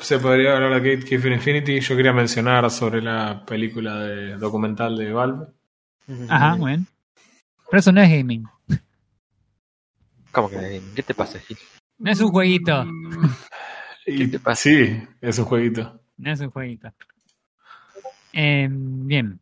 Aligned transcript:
se 0.00 0.18
podría 0.18 0.56
hablar 0.56 0.80
de 0.82 0.96
Gatekeeper 0.96 1.32
Infinity. 1.32 1.80
Yo 1.80 1.96
quería 1.96 2.12
mencionar 2.12 2.70
sobre 2.70 3.02
la 3.02 3.44
película 3.44 3.98
de 4.00 4.36
documental 4.36 4.96
de 4.96 5.12
Valve. 5.12 5.46
Ajá, 6.28 6.54
bueno. 6.56 6.84
Pero 7.70 7.80
eso 7.80 7.92
no 7.92 8.00
es 8.00 8.10
gaming. 8.10 8.44
¿Cómo 10.32 10.48
que 10.48 10.56
no 10.56 10.62
es 10.62 10.68
gaming? 10.68 10.94
¿Qué 10.94 11.02
te 11.02 11.14
pasa, 11.14 11.38
Gil? 11.38 11.58
No 11.98 12.10
es 12.10 12.20
un 12.20 12.30
jueguito. 12.30 12.86
Y- 14.06 14.26
te 14.28 14.38
pasa? 14.40 14.62
Sí, 14.62 15.02
es 15.20 15.38
un 15.38 15.44
jueguito. 15.44 16.00
No 16.16 16.32
es 16.32 16.40
un 16.40 16.50
jueguito. 16.50 16.92
Eh, 18.32 18.68
bien. 18.70 19.40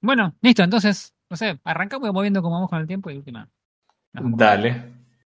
Bueno, 0.00 0.34
listo. 0.40 0.62
Entonces, 0.62 1.14
no 1.30 1.36
sé, 1.36 1.58
arrancamos 1.64 2.12
moviendo 2.12 2.42
como 2.42 2.56
vamos 2.56 2.70
con 2.70 2.80
el 2.80 2.86
tiempo 2.86 3.10
y 3.10 3.16
última. 3.16 3.48
Dale, 4.12 4.92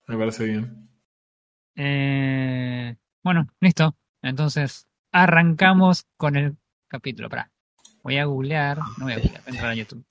me 0.06 0.16
parece 0.16 0.44
bien. 0.44 0.88
Eh, 1.76 2.96
bueno, 3.22 3.46
listo. 3.60 3.94
Entonces, 4.28 4.86
arrancamos 5.12 6.06
con 6.16 6.36
el 6.36 6.56
capítulo. 6.88 7.28
Pará. 7.28 7.50
Voy 8.02 8.18
a 8.18 8.24
googlear. 8.24 8.78
No 8.78 9.04
voy 9.04 9.12
a 9.12 9.16
googlear, 9.16 9.42
voy 9.42 9.46
a 9.46 9.50
entrar 9.50 9.70
a 9.70 9.74
YouTube. 9.74 10.04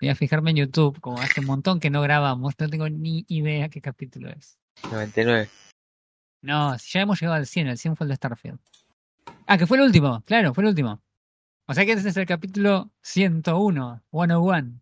Voy 0.00 0.08
a 0.10 0.14
fijarme 0.14 0.50
en 0.50 0.56
YouTube, 0.58 1.00
como 1.00 1.20
hace 1.20 1.40
un 1.40 1.46
montón 1.46 1.80
que 1.80 1.90
no 1.90 2.00
grabamos, 2.02 2.54
no 2.58 2.68
tengo 2.68 2.88
ni 2.88 3.24
idea 3.28 3.68
qué 3.68 3.80
capítulo 3.80 4.30
es. 4.30 4.58
99. 4.90 5.48
No, 6.42 6.78
si 6.78 6.92
ya 6.92 7.00
hemos 7.00 7.20
llegado 7.20 7.36
al 7.36 7.46
100, 7.46 7.66
el 7.66 7.78
100 7.78 7.96
fue 7.96 8.04
el 8.04 8.08
de 8.10 8.16
Starfield. 8.16 8.60
Ah, 9.46 9.58
que 9.58 9.66
fue 9.66 9.76
el 9.76 9.82
último, 9.82 10.22
claro, 10.24 10.54
fue 10.54 10.62
el 10.62 10.68
último. 10.68 11.02
O 11.66 11.74
sea 11.74 11.84
que 11.84 11.92
ese 11.92 12.08
es 12.08 12.16
el 12.16 12.26
capítulo 12.26 12.92
101, 13.02 14.02
101. 14.10 14.80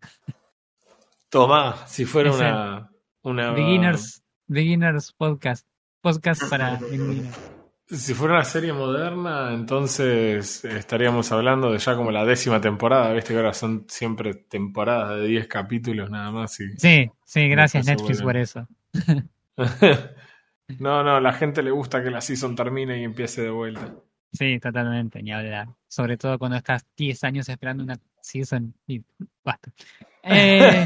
Toma, 1.29 1.87
si 1.87 2.05
fuera 2.05 2.31
una, 2.31 2.91
una. 3.23 3.51
Beginners, 3.51 4.23
Beginners 4.45 5.11
Podcast. 5.13 5.67
Podcast 6.01 6.47
para 6.49 6.75
beginners. 6.91 7.56
Si 7.89 8.13
fuera 8.13 8.33
una 8.33 8.43
serie 8.43 8.73
moderna, 8.73 9.53
entonces 9.53 10.65
estaríamos 10.65 11.31
hablando 11.31 11.71
de 11.71 11.77
ya 11.77 11.95
como 11.95 12.11
la 12.11 12.25
décima 12.25 12.59
temporada. 12.59 13.13
Viste 13.13 13.33
que 13.33 13.37
ahora 13.37 13.53
son 13.53 13.85
siempre 13.87 14.33
temporadas 14.33 15.17
de 15.21 15.27
10 15.27 15.47
capítulos 15.47 16.09
nada 16.09 16.29
más. 16.31 16.59
Y... 16.59 16.77
Sí, 16.77 17.09
sí, 17.23 17.47
gracias 17.47 17.85
Netflix 17.85 18.21
por 18.21 18.35
eso. 18.35 18.67
no, 20.79 21.01
no, 21.01 21.21
la 21.21 21.31
gente 21.31 21.63
le 21.63 21.71
gusta 21.71 22.03
que 22.03 22.11
la 22.11 22.19
season 22.19 22.55
termine 22.55 22.99
y 22.99 23.05
empiece 23.05 23.41
de 23.41 23.51
vuelta. 23.51 23.93
Sí, 24.33 24.59
totalmente, 24.59 25.23
ni 25.23 25.31
hablar. 25.31 25.69
Sobre 25.87 26.17
todo 26.17 26.37
cuando 26.37 26.57
estás 26.57 26.85
10 26.97 27.23
años 27.23 27.47
esperando 27.47 27.83
una 27.83 27.97
season 28.21 28.73
y 28.85 29.01
basta. 29.43 29.71
Eh, 30.29 30.83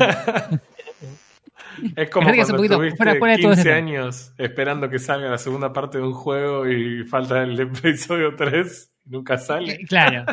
Es 1.95 2.09
como 2.09 2.27
cuando 2.33 2.55
poquito, 2.58 2.77
tuviste 2.77 2.97
fuera- 2.97 3.16
fuera 3.16 3.36
de 3.36 3.41
todo 3.41 3.52
15 3.53 3.61
ese 3.61 3.69
tema. 3.69 3.77
años 3.88 4.33
esperando 4.38 4.89
que 4.89 5.00
salga 5.00 5.30
la 5.30 5.38
segunda 5.38 5.72
parte 5.73 5.97
de 5.97 6.03
un 6.03 6.13
juego 6.13 6.67
y 6.67 7.03
falta 7.05 7.41
el 7.44 7.59
episodio 7.59 8.36
3 8.36 8.91
y 9.05 9.09
nunca 9.09 9.38
sale. 9.38 9.80
Claro. 9.88 10.25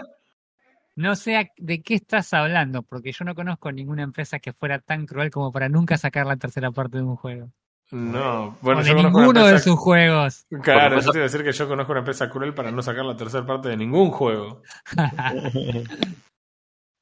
No 0.96 1.14
sé 1.14 1.52
de 1.56 1.80
qué 1.82 1.94
estás 1.94 2.32
hablando, 2.34 2.82
porque 2.82 3.12
yo 3.12 3.24
no 3.24 3.34
conozco 3.36 3.70
ninguna 3.70 4.02
empresa 4.02 4.40
que 4.40 4.52
fuera 4.52 4.80
tan 4.80 5.06
cruel 5.06 5.30
como 5.30 5.52
para 5.52 5.68
nunca 5.68 5.96
sacar 5.96 6.26
la 6.26 6.36
tercera 6.36 6.72
parte 6.72 6.96
de 6.96 7.04
un 7.04 7.14
juego. 7.16 7.50
No, 7.90 8.58
bueno, 8.60 8.80
o 8.80 8.82
de 8.82 8.90
yo 8.90 8.96
conozco 8.96 9.18
ninguno 9.20 9.46
de 9.46 9.58
sus 9.60 9.76
juegos. 9.78 10.44
Claro, 10.62 10.96
Por 10.96 11.04
yo 11.04 11.10
te 11.12 11.18
iba 11.18 11.24
a 11.24 11.28
decir 11.30 11.42
que 11.44 11.52
yo 11.52 11.68
conozco 11.68 11.92
una 11.92 12.00
empresa 12.00 12.28
cruel 12.28 12.52
para 12.52 12.70
no 12.70 12.82
sacar 12.82 13.04
la 13.06 13.16
tercera 13.16 13.46
parte 13.46 13.68
de 13.70 13.76
ningún 13.78 14.10
juego. 14.10 14.60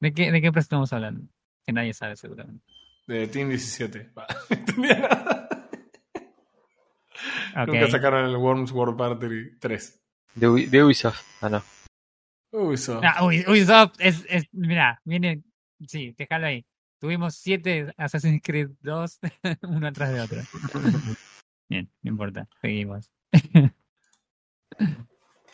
¿De 0.01 0.13
qué, 0.13 0.31
¿De 0.31 0.41
qué 0.41 0.47
empresa 0.49 0.65
estamos 0.67 0.93
hablando? 0.93 1.27
Que 1.65 1.73
nadie 1.73 1.95
sabe 1.95 2.17
seguramente. 2.17 2.63
De 3.07 3.27
Team 3.29 3.49
17. 3.51 4.11
Va, 4.17 4.27
no 4.51 4.57
entendía 4.57 4.99
nada. 4.99 5.49
Ok. 7.57 7.69
Nunca 7.69 7.89
sacaron 7.91 8.29
el 8.29 8.37
Worms 8.37 8.73
World 8.73 8.97
Party 8.97 9.59
3. 9.59 10.03
De, 10.35 10.67
de 10.67 10.85
Ubisoft. 10.85 11.23
Ah, 11.41 11.49
no. 11.49 11.63
Ubisoft. 12.53 13.03
Ah, 13.05 13.23
Ubi- 13.25 13.47
Ubisoft 13.49 13.95
es, 13.99 14.25
es, 14.29 14.45
mira, 14.53 15.01
viene, 15.05 15.43
sí, 15.87 16.15
déjalo 16.19 16.47
ahí. 16.47 16.67
Tuvimos 16.99 17.37
siete 17.37 17.93
Assassin's 17.97 18.41
Creed 18.43 18.71
2, 18.81 19.19
uno 19.63 19.87
atrás 19.87 20.13
de 20.13 20.21
otro. 20.21 20.41
Bien, 21.69 21.91
no 22.03 22.11
importa, 22.11 22.49
seguimos. 22.61 23.11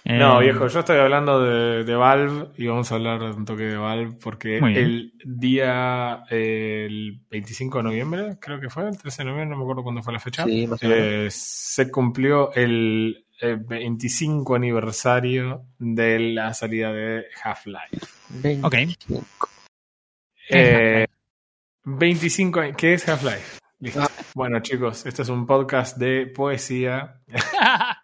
No, 0.05 0.41
Eh, 0.41 0.45
viejo, 0.45 0.67
yo 0.67 0.81
estoy 0.81 0.99
hablando 0.99 1.41
de, 1.41 1.85
de 1.85 1.95
Valve 1.95 2.49
y 2.57 2.67
vamos 2.67 2.91
a 2.91 2.97
hablar 2.97 3.23
un 3.23 3.45
toque 3.45 3.63
de 3.63 3.77
Valve 3.77 4.17
porque 4.21 4.59
el 4.59 5.13
día 5.25 6.25
eh, 6.29 6.87
el 6.89 7.21
25 7.31 7.79
de 7.79 7.85
noviembre, 7.85 8.39
creo 8.41 8.61
que 8.61 8.69
fue, 8.69 8.89
el 8.89 8.99
13 8.99 9.23
de 9.23 9.31
noviembre, 9.31 9.51
no 9.51 9.57
me 9.59 9.63
acuerdo 9.63 9.85
cuándo 9.85 10.03
fue 10.03 10.13
la 10.13 10.19
fecha, 10.19 10.45
Sí, 10.45 10.69
eh, 10.81 11.29
se 11.31 11.91
cumplió 11.91 12.53
el, 12.55 13.27
eh, 13.41 13.57
25 13.61 14.55
aniversario 14.55 15.67
de 15.79 16.19
la 16.19 16.55
salida 16.55 16.93
de 16.93 17.27
Half-Life. 17.43 18.07
25. 18.43 19.49
Eh, 20.49 21.07
25 21.85 22.61
años. 22.61 22.77
¿Qué 22.77 22.95
es 22.95 23.09
Half-Life? 23.09 23.59
Listo. 23.81 24.01
Ah. 24.03 24.11
Bueno, 24.35 24.61
chicos, 24.61 25.07
este 25.07 25.23
es 25.23 25.29
un 25.29 25.47
podcast 25.47 25.97
de 25.97 26.27
poesía. 26.27 27.21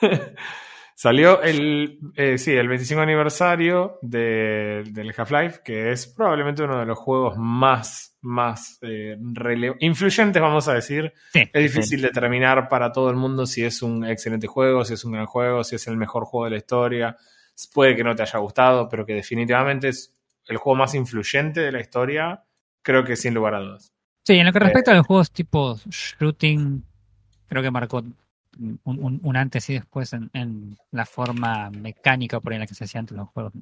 Salió 1.00 1.40
el, 1.42 2.00
eh, 2.16 2.38
sí, 2.38 2.50
el 2.56 2.66
25 2.66 3.00
aniversario 3.02 4.00
de- 4.02 4.82
del 4.90 5.14
Half-Life, 5.16 5.60
que 5.64 5.92
es 5.92 6.08
probablemente 6.08 6.64
uno 6.64 6.76
de 6.80 6.86
los 6.86 6.98
juegos 6.98 7.36
más, 7.38 8.18
más 8.20 8.80
eh, 8.82 9.16
influyentes, 9.78 10.42
vamos 10.42 10.66
a 10.66 10.74
decir. 10.74 11.12
Sí. 11.32 11.48
Es 11.52 11.62
difícil 11.62 12.02
determinar 12.02 12.66
para 12.68 12.90
todo 12.90 13.10
el 13.10 13.16
mundo 13.16 13.46
si 13.46 13.64
es 13.64 13.80
un 13.80 14.04
excelente 14.04 14.48
juego, 14.48 14.84
si 14.84 14.94
es 14.94 15.04
un 15.04 15.12
gran 15.12 15.26
juego, 15.26 15.62
si 15.62 15.76
es 15.76 15.86
el 15.86 15.96
mejor 15.96 16.24
juego 16.24 16.46
de 16.46 16.50
la 16.50 16.56
historia. 16.56 17.16
Puede 17.72 17.94
que 17.94 18.02
no 18.02 18.16
te 18.16 18.22
haya 18.22 18.40
gustado, 18.40 18.88
pero 18.88 19.06
que 19.06 19.14
definitivamente 19.14 19.90
es 19.90 20.12
el 20.46 20.56
juego 20.56 20.78
más 20.80 20.96
influyente 20.96 21.60
de 21.60 21.70
la 21.70 21.80
historia, 21.80 22.42
creo 22.82 23.04
que 23.04 23.14
sin 23.14 23.34
lugar 23.34 23.54
a 23.54 23.60
dudas. 23.60 23.92
Sí, 24.26 24.34
en 24.36 24.46
lo 24.46 24.52
que 24.52 24.58
respecta 24.58 24.90
a 24.90 24.94
los 24.96 25.06
juegos 25.06 25.30
tipo 25.30 25.78
shooting, 25.88 26.82
creo 27.46 27.62
que 27.62 27.70
marcó 27.70 28.02
un, 28.58 28.80
un- 28.84 29.20
un 29.22 29.36
antes 29.36 29.68
y 29.70 29.74
después 29.74 30.12
en, 30.12 30.30
en 30.32 30.76
la 30.90 31.06
forma 31.06 31.70
mecánica 31.70 32.40
por 32.40 32.52
en 32.52 32.60
la 32.60 32.66
que 32.66 32.74
se 32.74 32.84
hacían 32.84 33.02
antes 33.02 33.16
los 33.16 33.28
juegos. 33.28 33.52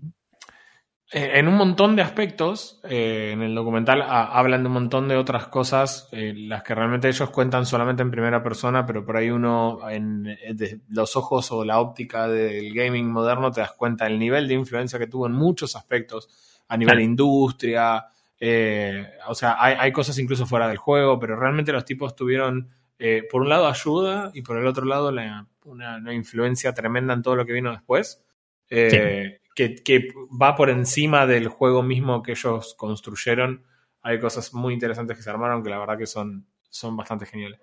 Eh, 1.13 1.39
En 1.39 1.47
un 1.47 1.55
montón 1.55 1.95
de 1.95 2.03
aspectos, 2.03 2.81
eh, 2.83 3.31
en 3.33 3.41
el 3.43 3.55
documental 3.55 4.03
ah, 4.03 4.31
hablan 4.37 4.63
de 4.63 4.67
un 4.67 4.73
montón 4.73 5.07
de 5.07 5.17
otras 5.17 5.47
cosas, 5.47 6.09
eh, 6.11 6.35
las 6.37 6.65
que 6.65 6.75
realmente 6.75 7.09
ellos 7.09 7.31
cuentan 7.31 7.65
solamente 7.65 8.03
en 8.03 8.11
primera 8.11 8.43
persona, 8.43 8.85
pero 8.85 9.05
por 9.07 9.17
ahí 9.17 9.31
uno, 9.31 9.79
en 9.89 10.25
de 10.25 10.81
los 10.89 11.15
ojos 11.17 11.53
o 11.53 11.65
la 11.65 11.79
óptica 11.79 12.27
del 12.27 12.75
gaming 12.75 13.09
moderno, 13.09 13.53
te 13.53 13.61
das 13.61 13.73
cuenta 13.73 14.07
del 14.07 14.19
nivel 14.19 14.49
de 14.49 14.55
influencia 14.55 14.99
que 14.99 15.07
tuvo 15.07 15.27
en 15.27 15.33
muchos 15.33 15.77
aspectos, 15.77 16.29
a 16.69 16.77
nivel 16.77 16.95
Claro. 16.95 16.99
de 16.99 17.05
industria, 17.05 18.07
eh, 18.41 19.07
o 19.29 19.35
sea, 19.37 19.57
hay, 19.63 19.77
hay 19.79 19.93
cosas 19.93 20.19
incluso 20.19 20.45
fuera 20.45 20.67
del 20.67 20.77
juego, 20.77 21.21
pero 21.21 21.37
realmente 21.39 21.71
los 21.73 21.85
tipos 21.85 22.17
tuvieron, 22.17 22.69
eh, 22.99 23.25
por 23.31 23.43
un 23.43 23.49
lado, 23.49 23.67
ayuda 23.67 24.31
y 24.35 24.43
por 24.43 24.57
el 24.59 24.67
otro 24.67 24.85
lado, 24.87 25.11
la- 25.13 25.47
una, 25.65 25.97
una 25.97 26.15
influencia 26.15 26.73
tremenda 26.75 27.13
en 27.15 27.23
todo 27.23 27.37
lo 27.37 27.45
que 27.47 27.53
vino 27.53 27.73
después. 27.73 28.25
Eh, 28.69 29.41
que, 29.55 29.75
que 29.77 30.09
va 30.41 30.55
por 30.57 30.71
encima 30.71 31.27
del 31.27 31.49
juego 31.49 31.83
mismo 31.83 32.23
que 32.23 32.33
ellos 32.33 32.75
construyeron. 32.77 33.65
Hay 34.03 34.19
cosas 34.21 34.53
muy 34.55 34.75
interesantes 34.75 35.17
que 35.17 35.23
se 35.23 35.31
armaron 35.31 35.63
que 35.63 35.71
la 35.71 35.79
verdad 35.79 35.97
que 35.99 36.07
son, 36.07 36.47
son 36.69 36.97
bastante 36.97 37.27
geniales. 37.27 37.61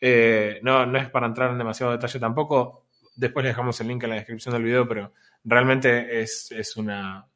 Eh, 0.00 0.58
no, 0.62 0.84
no 0.86 0.98
es 0.98 1.08
para 1.10 1.26
entrar 1.26 1.50
en 1.50 1.58
demasiado 1.58 1.92
detalle 1.92 2.18
tampoco. 2.20 2.86
Después 3.14 3.44
les 3.44 3.50
dejamos 3.52 3.80
el 3.80 3.88
link 3.88 4.02
en 4.04 4.10
la 4.10 4.16
descripción 4.16 4.52
del 4.54 4.64
video, 4.64 4.86
pero 4.86 5.12
realmente 5.44 6.20
es, 6.20 6.50
es 6.52 6.76
una, 6.76 7.26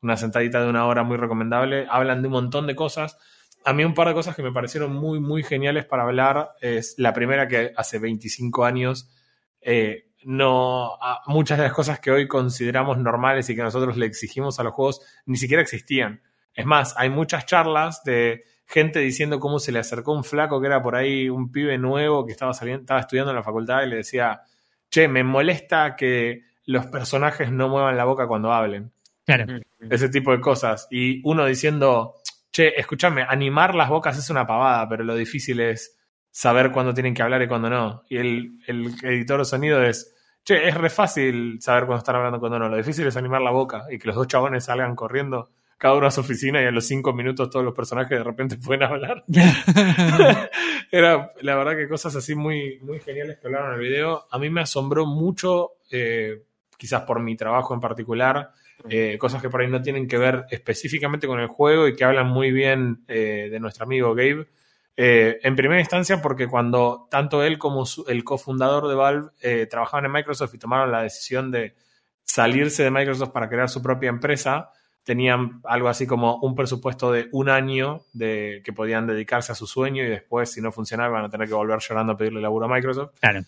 una 0.00 0.16
sentadita 0.16 0.62
de 0.62 0.70
una 0.70 0.86
hora 0.86 1.02
muy 1.02 1.16
recomendable. 1.18 1.86
Hablan 1.90 2.22
de 2.22 2.28
un 2.28 2.32
montón 2.32 2.66
de 2.66 2.74
cosas. 2.76 3.18
A 3.66 3.72
mí 3.72 3.84
un 3.84 3.94
par 3.94 4.08
de 4.08 4.14
cosas 4.14 4.34
que 4.36 4.42
me 4.42 4.52
parecieron 4.52 4.94
muy, 4.94 5.20
muy 5.20 5.42
geniales 5.42 5.84
para 5.84 6.04
hablar 6.04 6.52
es 6.60 6.94
la 6.98 7.12
primera 7.12 7.48
que 7.48 7.72
hace 7.76 7.98
25 7.98 8.64
años 8.64 9.10
eh, 9.60 10.04
no 10.24 10.94
a- 11.00 11.22
muchas 11.26 11.58
de 11.58 11.64
las 11.64 11.72
cosas 11.72 11.98
que 12.00 12.10
hoy 12.10 12.28
consideramos 12.28 12.96
normales 12.98 13.50
y 13.50 13.56
que 13.56 13.62
nosotros 13.62 13.96
le 13.96 14.06
exigimos 14.06 14.58
a 14.58 14.62
los 14.62 14.72
juegos 14.72 15.00
ni 15.26 15.36
siquiera 15.36 15.62
existían. 15.62 16.22
Es 16.54 16.64
más, 16.64 16.94
hay 16.96 17.10
muchas 17.10 17.44
charlas 17.46 18.02
de 18.04 18.44
gente 18.66 19.00
diciendo 19.00 19.38
cómo 19.40 19.58
se 19.58 19.72
le 19.72 19.78
acercó 19.80 20.12
un 20.12 20.24
flaco 20.24 20.60
que 20.60 20.66
era 20.68 20.82
por 20.82 20.96
ahí 20.96 21.28
un 21.28 21.50
pibe 21.52 21.76
nuevo 21.78 22.24
que 22.24 22.32
estaba 22.32 22.54
saliendo, 22.54 22.82
estaba 22.82 23.00
estudiando 23.00 23.30
en 23.32 23.36
la 23.36 23.42
facultad 23.42 23.82
y 23.82 23.88
le 23.88 23.96
decía, 23.96 24.40
che, 24.90 25.08
me 25.08 25.22
molesta 25.24 25.96
que 25.96 26.42
los 26.64 26.86
personajes 26.86 27.50
no 27.52 27.68
muevan 27.68 27.96
la 27.96 28.04
boca 28.04 28.26
cuando 28.26 28.52
hablen 28.52 28.92
Claro, 29.24 29.60
ese 29.90 30.08
tipo 30.08 30.30
de 30.32 30.40
cosas. 30.40 30.86
Y 30.90 31.20
uno 31.28 31.44
diciendo, 31.46 32.14
che, 32.56 32.72
escúchame, 32.74 33.22
animar 33.22 33.74
las 33.74 33.90
bocas 33.90 34.16
es 34.16 34.30
una 34.30 34.46
pavada, 34.46 34.88
pero 34.88 35.04
lo 35.04 35.14
difícil 35.14 35.60
es 35.60 35.98
saber 36.30 36.72
cuándo 36.72 36.94
tienen 36.94 37.12
que 37.12 37.20
hablar 37.20 37.42
y 37.42 37.48
cuándo 37.48 37.68
no. 37.68 38.04
Y 38.08 38.16
el, 38.16 38.60
el 38.66 38.94
editor 39.02 39.40
de 39.40 39.44
sonido 39.44 39.82
es, 39.82 40.14
che, 40.42 40.66
es 40.66 40.74
re 40.74 40.88
fácil 40.88 41.58
saber 41.60 41.84
cuándo 41.84 41.98
están 41.98 42.16
hablando 42.16 42.38
y 42.38 42.40
cuándo 42.40 42.58
no. 42.58 42.70
Lo 42.70 42.78
difícil 42.78 43.06
es 43.06 43.16
animar 43.18 43.42
la 43.42 43.50
boca 43.50 43.84
y 43.90 43.98
que 43.98 44.06
los 44.06 44.16
dos 44.16 44.26
chabones 44.26 44.64
salgan 44.64 44.96
corriendo 44.96 45.50
cada 45.76 45.96
uno 45.96 46.06
a 46.06 46.10
su 46.10 46.22
oficina 46.22 46.62
y 46.62 46.64
a 46.64 46.70
los 46.70 46.86
cinco 46.86 47.12
minutos 47.12 47.50
todos 47.50 47.62
los 47.62 47.74
personajes 47.74 48.16
de 48.16 48.24
repente 48.24 48.56
pueden 48.64 48.84
hablar. 48.84 49.22
Era, 50.90 51.32
la 51.42 51.56
verdad, 51.56 51.76
que 51.76 51.88
cosas 51.88 52.16
así 52.16 52.34
muy, 52.34 52.78
muy 52.80 53.00
geniales 53.00 53.38
que 53.38 53.48
hablaron 53.48 53.74
en 53.74 53.74
el 53.74 53.86
video. 53.86 54.28
A 54.30 54.38
mí 54.38 54.48
me 54.48 54.62
asombró 54.62 55.04
mucho 55.04 55.72
eh, 55.90 56.42
quizás 56.78 57.02
por 57.02 57.20
mi 57.20 57.36
trabajo 57.36 57.74
en 57.74 57.80
particular, 57.80 58.52
eh, 58.88 59.16
cosas 59.18 59.42
que 59.42 59.48
por 59.50 59.60
ahí 59.60 59.68
no 59.68 59.82
tienen 59.82 60.06
que 60.08 60.18
ver 60.18 60.44
específicamente 60.50 61.26
con 61.26 61.40
el 61.40 61.48
juego 61.48 61.88
y 61.88 61.94
que 61.96 62.04
hablan 62.04 62.28
muy 62.28 62.50
bien 62.52 63.04
eh, 63.08 63.48
de 63.50 63.60
nuestro 63.60 63.84
amigo 63.84 64.14
Gabe. 64.14 64.46
Eh, 64.96 65.38
en 65.42 65.56
primera 65.56 65.80
instancia, 65.80 66.22
porque 66.22 66.46
cuando 66.48 67.06
tanto 67.10 67.42
él 67.42 67.58
como 67.58 67.84
su- 67.84 68.06
el 68.08 68.24
cofundador 68.24 68.88
de 68.88 68.94
Valve 68.94 69.66
trabajaban 69.68 70.06
en 70.06 70.12
Microsoft 70.12 70.54
y 70.54 70.58
tomaron 70.58 70.90
la 70.90 71.02
decisión 71.02 71.50
de 71.50 71.74
salirse 72.22 72.82
de 72.82 72.90
Microsoft 72.90 73.30
para 73.30 73.48
crear 73.48 73.68
su 73.68 73.82
propia 73.82 74.08
empresa, 74.08 74.70
tenían 75.04 75.60
algo 75.64 75.88
así 75.88 76.06
como 76.06 76.36
un 76.40 76.54
presupuesto 76.56 77.12
de 77.12 77.28
un 77.30 77.48
año 77.48 78.00
de 78.12 78.60
que 78.64 78.72
podían 78.72 79.06
dedicarse 79.06 79.52
a 79.52 79.54
su 79.54 79.66
sueño 79.66 80.02
y 80.02 80.08
después, 80.08 80.50
si 80.50 80.60
no 80.60 80.72
funcionaba, 80.72 81.10
van 81.10 81.24
a 81.26 81.30
tener 81.30 81.46
que 81.46 81.54
volver 81.54 81.78
llorando 81.78 82.14
a 82.14 82.16
pedirle 82.16 82.40
laburo 82.40 82.66
a 82.66 82.68
Microsoft. 82.74 83.12
Claro. 83.20 83.42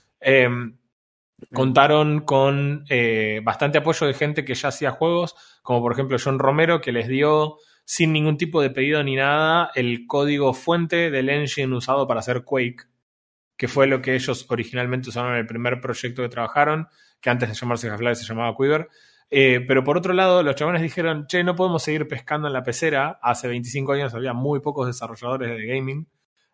Contaron 1.55 2.21
con 2.21 2.85
eh, 2.89 3.41
bastante 3.45 3.79
apoyo 3.79 4.07
de 4.07 4.15
gente 4.15 4.45
que 4.45 4.55
ya 4.55 4.69
hacía 4.69 4.91
juegos, 4.91 5.35
como 5.63 5.81
por 5.81 5.93
ejemplo 5.93 6.19
John 6.23 6.39
Romero, 6.39 6.81
que 6.81 6.93
les 6.93 7.07
dio 7.09 7.59
sin 7.85 8.13
ningún 8.13 8.37
tipo 8.37 8.61
de 8.61 8.71
pedido 8.71 9.03
ni 9.03 9.17
nada 9.17 9.71
el 9.75 10.07
código 10.07 10.53
fuente 10.53 11.11
del 11.11 11.31
engine 11.31 11.75
usado 11.75 12.07
para 12.07 12.21
hacer 12.21 12.43
Quake, 12.45 12.85
que 13.57 13.69
fue 13.69 13.87
lo 13.87 14.03
que 14.03 14.15
ellos 14.15 14.47
originalmente 14.51 15.09
usaron 15.09 15.33
en 15.33 15.39
el 15.39 15.47
primer 15.47 15.81
proyecto 15.81 16.23
que 16.23 16.29
trabajaron, 16.29 16.89
que 17.21 17.31
antes 17.31 17.49
de 17.49 17.55
llamarse 17.55 17.89
Half-Life 17.89 18.17
se 18.17 18.27
llamaba 18.27 18.55
Quiver. 18.57 18.89
Eh, 19.31 19.65
pero 19.67 19.85
por 19.85 19.97
otro 19.97 20.13
lado, 20.13 20.43
los 20.43 20.55
chabones 20.55 20.83
dijeron, 20.83 21.27
che, 21.29 21.45
no 21.45 21.55
podemos 21.55 21.83
seguir 21.83 22.09
pescando 22.09 22.47
en 22.47 22.53
la 22.53 22.63
pecera. 22.63 23.19
Hace 23.23 23.49
25 23.49 23.93
años 23.93 24.15
había 24.15 24.33
muy 24.33 24.61
pocos 24.61 24.87
desarrolladores 24.87 25.57
de 25.57 25.67
gaming. 25.67 26.09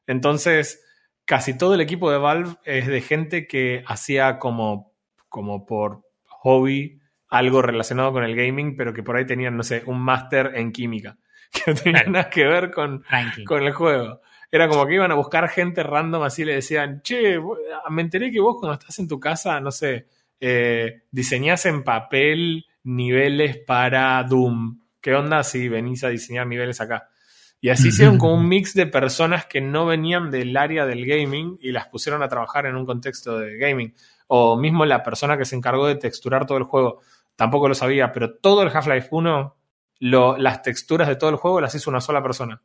Entonces, 0.06 0.82
casi 1.24 1.56
todo 1.56 1.74
el 1.74 1.80
equipo 1.80 2.10
de 2.10 2.18
Valve 2.18 2.56
es 2.64 2.86
de 2.86 3.00
gente 3.00 3.46
que 3.46 3.82
hacía 3.86 4.38
como, 4.38 4.92
como 5.28 5.66
por 5.66 6.02
hobby 6.28 7.00
algo 7.28 7.62
relacionado 7.62 8.12
con 8.12 8.24
el 8.24 8.36
gaming, 8.36 8.76
pero 8.76 8.92
que 8.94 9.02
por 9.02 9.16
ahí 9.16 9.26
tenían, 9.26 9.56
no 9.56 9.62
sé, 9.62 9.82
un 9.86 10.00
máster 10.00 10.52
en 10.54 10.70
química, 10.72 11.16
que 11.52 11.72
no 11.72 11.76
tenía 11.76 12.04
nada 12.04 12.30
que 12.30 12.44
ver 12.44 12.70
con, 12.70 13.04
con 13.44 13.62
el 13.62 13.72
juego. 13.72 14.20
Era 14.50 14.68
como 14.68 14.86
que 14.86 14.94
iban 14.94 15.10
a 15.10 15.14
buscar 15.16 15.48
gente 15.48 15.82
random 15.82 16.22
así 16.22 16.44
le 16.44 16.54
decían, 16.54 17.00
che, 17.02 17.38
vo- 17.38 17.58
me 17.90 18.02
enteré 18.02 18.30
que 18.30 18.38
vos 18.40 18.56
cuando 18.60 18.74
estás 18.78 18.98
en 19.00 19.08
tu 19.08 19.18
casa, 19.18 19.58
no 19.60 19.72
sé, 19.72 20.06
eh, 20.38 21.02
diseñás 21.10 21.66
en 21.66 21.82
papel 21.82 22.66
niveles 22.84 23.56
para 23.56 24.22
Doom. 24.22 24.78
¿Qué 25.00 25.14
onda 25.14 25.42
si 25.42 25.68
venís 25.68 26.04
a 26.04 26.08
diseñar 26.08 26.46
niveles 26.46 26.80
acá? 26.80 27.08
Y 27.64 27.70
así 27.70 27.88
hicieron 27.88 28.18
como 28.18 28.34
un 28.34 28.46
mix 28.46 28.74
de 28.74 28.86
personas 28.86 29.46
que 29.46 29.62
no 29.62 29.86
venían 29.86 30.30
del 30.30 30.54
área 30.54 30.84
del 30.84 31.06
gaming 31.06 31.56
y 31.62 31.72
las 31.72 31.88
pusieron 31.88 32.22
a 32.22 32.28
trabajar 32.28 32.66
en 32.66 32.76
un 32.76 32.84
contexto 32.84 33.38
de 33.38 33.56
gaming. 33.56 33.94
O 34.26 34.58
mismo 34.58 34.84
la 34.84 35.02
persona 35.02 35.38
que 35.38 35.46
se 35.46 35.56
encargó 35.56 35.86
de 35.86 35.94
texturar 35.96 36.44
todo 36.44 36.58
el 36.58 36.64
juego, 36.64 37.00
tampoco 37.36 37.66
lo 37.68 37.74
sabía, 37.74 38.12
pero 38.12 38.34
todo 38.34 38.62
el 38.62 38.68
Half-Life 38.68 39.08
1, 39.12 39.56
lo- 40.00 40.36
las 40.36 40.60
texturas 40.60 41.08
de 41.08 41.16
todo 41.16 41.30
el 41.30 41.36
juego 41.36 41.62
las 41.62 41.74
hizo 41.74 41.88
una 41.88 42.02
sola 42.02 42.22
persona. 42.22 42.60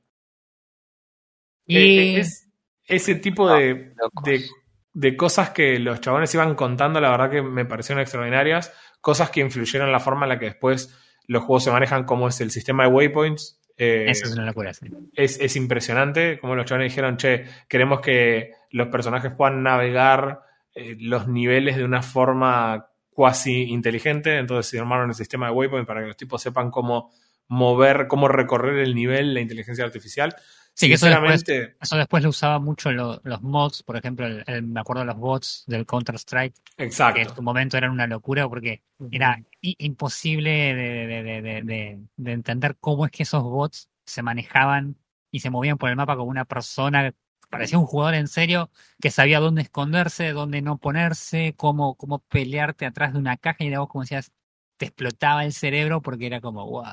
Y 1.65 1.77
Eh, 1.77 2.19
es 2.19 2.49
ese 2.85 3.15
tipo 3.15 3.49
de, 3.53 3.93
locos. 3.95 4.23
de, 4.25 4.45
de 4.93 5.15
cosas 5.15 5.51
que 5.51 5.79
los 5.79 6.01
chabones 6.01 6.33
iban 6.33 6.55
contando, 6.55 6.99
la 6.99 7.11
verdad 7.11 7.29
que 7.31 7.41
me 7.41 7.63
parecieron 7.63 8.01
extraordinarias. 8.01 8.73
Cosas 8.99 9.29
que 9.29 9.39
influyeron 9.39 9.87
en 9.87 9.93
la 9.93 10.01
forma 10.01 10.25
en 10.25 10.29
la 10.29 10.39
que 10.39 10.47
después 10.47 10.93
los 11.25 11.43
juegos 11.43 11.63
se 11.63 11.71
manejan, 11.71 12.03
como 12.03 12.27
es 12.27 12.41
el 12.41 12.51
sistema 12.51 12.83
de 12.83 12.89
waypoints. 12.89 13.58
Eh, 13.81 14.05
eso 14.09 14.25
es 14.25 14.33
una 14.33 14.45
locura, 14.45 14.73
sí. 14.73 14.87
es, 15.13 15.39
es 15.39 15.55
impresionante 15.55 16.37
como 16.37 16.53
los 16.53 16.65
chavales 16.65 16.91
dijeron, 16.91 17.15
che, 17.15 17.45
queremos 17.69 18.01
que 18.01 18.51
los 18.71 18.89
personajes 18.89 19.31
puedan 19.31 19.63
navegar 19.63 20.41
eh, 20.75 20.97
los 20.99 21.29
niveles 21.29 21.77
de 21.77 21.85
una 21.85 22.01
forma 22.01 22.89
cuasi 23.09 23.63
inteligente, 23.69 24.37
entonces 24.37 24.69
se 24.69 24.79
armaron 24.79 25.09
el 25.09 25.15
sistema 25.15 25.47
de 25.47 25.53
waypoint 25.53 25.87
para 25.87 26.01
que 26.01 26.07
los 26.07 26.17
tipos 26.17 26.41
sepan 26.41 26.71
cómo 26.71 27.09
mover, 27.47 28.07
cómo 28.07 28.27
recorrer 28.27 28.79
el 28.79 28.93
nivel 28.93 29.33
la 29.33 29.39
inteligencia 29.39 29.85
artificial. 29.85 30.35
Sí, 30.79 30.87
que 30.87 30.93
eso 30.93 31.07
después, 31.07 31.43
eso 31.81 31.97
después 31.97 32.23
lo 32.23 32.29
usaba 32.29 32.57
mucho 32.57 32.89
lo- 32.93 33.19
los 33.25 33.41
mods, 33.41 33.83
por 33.83 33.97
ejemplo, 33.97 34.25
el- 34.27 34.45
el- 34.47 34.63
me 34.63 34.79
acuerdo 34.79 35.01
de 35.01 35.07
los 35.07 35.17
bots 35.17 35.65
del 35.67 35.85
Counter-Strike, 35.85 36.53
que 36.77 36.83
en 36.83 36.87
exacto. 36.87 37.35
su 37.35 37.41
momento 37.41 37.75
eran 37.75 37.91
una 37.91 38.07
locura 38.07 38.47
porque 38.47 38.81
era 39.11 39.43
imposible 39.61 40.49
de, 40.73 41.07
de- 41.07 41.23
de- 41.23 41.41
de- 41.41 41.61
de- 41.63 41.99
de 42.15 42.31
entender 42.31 42.77
cómo 42.79 43.05
es 43.05 43.11
que 43.11 43.23
esos 43.23 43.43
bots 43.43 43.89
se 44.05 44.21
manejaban 44.21 44.95
y 45.31 45.41
se 45.41 45.49
movían 45.49 45.77
por 45.77 45.89
el 45.89 45.97
mapa 45.97 46.15
como 46.15 46.29
una 46.31 46.45
persona, 46.45 47.13
parecía 47.49 47.77
un 47.77 47.85
jugador 47.85 48.13
en 48.13 48.29
serio 48.29 48.69
que 49.01 49.11
sabía 49.11 49.41
dónde 49.41 49.63
esconderse, 49.63 50.31
dónde 50.31 50.61
no 50.61 50.77
ponerse, 50.77 51.55
cómo, 51.57 51.95
cómo 51.95 52.19
pelearte 52.19 52.85
atrás 52.85 53.11
de 53.11 53.19
una 53.19 53.35
caja 53.35 53.65
y 53.65 53.69
de 53.69 53.77
vos, 53.79 53.89
como 53.89 54.03
decías, 54.03 54.31
te 54.77 54.85
explotaba 54.85 55.43
el 55.43 55.51
cerebro 55.51 56.01
porque 56.01 56.27
era 56.27 56.39
como, 56.39 56.65
wow. 56.65 56.85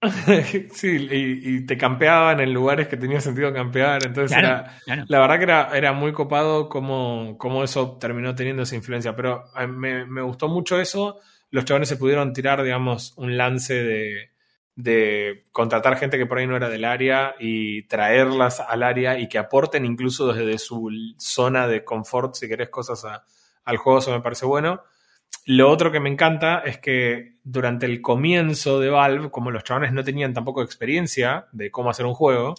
sí, 0.72 1.08
y, 1.10 1.56
y 1.56 1.66
te 1.66 1.76
campeaban 1.76 2.38
en 2.40 2.52
lugares 2.54 2.86
que 2.86 2.96
tenía 2.96 3.20
sentido 3.20 3.52
campear, 3.52 4.04
entonces 4.04 4.36
Claro, 4.36 4.46
era, 4.46 4.80
claro. 4.84 5.04
La 5.08 5.18
verdad 5.20 5.36
que 5.38 5.42
era, 5.44 5.76
era 5.76 5.92
muy 5.92 6.12
copado 6.12 6.68
cómo, 6.68 7.36
cómo 7.38 7.64
eso 7.64 7.98
terminó 7.98 8.34
teniendo 8.34 8.62
esa 8.62 8.76
influencia, 8.76 9.16
pero 9.16 9.44
eh, 9.58 9.66
me, 9.66 10.06
me 10.06 10.22
gustó 10.22 10.48
mucho 10.48 10.78
eso. 10.80 11.18
Los 11.50 11.64
chavales 11.64 11.88
se 11.88 11.96
pudieron 11.96 12.32
tirar, 12.32 12.62
digamos, 12.62 13.14
un 13.16 13.36
lance 13.36 13.74
de, 13.74 14.30
de 14.76 15.46
contratar 15.50 15.96
gente 15.96 16.16
que 16.18 16.26
por 16.26 16.38
ahí 16.38 16.46
no 16.46 16.56
era 16.56 16.68
del 16.68 16.84
área 16.84 17.34
y 17.40 17.82
traerlas 17.88 18.60
al 18.60 18.84
área 18.84 19.18
y 19.18 19.28
que 19.28 19.38
aporten 19.38 19.84
incluso 19.84 20.32
desde 20.32 20.58
su 20.58 20.90
zona 21.18 21.66
de 21.66 21.84
confort, 21.84 22.34
si 22.36 22.46
querés, 22.48 22.68
cosas 22.68 23.04
a- 23.04 23.24
al 23.64 23.76
juego, 23.78 23.98
eso 23.98 24.12
me 24.12 24.20
parece 24.20 24.46
bueno. 24.46 24.82
Lo 25.46 25.70
otro 25.70 25.90
que 25.90 26.00
me 26.00 26.10
encanta 26.10 26.58
es 26.58 26.78
que 26.78 27.36
durante 27.42 27.86
el 27.86 28.02
comienzo 28.02 28.80
de 28.80 28.90
Valve, 28.90 29.30
como 29.30 29.50
los 29.50 29.64
chavales 29.64 29.92
no 29.92 30.04
tenían 30.04 30.34
tampoco 30.34 30.62
experiencia 30.62 31.46
de 31.52 31.70
cómo 31.70 31.88
hacer 31.88 32.04
un 32.04 32.14
juego, 32.14 32.54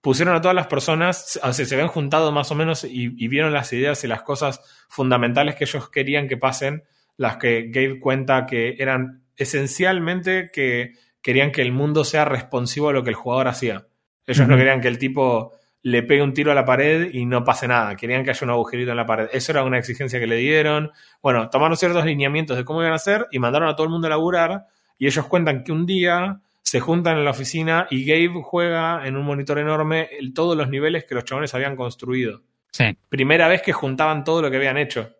pusieron 0.00 0.36
a 0.36 0.40
todas 0.40 0.54
las 0.54 0.68
personas, 0.68 1.40
o 1.42 1.52
sea, 1.52 1.66
se 1.66 1.74
habían 1.74 1.88
juntado 1.88 2.30
más 2.30 2.50
o 2.52 2.54
menos 2.54 2.84
y, 2.84 3.14
y 3.16 3.28
vieron 3.28 3.52
las 3.52 3.72
ideas 3.72 4.04
y 4.04 4.06
las 4.06 4.22
cosas 4.22 4.60
fundamentales 4.88 5.56
que 5.56 5.64
ellos 5.64 5.90
querían 5.90 6.28
que 6.28 6.36
pasen, 6.36 6.84
las 7.16 7.36
que 7.36 7.68
Gabe 7.68 7.98
cuenta 7.98 8.46
que 8.46 8.76
eran 8.78 9.24
esencialmente 9.36 10.50
que 10.52 10.92
querían 11.20 11.50
que 11.50 11.62
el 11.62 11.72
mundo 11.72 12.04
sea 12.04 12.24
responsivo 12.24 12.90
a 12.90 12.92
lo 12.92 13.02
que 13.02 13.10
el 13.10 13.16
jugador 13.16 13.48
hacía. 13.48 13.88
Ellos 14.26 14.46
no 14.46 14.56
querían 14.56 14.80
que 14.80 14.88
el 14.88 14.98
tipo 14.98 15.57
le 15.90 16.02
pegue 16.02 16.22
un 16.22 16.32
tiro 16.34 16.52
a 16.52 16.54
la 16.54 16.64
pared 16.64 17.10
y 17.12 17.24
no 17.26 17.44
pase 17.44 17.66
nada. 17.68 17.96
Querían 17.96 18.24
que 18.24 18.30
haya 18.30 18.44
un 18.44 18.50
agujerito 18.50 18.90
en 18.90 18.96
la 18.96 19.06
pared. 19.06 19.28
Eso 19.32 19.52
era 19.52 19.62
una 19.64 19.78
exigencia 19.78 20.18
que 20.20 20.26
le 20.26 20.36
dieron. 20.36 20.90
Bueno, 21.22 21.48
tomaron 21.50 21.76
ciertos 21.76 22.04
lineamientos 22.04 22.56
de 22.56 22.64
cómo 22.64 22.80
iban 22.80 22.92
a 22.92 22.96
hacer 22.96 23.26
y 23.30 23.38
mandaron 23.38 23.68
a 23.68 23.74
todo 23.76 23.84
el 23.84 23.90
mundo 23.90 24.06
a 24.06 24.10
laburar. 24.10 24.66
Y 24.98 25.06
ellos 25.06 25.26
cuentan 25.26 25.64
que 25.64 25.72
un 25.72 25.86
día 25.86 26.40
se 26.62 26.80
juntan 26.80 27.16
en 27.18 27.24
la 27.24 27.30
oficina 27.30 27.86
y 27.90 28.04
Gabe 28.04 28.42
juega 28.42 29.06
en 29.06 29.16
un 29.16 29.24
monitor 29.24 29.58
enorme 29.58 30.08
el- 30.18 30.34
todos 30.34 30.56
los 30.56 30.68
niveles 30.68 31.04
que 31.04 31.14
los 31.14 31.24
chabones 31.24 31.54
habían 31.54 31.76
construido. 31.76 32.42
Sí. 32.72 32.96
Primera 33.08 33.48
vez 33.48 33.62
que 33.62 33.72
juntaban 33.72 34.24
todo 34.24 34.42
lo 34.42 34.50
que 34.50 34.56
habían 34.58 34.76
hecho. 34.76 35.14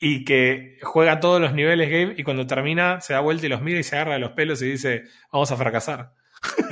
Y 0.00 0.24
que 0.24 0.78
juega 0.82 1.18
todos 1.18 1.40
los 1.40 1.52
niveles 1.54 1.88
Gabe 1.90 2.14
y 2.16 2.22
cuando 2.22 2.46
termina 2.46 3.00
se 3.00 3.14
da 3.14 3.20
vuelta 3.20 3.46
y 3.46 3.48
los 3.48 3.62
mira 3.62 3.80
y 3.80 3.82
se 3.82 3.96
agarra 3.96 4.12
de 4.14 4.20
los 4.20 4.30
pelos 4.32 4.62
y 4.62 4.70
dice, 4.70 5.04
vamos 5.32 5.50
a 5.50 5.56
fracasar. 5.56 6.12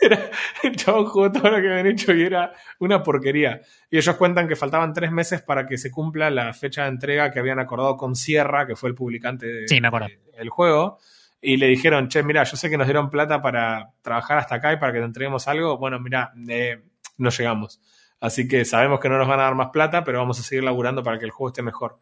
Era- 0.00 0.30
el 0.62 0.76
chabón 0.76 1.06
jugó 1.06 1.30
todo 1.32 1.50
lo 1.50 1.60
que 1.60 1.68
habían 1.70 1.86
hecho 1.86 2.12
y 2.14 2.22
era 2.22 2.52
una 2.80 3.02
porquería. 3.02 3.60
Y 3.90 3.98
ellos 3.98 4.16
cuentan 4.16 4.48
que 4.48 4.56
faltaban 4.56 4.92
tres 4.92 5.10
meses 5.12 5.42
para 5.42 5.66
que 5.66 5.78
se 5.78 5.90
cumpla 5.90 6.30
la 6.30 6.52
fecha 6.52 6.82
de 6.82 6.88
entrega 6.88 7.30
que 7.30 7.38
habían 7.38 7.58
acordado 7.58 7.96
con 7.96 8.14
Sierra, 8.16 8.66
que 8.66 8.76
fue 8.76 8.88
el 8.88 8.94
publicante 8.94 9.46
de- 9.46 9.68
Sí, 10.08 10.14
del 10.36 10.48
juego. 10.50 10.98
Y 11.40 11.58
le 11.58 11.66
dijeron, 11.66 12.08
che, 12.08 12.22
mira, 12.22 12.42
yo 12.44 12.56
sé 12.56 12.70
que 12.70 12.78
nos 12.78 12.86
dieron 12.86 13.10
plata 13.10 13.42
para 13.42 13.90
trabajar 14.02 14.38
hasta 14.38 14.54
acá 14.56 14.72
y 14.72 14.78
para 14.78 14.92
que 14.92 14.98
te 14.98 15.04
entreguemos 15.04 15.46
algo. 15.46 15.76
Bueno, 15.76 16.00
mira, 16.00 16.32
eh, 16.48 16.82
no 17.18 17.30
llegamos. 17.30 17.80
Así 18.20 18.48
que 18.48 18.64
sabemos 18.64 18.98
que 19.00 19.10
no 19.10 19.18
nos 19.18 19.28
van 19.28 19.40
a 19.40 19.44
dar 19.44 19.54
más 19.54 19.68
plata, 19.70 20.02
pero 20.04 20.18
vamos 20.20 20.40
a 20.40 20.42
seguir 20.42 20.64
laburando 20.64 21.02
para 21.02 21.18
que 21.18 21.26
el 21.26 21.30
juego 21.30 21.48
esté 21.48 21.62
mejor. 21.62 21.98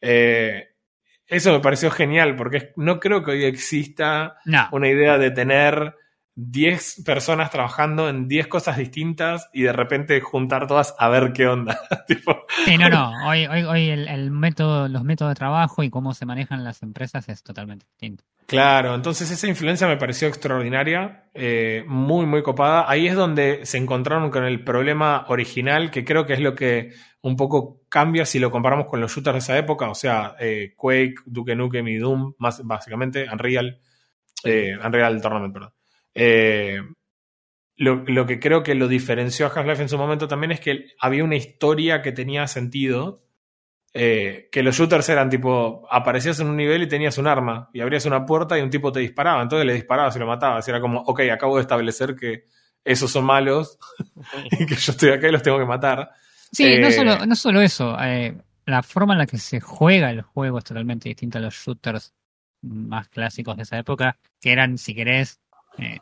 Eh, 0.00 0.68
eso 1.26 1.52
me 1.52 1.60
pareció 1.60 1.90
genial, 1.90 2.34
porque 2.36 2.72
no 2.76 2.98
creo 2.98 3.22
que 3.22 3.32
hoy 3.32 3.44
exista 3.44 4.38
No, 4.46 4.66
una 4.72 4.88
idea 4.88 5.18
de 5.18 5.30
tener 5.30 5.94
10 6.40 7.02
personas 7.04 7.50
trabajando 7.50 8.08
en 8.08 8.28
10 8.28 8.46
cosas 8.46 8.76
distintas 8.76 9.50
y 9.52 9.62
de 9.62 9.72
repente 9.72 10.20
juntar 10.20 10.68
todas 10.68 10.94
a 10.96 11.08
ver 11.08 11.32
qué 11.32 11.48
onda. 11.48 11.80
Tipo, 12.06 12.46
sí, 12.64 12.78
no, 12.78 12.88
no. 12.88 13.10
Hoy, 13.28 13.46
hoy, 13.46 13.64
hoy 13.64 13.88
el, 13.88 14.06
el 14.06 14.30
método, 14.30 14.86
los 14.86 15.02
métodos 15.02 15.32
de 15.32 15.34
trabajo 15.34 15.82
y 15.82 15.90
cómo 15.90 16.14
se 16.14 16.26
manejan 16.26 16.62
las 16.62 16.84
empresas 16.84 17.28
es 17.28 17.42
totalmente 17.42 17.86
distinto. 17.86 18.22
Claro, 18.46 18.94
entonces 18.94 19.28
esa 19.32 19.48
influencia 19.48 19.88
me 19.88 19.96
pareció 19.96 20.28
extraordinaria, 20.28 21.24
eh, 21.34 21.82
muy, 21.88 22.24
muy 22.24 22.44
copada. 22.44 22.88
Ahí 22.88 23.08
es 23.08 23.16
donde 23.16 23.66
se 23.66 23.78
encontraron 23.78 24.30
con 24.30 24.44
el 24.44 24.62
problema 24.62 25.26
original, 25.28 25.90
que 25.90 26.04
creo 26.04 26.24
que 26.24 26.34
es 26.34 26.40
lo 26.40 26.54
que 26.54 26.92
un 27.20 27.34
poco 27.34 27.82
cambia 27.88 28.24
si 28.24 28.38
lo 28.38 28.52
comparamos 28.52 28.86
con 28.86 29.00
los 29.00 29.12
shooters 29.12 29.34
de 29.34 29.38
esa 29.40 29.58
época, 29.58 29.90
o 29.90 29.94
sea, 29.94 30.36
eh, 30.38 30.72
Quake, 30.76 31.16
Duke 31.26 31.56
Nukem 31.56 31.88
y 31.88 31.96
Doom, 31.96 32.34
más 32.38 32.64
básicamente, 32.64 33.26
Unreal, 33.30 33.80
eh, 34.44 34.78
Unreal 34.82 35.20
Tournament, 35.20 35.52
perdón. 35.52 35.72
Eh, 36.18 36.80
lo, 37.76 38.02
lo 38.06 38.26
que 38.26 38.40
creo 38.40 38.62
que 38.62 38.74
lo 38.74 38.88
diferenció 38.88 39.46
a 39.46 39.50
Half-Life 39.50 39.82
en 39.82 39.88
su 39.88 39.98
momento 39.98 40.26
también 40.26 40.50
es 40.52 40.60
que 40.60 40.86
había 40.98 41.22
una 41.24 41.36
historia 41.36 42.02
que 42.02 42.12
tenía 42.12 42.46
sentido 42.48 43.22
eh, 43.94 44.48
que 44.52 44.62
los 44.62 44.76
shooters 44.76 45.08
eran 45.08 45.30
tipo, 45.30 45.86
aparecías 45.90 46.38
en 46.40 46.48
un 46.48 46.56
nivel 46.56 46.82
y 46.82 46.88
tenías 46.88 47.18
un 47.18 47.26
arma, 47.26 47.70
y 47.72 47.80
abrías 47.80 48.04
una 48.04 48.24
puerta 48.26 48.58
y 48.58 48.62
un 48.62 48.70
tipo 48.70 48.92
te 48.92 49.00
disparaba, 49.00 49.42
entonces 49.42 49.66
le 49.66 49.74
disparabas 49.74 50.14
y 50.16 50.18
lo 50.18 50.26
matabas. 50.26 50.66
Y 50.66 50.70
era 50.70 50.80
como, 50.80 51.00
ok, 51.00 51.20
acabo 51.32 51.56
de 51.56 51.62
establecer 51.62 52.14
que 52.14 52.44
esos 52.84 53.10
son 53.10 53.24
malos 53.24 53.78
y 54.52 54.66
que 54.66 54.74
yo 54.76 54.92
estoy 54.92 55.10
acá 55.10 55.28
y 55.28 55.32
los 55.32 55.42
tengo 55.42 55.58
que 55.58 55.64
matar. 55.64 56.10
Sí, 56.52 56.78
no, 56.78 56.88
Eh, 56.88 56.92
solo, 56.92 57.26
no 57.26 57.34
solo 57.36 57.60
eso. 57.60 57.96
eh, 58.00 58.36
la 58.66 58.82
forma 58.82 59.14
en 59.14 59.18
la 59.20 59.26
que 59.26 59.38
se 59.38 59.60
juega 59.60 60.10
el 60.10 60.22
juego 60.22 60.58
es 60.58 60.64
totalmente 60.64 61.08
distinta 61.08 61.38
a 61.38 61.42
los 61.42 61.54
shooters 61.54 62.12
más 62.62 63.08
clásicos 63.08 63.56
de 63.56 63.62
esa 63.62 63.78
época, 63.78 64.18
que 64.40 64.52
eran, 64.52 64.76
si 64.78 64.94
querés, 64.94 65.40
eh, 65.78 65.98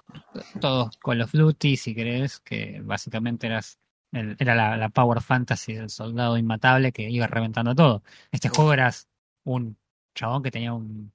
todos 0.61 0.97
Call 0.99 1.23
of 1.23 1.33
Duty, 1.33 1.77
si 1.77 1.95
querés, 1.95 2.41
que 2.41 2.81
básicamente 2.83 3.47
eras 3.47 3.79
el- 4.13 4.37
era 4.39 4.55
la, 4.55 4.77
la 4.77 4.89
Power 4.89 5.21
Fantasy 5.21 5.75
del 5.75 5.91
soldado 5.91 6.39
inmatable 6.39 6.93
que 6.93 7.09
iba 7.11 7.27
reventando 7.27 7.75
todo. 7.75 8.03
Este 8.31 8.49
juego 8.49 8.73
eras 8.73 9.09
un 9.45 9.77
chabón 10.15 10.43
que 10.43 10.51
tenía 10.51 10.73
un 10.73 11.13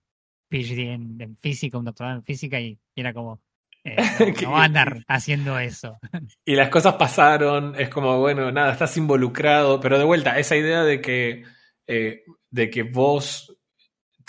PhD 0.50 0.94
en, 0.94 1.22
en 1.22 1.38
física, 1.38 1.78
un 1.78 1.86
doctorado 1.86 2.18
en 2.18 2.24
física 2.24 2.60
y, 2.60 2.78
y 2.96 3.02
era 3.02 3.14
como, 3.14 3.42
eh, 3.84 3.96
no, 4.42 4.42
no 4.42 4.52
va 4.52 4.62
a 4.62 4.66
andar 4.66 5.04
haciendo 5.08 5.58
eso. 5.60 5.98
Y 6.46 6.56
las 6.56 6.70
cosas 6.70 6.96
pasaron, 6.96 7.76
es 7.80 7.90
como, 7.90 8.20
bueno, 8.20 8.52
nada, 8.52 8.74
estás 8.74 8.98
involucrado, 8.98 9.80
pero 9.80 9.98
de 9.98 10.04
vuelta, 10.06 10.38
esa 10.40 10.56
idea 10.56 10.84
de 10.84 11.00
que, 11.02 11.44
eh, 11.88 12.24
de 12.50 12.70
que 12.70 12.84
vos 12.84 13.56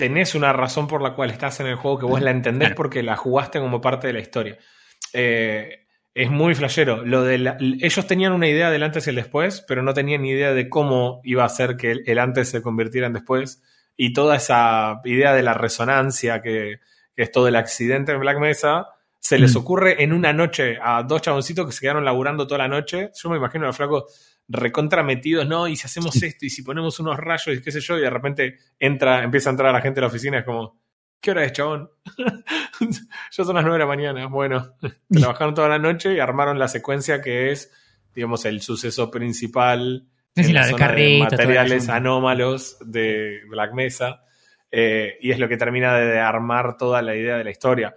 tenés 0.03 0.35
una 0.35 0.53
razón 0.53 0.89
por 0.89 1.01
la 1.01 1.15
cual 1.15 1.31
estás 1.31 1.61
en 1.61 1.69
el 1.69 1.77
juego, 1.77 1.97
que 2.01 2.07
vos 2.07 2.21
la 2.21 2.33
entendés 2.33 2.71
Claro. 2.71 2.75
porque 2.77 3.05
la 3.05 3.15
jugaste 3.17 3.61
como 3.61 3.81
parte 3.81 4.09
de 4.09 4.13
la 4.15 4.19
historia. 4.19 4.59
Eh, 5.13 5.87
es 6.13 6.29
muy 6.29 6.57
flashero. 6.57 7.05
Lo 7.05 7.23
de 7.23 7.39
la- 7.39 7.57
ellos 7.61 8.05
tenían 8.09 8.33
una 8.33 8.49
idea 8.49 8.69
del 8.71 8.83
antes 8.83 9.07
y 9.07 9.11
el 9.11 9.17
después, 9.17 9.65
pero 9.69 9.83
no 9.83 9.95
tenían 9.95 10.23
ni 10.23 10.31
idea 10.31 10.53
de 10.53 10.69
cómo 10.69 11.21
iba 11.23 11.45
a 11.45 11.49
ser 11.49 11.77
que 11.77 11.93
el, 11.93 12.03
el 12.07 12.19
antes 12.19 12.49
se 12.51 12.61
convirtiera 12.63 13.07
en 13.07 13.13
después. 13.13 13.63
Y 13.97 14.13
toda 14.13 14.37
esa 14.37 15.01
idea 15.05 15.33
de 15.35 15.43
la 15.45 15.55
resonancia, 15.55 16.43
que, 16.43 16.81
que 17.15 17.23
es 17.23 17.31
todo 17.31 17.47
el 17.47 17.55
accidente 17.57 18.11
en 18.13 18.21
Black 18.21 18.39
Mesa, 18.41 18.89
se 19.21 19.39
les 19.39 19.55
Mm. 19.55 19.59
ocurre 19.59 20.03
en 20.03 20.13
una 20.13 20.33
noche 20.33 20.79
a 20.83 21.05
dos 21.05 21.23
chaboncitos 21.23 21.65
que 21.67 21.73
se 21.73 21.81
quedaron 21.83 22.05
laburando 22.05 22.45
toda 22.47 22.59
la 22.59 22.69
noche. 22.69 23.11
Yo 23.15 23.31
me 23.31 23.37
imagino 23.37 23.65
a 23.65 23.69
los 23.69 23.77
flacos 23.77 24.32
recontra 24.49 25.03
metidos, 25.03 25.47
¿no? 25.47 25.69
Y 25.69 25.77
si 25.77 25.87
hacemos 25.87 26.23
esto 26.23 26.47
y 26.47 26.51
si 26.51 26.63
ponemos 26.63 26.99
unos 27.01 27.17
rayos 27.17 27.57
y 27.57 27.63
qué 27.63 27.71
sé 27.71 27.81
yo, 27.81 27.99
y 27.99 28.03
de 28.03 28.11
repente 28.11 28.59
entra, 28.79 29.23
empieza 29.23 29.51
a 29.51 29.53
entrar 29.53 29.73
la 29.73 29.81
gente 29.81 30.01
a 30.01 30.03
la 30.03 30.07
oficina, 30.09 30.39
es 30.39 30.45
como, 30.45 30.79
¿qué 31.21 31.31
hora 31.31 31.45
es, 31.45 31.53
chabón? 31.53 31.91
ya 32.81 33.45
son 33.45 33.55
las 33.55 33.65
nueve 33.65 33.75
de 33.75 33.79
la 33.79 33.87
mañana. 33.87 34.27
Bueno, 34.27 34.75
trabajaron 35.11 35.55
toda 35.55 35.69
la 35.69 35.79
noche 35.79 36.15
y 36.15 36.21
armaron 36.21 36.59
la 36.59 36.69
secuencia 36.69 37.23
que 37.23 37.53
es, 37.53 37.73
digamos, 38.15 38.45
el 38.45 38.61
suceso 38.61 39.11
principal 39.11 40.07
sí, 40.35 40.43
en 40.43 40.55
la 40.55 40.67
de 40.67 40.75
carrito, 40.75 41.25
materiales 41.25 41.89
anómalos 41.89 42.77
de 42.85 43.41
Black 43.49 43.73
Mesa. 43.73 44.25
eh, 44.71 45.19
y 45.21 45.31
es 45.31 45.39
lo 45.39 45.49
que 45.49 45.57
termina 45.57 45.97
de 45.97 46.19
armar 46.19 46.77
toda 46.77 47.03
la 47.03 47.15
idea 47.15 47.37
de 47.37 47.45
la 47.45 47.51
historia. 47.51 47.95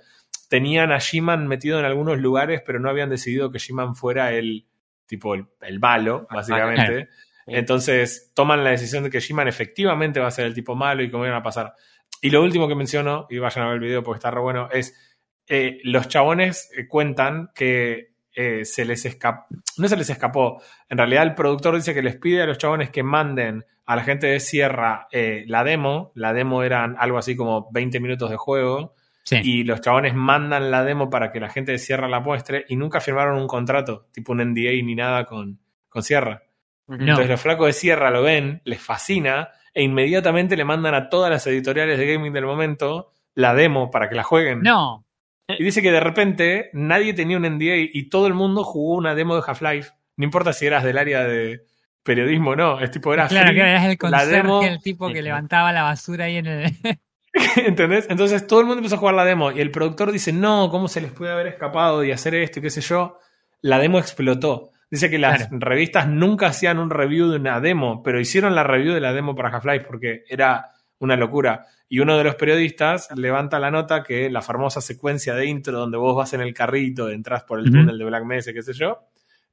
Tenían 0.48 0.92
a 0.92 1.00
She-Man 1.00 1.48
metido 1.48 1.80
en 1.80 1.86
algunos 1.86 2.20
lugares, 2.20 2.62
pero 2.66 2.80
no 2.80 2.90
habían 2.90 3.10
decidido 3.10 3.52
que 3.52 3.58
She-Man 3.58 3.96
fuera 3.96 4.32
el 4.34 4.68
tipo 5.06 5.36
el, 5.36 5.46
el 5.62 5.80
malo, 5.80 6.28
básicamente. 6.30 7.10
Entonces 7.48 8.32
toman 8.34 8.64
la 8.64 8.72
decisión 8.72 9.04
de 9.04 9.10
que 9.10 9.20
She-Man 9.20 9.48
efectivamente 9.48 10.20
va 10.20 10.28
a 10.28 10.32
ser 10.32 10.46
el 10.46 10.54
tipo 10.54 10.76
malo 10.76 11.04
y 11.04 11.12
cómo 11.12 11.26
iban 11.26 11.38
a 11.38 11.44
pasar. 11.44 11.74
Y 12.22 12.32
lo 12.32 12.42
último 12.42 12.68
que 12.68 12.76
menciono, 12.76 13.28
y 13.30 13.38
vayan 13.38 13.66
a 13.66 13.68
ver 13.68 13.76
el 13.76 13.82
video 13.82 14.04
porque 14.04 14.18
está 14.18 14.32
re 14.32 14.42
bueno, 14.42 14.70
es 14.72 14.96
eh, 15.48 15.80
los 15.84 16.08
chabones 16.08 16.72
eh, 16.76 16.88
cuentan 16.88 17.52
que 17.54 18.16
eh, 18.34 18.66
se 18.66 18.84
les 18.84 19.06
escapó, 19.06 19.46
no 19.78 19.88
se 19.88 19.96
les 19.96 20.10
escapó, 20.10 20.62
en 20.90 20.98
realidad 20.98 21.24
el 21.24 21.36
productor 21.36 21.76
dice 21.76 21.94
que 21.94 22.02
les 22.02 22.18
pide 22.18 22.42
a 22.42 22.46
los 22.46 22.58
chabones 22.58 22.90
que 22.90 23.04
manden 23.04 23.64
a 23.86 23.96
la 23.96 24.04
gente 24.04 24.28
de 24.28 24.40
Sierra 24.40 25.08
eh, 25.12 25.46
la 25.48 25.64
demo, 25.64 26.12
la 26.16 26.34
demo 26.34 26.64
eran 26.64 26.96
algo 27.00 27.18
así 27.18 27.36
como 27.36 27.70
20 27.72 28.00
minutos 28.00 28.30
de 28.30 28.38
juego, 28.38 28.95
Sí. 29.26 29.42
y 29.44 29.64
los 29.64 29.82
chabones 29.82 30.14
mandan 30.14 30.70
la 30.70 30.84
demo 30.84 31.10
para 31.10 31.32
que 31.32 31.40
la 31.40 31.50
gente 31.50 31.72
de 31.72 31.80
Sierra 31.80 32.08
la 32.08 32.20
muestre 32.20 32.64
y 32.70 32.76
nunca 32.76 33.02
firmaron 33.02 33.42
un 33.42 33.48
contrato, 33.48 34.08
tipo 34.12 34.34
un 34.34 34.38
NDA 34.38 34.72
ni 34.84 34.94
nada 34.94 35.26
con, 35.26 35.60
con 35.90 36.04
Sierra. 36.04 36.44
No. 36.88 36.96
Entonces 36.96 37.30
los 37.30 37.42
flacos 37.42 37.66
de 37.66 37.74
Sierra 37.74 38.12
lo 38.12 38.22
ven, 38.22 38.62
les 38.66 38.80
fascina 38.80 39.50
e 39.74 39.84
inmediatamente 39.84 40.56
le 40.56 40.64
mandan 40.64 40.94
a 40.94 41.10
todas 41.10 41.32
las 41.32 41.46
editoriales 41.48 41.98
de 41.98 42.14
gaming 42.14 42.34
del 42.34 42.46
momento 42.46 43.12
la 43.34 43.54
demo 43.54 43.92
para 43.92 44.10
que 44.10 44.16
la 44.16 44.24
jueguen. 44.24 44.62
No, 44.62 45.06
Y 45.48 45.64
dice 45.64 45.82
que 45.82 45.92
de 45.92 46.00
repente 46.00 46.70
nadie 46.74 47.14
tenía 47.14 47.38
un 47.38 47.44
NDA 47.44 47.78
y 47.92 48.10
todo 48.10 48.28
el 48.28 48.34
mundo 48.34 48.64
jugó 48.64 48.96
una 48.96 49.16
demo 49.16 49.36
de 49.36 49.44
Half-Life. 49.46 49.92
No 50.18 50.24
importa 50.24 50.54
si 50.54 50.66
eras 50.66 50.84
del 50.84 50.98
área 50.98 51.24
de 51.24 51.66
periodismo 52.04 52.52
o 52.52 52.56
no, 52.56 52.80
es 52.80 52.92
tipo 52.92 53.14
era 53.14 53.28
claro, 53.28 53.48
free, 53.48 53.56
que 53.56 53.62
eras 53.62 53.86
el 53.86 53.98
la 54.12 54.26
demo, 54.26 54.62
el 54.62 54.80
tipo 54.80 55.10
que 55.10 55.22
levantaba 55.22 55.74
la 55.74 55.84
basura 55.84 56.26
ahí 56.26 56.38
en 56.38 56.46
el... 56.46 56.72
¿entendés? 57.58 58.08
Entonces 58.10 58.48
todo 58.48 58.60
el 58.62 58.66
mundo 58.66 58.80
empezó 58.80 58.96
a 58.96 59.00
jugar 59.00 59.16
la 59.16 59.26
demo 59.26 59.52
y 59.52 59.60
el 59.62 59.72
productor 59.72 60.12
dice, 60.12 60.32
no, 60.34 60.70
¿cómo 60.70 60.88
se 60.88 61.02
les 61.02 61.12
puede 61.12 61.32
haber 61.32 61.48
escapado 61.48 62.04
y 62.04 62.12
hacer 62.12 62.36
esto 62.36 62.60
y 62.60 62.62
qué 62.64 62.70
sé 62.70 62.82
yo? 62.82 63.20
La 63.62 63.80
demo 63.80 64.00
explotó. 64.00 64.72
Dice 64.90 65.10
que 65.10 65.18
las 65.20 65.48
Claro. 65.48 65.58
revistas 65.60 66.08
nunca 66.08 66.48
hacían 66.48 66.78
un 66.80 66.90
review 66.90 67.30
de 67.30 67.38
una 67.38 67.60
demo, 67.60 68.02
pero 68.04 68.20
hicieron 68.20 68.56
la 68.56 68.64
review 68.64 68.94
de 68.94 69.02
la 69.02 69.14
demo 69.14 69.36
para 69.36 69.50
Half-Life 69.50 69.86
porque 69.88 70.24
era 70.30 70.70
una 71.00 71.16
locura. 71.18 71.66
Y 71.90 72.00
uno 72.00 72.18
de 72.18 72.24
los 72.24 72.36
periodistas 72.36 73.10
levanta 73.16 73.60
la 73.60 73.70
nota 73.72 74.04
que 74.04 74.30
la 74.30 74.42
famosa 74.42 74.82
secuencia 74.82 75.36
de 75.36 75.46
intro 75.48 75.78
donde 75.78 75.98
vos 75.98 76.16
vas 76.16 76.34
en 76.34 76.42
el 76.42 76.54
carrito, 76.54 77.10
entras 77.10 77.44
por 77.44 77.60
el 77.60 77.66
túnel 77.72 77.98
de 77.98 78.06
Black 78.06 78.24
Mesa, 78.24 78.54
qué 78.54 78.62
sé 78.62 78.74
yo. 78.74 79.00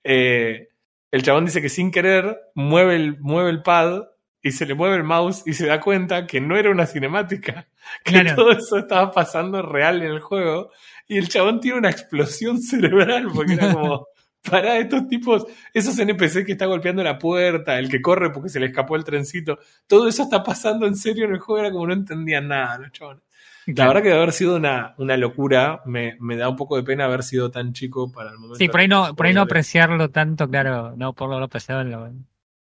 eh, 0.04 0.68
el 1.10 1.22
chabón 1.22 1.44
dice 1.44 1.60
que 1.60 1.68
sin 1.68 1.90
querer 1.90 2.38
mueve 2.54 2.96
el, 2.96 3.18
mueve 3.20 3.50
el 3.50 3.62
pad 3.62 4.04
y 4.42 4.50
se 4.52 4.66
le 4.66 4.74
mueve 4.74 4.96
el 4.96 5.04
mouse 5.04 5.42
y 5.46 5.54
se 5.54 5.66
da 5.66 5.80
cuenta 5.80 6.26
que 6.26 6.40
no 6.40 6.56
era 6.56 6.70
una 6.70 6.86
cinemática, 6.86 7.68
que 8.04 8.20
Claro. 8.22 8.34
todo 8.36 8.52
eso 8.52 8.76
estaba 8.78 9.10
pasando 9.12 9.62
real 9.62 10.02
en 10.02 10.10
el 10.10 10.20
juego. 10.20 10.70
Y 11.08 11.18
el 11.18 11.28
chabón 11.28 11.60
tiene 11.60 11.78
una 11.78 11.90
explosión 11.90 12.60
cerebral 12.62 13.28
porque 13.34 13.54
era 13.54 13.72
como, 13.72 14.06
para 14.50 14.78
estos 14.78 15.06
tipos, 15.08 15.46
esos 15.72 15.98
NPC 15.98 16.44
que 16.44 16.52
está 16.52 16.66
golpeando 16.66 17.02
la 17.04 17.18
puerta, 17.18 17.78
el 17.78 17.88
que 17.88 18.02
corre 18.02 18.30
porque 18.30 18.48
se 18.48 18.58
le 18.60 18.66
escapó 18.66 18.96
el 18.96 19.04
trencito, 19.04 19.58
todo 19.86 20.08
eso 20.08 20.24
está 20.24 20.42
pasando 20.42 20.86
en 20.86 20.96
serio 20.96 21.24
en 21.26 21.32
el 21.32 21.38
juego, 21.38 21.60
era 21.60 21.70
como 21.72 21.86
no 21.86 21.92
entendían 21.92 22.48
nada 22.48 22.78
los 22.78 22.90
chabones. 22.92 23.22
La 23.66 23.86
verdad 23.86 24.02
que 24.02 24.08
de 24.08 24.16
haber 24.16 24.32
sido 24.32 24.56
una, 24.56 24.94
una 24.98 25.16
locura, 25.16 25.82
me, 25.86 26.16
me 26.18 26.36
da 26.36 26.48
un 26.48 26.56
poco 26.56 26.76
de 26.76 26.82
pena 26.82 27.04
haber 27.04 27.22
sido 27.22 27.48
tan 27.52 27.72
chico 27.72 28.10
para 28.10 28.30
el 28.30 28.36
momento. 28.38 28.58
Sí, 28.58 28.66
por 28.68 28.80
ahí 28.80 28.88
no, 28.88 29.14
por 29.14 29.26
ahí 29.26 29.34
no 29.34 29.42
apreciarlo 29.42 30.10
tanto, 30.10 30.48
claro, 30.50 30.94
no 30.96 31.12
por 31.12 31.28
lo 31.30 31.36
apreciado 31.44 31.82
en, 31.82 31.92
lo- 31.92 32.06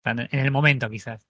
en 0.04 0.28
el 0.38 0.50
momento 0.52 0.88
quizás. 0.88 1.26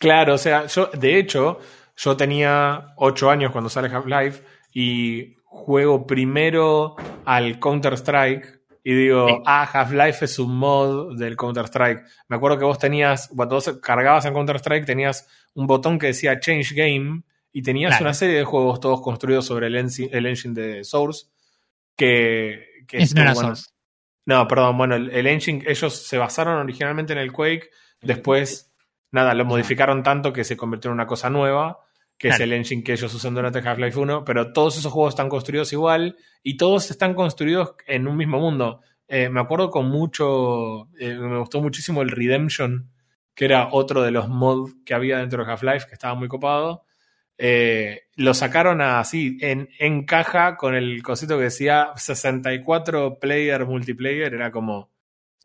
Claro, 0.00 0.34
o 0.34 0.38
sea, 0.38 0.66
yo, 0.66 0.86
de 0.88 1.18
hecho, 1.18 1.58
yo 1.96 2.16
tenía 2.16 2.94
8 2.96 3.30
años 3.30 3.52
cuando 3.52 3.70
sale 3.70 3.88
Half-Life 3.94 4.42
y 4.72 5.34
juego 5.44 6.06
primero 6.06 6.96
al 7.24 7.58
Counter-Strike 7.60 8.60
y 8.82 8.94
digo, 8.94 9.28
Sí. 9.28 9.34
ah, 9.44 9.68
Half-Life 9.70 10.24
es 10.24 10.38
un 10.38 10.56
mod 10.56 11.18
del 11.18 11.36
Counter-Strike. 11.36 12.02
Me 12.28 12.36
acuerdo 12.36 12.58
que 12.58 12.64
vos 12.64 12.78
tenías, 12.78 13.28
cuando 13.36 13.56
vos 13.56 13.78
cargabas 13.82 14.24
en 14.24 14.32
Counter-Strike, 14.32 14.86
tenías 14.86 15.28
un 15.54 15.66
botón 15.66 15.98
que 15.98 16.06
decía 16.08 16.40
Change 16.40 16.72
Game 16.74 17.22
y 17.52 17.62
tenías 17.62 17.90
Claro. 17.90 18.04
una 18.06 18.14
serie 18.14 18.36
de 18.36 18.44
juegos 18.44 18.80
todos 18.80 19.02
construidos 19.02 19.44
sobre 19.44 19.66
el, 19.66 19.74
el 19.76 20.26
engine 20.26 20.54
de 20.54 20.82
Source 20.84 21.26
que... 21.96 22.64
que 22.88 22.98
Ese 22.98 23.14
no 23.16 23.22
era 23.22 23.34
bueno, 23.34 23.48
Source. 23.54 23.70
no, 24.24 24.48
perdón, 24.48 24.78
bueno, 24.78 24.94
el, 24.96 25.10
el 25.10 25.26
engine, 25.26 25.62
ellos 25.66 25.94
se 25.94 26.16
basaron 26.18 26.56
originalmente 26.58 27.12
en 27.12 27.18
el 27.18 27.32
Quake, 27.32 27.70
después, 28.00 28.69
nada, 29.12 29.34
lo 29.34 29.44
modificaron 29.44 30.02
tanto 30.02 30.32
que 30.32 30.44
se 30.44 30.56
convirtió 30.56 30.90
en 30.90 30.94
una 30.94 31.06
cosa 31.06 31.30
nueva, 31.30 31.80
que 32.16 32.28
es 32.28 32.40
el 32.40 32.52
engine 32.52 32.82
que 32.82 32.92
ellos 32.92 33.14
usan 33.14 33.34
durante 33.34 33.60
Half-Life 33.60 33.98
1, 33.98 34.24
pero 34.24 34.52
todos 34.52 34.76
esos 34.76 34.92
juegos 34.92 35.12
están 35.14 35.30
construidos 35.30 35.72
igual 35.72 36.16
y 36.42 36.58
todos 36.58 36.90
están 36.90 37.14
construidos 37.14 37.74
en 37.86 38.06
un 38.06 38.16
mismo 38.16 38.38
mundo. 38.38 38.82
Eh, 39.08 39.30
me 39.30 39.40
acuerdo 39.40 39.70
con 39.70 39.88
mucho, 39.88 40.88
eh, 40.98 41.14
me 41.14 41.38
gustó 41.38 41.62
muchísimo 41.62 42.02
el 42.02 42.10
Redemption, 42.10 42.90
que 43.34 43.46
era 43.46 43.68
otro 43.72 44.02
de 44.02 44.10
los 44.10 44.28
mods 44.28 44.76
que 44.84 44.92
había 44.92 45.18
dentro 45.18 45.44
de 45.44 45.50
Half-Life, 45.50 45.86
que 45.88 45.94
estaba 45.94 46.14
muy 46.14 46.28
copado. 46.28 46.84
Eh, 47.38 48.02
lo 48.16 48.34
sacaron 48.34 48.82
así, 48.82 49.38
en, 49.40 49.70
en 49.78 50.04
caja, 50.04 50.58
con 50.58 50.74
el 50.74 51.02
cosito 51.02 51.38
que 51.38 51.44
decía 51.44 51.88
64 51.96 53.18
player 53.18 53.64
multiplayer, 53.64 54.34
era 54.34 54.50
como 54.50 54.90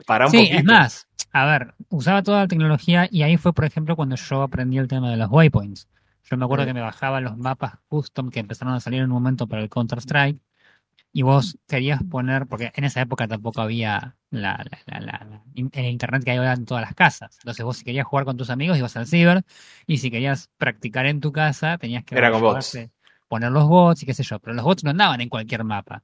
para 0.06 0.26
un 0.28 0.32
Sí, 0.32 0.38
poquito. 0.38 0.58
es 0.58 0.66
más, 0.66 1.08
a 1.32 1.46
ver, 1.46 1.74
usaba 1.90 2.24
toda 2.24 2.40
la 2.42 2.48
tecnología 2.48 3.08
y 3.12 3.24
ahí 3.24 3.38
fue, 3.38 3.54
por 3.54 3.66
ejemplo, 3.66 3.96
cuando 3.96 4.16
yo 4.16 4.42
aprendí 4.42 4.78
el 4.78 4.88
tema 4.88 5.10
de 5.12 5.18
los 5.18 5.30
waypoints. 5.32 5.88
Yo 6.24 6.38
me 6.38 6.46
acuerdo 6.46 6.66
que 6.66 6.74
me 6.74 6.82
bajaba 6.82 7.22
los 7.22 7.38
mapas 7.38 7.76
custom 7.88 8.30
que 8.32 8.40
empezaron 8.40 8.74
a 8.74 8.80
salir 8.80 9.00
en 9.02 9.06
un 9.06 9.12
momento 9.12 9.48
para 9.48 9.62
el 9.62 9.70
Counter-Strike 9.70 10.40
y 11.14 11.22
vos 11.24 11.58
querías 11.68 12.04
poner, 12.04 12.48
porque 12.48 12.72
en 12.76 12.84
esa 12.84 13.02
época 13.02 13.28
tampoco 13.28 13.62
había 13.62 14.18
la, 14.32 14.66
el 14.86 15.86
internet 15.86 16.24
que 16.24 16.32
hay 16.32 16.38
ahora 16.38 16.54
en 16.54 16.66
todas 16.66 16.84
las 16.84 16.94
casas. 16.96 17.38
Entonces 17.40 17.64
vos 17.66 17.78
si 17.78 17.86
querías 17.86 18.06
jugar 18.06 18.26
con 18.26 18.38
tus 18.38 18.50
amigos 18.50 18.78
ibas 18.78 18.98
al 18.98 19.08
ciber 19.08 19.44
y 19.88 19.98
si 20.00 20.12
querías 20.12 20.50
practicar 20.58 21.06
en 21.06 21.22
tu 21.22 21.32
casa 21.32 21.78
tenías 21.78 22.04
que 22.04 22.16
Era 22.16 22.32
con 22.32 22.42
llevarte- 22.42 22.92
poner 23.28 23.52
los 23.52 23.68
bots 23.68 24.04
y 24.04 24.06
qué 24.06 24.14
sé 24.14 24.24
yo, 24.24 24.40
pero 24.40 24.54
los 24.54 24.66
bots 24.66 24.84
no 24.84 24.92
andaban 24.92 25.22
en 25.22 25.30
cualquier 25.30 25.64
mapa. 25.64 26.04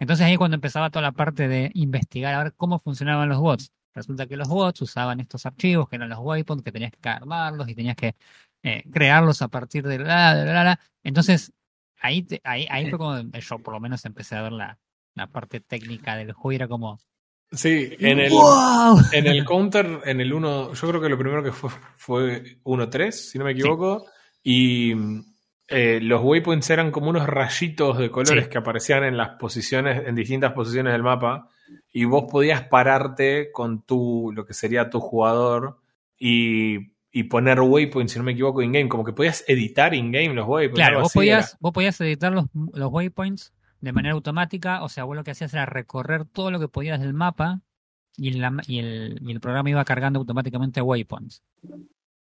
Entonces 0.00 0.26
ahí 0.26 0.36
cuando 0.36 0.56
empezaba 0.56 0.90
toda 0.90 1.02
la 1.02 1.12
parte 1.12 1.46
de 1.46 1.70
investigar 1.74 2.34
a 2.34 2.42
ver 2.42 2.54
cómo 2.56 2.80
funcionaban 2.80 3.28
los 3.28 3.38
bots. 3.38 3.70
Resulta 3.94 4.26
que 4.26 4.36
los 4.36 4.48
bots 4.48 4.82
usaban 4.82 5.20
estos 5.20 5.46
archivos 5.46 5.88
que 5.88 5.96
eran 5.96 6.08
los 6.08 6.18
waypoints, 6.20 6.64
que 6.64 6.72
tenías 6.72 6.90
que 7.00 7.08
armarlos 7.08 7.68
y 7.68 7.74
tenías 7.74 7.96
que 7.96 8.16
eh, 8.62 8.82
crearlos 8.90 9.42
a 9.42 9.48
partir 9.48 9.86
de 9.86 9.98
la, 9.98 10.34
la, 10.34 10.44
la, 10.44 10.64
la. 10.64 10.80
Entonces, 11.04 11.52
ahí, 12.00 12.22
te- 12.22 12.40
ahí, 12.44 12.66
ahí 12.70 12.88
fue 12.88 12.98
como 12.98 13.18
yo 13.20 13.58
por 13.58 13.74
lo 13.74 13.80
menos 13.80 14.04
empecé 14.04 14.36
a 14.36 14.42
ver 14.42 14.52
la, 14.52 14.78
la 15.14 15.26
parte 15.26 15.60
técnica 15.60 16.16
del 16.16 16.32
juego 16.32 16.52
y 16.52 16.56
era 16.56 16.68
como 16.68 16.98
Sí, 17.52 17.96
en 17.98 18.20
el, 18.20 18.30
¡Wow! 18.30 19.00
en 19.12 19.26
el 19.26 19.44
counter, 19.44 20.00
en 20.04 20.20
el 20.20 20.32
1, 20.32 20.72
yo 20.72 20.88
creo 20.88 21.00
que 21.00 21.08
lo 21.08 21.18
primero 21.18 21.42
que 21.42 21.50
fue 21.50 21.70
fue 21.96 22.58
1-3, 22.62 23.10
si 23.10 23.38
no 23.38 23.44
me 23.44 23.50
equivoco, 23.52 24.06
y 24.42 24.94
eh, 25.70 26.00
los 26.02 26.20
waypoints 26.22 26.68
eran 26.70 26.90
como 26.90 27.10
unos 27.10 27.26
rayitos 27.26 27.96
de 27.98 28.10
colores 28.10 28.44
Sí. 28.44 28.50
que 28.50 28.58
aparecían 28.58 29.04
en 29.04 29.16
las 29.16 29.30
posiciones, 29.38 30.06
en 30.06 30.14
distintas 30.14 30.52
posiciones 30.52 30.92
del 30.92 31.02
mapa, 31.02 31.48
y 31.92 32.04
vos 32.04 32.24
podías 32.30 32.64
pararte 32.64 33.50
con 33.52 33.82
tu, 33.82 34.32
lo 34.34 34.44
que 34.44 34.54
sería 34.54 34.90
tu 34.90 35.00
jugador, 35.00 35.78
y, 36.18 36.92
y 37.12 37.22
poner 37.24 37.60
waypoints, 37.60 38.12
si 38.12 38.18
no 38.18 38.24
me 38.24 38.32
equivoco, 38.32 38.62
in-game, 38.62 38.88
como 38.88 39.04
que 39.04 39.12
podías 39.12 39.44
editar 39.48 39.94
in-game 39.94 40.34
los 40.34 40.46
waypoints. 40.46 40.74
Claro, 40.78 41.00
vos 41.00 41.12
podías, 41.12 41.56
vos 41.60 41.72
podías 41.72 42.00
editar 42.00 42.32
los, 42.32 42.46
los 42.74 42.92
waypoints 42.92 43.52
de 43.80 43.92
manera 43.92 44.14
automática, 44.14 44.82
o 44.82 44.88
sea, 44.88 45.04
vos 45.04 45.16
lo 45.16 45.24
que 45.24 45.30
hacías 45.30 45.54
era 45.54 45.64
recorrer 45.66 46.24
todo 46.26 46.50
lo 46.50 46.60
que 46.60 46.68
podías 46.68 47.00
del 47.00 47.14
mapa 47.14 47.60
y, 48.16 48.32
la- 48.32 48.62
y 48.66 48.78
el, 48.80 49.18
y 49.22 49.32
el 49.32 49.40
programa 49.40 49.70
iba 49.70 49.84
cargando 49.84 50.18
automáticamente 50.18 50.82
waypoints. 50.82 51.42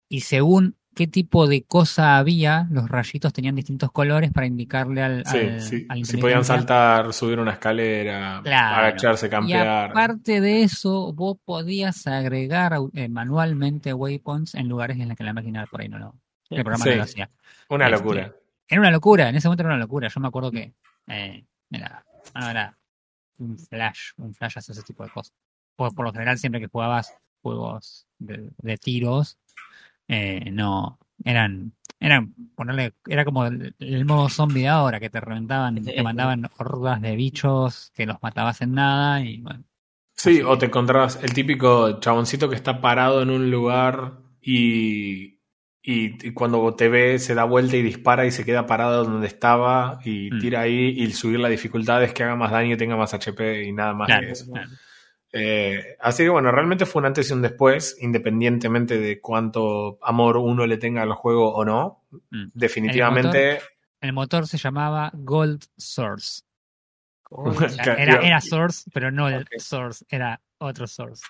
Y 0.09 0.21
según 0.21 0.77
qué 0.95 1.07
tipo 1.07 1.47
de 1.47 1.63
cosa 1.65 2.17
había, 2.17 2.67
los 2.71 2.89
rayitos 2.89 3.33
tenían 3.33 3.55
distintos 3.55 3.93
colores 3.93 4.33
para 4.33 4.47
indicarle 4.47 5.03
al, 5.03 5.27
Sí, 5.27 5.37
al- 5.39 5.61
sí. 5.61 5.87
al 5.89 6.05
Si 6.07 6.17
podían 6.17 6.45
saltar, 6.45 7.13
subir 7.13 7.39
una 7.39 7.53
escalera, 7.53 8.41
Claro. 8.43 8.77
agacharse, 8.87 9.27
Y 9.27 9.31
campear. 9.31 9.91
aparte 9.91 10.41
de 10.41 10.63
eso, 10.63 11.13
vos 11.13 11.37
podías 11.45 12.07
agregar 12.07 12.73
eh, 12.95 13.09
manualmente 13.09 13.93
waypoints 13.93 14.55
en 14.55 14.69
lugares 14.69 14.99
en 14.99 15.09
los 15.09 15.19
que 15.19 15.25
la 15.25 15.35
máquina 15.35 15.67
por 15.67 15.83
ahí 15.83 15.89
no 15.89 15.99
lo, 15.99 16.15
el 16.51 16.63
programa 16.65 16.85
Sí. 16.85 16.91
no 16.91 16.97
lo 16.97 17.03
hacía. 17.03 17.31
Una 17.69 17.87
Este, 17.87 17.99
locura. 17.99 18.33
Era 18.69 18.81
una 18.81 18.91
locura, 18.91 19.29
en 19.29 19.37
ese 19.37 19.49
momento 19.49 19.63
era 19.65 19.71
una 19.75 19.79
locura. 19.83 20.09
Yo 20.09 20.21
me 20.21 20.29
acuerdo 20.29 20.51
que 20.51 20.73
eh, 21.09 21.45
era, 21.71 22.05
no, 22.35 22.49
era 22.51 22.79
un 23.39 23.59
flash, 23.59 24.13
un 24.17 24.35
flash 24.35 24.57
hace 24.59 24.73
ese 24.73 24.83
tipo 24.83 25.05
de 25.05 25.11
cosas. 25.11 25.35
Por, 25.77 25.95
por 25.95 26.07
lo 26.07 26.13
general, 26.13 26.39
siempre 26.39 26.61
que 26.61 26.69
jugabas 26.69 27.15
juegos 27.43 28.07
de, 28.19 28.51
de 28.57 28.77
tiros, 28.79 29.37
eh, 30.09 30.51
no, 30.53 30.99
eran, 31.25 31.73
eran, 32.01 32.35
ponerle, 32.55 32.95
era 33.07 33.25
como 33.25 33.47
el, 33.47 33.75
el 33.79 34.05
modo 34.05 34.29
zombie 34.29 34.63
de 34.63 34.69
ahora, 34.69 35.01
que 35.01 35.11
te 35.11 35.21
reventaban, 35.21 35.83
te 35.83 36.03
mandaban 36.03 36.49
hordas 36.59 37.01
de 37.03 37.17
bichos, 37.17 37.91
que 37.95 38.07
los 38.07 38.23
matabas 38.23 38.61
en 38.63 38.75
nada, 38.75 39.21
y 39.23 39.41
bueno, 39.41 39.65
Sí, 40.15 40.41
o 40.43 40.57
que- 40.57 40.59
te 40.59 40.67
encontrabas 40.67 41.23
el 41.23 41.33
típico 41.35 42.01
chaboncito 42.01 42.49
que 42.49 42.55
está 42.57 42.81
parado 42.81 43.23
en 43.23 43.31
un 43.31 43.51
lugar 43.51 44.15
y, 44.41 45.41
y, 45.83 46.33
cuando 46.33 46.75
te 46.75 46.89
ve 46.89 47.19
se 47.19 47.35
da 47.35 47.45
vuelta 47.45 47.77
y 47.77 47.83
dispara 47.83 48.25
y 48.27 48.31
se 48.31 48.45
queda 48.45 48.67
parado 48.67 49.05
donde 49.05 49.27
estaba 49.27 50.01
y 50.05 50.31
Mm. 50.31 50.39
tira 50.41 50.61
ahí 50.63 50.89
y 50.97 51.11
subir 51.13 51.39
la 51.41 51.49
dificultad 51.49 52.03
es 52.03 52.13
que 52.15 52.25
haga 52.25 52.35
más 52.37 52.51
daño 52.51 52.75
y 52.75 52.77
tenga 52.79 52.97
más 52.97 53.13
HP 53.15 53.65
y 53.65 53.73
nada 53.73 53.93
más 53.95 54.07
claro, 54.07 54.27
que 54.27 54.33
eso. 54.33 54.47
claro. 54.53 54.71
Eh, 55.39 55.97
así 56.01 56.23
que 56.25 56.29
bueno, 56.29 56.51
realmente 56.51 56.87
fue 56.87 57.01
un 57.01 57.07
antes 57.07 57.31
y 57.31 57.33
un 57.33 57.43
después, 57.43 57.97
independientemente 58.01 58.99
de 58.99 59.21
cuánto 59.21 59.99
amor 60.03 60.37
uno 60.39 60.67
le 60.67 60.79
tenga 60.79 61.03
al 61.03 61.13
juego 61.13 61.55
o 61.55 61.65
no. 61.65 62.05
Mm. 62.31 62.47
Definitivamente... 62.55 63.61
El 64.01 64.13
motor 64.13 64.47
se 64.47 64.59
llamaba 64.59 65.11
Gold 65.15 65.65
Source. 65.77 66.43
O 67.31 67.53
sea, 67.53 67.97
Claro, 67.97 68.23
era, 68.23 68.41
Source, 68.41 68.89
pero 68.93 69.11
no 69.11 69.29
el. 69.29 69.47
Source, 69.59 70.05
era 70.09 70.41
otro 70.59 70.87
Source. 70.87 71.25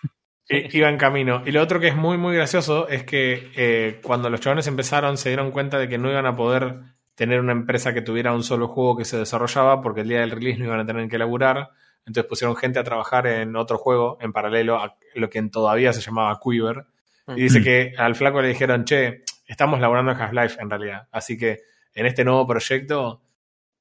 I- 0.49 0.77
Iba 0.77 0.89
en 0.91 0.99
camino. 0.99 1.43
Y 1.47 1.53
lo 1.53 1.63
otro 1.63 1.81
que 1.81 1.89
es 1.89 1.97
muy, 1.97 2.19
muy 2.19 2.35
gracioso 2.37 2.89
es 2.89 3.05
que 3.05 3.51
eh, 3.57 4.01
cuando 4.03 4.29
los 4.31 4.41
chavales 4.41 4.67
empezaron 4.67 5.17
se 5.17 5.31
dieron 5.31 5.51
cuenta 5.53 5.79
de 5.79 5.89
que 5.89 5.97
no 5.99 6.11
iban 6.11 6.27
a 6.27 6.37
poder 6.37 6.81
tener 7.15 7.41
una 7.41 7.53
empresa 7.53 7.95
que 7.95 8.03
tuviera 8.03 8.35
un 8.35 8.43
solo 8.43 8.69
juego 8.69 8.97
que 8.97 9.05
se 9.07 9.17
desarrollaba 9.17 9.81
porque 9.81 10.03
el 10.03 10.09
día 10.09 10.21
del 10.21 10.33
release 10.33 10.59
no 10.59 10.67
iban 10.67 10.81
a 10.81 10.87
tener 10.87 11.09
que 11.09 11.19
laburar. 11.19 11.71
Entonces 12.07 12.29
pusieron 12.29 12.57
gente 12.57 12.79
a 12.79 12.85
trabajar 12.85 13.27
en 13.27 13.57
otro 13.57 13.79
juego 13.79 14.17
en 14.21 14.33
paralelo 14.33 14.77
a 14.79 14.97
lo 15.15 15.29
que 15.29 15.43
todavía 15.43 15.93
se 15.93 16.01
llamaba 16.01 16.39
Quiver. 16.43 16.85
Y 17.29 17.43
dice 17.43 17.61
Mm. 17.61 17.65
que 17.65 17.93
al 17.99 18.15
flaco 18.15 18.41
le 18.41 18.49
dijeron, 18.49 18.85
che, 18.85 19.25
estamos 19.47 19.81
laburando 19.81 20.13
en 20.13 20.19
Half-Life 20.21 20.57
en 20.61 20.71
realidad. 20.71 21.09
Así 21.11 21.37
que 21.37 21.61
en 21.95 22.07
este 22.07 22.25
nuevo 22.25 22.47
proyecto, 22.47 23.23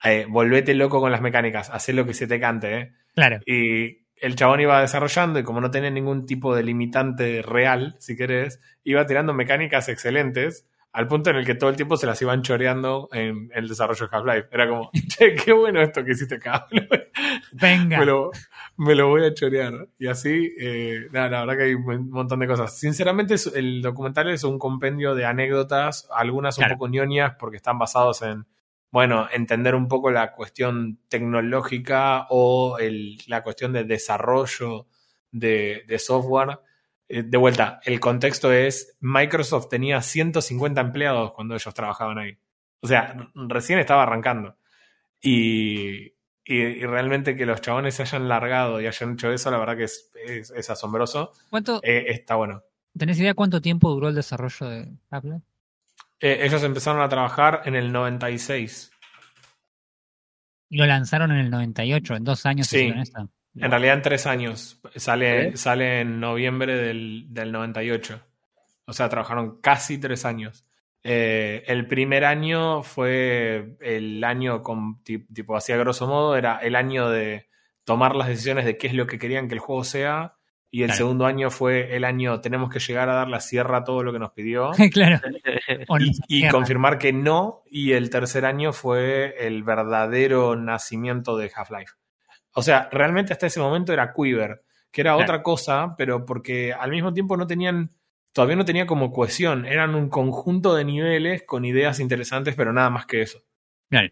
eh, 0.03 0.25
volvete 0.27 0.73
loco 0.73 0.99
con 0.99 1.11
las 1.11 1.21
mecánicas, 1.21 1.69
haz 1.69 1.87
lo 1.89 2.05
que 2.05 2.13
se 2.15 2.25
te 2.27 2.39
cante, 2.39 2.77
¿eh? 2.77 2.91
Claro, 3.13 3.39
Y 3.45 4.05
el 4.17 4.35
chabón 4.35 4.61
iba 4.61 4.81
desarrollando 4.81 5.37
y 5.39 5.43
como 5.43 5.61
no 5.61 5.69
tenía 5.69 5.89
ningún 5.91 6.25
tipo 6.25 6.55
de 6.55 6.63
limitante 6.63 7.41
real, 7.43 7.95
si 7.99 8.15
querés, 8.17 8.59
iba 8.83 9.05
tirando 9.05 9.33
mecánicas 9.33 9.87
excelentes 9.89 10.67
al 10.95 11.07
punto 11.07 11.29
en 11.29 11.35
el 11.35 11.45
que 11.45 11.55
todo 11.55 11.69
el 11.69 11.75
tiempo 11.75 11.97
se 11.97 12.05
las 12.07 12.21
iban 12.21 12.41
choreando 12.41 13.09
en 13.11 13.49
el 13.53 13.67
desarrollo 13.67 14.07
de 14.07 14.15
Half-Life. 14.17 14.47
Era 14.51 14.67
como, 14.69 14.89
che, 15.07 15.35
qué 15.35 15.51
bueno 15.53 15.81
esto 15.81 16.03
que 16.05 16.11
hiciste 16.13 16.35
acá. 16.35 16.67
venga. 17.51 17.99
me, 17.99 18.05
lo, 18.05 18.31
me 18.77 18.95
lo 18.95 19.09
voy 19.09 19.25
a 19.25 19.33
chorear. 19.33 19.87
Y 19.99 20.07
así, 20.07 20.53
eh, 20.59 21.07
nada, 21.11 21.29
la 21.29 21.39
verdad 21.41 21.57
que 21.57 21.63
hay 21.63 21.73
un 21.73 22.09
montón 22.09 22.39
de 22.39 22.47
cosas. 22.47 22.77
Sinceramente, 22.79 23.35
el 23.55 23.81
documental 23.81 24.29
es 24.29 24.43
un 24.43 24.57
compendio 24.57 25.15
de 25.15 25.25
anécdotas, 25.25 26.07
algunas 26.15 26.57
un 26.57 26.67
poco 26.69 26.87
ñoñas 26.87 27.33
porque 27.39 27.57
están 27.57 27.77
basados 27.77 28.21
en, 28.21 28.45
bueno, 28.91 29.27
entender 29.33 29.75
un 29.75 29.87
poco 29.87 30.09
la 30.11 30.31
cuestión 30.31 30.99
tecnológica 31.09 32.25
o 32.29 32.77
el- 32.79 33.17
la 33.27 33.43
cuestión 33.43 33.73
de 33.73 33.83
desarrollo 33.83 34.87
de, 35.31 35.83
de 35.87 35.99
software. 35.99 36.59
Eh, 37.07 37.23
de 37.23 37.37
vuelta, 37.37 37.79
el 37.83 37.99
contexto 37.99 38.51
es, 38.51 38.97
Microsoft 38.99 39.69
tenía 39.69 40.01
150 40.01 40.81
empleados 40.81 41.31
cuando 41.33 41.53
ellos 41.55 41.73
trabajaban 41.73 42.17
ahí. 42.17 42.37
O 42.81 42.87
sea, 42.87 43.29
recién 43.35 43.79
estaba 43.79 44.03
arrancando. 44.03 44.57
Y, 45.21 46.07
y, 46.43 46.55
y 46.57 46.85
realmente 46.85 47.35
que 47.35 47.45
los 47.45 47.61
chabones 47.61 47.95
se 47.95 48.03
hayan 48.03 48.27
largado 48.27 48.79
y 48.81 48.87
hayan 48.87 49.13
hecho 49.13 49.31
eso, 49.31 49.49
la 49.51 49.57
verdad 49.57 49.77
que 49.77 49.83
es, 49.85 50.11
es, 50.27 50.51
es 50.51 50.69
asombroso. 50.69 51.31
¿Cuánto, 51.49 51.79
Eh, 51.83 52.05
está 52.09 52.35
bueno. 52.35 52.63
¿Tenés 52.97 53.19
idea 53.19 53.33
cuánto 53.33 53.61
tiempo 53.61 53.89
duró 53.91 54.09
el 54.09 54.15
desarrollo 54.15 54.67
de 54.69 54.87
Apple? 55.09 55.41
Eh, 56.19 56.39
ellos 56.45 56.63
empezaron 56.63 57.01
a 57.01 57.09
trabajar 57.09 57.61
en 57.65 57.75
el 57.75 57.91
96. 57.91 58.91
Y 60.69 60.77
lo 60.77 60.85
lanzaron 60.85 61.31
en 61.31 61.37
el 61.37 61.49
98, 61.51 62.15
en 62.15 62.23
dos 62.23 62.45
años 62.45 62.67
Sí. 62.67 62.77
hicieron 62.77 63.29
En 63.57 63.71
realidad 63.71 63.95
en 63.95 64.01
tres 64.01 64.25
años. 64.27 64.81
Sale, 64.95 65.47
¿Eh? 65.49 65.57
sale 65.57 66.01
en 66.01 66.19
noviembre 66.19 66.75
del, 66.75 67.25
del 67.29 67.51
98. 67.51 68.19
O 68.85 68.93
sea, 68.93 69.09
trabajaron 69.09 69.61
casi 69.61 69.97
tres 69.97 70.25
años. 70.25 70.65
Eh, 71.03 71.63
el 71.67 71.87
primer 71.87 72.25
año 72.25 72.81
fue 72.83 73.77
el 73.79 74.23
año 74.23 74.61
con 74.61 75.01
ti- 75.03 75.25
tipo 75.33 75.55
así 75.55 75.71
a 75.71 75.77
grosso 75.77 76.07
modo, 76.07 76.35
era 76.35 76.57
el 76.57 76.75
año 76.75 77.09
de 77.09 77.47
tomar 77.83 78.15
las 78.15 78.27
decisiones 78.27 78.65
de 78.65 78.77
qué 78.77 78.87
es 78.87 78.93
lo 78.93 79.05
que 79.07 79.19
querían 79.19 79.47
que 79.47 79.53
el 79.53 79.59
juego 79.59 79.83
sea. 79.83 80.33
Y 80.71 80.81
el 80.81 80.87
Claro. 80.87 80.97
segundo 80.97 81.25
año 81.25 81.51
fue 81.51 81.95
el 81.95 82.03
año 82.03 82.41
tenemos 82.41 82.69
que 82.69 82.79
llegar 82.79 83.07
a 83.07 83.13
dar 83.13 83.27
la 83.29 83.39
sierra 83.39 83.77
a 83.77 83.83
todo 83.85 84.03
lo 84.03 84.11
que 84.11 84.19
nos 84.19 84.31
pidió. 84.31 84.71
claro. 84.93 85.19
Y, 86.27 86.47
confirmar 86.49 86.97
que 86.97 87.13
no. 87.13 87.63
Y 87.69 87.93
el 87.93 88.09
tercer 88.09 88.45
año 88.45 88.73
fue 88.73 89.35
el 89.47 89.63
verdadero 89.63 90.55
nacimiento 90.55 91.37
de 91.37 91.51
Half-Life. 91.55 91.93
O 92.55 92.61
sea, 92.63 92.89
realmente 92.91 93.31
hasta 93.33 93.47
ese 93.47 93.59
momento 93.59 93.93
era 93.93 94.11
Quiver, 94.13 94.63
que 94.91 95.01
era 95.01 95.11
Claro. 95.11 95.23
otra 95.23 95.43
cosa, 95.43 95.93
pero 95.97 96.25
porque 96.25 96.73
al 96.73 96.89
mismo 96.91 97.13
tiempo 97.13 97.35
no 97.37 97.45
tenían, 97.45 97.91
todavía 98.33 98.55
no 98.55 98.65
tenía 98.65 98.87
como 98.87 99.11
cohesión. 99.11 99.65
Eran 99.65 99.93
un 99.95 100.09
conjunto 100.09 100.73
de 100.73 100.85
niveles 100.85 101.43
con 101.43 101.65
ideas 101.65 101.99
interesantes, 101.99 102.55
pero 102.55 102.71
nada 102.73 102.89
más 102.89 103.05
que 103.05 103.21
eso. 103.21 103.39
Claro. 103.89 104.09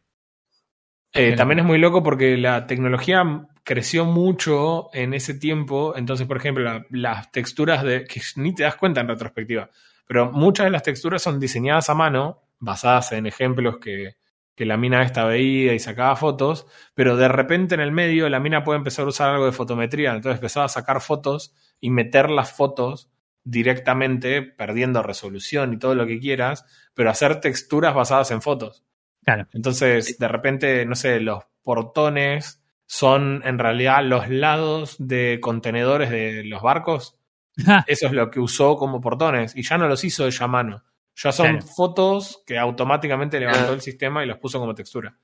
Eh, 1.14 1.36
también 1.36 1.60
es 1.60 1.66
muy 1.66 1.78
loco 1.78 2.02
porque 2.02 2.38
la 2.38 2.66
tecnología 2.66 3.24
creció 3.64 4.04
mucho 4.06 4.90
en 4.94 5.14
ese 5.14 5.36
tiempo. 5.36 5.94
Entonces, 5.96 6.28
por 6.28 6.38
ejemplo, 6.38 6.64
la- 6.64 6.86
las 6.90 7.32
texturas 7.32 7.84
de. 7.84 8.04
que 8.06 8.20
ni 8.38 8.54
te 8.56 8.64
das 8.64 8.76
cuenta 8.76 9.02
en 9.02 9.08
retrospectiva. 9.08 9.70
Pero 10.08 10.32
muchas 10.32 10.66
de 10.66 10.72
las 10.72 10.84
texturas 10.84 11.22
son 11.22 11.40
diseñadas 11.40 11.90
a 11.90 11.94
mano, 11.94 12.42
basadas 12.60 13.12
en 13.14 13.26
ejemplos 13.28 13.78
que, 13.78 14.16
que 14.56 14.66
la 14.66 14.78
mina 14.78 15.04
esta 15.04 15.26
veía 15.26 15.74
y 15.74 15.80
sacaba 15.80 16.16
fotos. 16.16 16.68
Pero 16.94 17.18
de 17.18 17.28
repente 17.28 17.76
en 17.76 17.82
el 17.82 17.92
medio 17.92 18.30
la 18.30 18.40
mina 18.40 18.64
puede 18.64 18.78
empezar 18.78 19.06
a 19.06 19.10
usar 19.10 19.30
algo 19.32 19.46
de 19.46 19.52
fotometría. 19.52 20.14
Entonces 20.14 20.40
empezaba 20.40 20.66
a 20.66 20.70
sacar 20.70 21.02
fotos 21.02 21.54
y 21.80 21.90
meter 21.90 22.30
las 22.30 22.52
fotos 22.52 23.10
directamente, 23.44 24.42
perdiendo 24.42 25.04
resolución 25.04 25.74
y 25.74 25.80
todo 25.80 25.96
lo 25.96 26.08
que 26.08 26.20
quieras, 26.20 26.66
pero 26.94 27.10
hacer 27.10 27.42
texturas 27.42 27.94
basadas 27.94 28.32
en 28.32 28.42
fotos. 28.42 28.84
Claro. 29.24 29.48
Entonces, 29.54 30.18
de 30.18 30.28
repente, 30.28 30.86
no 30.86 30.96
sé, 30.96 31.20
los 31.20 31.44
portones 31.62 32.62
son 32.86 33.42
en 33.46 33.60
realidad 33.60 34.04
los 34.04 34.30
lados 34.30 34.96
de 35.00 35.40
contenedores 35.42 36.10
de 36.10 36.44
los 36.46 36.62
barcos. 36.62 37.18
Eso 37.88 38.08
es 38.08 38.14
lo 38.14 38.30
que 38.32 38.40
usó 38.40 38.78
como 38.78 39.02
portones 39.02 39.56
y 39.56 39.64
ya 39.64 39.78
no 39.78 39.88
los 39.88 40.04
hizo 40.04 40.26
ella 40.26 40.46
a 40.46 40.48
mano. 40.48 40.84
Ya 41.16 41.32
son 41.32 41.48
Claro. 41.58 41.66
fotos 41.68 42.42
que 42.46 42.58
automáticamente 42.58 43.40
levantó 43.40 43.72
Ah. 43.72 43.74
el 43.76 43.82
sistema 43.82 44.24
y 44.24 44.28
los 44.28 44.38
puso 44.40 44.60
como 44.60 44.74
textura. 44.74 45.16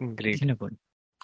Increíble. 0.00 0.38
Qué 0.40 0.46
locura. 0.46 0.76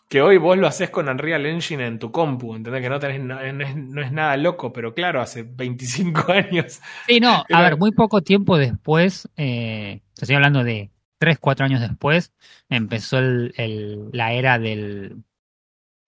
que 0.08 0.20
hoy 0.22 0.36
vos 0.36 0.56
lo 0.56 0.66
haces 0.68 0.90
con 0.90 1.08
Unreal 1.08 1.44
Engine 1.46 1.86
en 1.86 1.98
tu 1.98 2.12
compu, 2.12 2.54
¿entendés? 2.54 2.82
Que 2.82 2.88
no, 2.90 3.00
tenés, 3.00 3.20
no, 3.20 3.34
no 3.52 3.64
es, 3.64 3.74
no 3.74 4.00
es 4.02 4.12
nada 4.12 4.36
loco, 4.36 4.72
pero 4.72 4.94
claro, 4.94 5.20
hace 5.20 5.42
25 5.42 6.24
años. 6.32 6.80
Sí, 7.08 7.18
no, 7.20 7.42
a 7.50 7.62
ver, 7.62 7.76
muy 7.78 7.90
poco 7.90 8.20
tiempo 8.22 8.56
después, 8.58 9.28
eh, 9.36 10.02
te 10.14 10.24
estoy 10.24 10.36
hablando 10.36 10.62
de 10.62 10.90
3, 11.18 11.38
4 11.40 11.64
años 11.66 11.80
después, 11.80 12.32
empezó 12.68 13.18
el, 13.18 13.54
el- 13.56 14.10
la 14.12 14.34
era 14.34 14.58
del, 14.60 15.24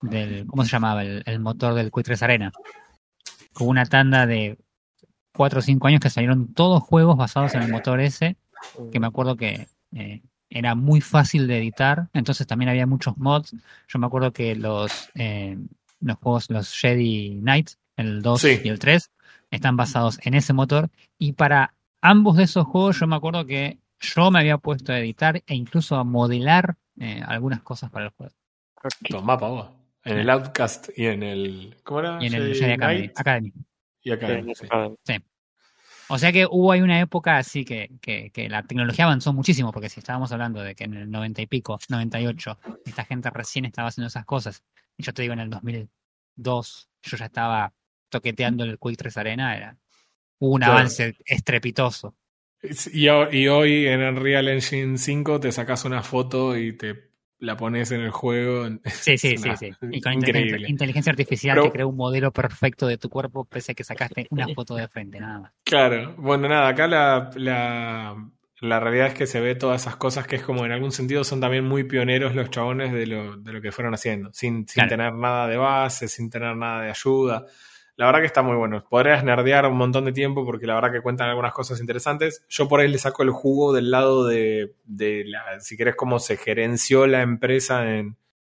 del, 0.02 0.46
¿cómo 0.46 0.64
se 0.64 0.70
llamaba? 0.70 1.02
El, 1.02 1.22
el 1.26 1.40
motor 1.40 1.74
del 1.74 1.90
Quake 1.90 2.04
3 2.06 2.22
Arena. 2.22 2.52
Hubo 3.58 3.70
una 3.70 3.86
tanda 3.86 4.26
de 4.26 4.58
4 5.36 5.58
o 5.58 5.62
5 5.62 5.86
años 5.86 6.00
que 6.00 6.10
salieron 6.10 6.52
todos 6.54 6.82
juegos 6.82 7.16
basados 7.16 7.54
en 7.54 7.62
el 7.62 7.70
motor 7.70 8.00
ese, 8.00 8.36
que 8.90 9.00
me 9.00 9.06
acuerdo 9.06 9.36
que 9.36 9.68
eh, 9.92 10.22
era 10.50 10.74
muy 10.74 11.00
fácil 11.00 11.46
de 11.46 11.58
editar, 11.58 12.08
entonces 12.12 12.46
también 12.46 12.68
había 12.68 12.86
muchos 12.86 13.16
mods. 13.18 13.54
Yo 13.88 13.98
me 13.98 14.06
acuerdo 14.06 14.32
que 14.32 14.54
los, 14.56 15.10
eh, 15.14 15.58
los 16.00 16.16
juegos, 16.16 16.50
los 16.50 16.72
Jedi 16.72 17.38
Knight, 17.40 17.70
el 17.96 18.22
2 18.22 18.40
Sí. 18.40 18.60
y 18.64 18.68
el 18.68 18.78
3, 18.78 19.10
están 19.50 19.76
basados 19.76 20.18
en 20.22 20.34
ese 20.34 20.52
motor. 20.52 20.90
Y 21.18 21.32
para 21.32 21.74
ambos 22.00 22.36
de 22.36 22.44
esos 22.44 22.66
juegos 22.66 22.98
yo 22.98 23.06
me 23.06 23.16
acuerdo 23.16 23.44
que 23.44 23.78
yo 24.00 24.30
me 24.30 24.40
había 24.40 24.58
puesto 24.58 24.92
a 24.92 24.98
editar 24.98 25.42
e 25.46 25.54
incluso 25.54 25.96
a 25.96 26.04
modelar 26.04 26.76
eh, 26.98 27.22
algunas 27.26 27.62
cosas 27.62 27.90
para 27.90 28.06
el 28.06 28.10
juego. 28.12 28.32
Pa' 29.24 29.36
vos. 29.36 29.68
En 30.04 30.18
el 30.18 30.30
Outcast 30.30 30.88
y 30.96 31.06
en 31.06 31.22
el. 31.24 31.76
¿Cómo 31.82 32.00
era? 32.00 32.18
Y 32.22 32.26
en 32.26 32.34
el 32.34 32.54
Jedi 32.54 32.72
Academy. 32.72 33.10
Academy. 33.16 33.52
Y 34.06 34.12
Academy, 34.12 34.54
sí. 34.54 34.68
O 36.08 36.16
sea 36.16 36.30
que 36.30 36.46
hubo 36.48 36.70
ahí 36.70 36.80
una 36.80 37.00
época 37.00 37.38
así 37.38 37.64
que, 37.64 37.90
que, 38.00 38.30
que 38.30 38.48
la 38.48 38.62
tecnología 38.62 39.06
avanzó 39.06 39.32
muchísimo, 39.32 39.72
porque 39.72 39.88
si 39.88 39.98
estábamos 39.98 40.30
hablando 40.30 40.62
de 40.62 40.76
que 40.76 40.84
en 40.84 40.94
el 40.94 41.10
90 41.10 41.42
y 41.42 41.46
pico, 41.48 41.76
98, 41.88 42.56
esta 42.84 43.04
gente 43.04 43.28
recién 43.30 43.64
estaba 43.64 43.88
haciendo 43.88 44.06
esas 44.06 44.24
cosas, 44.24 44.62
y 44.96 45.02
yo 45.02 45.12
te 45.12 45.22
digo 45.22 45.34
en 45.34 45.40
el 45.40 45.50
2002, 45.50 46.88
yo 47.02 47.16
ya 47.16 47.24
estaba 47.24 47.72
toqueteando 48.08 48.62
el 48.62 48.78
Quick 48.78 48.96
3 48.96 49.16
Arena, 49.16 49.56
era 49.56 49.76
hubo 50.38 50.54
un 50.54 50.60
Claro. 50.60 50.74
avance 50.74 51.16
estrepitoso. 51.24 52.14
Y 52.92 53.08
hoy 53.08 53.86
en 53.88 54.02
Unreal 54.02 54.46
Engine 54.46 54.98
5 54.98 55.40
te 55.40 55.50
sacas 55.50 55.84
una 55.84 56.04
foto 56.04 56.56
y 56.56 56.72
te 56.74 57.05
la 57.38 57.56
pones 57.56 57.90
en 57.92 58.00
el 58.00 58.10
juego. 58.10 58.66
Sí, 58.86 59.18
sí, 59.18 59.36
sí, 59.36 59.50
sí. 59.58 59.70
Y 59.90 60.00
con 60.00 60.12
increíble. 60.14 60.40
inteligencia, 60.42 60.68
inteligencia 60.68 61.10
artificial 61.10 61.54
Pero- 61.56 61.64
que 61.66 61.72
crea 61.72 61.86
un 61.86 61.96
modelo 61.96 62.32
perfecto 62.32 62.86
de 62.86 62.98
tu 62.98 63.08
cuerpo, 63.10 63.44
pese 63.44 63.72
a 63.72 63.74
que 63.74 63.84
sacaste 63.84 64.26
una 64.30 64.46
foto 64.54 64.74
de 64.74 64.88
frente, 64.88 65.20
nada 65.20 65.40
más. 65.40 65.52
Claro, 65.64 66.14
bueno, 66.18 66.48
nada, 66.48 66.68
acá 66.68 66.86
la, 66.86 67.30
la, 67.36 68.16
la 68.60 68.80
realidad 68.80 69.08
es 69.08 69.14
que 69.14 69.26
se 69.26 69.40
ve 69.40 69.54
todas 69.54 69.82
esas 69.82 69.96
cosas 69.96 70.26
que 70.26 70.36
es 70.36 70.42
como 70.42 70.64
en 70.64 70.72
algún 70.72 70.92
sentido 70.92 71.24
son 71.24 71.40
también 71.40 71.64
muy 71.64 71.84
pioneros 71.84 72.34
los 72.34 72.48
chabones 72.50 72.92
de 72.92 73.06
lo, 73.06 73.36
de 73.36 73.52
lo 73.52 73.60
que 73.60 73.70
fueron 73.72 73.92
haciendo, 73.94 74.30
sin, 74.32 74.66
sin 74.66 74.74
Claro. 74.84 74.88
tener 74.88 75.12
nada 75.14 75.46
de 75.46 75.56
base, 75.58 76.08
sin 76.08 76.30
tener 76.30 76.56
nada 76.56 76.82
de 76.84 76.90
ayuda. 76.90 77.44
La 77.96 78.06
verdad 78.06 78.20
que 78.20 78.26
está 78.26 78.42
muy 78.42 78.56
bueno. 78.56 78.84
Podrías 78.88 79.24
nerdear 79.24 79.66
un 79.66 79.76
montón 79.78 80.04
de 80.04 80.12
tiempo 80.12 80.44
porque 80.44 80.66
la 80.66 80.74
verdad 80.74 80.92
que 80.92 81.00
cuentan 81.00 81.28
algunas 81.30 81.54
cosas 81.54 81.80
interesantes. 81.80 82.44
Yo 82.48 82.68
por 82.68 82.80
ahí 82.80 82.88
le 82.88 82.98
saco 82.98 83.22
el 83.22 83.30
jugo 83.30 83.72
del 83.72 83.90
lado 83.90 84.26
de, 84.26 84.74
de 84.84 85.24
la, 85.26 85.60
si 85.60 85.76
querés, 85.78 85.96
cómo 85.96 86.18
se 86.18 86.36
gerenció 86.36 87.06
la 87.06 87.22
empresa 87.22 87.90
en, 87.96 88.16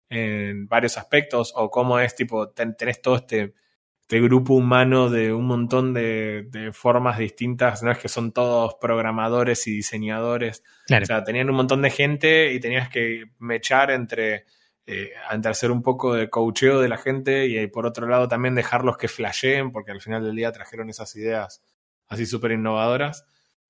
en 0.09 0.67
varios 0.67 0.97
aspectos 0.97 1.53
o 1.55 1.69
cómo 1.71 1.99
es, 1.99 2.15
tipo, 2.15 2.49
ten- 2.49 2.75
tenés 2.75 3.01
todo 3.01 3.15
este, 3.15 3.53
este 4.01 4.19
grupo 4.19 4.55
humano 4.55 5.09
de 5.09 5.31
un 5.31 5.45
montón 5.45 5.93
de, 5.93 6.47
de 6.49 6.73
formas 6.73 7.17
distintas. 7.17 7.81
No 7.81 7.91
es 7.91 7.97
que 7.97 8.09
son 8.09 8.33
todos 8.33 8.75
programadores 8.81 9.65
y 9.67 9.71
diseñadores. 9.71 10.63
Claro. 10.85 11.03
O 11.03 11.05
sea, 11.05 11.23
tenían 11.23 11.49
un 11.49 11.55
montón 11.55 11.81
de 11.81 11.91
gente 11.91 12.51
y 12.51 12.59
tenías 12.59 12.89
que 12.89 13.25
mechar 13.37 13.89
entre, 13.91 14.43
eh, 14.91 15.11
hacer 15.45 15.71
un 15.71 15.81
poco 15.83 16.13
de 16.15 16.29
coacheo 16.29 16.79
de 16.81 16.89
la 16.89 16.97
gente 16.97 17.47
y, 17.47 17.57
eh, 17.57 17.67
por 17.67 17.85
otro 17.85 18.07
lado 18.07 18.27
también 18.27 18.55
dejarlos 18.55 18.97
que 18.97 19.07
flasheen, 19.07 19.71
porque 19.71 19.91
al 19.91 20.01
final 20.01 20.23
del 20.23 20.35
día 20.35 20.51
trajeron 20.51 20.89
esas 20.89 21.15
ideas 21.15 21.61
así 22.07 22.25
súper 22.25 22.51
innovadoras. 22.53 23.25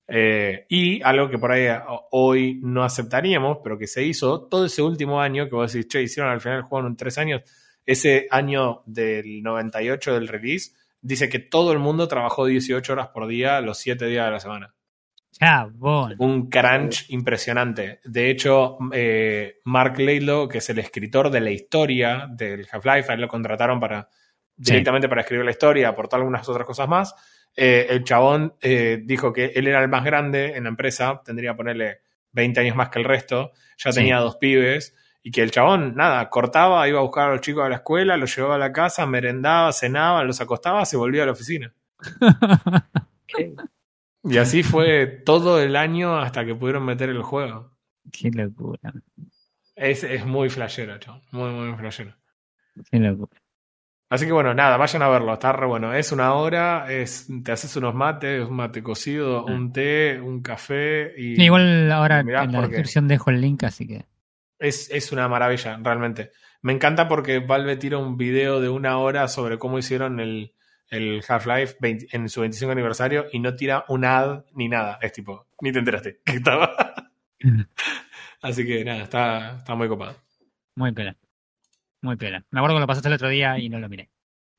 Eh, 0.08 0.66
y 0.68 1.02
algo 1.02 1.30
que 1.30 1.38
por 1.38 1.52
ahí 1.52 1.66
a- 1.66 1.84
hoy 2.10 2.58
no 2.62 2.82
aceptaríamos, 2.84 3.58
pero 3.62 3.78
que 3.78 3.86
se 3.86 4.02
hizo 4.02 4.42
todo 4.48 4.64
ese 4.66 4.82
último 4.82 5.20
año, 5.20 5.48
que 5.48 5.54
vos 5.54 5.72
decís, 5.72 5.88
che, 5.88 6.02
hicieron 6.02 6.32
al 6.32 6.40
final 6.40 6.62
juego 6.62 6.86
en 6.88 6.96
tres 6.96 7.16
años, 7.18 7.42
ese 7.86 8.26
año 8.30 8.82
del 8.86 9.42
98 9.42 10.14
del 10.14 10.26
release, 10.28 10.72
dice 11.00 11.28
que 11.28 11.38
todo 11.38 11.72
el 11.72 11.78
mundo 11.78 12.08
trabajó 12.08 12.46
18 12.46 12.92
horas 12.92 13.08
por 13.08 13.26
día 13.28 13.60
los 13.60 13.78
7 13.78 14.06
días 14.06 14.26
de 14.26 14.32
la 14.32 14.40
semana. 14.40 14.74
Chabón. 15.32 16.16
Un 16.18 16.48
crunch 16.50 17.06
impresionante. 17.10 18.00
De 18.04 18.30
hecho, 18.30 18.78
eh, 18.92 19.58
Mark 19.64 19.98
Laidlaw, 19.98 20.48
que 20.48 20.58
es 20.58 20.68
el 20.70 20.78
escritor 20.80 21.30
de 21.30 21.40
la 21.40 21.50
historia 21.50 22.26
del 22.30 22.66
Half-Life, 22.70 23.10
a 23.10 23.14
él 23.14 23.20
lo 23.22 23.28
contrataron 23.28 23.80
para 23.80 24.08
Sí. 24.58 24.72
directamente 24.72 25.08
para 25.08 25.22
escribir 25.22 25.44
la 25.46 25.52
historia, 25.52 25.88
aportar 25.88 26.18
algunas 26.20 26.46
otras 26.48 26.66
cosas 26.66 26.86
más. 26.88 27.14
Eh, 27.56 27.86
el 27.90 28.04
chabón 28.04 28.54
eh, 28.60 29.00
dijo 29.04 29.32
que 29.32 29.46
él 29.54 29.66
era 29.66 29.80
el 29.82 29.88
más 29.88 30.04
grande 30.04 30.54
en 30.56 30.64
la 30.64 30.68
empresa, 30.68 31.22
tendría 31.24 31.52
que 31.52 31.56
ponerle 31.56 32.00
20 32.32 32.60
años 32.60 32.76
más 32.76 32.90
que 32.90 32.98
el 32.98 33.06
resto, 33.06 33.52
ya 33.78 33.90
Sí. 33.92 34.00
tenía 34.00 34.18
dos 34.18 34.36
pibes, 34.36 34.94
y 35.22 35.30
que 35.30 35.42
el 35.42 35.50
chabón, 35.50 35.94
nada, 35.96 36.28
cortaba, 36.28 36.86
iba 36.88 36.98
a 36.98 37.02
buscar 37.02 37.28
a 37.28 37.32
los 37.32 37.40
chicos 37.40 37.64
a 37.64 37.68
la 37.70 37.76
escuela, 37.76 38.16
los 38.18 38.34
llevaba 38.36 38.56
a 38.56 38.58
la 38.58 38.72
casa, 38.72 39.06
merendaba, 39.06 39.72
cenaba, 39.72 40.22
los 40.24 40.40
acostaba, 40.42 40.84
se 40.84 40.96
volvía 40.98 41.22
a 41.22 41.26
la 41.26 41.32
oficina. 41.32 41.72
¿Qué? 43.26 43.54
Y 44.24 44.36
así 44.38 44.62
fue 44.62 45.06
todo 45.06 45.60
el 45.62 45.76
año 45.76 46.18
hasta 46.18 46.44
que 46.44 46.54
pudieron 46.54 46.84
meter 46.84 47.08
el 47.08 47.22
juego. 47.22 47.72
Qué 48.12 48.30
locura. 48.30 48.92
Es, 49.74 50.04
es 50.04 50.26
muy 50.26 50.50
flashero, 50.50 50.98
chabón. 50.98 51.22
Muy, 51.30 51.50
muy 51.50 51.76
flashero. 51.78 52.14
Qué 52.90 52.98
locura. 52.98 53.40
Así 54.10 54.26
que 54.26 54.32
bueno, 54.32 54.52
nada, 54.54 54.76
vayan 54.76 55.02
a 55.02 55.08
verlo, 55.08 55.32
está 55.32 55.52
re 55.52 55.66
bueno. 55.66 55.94
Es 55.94 56.10
una 56.10 56.34
hora, 56.34 56.92
es, 56.92 57.28
te 57.44 57.52
haces 57.52 57.76
unos 57.76 57.94
mates, 57.94 58.44
un 58.46 58.56
mate 58.56 58.82
cocido, 58.82 59.38
Ah. 59.48 59.52
un 59.52 59.72
té, 59.72 60.20
un 60.20 60.42
café 60.42 61.14
y 61.16 61.36
Sí, 61.36 61.44
igual 61.44 61.90
ahora 61.92 62.18
en 62.20 62.26
la 62.32 62.46
descripción 62.46 63.06
dejo 63.06 63.30
el 63.30 63.40
link, 63.40 63.62
así 63.64 63.86
que. 63.86 64.04
es, 64.58 64.90
es 64.90 65.12
una 65.12 65.28
maravilla, 65.28 65.78
realmente. 65.80 66.32
Me 66.60 66.72
encanta 66.72 67.06
porque 67.08 67.38
Valve 67.38 67.76
tira 67.76 67.98
un 67.98 68.16
video 68.16 68.60
de 68.60 68.68
una 68.68 68.98
hora 68.98 69.28
sobre 69.28 69.58
cómo 69.58 69.78
hicieron 69.78 70.18
el, 70.18 70.54
el 70.90 71.22
Half-Life 71.26 71.76
20 71.80 72.08
en 72.16 72.28
su 72.28 72.40
25 72.40 72.72
aniversario 72.72 73.26
y 73.32 73.38
no 73.38 73.54
tira 73.54 73.84
un 73.88 74.04
ad 74.04 74.44
ni 74.54 74.68
nada. 74.68 74.98
Es 75.00 75.12
tipo, 75.12 75.46
ni 75.60 75.72
te 75.72 75.78
enteraste 75.78 76.20
que 76.24 76.32
estaba. 76.36 76.74
Así 78.42 78.66
que 78.66 78.84
nada, 78.84 79.02
está, 79.04 79.56
está 79.58 79.74
muy 79.74 79.88
copado. 79.88 80.16
Muy 80.76 80.92
pela. 80.92 81.16
Muy 82.02 82.16
pela. 82.16 82.44
Me 82.50 82.60
acuerdo 82.60 82.76
que 82.76 82.80
lo 82.80 82.86
pasaste 82.86 83.08
el 83.08 83.14
otro 83.14 83.28
día 83.28 83.58
y 83.58 83.68
no 83.68 83.78
lo 83.78 83.88
miré. 83.88 84.10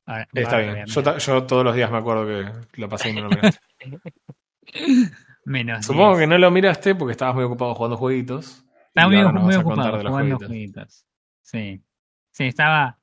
Ahora- 0.06 0.28
Está 0.32 0.58
bien. 0.58 0.78
a 0.78 0.84
Yo, 0.86 1.44
todos 1.44 1.64
los 1.64 1.74
días 1.74 1.90
me 1.90 1.98
acuerdo 1.98 2.26
que 2.26 2.80
lo 2.80 2.88
pasé 2.88 3.10
y 3.10 3.12
no 3.14 3.22
lo 3.22 3.30
miraste. 3.30 3.60
Menos. 5.44 5.84
Supongo 5.84 6.10
10. 6.16 6.20
que 6.20 6.26
no 6.28 6.38
lo 6.38 6.50
miraste 6.50 6.94
porque 6.94 7.12
estabas 7.12 7.34
muy 7.34 7.44
ocupado 7.44 7.74
jugando 7.74 7.96
jueguitos. 7.96 8.64
Estaba 8.88 9.08
muy, 9.08 9.16
muy 9.42 9.54
ocupado 9.56 9.90
jugando 9.90 10.10
jueguitos. 10.10 10.46
jueguitos. 10.48 11.06
Sí. 11.42 11.82
Sí, 12.30 12.44
estaba. 12.44 12.98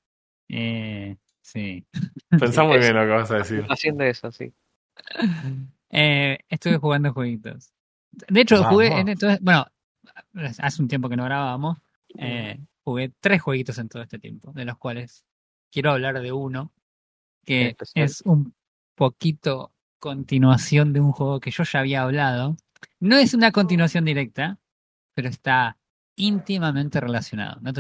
Eh, 0.48 1.18
sí. 1.52 1.86
Pensá 2.30 2.64
muy 2.64 2.78
bien 2.80 2.96
lo 2.96 3.02
que 3.02 3.08
vas 3.12 3.32
a 3.32 3.38
decir. 3.38 3.66
Haciendo 3.70 4.04
eso, 4.04 4.32
sí. 4.32 4.54
Eh, 5.90 6.38
estuve 6.50 6.78
jugando 6.78 7.14
jueguitos. 7.14 7.74
De 8.12 8.42
hecho, 8.42 8.56
Vamos. 8.56 8.70
jugué. 8.74 8.88
En, 9.00 9.10
entonces, 9.10 9.40
bueno, 9.42 9.66
hace 10.60 10.82
un 10.82 10.88
tiempo 10.88 11.10
que 11.10 11.18
no 11.18 11.26
grabábamos. 11.26 11.78
eh, 12.18 12.60
jugué 12.84 13.12
tres 13.20 13.42
jueguitos 13.42 13.78
en 13.78 13.88
todo 13.90 14.02
este 14.02 14.18
tiempo, 14.20 14.52
de 14.54 14.66
los 14.66 14.78
cuales 14.78 15.24
quiero 15.72 15.92
hablar 15.92 16.20
de 16.22 16.32
uno 16.32 16.72
que 17.46 17.68
Especial. 17.70 18.06
es 18.06 18.22
un 18.22 18.54
poquito 18.96 19.72
continuación 20.00 20.94
de 20.94 21.00
un 21.02 21.12
juego 21.12 21.40
que 21.40 21.52
yo 21.52 21.64
ya 21.64 21.80
había 21.80 22.02
hablado. 22.04 22.58
No 23.00 23.18
es 23.18 23.34
una 23.34 23.52
continuación 23.52 24.06
directa, 24.06 24.60
pero 25.14 25.30
está 25.30 25.78
íntimamente 26.16 27.00
relacionado. 27.00 27.60
No 27.62 27.74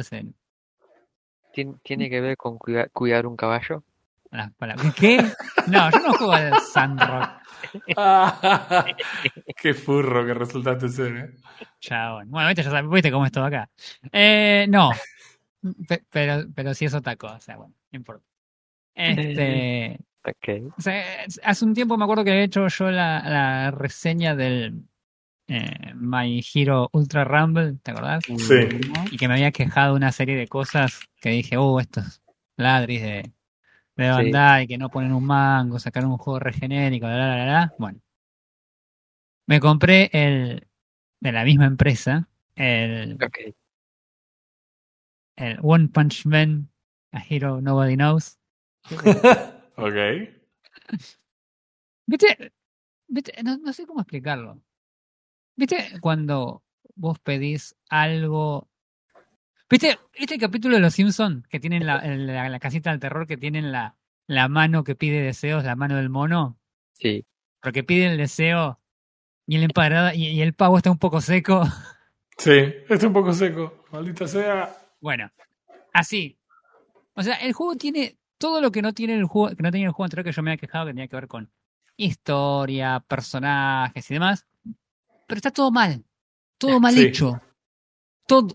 te 1.65 1.71
sé 1.71 1.75
¿Tien- 1.75 1.79
¿Tiene 1.83 2.09
que 2.09 2.21
ver 2.21 2.37
con 2.37 2.57
cuida- 2.57 2.87
cuidar 2.93 3.25
un 3.27 3.35
caballo? 3.35 3.83
¿Qué? 4.95 5.17
No, 5.67 5.89
yo 5.91 5.99
no 5.99 6.13
juego 6.13 6.33
al 6.33 6.59
Sandrock. 6.61 7.29
Qué 9.61 9.73
furro 9.73 10.25
que 10.25 10.33
resultaste 10.33 10.89
ser, 10.89 11.17
¿eh? 11.17 11.29
Chabón. 11.79 12.29
Bueno, 12.29 12.47
viste, 12.49 12.63
ya 12.63 12.69
sabes, 12.71 12.89
viste 12.91 13.11
cómo 13.11 13.25
es 13.25 13.31
todo 13.31 13.45
acá. 13.45 13.69
Eh, 14.11 14.65
no. 14.69 14.91
Pe- 15.87 16.03
pero, 16.09 16.45
pero 16.55 16.73
sí 16.73 16.85
es 16.85 16.93
otaco, 16.93 17.27
o 17.27 17.39
sea, 17.39 17.57
bueno, 17.57 17.73
no 17.91 17.97
importa. 17.97 18.23
Este, 18.95 19.99
Ok. 20.25 20.73
o 20.77 20.81
sea, 20.81 21.25
hace 21.43 21.65
un 21.65 21.73
tiempo 21.73 21.97
me 21.97 22.03
acuerdo 22.03 22.23
que 22.25 22.31
he 22.31 22.43
hecho 22.43 22.67
yo 22.67 22.91
la, 22.91 23.21
la 23.27 23.71
reseña 23.71 24.35
del 24.35 24.83
eh, 25.49 25.93
My 25.95 26.43
Hero 26.53 26.89
Ultra 26.93 27.23
Rumble, 27.23 27.73
¿te 27.81 27.89
acordás? 27.91 28.23
Sí. 28.23 28.69
Y 29.11 29.17
que 29.17 29.27
me 29.27 29.33
había 29.33 29.51
quejado 29.51 29.93
de 29.93 29.97
una 29.97 30.11
serie 30.11 30.35
de 30.35 30.47
cosas 30.47 30.99
que 31.19 31.31
dije, 31.31 31.57
oh, 31.57 31.79
estos 31.79 32.21
ladris 32.55 33.01
de, 33.01 33.33
de 33.95 34.09
Bandai 34.09 34.67
que 34.67 34.77
no 34.77 34.89
ponen 34.89 35.11
un 35.11 35.25
mango, 35.25 35.79
sacaron 35.79 36.11
un 36.11 36.17
juego 36.19 36.39
regenérico, 36.39 37.07
la, 37.07 37.17
la, 37.17 37.37
la, 37.37 37.45
la. 37.45 37.73
Bueno. 37.79 37.99
Me 39.47 39.59
compré 39.59 40.11
el 40.13 40.67
de 41.19 41.31
la 41.31 41.43
misma 41.43 41.65
empresa, 41.65 42.29
el 42.55 43.13
Ok. 43.13 43.37
el 45.37 45.57
One 45.63 45.87
Punch 45.87 46.27
Man, 46.27 46.69
A 47.11 47.23
Hero 47.27 47.59
Nobody 47.59 47.95
Knows. 47.95 48.37
ok. 49.75 49.95
¿Viste? 52.05 52.53
¿Viste? 53.07 53.33
No, 53.43 53.57
no 53.57 53.73
sé 53.73 53.87
cómo 53.87 54.01
explicarlo. 54.01 54.61
¿Viste 55.59 55.99
cuando 55.99 56.63
vos 56.95 57.19
pedís 57.19 57.75
algo? 57.89 58.69
¿Viste 59.69 59.99
este 60.13 60.37
capítulo 60.37 60.75
de 60.75 60.81
Los 60.81 60.93
Simpsons 60.93 61.45
que 61.49 61.59
tienen 61.59 61.85
la, 61.85 62.01
la, 62.01 62.47
la 62.47 62.59
casita 62.59 62.91
del 62.91 63.01
terror 63.01 63.27
que 63.27 63.35
tienen 63.35 63.73
la, 63.73 63.97
la 64.25 64.47
mano 64.47 64.85
que 64.85 64.95
pide 64.95 65.21
deseos, 65.21 65.65
la 65.65 65.75
mano 65.75 65.97
del 65.97 66.07
mono? 66.07 66.57
Sí. 66.93 67.25
Porque 67.61 67.83
pide 67.83 68.05
el 68.05 68.17
deseo 68.17 68.79
y 69.45 69.57
el 69.57 69.63
emparada 69.63 70.15
y, 70.15 70.27
y 70.27 70.41
el 70.41 70.53
pavo 70.53 70.77
está 70.77 70.91
un 70.91 70.97
poco 70.97 71.19
seco. 71.19 71.63
Sí, 72.37 72.73
está 72.87 73.07
un 73.07 73.13
poco 73.13 73.33
seco. 73.33 73.83
Maldita 73.91 74.29
sea. 74.29 74.73
Bueno, 75.01 75.29
así. 75.91 76.39
O 77.15 77.21
sea, 77.21 77.35
el 77.35 77.51
juego 77.51 77.75
tiene 77.75 78.17
todo 78.37 78.61
lo 78.61 78.71
que 78.71 78.81
no 78.81 78.93
tiene 78.93 79.15
el 79.15 79.25
juego, 79.25 79.53
que 79.57 79.61
no 79.61 79.71
tenía 79.71 79.87
el 79.87 79.91
juego 79.91 80.05
anterior 80.05 80.23
que 80.23 80.31
yo 80.31 80.41
me 80.41 80.51
había 80.51 80.57
quejado 80.57 80.85
que 80.85 80.91
tenía 80.91 81.09
que 81.09 81.17
ver 81.17 81.27
con 81.27 81.51
historia, 81.97 83.03
personajes 83.05 84.09
y 84.09 84.13
demás. 84.13 84.45
Pero 85.29 85.37
está 85.37 85.51
todo 85.51 85.71
mal. 85.71 86.03
Todo 86.57 86.79
mal 86.81 86.93
Sí. 86.93 87.03
hecho. 87.03 87.39
Todo, 88.27 88.47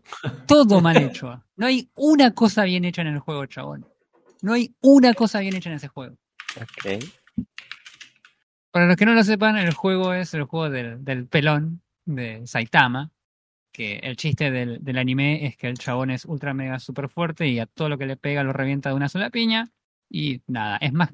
todo 0.47 0.81
mal 0.81 0.97
hecho. 0.97 1.43
No 1.57 1.67
hay 1.67 1.89
una 1.95 2.33
cosa 2.33 2.65
bien 2.65 2.85
hecha 2.85 3.03
en 3.03 3.09
el 3.09 3.19
juego, 3.21 3.47
chabón. 3.47 3.87
No 4.43 4.53
hay 4.53 4.75
una 4.83 5.15
cosa 5.15 5.41
bien 5.41 5.55
hecha 5.57 5.71
en 5.71 5.77
ese 5.77 5.89
juego. 5.89 6.17
Ok. 6.61 7.03
Para 8.71 8.87
los 8.87 8.97
que 8.97 9.07
no 9.07 9.15
lo 9.15 9.23
sepan, 9.25 9.57
el 9.57 9.73
juego 9.73 10.13
es 10.15 10.35
el 10.35 10.45
juego 10.45 10.69
del, 10.69 11.05
del 11.05 11.27
pelón 11.29 11.83
de 12.05 12.47
Saitama. 12.47 13.11
Que 13.73 13.97
el 13.99 14.17
chiste 14.17 14.53
del, 14.53 14.85
del 14.85 14.99
anime 14.99 15.47
es 15.47 15.57
que 15.57 15.69
el 15.69 15.79
chabón 15.79 16.11
es 16.11 16.25
ultra 16.25 16.55
mega 16.55 16.79
super 16.79 17.09
fuerte 17.09 17.49
y 17.49 17.59
a 17.59 17.67
todo 17.67 17.89
lo 17.89 17.99
que 17.99 18.07
le 18.07 18.17
pega 18.17 18.45
lo 18.45 18.53
revienta 18.53 18.91
de 18.91 18.95
una 18.95 19.09
sola 19.09 19.31
piña. 19.31 19.73
Y 20.09 20.43
nada, 20.47 20.77
es 20.77 20.93
más 20.93 21.11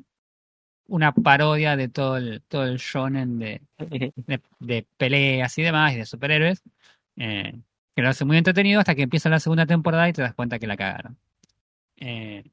una 0.90 1.12
parodia 1.12 1.76
de 1.76 1.88
todo 1.88 2.16
el, 2.18 2.42
todo 2.48 2.64
el 2.64 2.76
shonen 2.78 3.38
de, 3.38 3.62
de, 3.78 4.12
de 4.60 4.86
peleas 4.96 5.56
y 5.58 5.62
demás 5.62 5.92
y 5.94 5.96
de 5.98 6.06
superhéroes. 6.06 6.62
eh, 7.16 7.58
que 7.96 8.02
lo 8.02 8.08
hace 8.10 8.24
muy 8.24 8.36
entretenido 8.38 8.78
hasta 8.80 8.94
que 8.94 9.02
empieza 9.02 9.28
la 9.28 9.40
segunda 9.40 9.66
temporada 9.66 10.08
y 10.08 10.12
te 10.12 10.22
das 10.22 10.34
cuenta 10.34 10.58
que 10.58 10.66
la 10.68 10.76
cagaron. 10.76 11.18
Eh, 11.96 12.44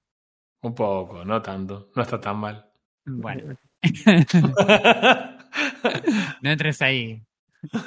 Un 0.61 0.75
poco, 0.75 1.23
no 1.25 1.41
tanto. 1.41 1.91
No 1.95 2.01
está 2.03 2.19
tan 2.19 2.37
mal. 2.37 2.65
bueno, 3.05 3.55
no 6.41 6.49
entres 6.49 6.81
ahí. 6.81 7.21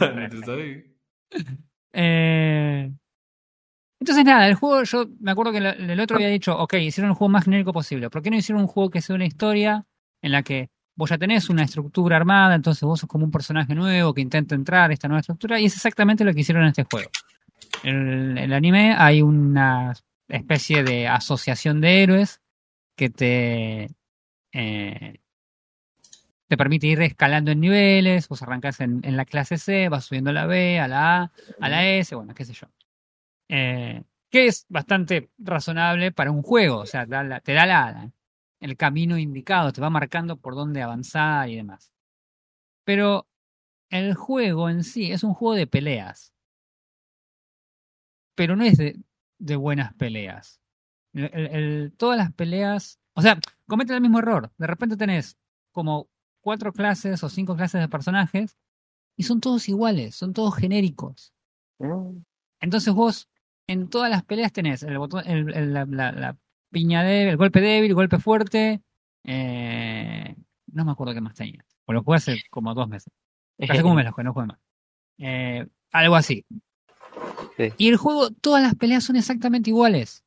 Entonces, 0.01 0.49
ahí. 0.49 0.85
Eh, 1.93 2.93
Entonces, 4.01 4.25
nada, 4.25 4.47
el 4.49 4.55
juego, 4.55 4.83
yo 4.85 5.07
me 5.21 5.31
acuerdo 5.33 5.53
que 5.53 5.59
el, 5.59 5.67
el 5.91 6.01
otro 6.01 6.17
había 6.17 6.29
dicho, 6.29 6.57
ok, 6.59 6.75
hicieron 6.75 7.11
el 7.11 7.17
juego 7.17 7.31
más 7.31 7.45
genérico 7.45 7.73
posible. 7.73 8.09
¿Por 8.11 8.23
qué 8.23 8.31
no 8.31 8.37
hicieron 8.37 8.63
un 8.63 8.69
juego 8.69 8.91
que 8.91 9.03
sea 9.03 9.17
una 9.17 9.27
historia 9.27 9.85
en 10.23 10.33
la 10.33 10.43
que 10.43 10.71
vos 10.95 11.11
ya 11.11 11.19
tenés 11.19 11.49
una 11.49 11.63
estructura 11.63 12.17
armada, 12.17 12.55
entonces 12.55 12.83
vos 12.83 13.01
sos 13.01 13.09
como 13.09 13.25
un 13.25 13.31
personaje 13.31 13.75
nuevo 13.75 14.13
que 14.13 14.21
intenta 14.21 14.55
entrar 14.55 14.91
a 14.91 14.93
esta 14.93 15.09
nueva 15.09 15.21
estructura? 15.21 15.59
Y 15.59 15.67
es 15.67 15.75
exactamente 15.75 16.25
lo 16.25 16.35
que 16.35 16.41
hicieron 16.41 16.65
en 16.65 16.69
este 16.71 16.85
juego. 16.85 17.11
En 17.83 18.37
el, 18.37 18.53
anime 18.53 18.95
hay 18.97 19.23
una 19.23 19.95
especie 20.29 20.83
de 20.83 21.09
asociación 21.09 21.81
de 21.81 22.03
héroes 22.03 22.41
que 22.97 23.09
te, 23.09 23.91
eh, 24.53 25.21
te 26.49 26.57
permite 26.57 26.89
ir 26.89 27.01
escalando 27.01 27.51
en 27.51 27.61
niveles, 27.61 28.29
vos 28.29 28.43
arrancás 28.43 28.81
en, 28.81 29.01
en 29.05 29.17
la 29.17 29.25
clase 29.25 29.57
C, 29.57 29.89
vas 29.89 30.05
subiendo 30.05 30.31
a 30.31 30.35
la 30.35 30.47
B, 30.47 30.79
a 30.81 30.89
la 30.89 31.23
A, 31.23 31.33
a 31.61 31.69
la 31.69 31.87
S, 31.87 32.15
bueno, 32.15 32.35
qué 32.35 32.45
sé 32.45 32.53
yo. 32.53 32.67
Eh, 33.49 34.03
que 34.31 34.47
es 34.47 34.67
bastante 34.69 35.31
razonable 35.39 36.13
para 36.13 36.31
un 36.31 36.43
juego, 36.43 36.79
o 36.79 36.87
sea, 36.87 37.07
da 37.07 37.23
la- 37.23 37.41
te 37.41 37.53
da 37.53 37.67
la, 37.67 38.11
el 38.61 38.77
camino 38.77 39.19
indicado, 39.19 39.73
te 39.73 39.81
va 39.81 39.91
marcando 39.91 40.37
por 40.37 40.55
dónde 40.55 40.83
avanzar 40.83 41.49
y 41.49 41.57
demás. 41.57 41.93
Pero 42.85 43.27
el 43.91 44.15
juego 44.15 44.69
en 44.71 44.85
sí 44.85 45.13
es 45.13 45.25
un 45.25 45.35
juego 45.35 45.55
de 45.57 45.67
peleas, 45.67 46.33
pero 48.35 48.57
no 48.57 48.65
es 48.65 48.77
de, 48.79 48.99
de 49.39 49.57
buenas 49.57 49.93
peleas. 49.95 50.61
El- 51.13 51.31
el- 51.35 51.47
el- 51.55 51.93
todas 51.97 52.19
las 52.19 52.33
peleas, 52.33 52.99
o 53.15 53.23
sea, 53.23 53.39
cometen 53.67 53.97
el 53.97 54.03
mismo 54.03 54.19
error. 54.21 54.53
De 54.59 54.67
repente 54.67 54.97
tenés 54.97 55.37
como 55.73 56.09
cuatro 56.41 56.73
clases 56.73 57.23
o 57.23 57.29
cinco 57.29 57.57
clases 57.57 57.81
de 57.81 57.89
personajes 57.89 58.57
y 59.17 59.25
son 59.25 59.41
todos 59.41 59.69
iguales, 59.69 60.15
son 60.17 60.33
todos 60.33 60.57
genéricos. 60.57 61.33
Mm, 61.79 62.19
Entonces 62.61 62.95
vos 62.95 63.29
en 63.67 63.89
todas 63.89 64.11
las 64.11 64.25
peleas 64.25 64.53
tenés 64.53 64.83
el 64.83 64.99
botón, 64.99 65.25
el- 65.27 65.55
el- 65.55 65.73
la, 65.75 65.85
la- 65.87 66.13
la 66.13 66.39
piña 66.71 67.03
débil, 67.03 67.37
golpe 67.37 67.61
débil, 67.61 67.95
golpe 67.95 68.19
fuerte. 68.19 68.83
eh, 69.25 70.37
no 70.73 70.85
me 70.85 70.93
acuerdo 70.93 71.15
qué 71.15 71.21
más 71.21 71.35
tenía. 71.35 71.65
Pues 71.85 71.95
lo 71.95 72.03
jugué 72.03 72.17
hace 72.17 72.43
como 72.51 72.75
dos 72.75 72.89
meses. 72.89 73.13
Hace 73.59 73.83
como 73.83 73.91
un 73.91 73.97
mes 73.97 74.07
lo 74.07 74.13
jugué, 74.13 74.25
no 74.25 74.33
jugué 74.33 74.47
más. 74.47 74.59
Eh, 75.19 75.67
algo 75.93 76.15
así. 76.15 76.45
Sí. 77.57 77.73
Y 77.77 77.89
el 77.89 77.97
juego, 77.97 78.31
todas 78.31 78.63
las 78.63 78.75
peleas 78.75 79.05
son 79.05 79.17
exactamente 79.17 79.71
iguales. 79.71 80.25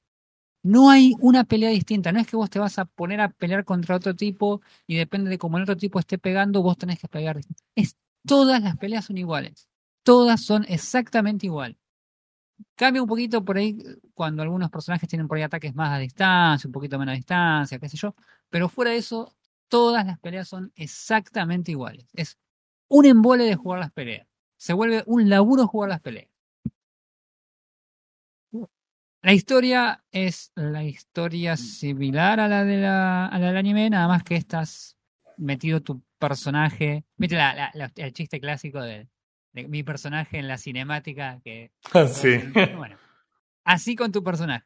No 0.61 0.89
hay 0.89 1.13
una 1.19 1.43
pelea 1.43 1.69
distinta. 1.69 2.11
No 2.11 2.19
es 2.19 2.27
que 2.27 2.37
vos 2.37 2.49
te 2.49 2.59
vas 2.59 2.77
a 2.79 2.85
poner 2.85 3.21
a 3.21 3.29
pelear 3.29 3.65
contra 3.65 3.95
otro 3.95 4.15
tipo 4.15 4.61
y 4.87 4.95
depende 4.95 5.29
de 5.29 5.37
cómo 5.37 5.57
el 5.57 5.63
otro 5.63 5.77
tipo 5.77 5.99
esté 5.99 6.17
pegando, 6.17 6.61
vos 6.61 6.77
tenés 6.77 6.99
que 6.99 7.07
pegar. 7.07 7.39
Es, 7.75 7.97
todas 8.25 8.61
las 8.61 8.77
peleas 8.77 9.05
son 9.05 9.17
iguales. 9.17 9.67
Todas 10.03 10.43
son 10.43 10.65
exactamente 10.67 11.45
igual. 11.45 11.77
Cambia 12.75 13.01
un 13.01 13.07
poquito 13.07 13.43
por 13.43 13.57
ahí 13.57 13.77
cuando 14.13 14.41
algunos 14.43 14.69
personajes 14.69 15.07
tienen 15.09 15.27
por 15.27 15.37
ahí 15.37 15.43
ataques 15.43 15.75
más 15.75 15.91
a 15.91 15.97
distancia, 15.99 16.67
un 16.67 16.71
poquito 16.71 16.97
menos 16.99 17.13
a 17.13 17.15
distancia, 17.15 17.79
qué 17.79 17.89
sé 17.89 17.97
yo. 17.97 18.15
Pero 18.49 18.69
fuera 18.69 18.91
de 18.91 18.97
eso, 18.97 19.35
todas 19.67 20.05
las 20.05 20.19
peleas 20.19 20.47
son 20.47 20.71
exactamente 20.75 21.71
iguales. 21.71 22.07
Es 22.13 22.37
un 22.89 23.05
embole 23.05 23.45
de 23.45 23.55
jugar 23.55 23.79
las 23.79 23.91
peleas. 23.91 24.27
Se 24.57 24.73
vuelve 24.73 25.03
un 25.07 25.29
laburo 25.29 25.67
jugar 25.67 25.89
las 25.89 26.01
peleas. 26.01 26.29
La 29.21 29.33
historia 29.33 30.03
es 30.11 30.51
la 30.55 30.83
historia 30.83 31.55
similar 31.55 32.41
a 32.41 32.47
la, 32.49 32.65
de 32.65 32.77
la, 32.77 33.27
a 33.27 33.39
la 33.39 33.47
del 33.47 33.57
anime, 33.57 33.89
nada 33.89 34.07
más 34.07 34.23
que 34.23 34.35
estás 34.35 34.97
metido 35.37 35.81
tu 35.81 36.03
personaje. 36.19 37.05
¿Viste 37.15 37.35
la- 37.37 37.71
el 37.95 38.13
chiste 38.13 38.41
clásico 38.41 38.81
de, 38.81 39.07
de 39.53 39.67
mi 39.67 39.83
personaje 39.83 40.37
en 40.37 40.47
la 40.47 40.57
cinemática? 40.57 41.39
que 41.43 41.71
sí. 42.13 42.37
Bueno, 42.75 42.97
así 43.63 43.95
con 43.95 44.11
tu 44.11 44.23
personaje. 44.23 44.65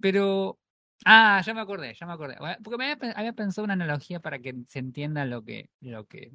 Pero. 0.00 0.58
Ah, 1.04 1.40
ya 1.44 1.54
me 1.54 1.60
acordé, 1.60 1.94
ya 1.94 2.06
me 2.06 2.12
acordé. 2.12 2.36
Porque 2.62 2.76
me 2.76 2.84
había, 2.84 2.96
pe- 2.96 3.12
había 3.16 3.32
pensado 3.32 3.64
una 3.64 3.74
analogía 3.74 4.20
para 4.20 4.38
que 4.40 4.54
se 4.66 4.80
entienda 4.80 5.24
lo 5.24 5.44
que, 5.44 5.70
lo 5.80 6.06
que, 6.06 6.32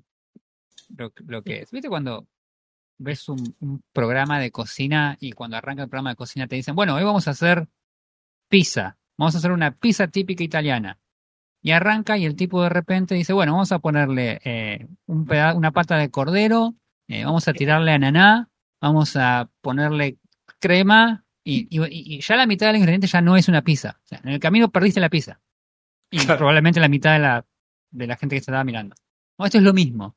lo, 0.95 1.12
lo 1.26 1.43
que 1.43 1.62
es. 1.62 1.71
¿Viste 1.71 1.89
cuando 1.89 2.28
ves 2.97 3.28
un, 3.28 3.56
un 3.60 3.84
programa 3.91 4.39
de 4.39 4.52
cocina 4.52 5.17
y 5.19 5.34
cuando 5.34 5.58
arranca 5.58 5.84
el 5.84 5.89
programa 5.89 6.12
de 6.12 6.15
cocina 6.15 6.47
te 6.47 6.56
dicen, 6.56 6.76
bueno, 6.76 6.95
hoy 6.95 7.04
vamos 7.04 7.28
a 7.28 7.32
hacer 7.32 7.67
pizza. 8.47 8.97
Vamos 9.17 9.36
a 9.36 9.39
hacer 9.39 9.52
una 9.52 9.71
pizza 9.76 10.08
típica 10.08 10.43
italiana. 10.43 10.97
Y 11.62 11.71
arranca 11.71 12.17
y 12.17 12.26
el 12.26 12.36
tipo 12.38 12.63
de 12.63 12.69
repente 12.69 13.15
dice, 13.15 13.34
bueno, 13.34 13.52
vamos 13.54 13.71
a 13.73 13.80
ponerle 13.80 14.39
eh, 14.45 14.88
un 15.08 15.26
peda- 15.26 15.56
una 15.56 15.71
pata 15.71 15.97
de 15.97 16.10
cordero, 16.10 16.73
eh, 17.08 17.26
vamos 17.26 17.48
a 17.48 17.54
tirarle 17.54 17.92
ananá, 17.92 18.50
vamos 18.82 19.16
a 19.16 19.50
ponerle 19.62 20.18
crema 20.60 21.26
y, 21.44 21.68
y- 21.70 22.16
y 22.16 22.22
ya 22.22 22.36
la 22.36 22.46
mitad 22.46 22.68
del 22.68 22.78
ingrediente 22.78 23.08
ya 23.08 23.22
no 23.22 23.36
es 23.38 23.48
una 23.48 23.62
pizza. 23.62 24.00
O 24.04 24.08
sea, 24.08 24.22
en 24.24 24.30
el 24.32 24.39
camino 24.39 24.70
perdiste 24.72 25.00
la 25.00 25.10
pizza. 25.10 25.39
Y 26.10 26.20
Claro. 26.20 26.38
probablemente 26.38 26.80
la 26.80 26.88
mitad 26.88 27.13
de 27.13 27.20
la, 27.20 27.46
de 27.92 28.08
la 28.08 28.16
gente 28.16 28.36
que 28.36 28.39
estaba 28.39 28.63
mirando. 28.63 28.96
No, 29.38 29.46
esto 29.46 29.58
es 29.58 29.63
lo 29.63 29.74
mismo. 29.74 30.16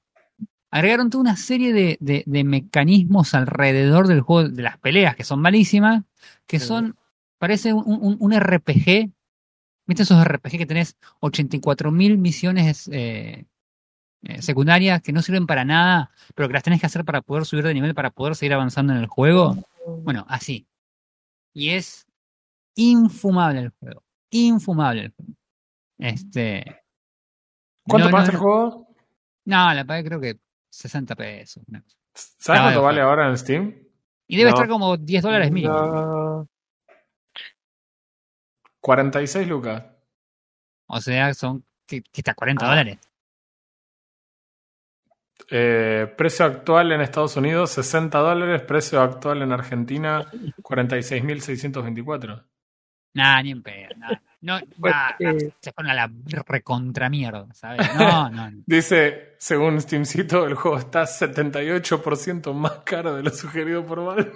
Agregaron 0.70 1.10
toda 1.10 1.22
una 1.22 1.36
serie 1.36 1.72
de, 1.72 1.96
de- 2.00 2.22
de 2.26 2.44
mecanismos 2.44 3.34
alrededor 3.34 4.06
del 4.08 4.20
juego, 4.20 4.48
de 4.48 4.62
las 4.62 4.78
peleas, 4.78 5.16
que 5.16 5.24
son 5.24 5.40
malísimas, 5.40 6.04
que 6.46 6.58
Sí. 6.60 6.66
son, 6.66 6.96
parece 7.38 7.72
un, 7.72 7.84
un- 7.86 8.16
un 8.20 8.32
RPG. 8.32 9.10
¿Viste 9.88 10.02
esos 10.02 10.22
RPG 10.24 10.58
que 10.58 10.66
tenés 10.66 10.96
84.000 11.20 12.18
misiones 12.18 12.88
eh, 12.92 13.46
eh, 14.28 14.42
secundarias 14.42 15.00
que 15.02 15.12
no 15.12 15.22
sirven 15.22 15.46
para 15.46 15.64
nada, 15.64 16.10
pero 16.34 16.48
que 16.48 16.54
las 16.54 16.62
tenés 16.62 16.80
que 16.80 16.86
hacer 16.86 17.04
para 17.04 17.22
poder 17.22 17.44
subir 17.44 17.64
de 17.64 17.74
nivel, 17.74 17.94
para 17.94 18.10
poder 18.10 18.34
seguir 18.34 18.54
avanzando 18.54 18.92
en 18.92 18.98
el 18.98 19.06
juego? 19.06 19.56
Bueno, 20.02 20.26
así. 20.28 20.66
Y 21.54 21.70
es 21.70 22.06
infumable 22.74 23.60
el 23.60 23.70
juego. 23.70 24.02
Infumable 24.30 25.02
el 25.02 25.12
juego. 25.12 25.32
Este. 25.98 26.82
¿Cuánto 27.88 28.08
no, 28.08 28.12
pagaste 28.12 28.32
no, 28.32 28.38
el 28.38 28.42
juego? 28.42 28.88
No, 29.44 29.74
la 29.74 29.84
pagué 29.84 30.04
creo 30.04 30.20
que 30.20 30.40
60 30.70 31.14
pesos. 31.14 31.62
¿Sabes 32.14 32.62
cuánto 32.62 32.82
vale 32.82 33.00
ahora 33.00 33.28
en 33.28 33.38
Steam? 33.38 33.74
Y 34.26 34.36
debe 34.36 34.50
estar 34.50 34.66
como 34.68 34.96
10 34.96 35.22
dólares 35.22 35.52
mínimo. 35.52 35.72
No. 35.72 36.48
46 38.80 39.46
lucas. 39.46 39.84
O 40.88 41.00
sea, 41.00 41.32
son 41.34 41.64
está 41.88 42.34
40 42.34 42.64
Ah. 42.64 42.68
dólares. 42.68 42.98
Eh, 45.48 46.12
precio 46.16 46.44
actual 46.44 46.92
en 46.92 47.00
Estados 47.00 47.36
Unidos, 47.36 47.70
60 47.70 48.18
dólares. 48.18 48.62
Precio 48.62 49.00
actual 49.00 49.42
en 49.42 49.52
Argentina, 49.52 50.26
46.624. 50.62 52.44
Nah, 53.14 53.42
ni 53.42 53.50
en 53.52 53.62
pedo. 53.62 53.88
nah. 53.96 54.10
No, 54.42 54.58
Pues, 54.80 54.94
nah, 54.94 55.10
eh, 55.18 55.52
se 55.60 55.72
fueron 55.72 55.90
a 55.90 55.94
la 55.94 56.12
recontramierda, 56.46 57.46
¿sabes? 57.54 57.88
No, 57.96 58.28
no. 58.30 58.50
no. 58.50 58.62
Dice, 58.66 59.34
según 59.38 59.80
Steamcito, 59.80 60.46
el 60.46 60.54
juego 60.54 60.78
está 60.78 61.02
78% 61.04 62.52
más 62.52 62.80
caro 62.84 63.14
de 63.16 63.22
lo 63.22 63.30
sugerido 63.30 63.84
por 63.84 64.04
Valve. 64.04 64.32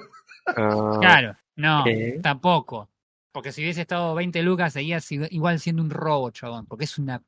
ah, 0.47 0.99
Claro, 1.01 1.37
no, 1.57 1.85
tampoco. 2.23 2.89
Porque 3.33 3.53
si 3.53 3.63
hubiese 3.63 3.83
estado 3.83 4.15
20 4.15 4.43
lucas, 4.43 4.73
seguía 4.73 4.99
igual 5.31 5.61
siendo 5.61 5.83
un 5.83 5.91
robo, 5.91 6.31
chabón. 6.31 6.67
Porque 6.67 6.85
es 6.85 6.99
una 6.99 7.23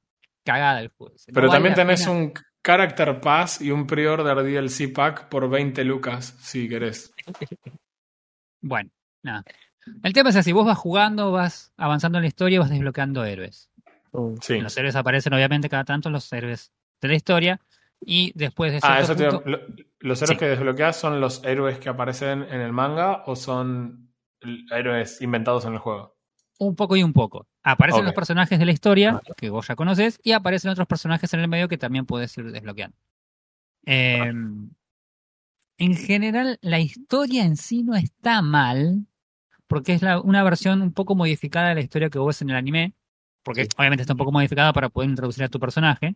cagada 0.45 0.81
el 0.81 0.89
juego. 0.89 1.15
No 1.29 1.35
Pero 1.35 1.47
vale 1.49 1.57
también 1.57 1.75
tenés 1.77 2.01
pena. 2.01 2.13
un 2.13 2.33
Character 2.65 3.21
Pass 3.21 3.61
y 3.61 3.71
un 3.71 3.87
pre-order 3.87 4.37
DLC 4.45 4.93
pack 4.93 5.29
por 5.29 5.49
20 5.51 5.85
lucas, 5.85 6.37
si 6.41 6.69
querés. 6.69 7.13
Bueno, 8.65 8.91
nada. 9.25 9.43
El 10.05 10.13
tema 10.13 10.31
es 10.31 10.37
así: 10.37 10.53
vos 10.53 10.65
vas 10.65 10.79
jugando, 10.79 11.33
vas 11.33 11.73
avanzando 11.77 12.19
en 12.19 12.23
la 12.23 12.29
historia 12.29 12.57
y 12.57 12.59
vas 12.61 12.71
desbloqueando 12.71 13.25
héroes. 13.25 13.69
Sí. 14.41 14.61
Los 14.61 14.77
héroes 14.77 14.95
aparecen, 14.95 15.33
obviamente, 15.35 15.69
cada 15.69 15.85
tanto 15.85 16.11
los 16.11 16.33
héroes 16.33 16.71
de 17.01 17.09
la 17.09 17.15
historia. 17.15 17.61
Y 18.01 18.33
después 18.37 18.71
de 18.73 18.79
Ah, 18.83 19.01
eso 19.01 19.17
punto- 19.17 19.43
lo- 19.47 19.61
¿Los 20.01 20.21
héroes 20.23 20.37
Sí. 20.37 20.37
que 20.37 20.49
desbloqueas 20.49 20.97
son 20.97 21.21
los 21.21 21.43
héroes 21.45 21.79
que 21.79 21.89
aparecen 21.89 22.43
en 22.45 22.61
el 22.61 22.73
manga 22.73 23.23
o 23.27 23.35
son 23.37 24.13
héroes 24.71 25.21
inventados 25.23 25.65
en 25.65 25.73
el 25.73 25.79
juego? 25.79 26.12
Un 26.65 26.77
poco 26.77 26.95
y 26.95 27.03
un 27.03 27.13
poco. 27.13 27.47
Aparecen 27.65 28.05
los 28.05 28.15
personajes 28.15 28.57
de 28.57 28.65
la 28.65 28.71
historia, 28.71 29.21
que 29.37 29.51
vos 29.51 29.67
ya 29.67 29.75
conoces, 29.75 30.21
y 30.23 30.31
aparecen 30.31 30.71
otros 30.71 30.87
personajes 30.87 31.35
en 31.35 31.41
el 31.41 31.49
medio 31.49 31.67
que 31.67 31.77
también 31.77 32.07
puedes 32.07 32.37
ir 32.39 32.53
desbloqueando. 32.53 32.97
Eh, 33.85 34.33
en 35.79 35.97
general, 35.97 36.59
la 36.63 36.79
historia 36.79 37.45
en 37.45 37.57
sí 37.57 37.83
no 37.83 37.97
está 37.97 38.43
mal, 38.43 39.07
porque 39.67 39.93
es 39.95 40.03
la- 40.03 40.21
una 40.21 40.45
versión 40.45 40.83
un 40.83 40.93
poco 40.93 41.17
modificada 41.17 41.71
de 41.71 41.75
la 41.75 41.81
historia 41.81 42.11
que 42.11 42.19
vos 42.21 42.29
ves 42.29 42.43
en 42.43 42.51
el 42.51 42.57
anime, 42.57 42.95
porque 43.43 43.65
Sí. 43.65 43.71
obviamente 43.77 44.03
está 44.03 44.15
un 44.15 44.19
poco 44.19 44.31
modificada 44.31 44.73
para 44.73 44.89
poder 44.89 45.11
introducir 45.11 45.43
a 45.43 45.49
tu 45.49 45.59
personaje, 45.59 46.15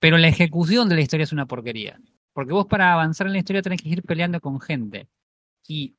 pero 0.00 0.18
la 0.18 0.26
ejecución 0.26 0.88
de 0.88 0.96
la 0.96 1.02
historia 1.02 1.22
es 1.24 1.32
una 1.32 1.46
porquería. 1.46 2.00
Porque 2.32 2.52
vos 2.52 2.66
para 2.66 2.92
avanzar 2.94 3.28
en 3.28 3.34
la 3.34 3.38
historia 3.38 3.62
tenés 3.62 3.80
que 3.80 3.90
ir 3.90 4.02
peleando 4.02 4.40
con 4.40 4.60
gente. 4.60 5.06
Y 5.68 5.94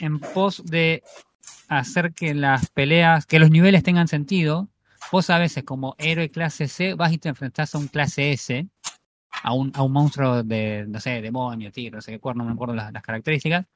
en 0.00 0.18
pos 0.18 0.64
de 0.64 1.04
hacer 1.68 2.12
que 2.12 2.34
las 2.34 2.70
peleas, 2.70 3.26
que 3.26 3.38
los 3.38 3.50
niveles 3.50 3.82
tengan 3.82 4.08
sentido, 4.08 4.68
vos 5.12 5.30
a 5.30 5.38
veces 5.38 5.64
como 5.64 5.94
héroe 5.98 6.30
clase 6.30 6.68
C 6.68 6.94
vas 6.94 7.12
y 7.12 7.18
te 7.18 7.28
enfrentás 7.28 7.74
a 7.74 7.78
un 7.78 7.88
clase 7.88 8.32
S, 8.32 8.66
a 9.42 9.52
un, 9.52 9.72
a 9.74 9.82
un 9.82 9.92
monstruo 9.92 10.42
de, 10.42 10.84
no 10.88 11.00
sé, 11.00 11.20
demonio, 11.20 11.70
tigre, 11.70 11.96
no 11.96 12.00
sé 12.02 12.12
qué 12.12 12.18
cuerno, 12.18 12.44
no 12.44 12.50
me 12.50 12.54
acuerdo 12.54 12.74
las, 12.74 12.92
las 12.92 13.02
características, 13.02 13.66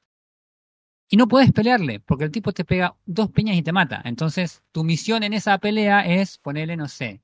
y 1.13 1.17
no 1.17 1.27
puedes 1.27 1.51
pelearle, 1.51 1.99
porque 1.99 2.23
el 2.23 2.31
tipo 2.31 2.53
te 2.53 2.63
pega 2.63 2.95
dos 3.05 3.29
piñas 3.31 3.57
y 3.57 3.61
te 3.61 3.73
mata. 3.73 4.01
Entonces, 4.05 4.63
tu 4.71 4.85
misión 4.85 5.23
en 5.23 5.33
esa 5.33 5.57
pelea 5.57 6.05
es 6.05 6.37
ponerle, 6.37 6.77
no 6.77 6.87
sé. 6.87 7.21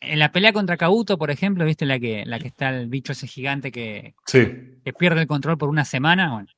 En 0.00 0.18
la 0.18 0.30
pelea 0.32 0.52
contra 0.52 0.76
Kabuto, 0.76 1.16
por 1.16 1.30
ejemplo, 1.30 1.64
viste 1.64 1.86
la 1.86 1.98
que, 1.98 2.26
la 2.26 2.38
que 2.38 2.48
está 2.48 2.68
el 2.68 2.88
bicho 2.88 3.12
ese 3.12 3.26
gigante 3.26 3.72
que, 3.72 4.14
Sí. 4.26 4.80
que 4.84 4.92
pierde 4.92 5.22
el 5.22 5.26
control 5.26 5.56
por 5.56 5.70
una 5.70 5.86
semana. 5.86 6.30
Bueno, 6.32 6.48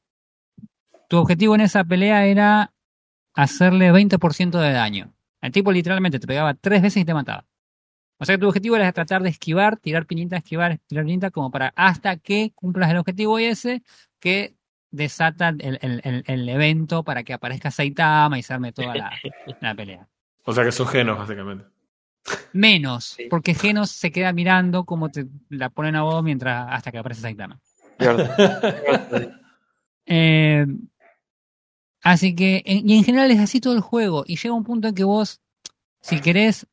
tu 1.09 1.19
objetivo 1.19 1.55
en 1.55 1.61
esa 1.61 1.85
pelea 1.85 2.27
era 2.27 2.73
hacerle 3.37 3.93
20% 3.93 4.59
de 4.59 4.73
daño. 4.73 5.13
El 5.41 5.53
tipo 5.53 5.71
literalmente 5.71 6.19
te 6.19 6.27
pegaba 6.27 6.55
tres 6.55 6.83
veces 6.83 7.03
y 7.03 7.05
te 7.05 7.15
mataba. 7.15 7.45
O 8.19 8.25
sea 8.25 8.35
que 8.35 8.41
tu 8.41 8.49
objetivo 8.49 8.75
era 8.77 8.91
tratar 8.93 9.23
de 9.23 9.29
esquivar, 9.29 9.77
tirar 9.77 10.07
piñita, 10.07 10.39
esquivar, 10.39 10.79
tirar 10.87 11.05
piñita, 11.05 11.31
como 11.31 11.51
para 11.51 11.73
hasta 11.77 12.17
que 12.17 12.51
cumplas 12.55 12.91
el 12.91 12.97
objetivo 12.97 13.39
ese 13.39 13.83
que 14.19 14.57
desata 14.91 15.51
el, 15.51 15.79
el- 15.83 16.01
el- 16.03 16.25
el 16.27 16.49
evento 16.49 17.05
para 17.05 17.23
que 17.23 17.35
aparezca 17.35 17.71
Saitama 17.71 18.39
y 18.39 18.43
se 18.43 18.55
arme 18.55 18.73
toda 18.73 18.95
la, 18.95 19.11
la 19.61 19.75
pelea. 19.75 20.09
O 20.45 20.53
sea 20.53 20.65
que 20.65 20.73
sos 20.73 20.89
genos, 20.91 21.19
básicamente. 21.19 21.67
Menos, 22.53 23.05
Sí. 23.05 23.27
porque 23.31 23.55
Genos 23.55 23.91
se 23.91 24.11
queda 24.11 24.33
mirando 24.33 24.85
cómo 24.85 25.11
te 25.11 25.27
la 25.51 25.69
ponen 25.71 25.95
a 25.95 26.03
vos 26.03 26.25
mientras 26.25 26.67
hasta 26.71 26.91
que 26.91 26.99
aparece 26.99 27.21
Saitama. 27.21 27.61
Eh, 30.09 30.65
así 32.13 32.35
que, 32.35 32.63
en- 32.65 32.89
y 32.89 32.97
en 32.97 33.05
general 33.05 33.31
es 33.31 33.41
así 33.41 33.61
todo 33.61 33.75
el 33.75 33.81
juego. 33.81 34.25
Y 34.27 34.37
llega 34.37 34.55
un 34.55 34.65
punto 34.65 34.89
en 34.89 34.95
que 34.95 35.05
vos, 35.05 35.41
si 36.01 36.21
querés 36.21 36.67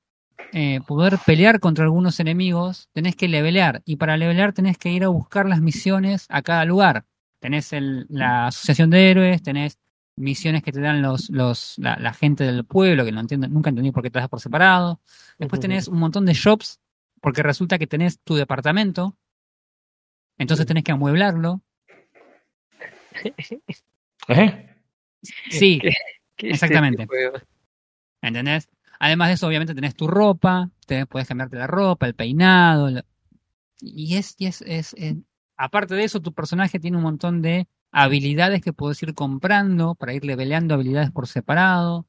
eh, 0.51 0.81
poder 0.87 1.17
pelear 1.25 1.59
contra 1.59 1.83
algunos 1.85 2.19
enemigos, 2.19 2.87
tenés 2.93 3.15
que 3.15 3.27
levelear. 3.27 3.81
Y 3.85 3.95
para 3.95 4.17
levelear 4.17 4.53
tenés 4.53 4.77
que 4.77 4.91
ir 4.91 5.03
a 5.03 5.07
buscar 5.07 5.47
las 5.47 5.61
misiones 5.61 6.25
a 6.29 6.41
cada 6.43 6.63
lugar. 6.65 7.05
Tenés 7.39 7.73
el- 7.73 8.05
la 8.09 8.47
asociación 8.47 8.89
de 8.91 9.09
héroes, 9.11 9.41
tenés 9.41 9.79
misiones 10.15 10.61
que 10.61 10.71
te 10.71 10.79
dan 10.79 11.01
los, 11.01 11.29
los, 11.31 11.73
la, 11.77 11.95
la 11.97 12.13
gente 12.13 12.43
del 12.43 12.65
pueblo, 12.65 13.03
que 13.03 13.11
no 13.11 13.19
entiendo, 13.21 13.47
nunca 13.47 13.69
entendí 13.69 13.91
por 13.91 14.03
qué 14.03 14.11
te 14.11 14.19
das 14.19 14.29
por 14.29 14.39
separado. 14.39 14.99
Después 15.39 15.59
tenés 15.59 15.87
un 15.87 15.97
montón 15.99 16.25
de 16.27 16.33
shops, 16.33 16.79
porque 17.19 17.41
resulta 17.41 17.79
que 17.79 17.87
tenés 17.87 18.19
tu 18.19 18.35
departamento. 18.35 19.15
Entonces 20.37 20.65
tenés 20.67 20.83
que 20.83 20.91
amueblarlo. 20.91 21.61
¿Eh? 24.27 24.72
Sí, 25.49 25.79
¿Qué 26.35 26.47
es 26.49 26.53
Exactamente. 26.55 27.03
este 27.03 27.07
juego? 27.07 27.37
¿Entendés? 28.21 28.69
Además 28.99 29.29
de 29.29 29.33
eso, 29.35 29.47
obviamente 29.47 29.75
tenés 29.75 29.95
tu 29.95 30.07
ropa, 30.07 30.69
tenés, 30.87 31.07
podés 31.07 31.27
cambiarte 31.27 31.57
la 31.57 31.67
ropa, 31.67 32.07
el 32.07 32.15
peinado. 32.15 32.89
la- 32.89 33.05
Y 33.81 34.17
es, 34.17 34.35
y 34.39 34.47
es, 34.47 34.61
es, 34.63 34.93
es- 34.97 35.17
aparte 35.57 35.95
de 35.95 36.03
eso, 36.05 36.21
tu 36.21 36.33
personaje 36.33 36.79
tiene 36.79 36.97
un 36.97 37.03
montón 37.03 37.41
de 37.41 37.67
habilidades 37.91 38.61
que 38.61 38.73
podés 38.73 39.01
ir 39.03 39.13
comprando 39.13 39.95
para 39.95 40.13
ir 40.13 40.25
leveleando 40.25 40.75
habilidades 40.75 41.11
por 41.11 41.27
separado. 41.27 42.07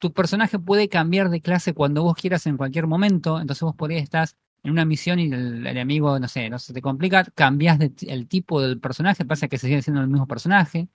Tu 0.00 0.12
personaje 0.12 0.58
puede 0.58 0.88
cambiar 0.88 1.30
de 1.30 1.40
clase 1.42 1.74
cuando 1.74 2.02
vos 2.04 2.16
quieras 2.16 2.46
en 2.46 2.56
cualquier 2.58 2.86
momento. 2.86 3.40
Entonces 3.40 3.62
vos 3.62 3.76
por 3.76 3.90
ahí 3.90 3.98
estás 3.98 4.36
en 4.64 4.72
una 4.72 4.84
misión 4.86 5.18
y 5.20 5.32
el, 5.32 5.66
el 5.66 5.78
amigo, 5.78 6.18
no 6.20 6.28
sé, 6.28 6.50
no 6.50 6.58
se 6.58 6.72
te 6.74 6.82
complica, 6.82 7.24
cambias 7.34 7.78
el 8.06 8.28
tipo 8.28 8.60
del 8.62 8.80
personaje, 8.80 9.24
pasa 9.26 9.48
que 9.48 9.58
se 9.58 9.68
sigue 9.68 9.82
siendo 9.82 10.02
el 10.02 10.08
mismo 10.08 10.26
personaje. 10.26 10.88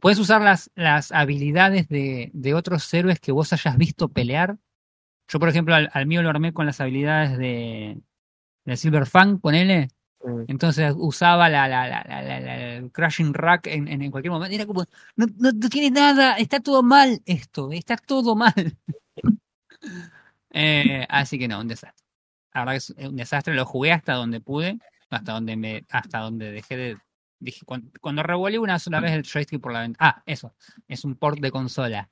Puedes 0.00 0.18
usar 0.18 0.40
las, 0.42 0.70
las 0.74 1.12
habilidades 1.12 1.88
de, 1.88 2.30
de 2.32 2.54
otros 2.54 2.92
héroes 2.94 3.20
que 3.20 3.32
vos 3.32 3.52
hayas 3.52 3.76
visto 3.76 4.08
pelear. 4.08 4.56
Yo, 5.28 5.40
por 5.40 5.48
ejemplo, 5.48 5.74
al, 5.74 5.90
al 5.92 6.06
mío 6.06 6.22
lo 6.22 6.30
armé 6.30 6.52
con 6.52 6.66
las 6.66 6.80
habilidades 6.80 7.38
de, 7.38 8.00
de 8.64 8.76
Silver 8.76 9.06
Fang, 9.06 9.40
ponele. 9.40 9.88
Mm, 10.24 10.44
Entonces 10.48 10.94
usaba 10.96 11.48
la, 11.48 11.68
la, 11.68 11.88
la, 11.88 12.04
la, 12.04 12.76
el 12.76 12.92
Crashing 12.92 13.34
Rack 13.34 13.68
en, 13.68 13.88
en, 13.88 14.02
en 14.02 14.10
cualquier 14.10 14.32
momento. 14.32 14.54
Era 14.54 14.66
como, 14.66 14.84
no, 15.16 15.26
no, 15.38 15.52
no 15.52 15.68
tiene 15.68 15.90
nada, 15.90 16.36
está 16.36 16.60
todo 16.60 16.82
mal 16.82 17.20
esto, 17.26 17.72
está 17.72 17.96
todo 17.96 18.36
mal. 18.36 18.54
Eh, 20.50 21.06
así 21.08 21.38
que 21.38 21.48
no, 21.48 21.60
un 21.60 21.68
desastre. 21.68 22.04
La 22.54 22.60
verdad 22.64 22.72
que 22.74 22.76
es 23.02 23.08
un 23.08 23.16
desastre, 23.16 23.54
lo 23.54 23.64
jugué 23.66 23.92
hasta 23.92 24.14
donde 24.14 24.40
pude, 24.40 24.78
hasta 25.10 25.32
donde 25.32 25.56
me, 25.56 25.84
hasta 25.90 26.18
donde 26.20 26.50
dejé 26.52 26.76
de. 26.76 26.98
Dije, 27.40 27.64
cuando, 27.64 27.90
cuando 28.00 28.22
revolé 28.22 28.58
una 28.58 28.78
sola 28.78 29.00
vez 29.00 29.12
el 29.12 29.22
joystick 29.24 29.60
por 29.60 29.72
la 29.72 29.80
ventana. 29.80 30.14
Ah, 30.18 30.22
eso, 30.26 30.54
es 30.86 31.04
un 31.04 31.16
port 31.16 31.40
de 31.40 31.50
consola. 31.50 32.10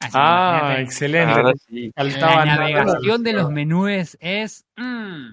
Así 0.00 0.12
Ah, 0.16 0.76
excelente. 0.78 1.32
ahora 1.34 1.52
sí. 1.66 1.92
La 1.96 2.04
nada. 2.04 2.44
navegación 2.44 3.22
de 3.24 3.32
los 3.32 3.50
menúes 3.50 4.16
es. 4.20 4.64
mm, 4.76 5.32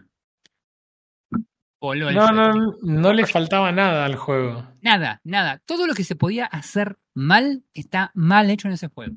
voló 1.80 2.10
el 2.10 2.16
No, 2.16 2.28
joystick. 2.28 2.84
no, 2.84 3.00
no 3.02 3.14
le 3.14 3.26
faltaba 3.28 3.72
nada 3.72 4.06
al 4.06 4.16
juego. 4.16 4.68
Nada, 4.82 5.22
nada. 5.24 5.62
Todo 5.66 5.86
lo 5.88 5.94
que 5.94 6.04
se 6.04 6.16
podía 6.16 6.46
hacer 6.46 6.98
mal 7.14 7.64
está 7.74 8.12
mal 8.16 8.50
hecho 8.50 8.68
en 8.68 8.74
ese 8.74 8.88
juego. 8.88 9.16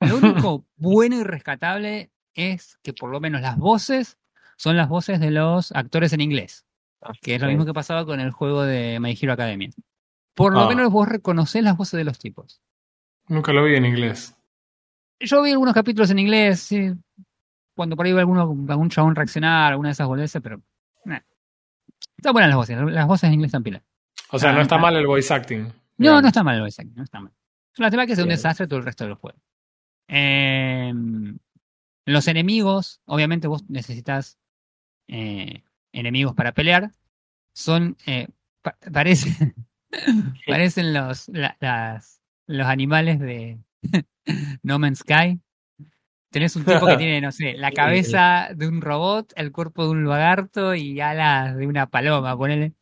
Lo 0.00 0.16
único 0.18 0.66
bueno 0.76 1.16
y 1.18 1.24
rescatable 1.24 2.12
es 2.34 2.78
que 2.82 2.92
por 2.92 3.10
lo 3.10 3.20
menos 3.20 3.40
las 3.40 3.56
voces 3.58 4.18
son 4.56 4.76
las 4.76 4.88
voces 4.88 5.18
de 5.20 5.30
los 5.32 5.72
actores 5.72 6.12
en 6.12 6.20
inglés, 6.20 6.64
Que 7.22 7.34
es 7.36 7.40
lo 7.40 7.48
mismo 7.48 7.64
que 7.64 7.74
pasaba 7.74 8.04
con 8.04 8.20
el 8.20 8.30
juego 8.30 8.62
de 8.62 8.98
My 9.00 9.16
Hero 9.20 9.32
Academia. 9.32 9.70
Por 10.34 10.52
lo 10.52 10.60
Ah. 10.60 10.68
menos 10.68 10.90
vos 10.90 11.08
reconocés 11.08 11.62
las 11.62 11.76
voces 11.76 11.98
de 11.98 12.04
los 12.04 12.18
tipos. 12.18 12.60
Nunca 13.28 13.52
lo 13.52 13.62
vi 13.64 13.74
en 13.76 13.84
inglés. 13.86 14.34
Yo 15.20 15.42
vi 15.42 15.52
algunos 15.52 15.74
capítulos 15.74 16.10
en 16.10 16.18
inglés, 16.18 16.60
sí, 16.60 16.92
cuando 17.74 17.96
por 17.96 18.04
ahí 18.06 18.12
veo 18.12 18.20
alguno, 18.20 18.42
algún 18.68 18.90
chabón 18.90 19.14
reaccionar, 19.14 19.72
alguna 19.72 19.88
de 19.88 19.92
esas 19.92 20.06
boludeces, 20.06 20.42
pero... 20.42 20.60
nah. 21.04 21.20
Están 22.16 22.32
buenas 22.32 22.48
las 22.50 22.56
voces, 22.56 22.76
las 22.78 23.06
voces 23.06 23.28
en 23.28 23.34
inglés 23.34 23.48
están 23.48 23.62
pilas. 23.62 23.82
O 24.30 24.38
sea, 24.38 24.50
Ah, 24.50 24.52
no 24.54 24.60
está 24.60 24.76
mal 24.78 24.96
el 24.96 25.06
voice 25.06 25.32
acting. 25.32 25.62
No, 25.62 25.72
digamos. 25.98 26.22
no 26.22 26.28
está 26.28 26.42
mal 26.42 26.54
el 26.56 26.60
voice 26.62 26.82
acting, 26.82 26.94
no 26.96 27.04
está 27.04 27.20
mal. 27.20 27.32
Es 27.72 27.78
una 27.78 27.90
tema 27.90 28.06
que 28.06 28.12
es 28.12 28.18
un 28.18 28.24
Bien. 28.26 28.36
desastre 28.36 28.66
todo 28.66 28.78
el 28.80 28.84
resto 28.84 29.04
del 29.04 29.14
juego. 29.14 29.38
Eh, 30.08 30.92
los 32.06 32.28
enemigos, 32.28 33.00
obviamente 33.06 33.46
vos 33.48 33.64
necesitas 33.68 34.38
eh, 35.08 35.62
enemigos 35.92 36.34
para 36.34 36.52
pelear. 36.52 36.90
Son, 37.54 37.96
eh, 38.06 38.28
pa- 38.62 38.76
parecen, 38.92 39.54
parecen 40.46 40.92
los, 40.92 41.28
la- 41.28 41.56
las, 41.60 42.20
los 42.46 42.66
animales 42.66 43.18
de 43.20 43.58
No 44.62 44.78
Man's 44.78 44.98
Sky. 44.98 45.40
Tenés 46.30 46.56
un 46.56 46.64
tipo 46.64 46.84
que 46.86 46.96
tiene, 46.96 47.20
no 47.20 47.30
sé, 47.30 47.54
la 47.54 47.70
cabeza 47.72 48.48
de 48.54 48.66
un 48.66 48.80
robot, 48.80 49.32
el 49.36 49.52
cuerpo 49.52 49.84
de 49.84 49.90
un 49.90 50.08
lagarto 50.08 50.74
y 50.74 51.00
alas 51.00 51.56
de 51.56 51.66
una 51.66 51.86
paloma, 51.86 52.36
ponele. 52.36 52.72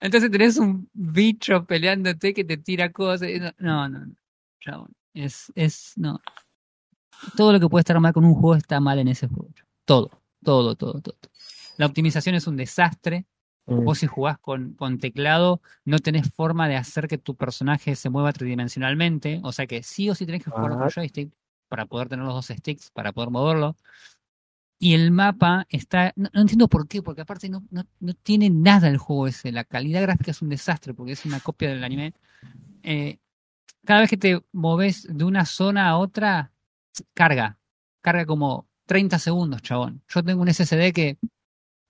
Entonces 0.00 0.30
tenés 0.30 0.56
un 0.58 0.88
bicho 0.92 1.64
peleándote 1.64 2.32
que 2.32 2.44
te 2.44 2.56
tira 2.56 2.92
cosas. 2.92 3.28
No, 3.58 3.88
no, 3.88 3.88
no. 3.88 4.06
no, 4.06 4.14
chabón. 4.60 4.92
Es, 5.14 5.52
es, 5.56 5.92
no. 5.96 6.20
Todo 7.36 7.52
lo 7.52 7.60
que 7.60 7.68
puede 7.68 7.80
estar 7.80 7.98
mal 8.00 8.12
con 8.12 8.24
un 8.24 8.34
juego 8.34 8.54
está 8.56 8.80
mal 8.80 8.98
en 8.98 9.08
ese 9.08 9.26
juego. 9.28 9.50
Todo, 9.84 10.10
todo, 10.44 10.74
todo, 10.76 11.00
todo. 11.00 11.16
La 11.78 11.86
optimización 11.86 12.34
es 12.36 12.46
un 12.46 12.56
desastre. 12.56 13.26
Mm. 13.66 13.84
Vos 13.84 13.98
si 13.98 14.06
jugás 14.06 14.38
con, 14.38 14.74
con 14.74 14.98
teclado, 14.98 15.60
no 15.84 15.98
tenés 15.98 16.30
forma 16.30 16.68
de 16.68 16.76
hacer 16.76 17.08
que 17.08 17.18
tu 17.18 17.36
personaje 17.36 17.96
se 17.96 18.10
mueva 18.10 18.32
tridimensionalmente. 18.32 19.40
O 19.44 19.52
sea 19.52 19.66
que 19.66 19.82
sí 19.82 20.10
o 20.10 20.14
sí 20.14 20.26
tenés 20.26 20.44
que 20.44 20.50
jugar 20.50 20.72
con 20.72 20.90
joystick 20.90 21.32
para 21.68 21.86
poder 21.86 22.08
tener 22.08 22.24
los 22.24 22.34
dos 22.34 22.56
sticks, 22.56 22.90
para 22.90 23.12
poder 23.12 23.30
moverlo. 23.30 23.76
Y 24.78 24.94
el 24.94 25.12
mapa 25.12 25.66
está. 25.70 26.12
No, 26.16 26.28
no 26.32 26.40
entiendo 26.40 26.68
por 26.68 26.88
qué, 26.88 27.02
porque 27.02 27.22
aparte 27.22 27.48
no, 27.48 27.64
no, 27.70 27.84
no 28.00 28.14
tiene 28.14 28.50
nada 28.50 28.88
el 28.88 28.98
juego 28.98 29.28
ese. 29.28 29.52
La 29.52 29.64
calidad 29.64 30.02
gráfica 30.02 30.32
es 30.32 30.42
un 30.42 30.48
desastre 30.48 30.92
porque 30.92 31.12
es 31.12 31.24
una 31.24 31.40
copia 31.40 31.68
del 31.68 31.84
anime. 31.84 32.14
Eh, 32.82 33.18
cada 33.84 34.00
vez 34.00 34.10
que 34.10 34.16
te 34.16 34.40
moves 34.52 35.06
de 35.08 35.24
una 35.24 35.46
zona 35.46 35.88
a 35.88 35.98
otra, 35.98 36.52
carga. 37.14 37.58
Carga 38.00 38.26
como 38.26 38.66
30 38.86 39.18
segundos, 39.18 39.62
chabón. 39.62 40.02
Yo 40.08 40.22
tengo 40.22 40.42
un 40.42 40.52
SSD 40.52 40.92
que 40.92 41.18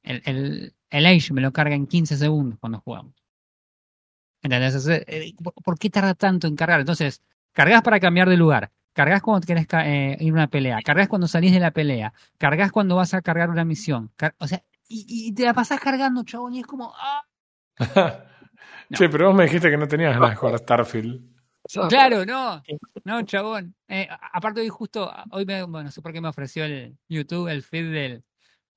el, 0.03 0.23
el, 0.25 0.75
el 0.93 1.07
Age 1.07 1.33
me 1.33 1.41
lo 1.41 1.53
carga 1.53 1.75
en 1.75 1.87
15 1.87 2.17
segundos 2.17 2.59
cuando 2.61 2.81
jugamos. 2.81 3.15
¿Entendés? 4.43 4.87
Eh, 4.89 5.35
¿por- 5.43 5.55
¿Por 5.55 5.79
qué 5.79 5.91
tarda 5.91 6.15
tanto 6.15 6.47
en 6.47 6.57
cargar? 6.57 6.81
Entonces, 6.81 7.23
cargas 7.53 7.83
para 7.83 8.01
cambiar 8.01 8.29
de 8.29 8.37
lugar. 8.37 8.71
Cargas 8.93 9.23
cuando 9.23 9.47
querés 9.47 9.67
eh, 9.73 10.17
ir 10.21 10.31
a 10.31 10.35
una 10.35 10.49
pelea. 10.49 10.81
Cargas 10.83 11.09
cuando 11.09 11.27
salís 11.29 11.53
de 11.53 11.61
la 11.61 11.71
pelea. 11.71 12.13
Cargas 12.39 12.71
cuando 12.73 12.97
vas 12.97 13.15
a 13.15 13.23
cargar 13.23 13.51
una 13.51 13.65
misión. 13.65 14.11
Car- 14.17 14.35
o 14.39 14.47
sea, 14.47 14.63
y, 14.89 15.07
y 15.29 15.33
te 15.33 15.45
la 15.45 15.55
pasás 15.55 15.81
cargando, 15.81 16.25
chabón, 16.25 16.55
y 16.55 16.61
es 16.61 16.67
como. 16.67 16.93
¡ah! 16.97 17.25
Che, 18.95 19.09
pero 19.09 19.29
vos 19.29 19.35
me 19.37 19.45
dijiste 19.45 19.71
que 19.71 19.77
no 19.79 19.89
tenías 19.89 20.13
ganas 20.15 20.31
de 20.31 20.37
jugar 20.37 20.59
Starfield. 20.59 21.23
Claro, 21.89 22.27
no, 22.27 22.63
no, 23.05 23.23
chabón. 23.23 23.75
Eh, 23.89 24.07
aparte 24.33 24.61
hoy 24.61 24.69
justo, 24.69 25.11
hoy 25.31 25.47
me, 25.47 25.63
bueno, 25.63 25.85
no 25.85 25.91
sé 25.91 26.03
por 26.03 26.13
qué 26.13 26.21
me 26.21 26.29
ofreció 26.29 26.65
el 26.65 26.99
YouTube 27.09 27.49
el 27.49 27.63
feed 27.63 27.91
del, 27.91 28.25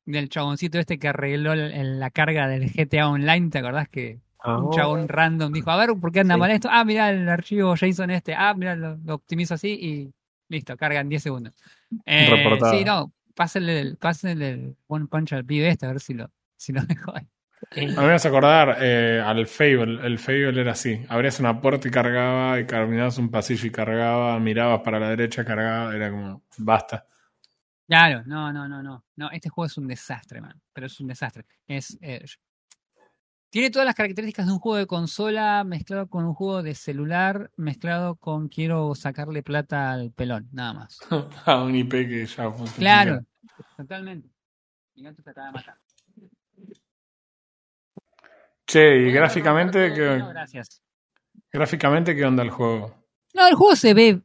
del 0.05 0.29
chaboncito 0.29 0.79
este 0.79 0.99
que 0.99 1.07
arregló 1.09 1.53
el- 1.53 1.71
el- 1.71 1.99
la 1.99 2.09
carga 2.11 2.47
del 2.47 2.69
GTA 2.71 3.09
Online, 3.09 3.49
¿te 3.49 3.59
acordás 3.59 3.89
que 3.89 4.19
un 4.43 4.69
Oh, 4.69 4.71
chabón 4.71 5.07
random 5.07 5.51
dijo, 5.51 5.71
a 5.71 5.77
ver, 5.77 5.89
¿por 5.99 6.11
qué 6.11 6.19
anda 6.21 6.35
Sí. 6.35 6.39
mal 6.39 6.51
esto? 6.51 6.69
Ah, 6.71 6.85
mira 6.85 7.09
el 7.09 7.27
archivo 7.27 7.75
JSON 7.75 8.11
este, 8.11 8.33
ah, 8.35 8.53
mira, 8.55 8.75
lo, 8.75 8.97
lo 8.97 9.15
optimizo 9.15 9.55
así 9.55 9.69
y 9.69 10.13
listo, 10.49 10.77
carga 10.77 10.99
en 11.01 11.09
10 11.09 11.23
segundos. 11.23 11.53
Eh, 12.05 12.25
sí, 12.71 12.83
no, 12.85 13.11
pásenle 13.35 13.79
el, 13.81 13.97
pásenle 13.97 14.49
el 14.49 14.75
One 14.87 15.07
Punch 15.07 15.33
al 15.33 15.45
pibe 15.45 15.69
este, 15.69 15.85
a 15.85 15.89
ver 15.89 15.99
si 15.99 16.13
lo, 16.13 16.29
si 16.57 16.73
lo 16.73 16.81
dejo 16.85 17.15
ahí. 17.15 17.27
A 17.71 17.79
mí 17.81 17.87
me 18.07 18.11
vas 18.11 18.25
a 18.25 18.29
acordar 18.29 18.77
eh, 18.81 19.21
al 19.23 19.47
Fable. 19.47 20.05
El 20.05 20.19
Fable 20.19 20.61
era 20.61 20.71
así. 20.73 21.03
Abrías 21.09 21.39
una 21.39 21.59
puerta 21.59 21.87
y 21.87 21.91
cargaba, 21.91 22.59
y 22.59 22.65
caminabas 22.65 23.17
un 23.17 23.29
pasillo 23.31 23.67
y 23.67 23.71
cargaba, 23.71 24.39
mirabas 24.39 24.81
para 24.81 24.99
la 24.99 25.09
derecha, 25.09 25.43
cargaba. 25.43 25.95
Era 25.95 26.11
como, 26.11 26.43
basta. 26.57 27.05
Claro, 27.87 28.23
no, 28.25 28.51
no, 28.51 28.67
no, 28.67 28.81
no. 28.81 29.05
No, 29.15 29.29
este 29.31 29.49
juego 29.49 29.67
es 29.67 29.77
un 29.77 29.87
desastre, 29.87 30.41
man. 30.41 30.59
Pero 30.73 30.87
es 30.87 30.99
un 30.99 31.07
desastre. 31.07 31.45
Es, 31.67 31.97
eh, 32.01 32.25
tiene 33.55 33.69
todas 33.69 33.85
las 33.85 33.95
características 33.95 34.47
de 34.47 34.51
un 34.51 34.59
juego 34.59 34.77
de 34.77 34.85
consola 34.85 35.63
mezclado 35.63 36.09
con 36.09 36.25
un 36.25 36.33
juego 36.33 36.61
de 36.61 36.75
celular, 36.75 37.51
mezclado 37.55 38.15
con 38.15 38.49
quiero 38.49 38.93
sacarle 38.95 39.43
plata 39.43 39.93
al 39.93 40.11
pelón, 40.11 40.49
nada 40.51 40.73
más. 40.73 40.99
a 41.45 41.63
un 41.63 41.73
IP 41.73 41.91
que 41.91 42.25
ya 42.25 42.51
funciona. 42.51 42.75
Claro, 42.75 43.25
totalmente. 43.77 44.29
Mi 44.95 45.03
gato 45.03 45.21
se 45.21 45.29
acaba 45.29 45.47
de 45.47 45.53
matar. 45.53 45.77
Che, 48.67 48.97
y 48.97 49.11
gráficamente, 49.11 49.89
no, 49.89 49.95
no, 49.95 50.17
no, 50.17 50.25
¿qué, 50.25 50.33
gracias. 50.33 50.81
gráficamente, 51.51 52.15
¿qué 52.15 52.25
onda 52.25 52.43
el 52.43 52.49
juego? 52.49 52.93
No, 53.33 53.47
el 53.47 53.55
juego 53.55 53.75
se 53.75 53.93
ve 53.93 54.21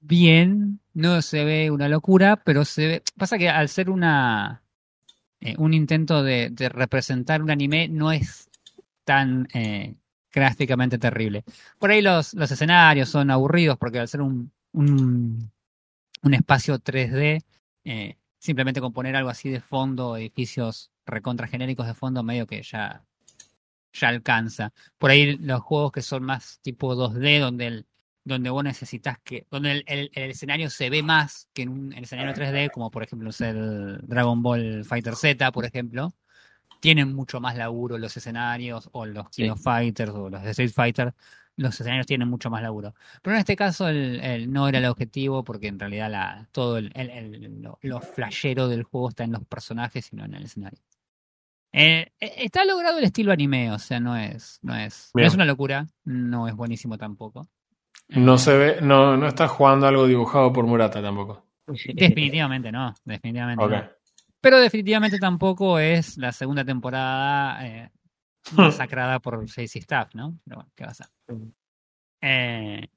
bien, 0.00 0.80
no 0.94 1.22
se 1.22 1.44
ve 1.44 1.70
una 1.70 1.88
locura, 1.88 2.36
pero 2.36 2.64
se 2.64 2.86
ve. 2.86 3.02
Pasa 3.16 3.38
que 3.38 3.48
al 3.48 3.68
ser 3.68 3.90
una 3.90 4.62
eh, 5.44 5.56
un 5.58 5.74
intento 5.74 6.22
de, 6.22 6.52
representar 6.72 7.42
un 7.42 7.50
anime, 7.50 7.88
no 7.88 8.12
es 8.12 8.48
tan 9.04 9.48
eh, 9.54 9.96
terrible. 10.30 11.44
Por 11.80 11.90
ahí 11.90 12.00
los, 12.00 12.34
los 12.34 12.50
escenarios 12.50 13.08
son 13.08 13.28
aburridos, 13.30 13.76
porque 13.76 13.98
al 13.98 14.06
ser 14.06 14.20
un, 14.20 14.52
un, 14.72 15.50
espacio 16.32 16.78
3D, 16.78 17.42
eh, 17.84 18.16
simplemente 18.38 18.80
con 18.80 18.92
poner 18.92 19.16
algo 19.16 19.30
así 19.30 19.50
de 19.50 19.60
fondo, 19.60 20.16
edificios 20.16 20.92
recontra 21.06 21.48
genéricos 21.48 21.88
de 21.88 21.94
fondo, 21.94 22.22
medio 22.22 22.46
que 22.46 22.62
ya, 22.62 23.04
ya 23.92 24.08
alcanza. 24.08 24.72
Por 24.96 25.10
ahí 25.10 25.36
los 25.38 25.60
juegos 25.60 25.90
que 25.90 26.02
son 26.02 26.22
más 26.22 26.60
tipo 26.62 26.94
2D, 26.94 27.40
donde 27.40 27.66
el, 27.66 27.86
donde 28.24 28.50
vos 28.50 28.62
necesitas 28.62 29.18
que, 29.24 29.46
donde 29.50 29.72
el, 29.72 29.84
el- 29.86 30.10
el 30.14 30.30
escenario 30.30 30.70
se 30.70 30.90
ve 30.90 31.02
más 31.02 31.48
que 31.52 31.62
en 31.62 31.68
un 31.70 31.92
el 31.92 32.04
escenario 32.04 32.32
3D, 32.34 32.70
como 32.70 32.90
por 32.90 33.02
ejemplo 33.02 33.32
sé, 33.32 33.50
el 33.50 33.98
Dragon 34.02 34.42
Ball 34.42 34.84
Fighter 34.84 35.16
Z, 35.16 35.50
por 35.52 35.64
ejemplo, 35.64 36.12
tienen 36.80 37.12
mucho 37.14 37.40
más 37.40 37.56
laburo 37.56 37.98
los 37.98 38.16
escenarios, 38.16 38.88
o 38.92 39.06
los 39.06 39.26
Sí. 39.30 39.48
Of 39.48 39.62
Fighters, 39.62 40.10
o 40.12 40.30
los 40.30 40.44
Street 40.44 40.70
Fighter, 40.72 41.14
los 41.56 41.74
escenarios 41.74 42.06
tienen 42.06 42.28
mucho 42.28 42.48
más 42.50 42.62
laburo. 42.62 42.94
Pero 43.22 43.34
en 43.36 43.40
este 43.40 43.56
caso 43.56 43.88
el, 43.88 44.20
el- 44.20 44.52
no 44.52 44.68
era 44.68 44.78
el 44.78 44.86
objetivo, 44.86 45.44
porque 45.44 45.68
en 45.68 45.78
realidad 45.78 46.10
la, 46.10 46.48
todo 46.52 46.78
el, 46.78 46.90
el- 46.94 47.10
el- 47.10 47.62
lo, 47.62 47.78
lo 47.82 48.00
flashero 48.00 48.68
del 48.68 48.84
juego 48.84 49.08
está 49.10 49.24
en 49.24 49.32
los 49.32 49.44
personajes 49.44 50.12
y 50.12 50.16
no 50.16 50.24
en 50.24 50.34
el 50.34 50.44
escenario. 50.44 50.80
Eh, 51.72 52.12
eh, 52.20 52.32
está 52.38 52.64
logrado 52.64 52.98
el 52.98 53.04
estilo 53.04 53.32
anime, 53.32 53.70
o 53.72 53.78
sea, 53.78 53.98
no 53.98 54.16
es, 54.16 54.58
no 54.62 54.76
es, 54.76 55.10
no 55.14 55.22
es 55.22 55.34
una 55.34 55.44
locura, 55.46 55.86
no 56.04 56.46
es 56.48 56.54
buenísimo 56.54 56.98
tampoco. 56.98 57.48
No 58.08 58.38
se 58.38 58.56
ve, 58.56 58.80
no, 58.82 59.16
no 59.16 59.26
estás 59.26 59.50
jugando 59.50 59.86
algo 59.86 60.06
dibujado 60.06 60.52
por 60.52 60.66
Murata 60.66 61.00
tampoco. 61.00 61.46
Definitivamente 61.66 62.70
no, 62.70 62.94
definitivamente 63.04 63.66
no. 63.66 63.90
Pero 64.40 64.58
definitivamente 64.58 65.18
tampoco 65.18 65.78
es 65.78 66.18
la 66.18 66.32
segunda 66.32 66.64
temporada 66.64 67.64
eh, 67.66 67.90
masacrada 68.56 69.20
por 69.20 69.48
Jaycee 69.48 69.78
Staff, 69.78 70.14
¿no? 70.14 70.38
Pero 70.44 70.56
bueno, 70.56 70.70
¿qué 70.74 70.84
va 70.84 70.90
a 70.90 70.94
ser? 70.94 71.06
Eh, 72.20 72.88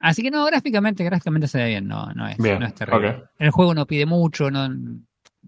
así 0.00 0.22
que 0.22 0.30
no, 0.30 0.44
gráficamente, 0.44 1.04
gráficamente 1.04 1.46
se 1.46 1.58
ve 1.58 1.68
bien, 1.68 1.86
no, 1.86 2.12
no 2.12 2.26
es, 2.26 2.36
Bien, 2.38 2.58
no 2.58 2.66
es 2.66 2.74
terrible. 2.74 3.24
El 3.38 3.50
juego 3.50 3.74
no 3.74 3.86
pide 3.86 4.06
mucho, 4.06 4.50
no, 4.50 4.68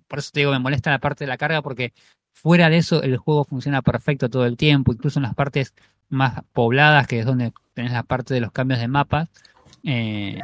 por 0.07 0.21
eso 0.21 0.31
te 0.33 0.41
digo, 0.41 0.53
me 0.53 0.61
molesta 0.61 0.91
la 0.91 1.01
parte 1.01 1.25
de 1.25 1.29
la 1.29 1.37
carga, 1.37 1.63
porque 1.63 1.93
fuera 2.33 2.71
de 2.71 2.79
eso 2.79 3.03
el 3.03 3.17
juego 3.17 3.45
funciona 3.45 3.83
perfecto 3.83 4.29
todo 4.29 4.47
el 4.47 4.57
tiempo, 4.57 4.93
incluso 4.93 5.19
en 5.19 5.25
las 5.25 5.35
partes 5.35 5.75
más 6.09 6.45
pobladas, 6.53 7.07
que 7.09 7.21
es 7.21 7.27
donde 7.27 7.53
tenés 7.75 7.93
la 7.93 8.03
parte 8.05 8.33
de 8.35 8.41
los 8.41 8.53
cambios 8.53 8.81
de 8.81 8.89
mapas, 8.89 9.29
eh, 9.85 10.41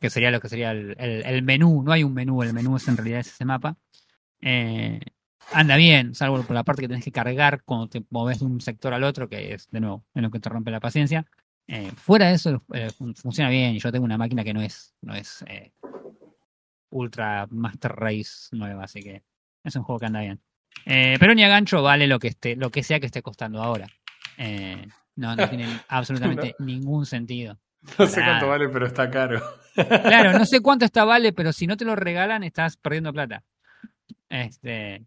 que 0.00 0.10
sería 0.10 0.30
lo 0.30 0.40
que 0.40 0.48
sería 0.48 0.70
el, 0.72 1.42
menú, 1.42 1.82
no 1.82 1.92
hay 1.92 2.02
un 2.04 2.14
menú, 2.14 2.42
el 2.42 2.54
menú 2.54 2.76
es 2.76 2.88
en 2.88 2.96
realidad 2.96 3.20
es 3.20 3.28
ese 3.28 3.44
mapa. 3.44 3.76
Eh, 4.40 5.00
anda 5.52 5.76
bien, 5.76 6.14
salvo 6.14 6.42
por 6.42 6.54
la 6.54 6.64
parte 6.64 6.82
que 6.82 6.88
tenés 6.88 7.04
que 7.04 7.12
cargar 7.12 7.62
cuando 7.64 7.88
te 7.88 8.02
moves 8.10 8.40
de 8.40 8.46
un 8.46 8.60
sector 8.60 8.94
al 8.94 9.04
otro, 9.04 9.28
que 9.28 9.54
es 9.54 9.68
de 9.70 9.80
nuevo 9.80 10.04
en 10.14 10.22
lo 10.22 10.30
que 10.30 10.40
te 10.40 10.48
rompe 10.48 10.70
la 10.70 10.80
paciencia. 10.80 11.26
Eh, 11.68 11.90
fuera 11.96 12.28
de 12.28 12.34
eso 12.34 12.62
fun- 12.98 13.14
funciona 13.14 13.48
bien 13.48 13.78
yo 13.78 13.92
tengo 13.92 14.04
una 14.04 14.18
máquina 14.18 14.42
que 14.42 14.52
no 14.52 14.60
es, 14.60 14.94
no 15.00 15.14
es 15.14 15.44
ultra 16.90 17.46
master 17.50 17.92
race 17.92 18.48
nueva, 18.52 18.84
así 18.84 19.02
que 19.02 19.22
es 19.64 19.76
un 19.76 19.82
juego 19.84 20.00
que 20.00 20.06
anda 20.06 20.20
bien. 20.20 20.40
Pero 20.84 21.34
ni 21.34 21.44
a 21.44 21.48
gancho 21.48 21.82
vale 21.82 22.06
lo 22.06 22.18
que 22.18 22.28
esté, 22.28 22.56
lo 22.56 22.70
que 22.70 22.82
sea 22.82 22.98
que 22.98 23.06
esté 23.06 23.22
costando 23.22 23.62
ahora. 23.62 23.86
No, 25.16 25.36
no 25.36 25.48
tiene 25.48 25.66
absolutamente 25.88 26.54
ningún 26.58 27.06
sentido. 27.06 27.58
No 27.98 28.06
sé 28.06 28.20
cuánto 28.22 28.48
vale, 28.48 28.68
pero 28.68 28.86
está 28.86 29.10
caro. 29.10 29.42
Claro, 29.74 30.38
no 30.38 30.44
sé 30.46 30.60
cuánto 30.62 30.84
está 30.84 31.04
vale, 31.04 31.32
pero 31.32 31.52
si 31.52 31.66
no 31.66 31.76
te 31.76 31.84
lo 31.84 31.96
regalan, 31.96 32.44
estás 32.44 32.76
perdiendo 32.76 33.12
plata. 33.12 33.42
Este, 34.28 35.00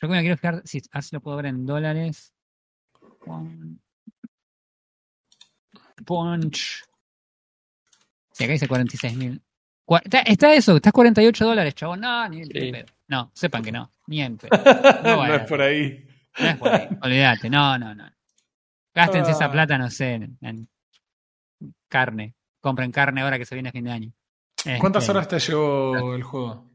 yo 0.00 0.08
que 0.08 0.14
me 0.14 0.20
quiero 0.20 0.36
fijar 0.36 0.62
si, 0.64 0.78
a 0.92 0.98
ver 0.98 1.04
si 1.04 1.16
lo 1.16 1.20
puedo 1.20 1.36
ver 1.38 1.46
en 1.46 1.64
dólares. 1.66 2.32
Punch. 6.04 6.84
Si 8.32 8.44
acá 8.44 8.52
dice 8.52 8.68
46 8.68 9.16
mil. 9.16 9.42
Está, 10.04 10.20
está 10.20 10.52
eso, 10.54 10.76
está 10.76 10.92
48 10.92 11.46
dólares, 11.46 11.74
chabón. 11.74 12.00
No, 12.00 12.28
ni, 12.28 12.40
ni 12.40 12.44
Sí. 12.44 12.72
pedo. 12.72 12.86
No, 13.08 13.30
sepan 13.34 13.62
que 13.62 13.72
no, 13.72 13.90
ni 14.06 14.20
en 14.20 14.36
pedo. 14.36 14.50
No, 15.02 15.34
es 15.34 15.42
por 15.48 15.62
ahí. 15.62 16.06
No 16.38 16.46
es 16.46 16.56
por 16.56 16.68
ahí, 16.68 16.88
olvídate, 17.02 17.48
no, 17.50 17.78
no, 17.78 17.94
no. 17.94 18.04
Gástense 18.98 19.30
esa 19.30 19.44
Ah. 19.46 19.52
plata, 19.52 19.78
no 19.78 19.90
sé, 19.90 20.14
en, 20.14 20.36
en 20.40 20.68
carne. 21.88 22.34
Compren 22.60 22.90
carne 22.90 23.20
ahora 23.22 23.38
que 23.38 23.44
se 23.46 23.54
viene 23.54 23.70
fin 23.70 23.84
de 23.84 23.92
año. 23.92 24.12
¿Cuántas 24.80 25.04
Este, 25.04 25.12
horas 25.12 25.28
te 25.28 25.38
llevó 25.38 26.14
el 26.14 26.22
juego? 26.24 26.68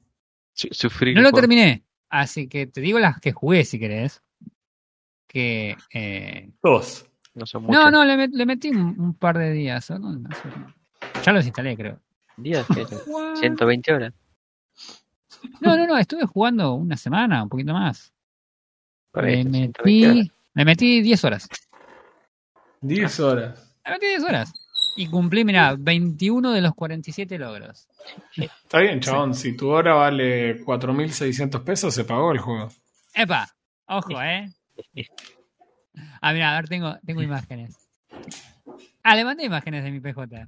Sufrir. 0.54 1.16
No 1.16 1.22
lo 1.22 1.32
por- 1.32 1.42
terminé, 1.42 1.84
así 2.10 2.48
que 2.48 2.68
te 2.68 2.80
digo 2.80 2.98
las 3.00 3.20
que 3.20 3.32
jugué 3.34 3.66
si 3.66 3.78
querés. 3.78 4.22
Que. 5.28 5.76
eh, 5.94 6.50
Dos. 6.62 7.06
No 7.34 7.46
son 7.46 7.66
no, 7.92 8.06
le, 8.06 8.16
met- 8.16 8.32
le 8.34 8.46
metí 8.46 8.70
un, 8.70 8.98
un 9.00 9.14
par 9.16 9.38
de 9.38 9.52
días. 9.52 9.90
¿o 9.92 10.00
no? 10.00 10.14
No 10.14 10.30
sé. 10.32 10.50
Ya 11.26 11.34
los 11.34 11.46
instalé, 11.46 11.76
creo. 11.76 12.00
días. 12.38 12.66
que 12.68 12.86
son 12.86 13.36
120 13.36 13.94
horas. 13.94 14.14
No, 15.60 15.76
no, 15.76 15.86
no, 15.88 15.98
estuve 15.98 16.26
jugando 16.26 16.74
una 16.76 16.96
semana, 16.96 17.44
un 17.44 17.50
poquito 17.50 17.74
más. 17.74 18.14
Le 19.16 19.42
eso, 19.42 19.50
120 19.52 19.82
horas. 19.82 20.16
metí. 20.16 20.32
Le 20.54 20.66
metí 20.66 21.02
10 21.02 21.24
horas. 21.26 21.50
10 22.84 23.20
horas. 23.20 23.76
Metí 23.90 24.06
10 24.08 24.24
horas. 24.24 24.54
Y 24.96 25.08
cumplí, 25.08 25.44
mira, 25.44 25.76
21 25.78 26.52
de 26.52 26.62
los 26.62 26.76
47 26.76 27.38
logros. 27.40 27.88
Está 28.38 28.80
bien, 28.80 29.00
chabón. 29.00 29.34
Si 29.34 29.56
tu 29.58 29.70
hora 29.70 29.94
vale 29.96 30.64
4.600 30.64 31.64
pesos, 31.64 31.94
se 31.96 32.04
pagó 32.04 32.32
el 32.32 32.38
juego. 32.40 32.70
¡Epa! 33.16 33.48
Ojo, 33.88 34.22
¿eh? 34.22 34.50
Ah, 36.22 36.34
mira, 36.34 36.52
a 36.54 36.56
ver, 36.56 36.70
tengo, 36.70 36.96
tengo 37.06 37.22
imágenes. 37.22 37.76
Ah, 39.04 39.16
le 39.16 39.26
mandé 39.26 39.46
imágenes 39.46 39.84
de 39.84 39.92
mi 39.92 40.00
PJ. 40.00 40.26
Le 40.28 40.48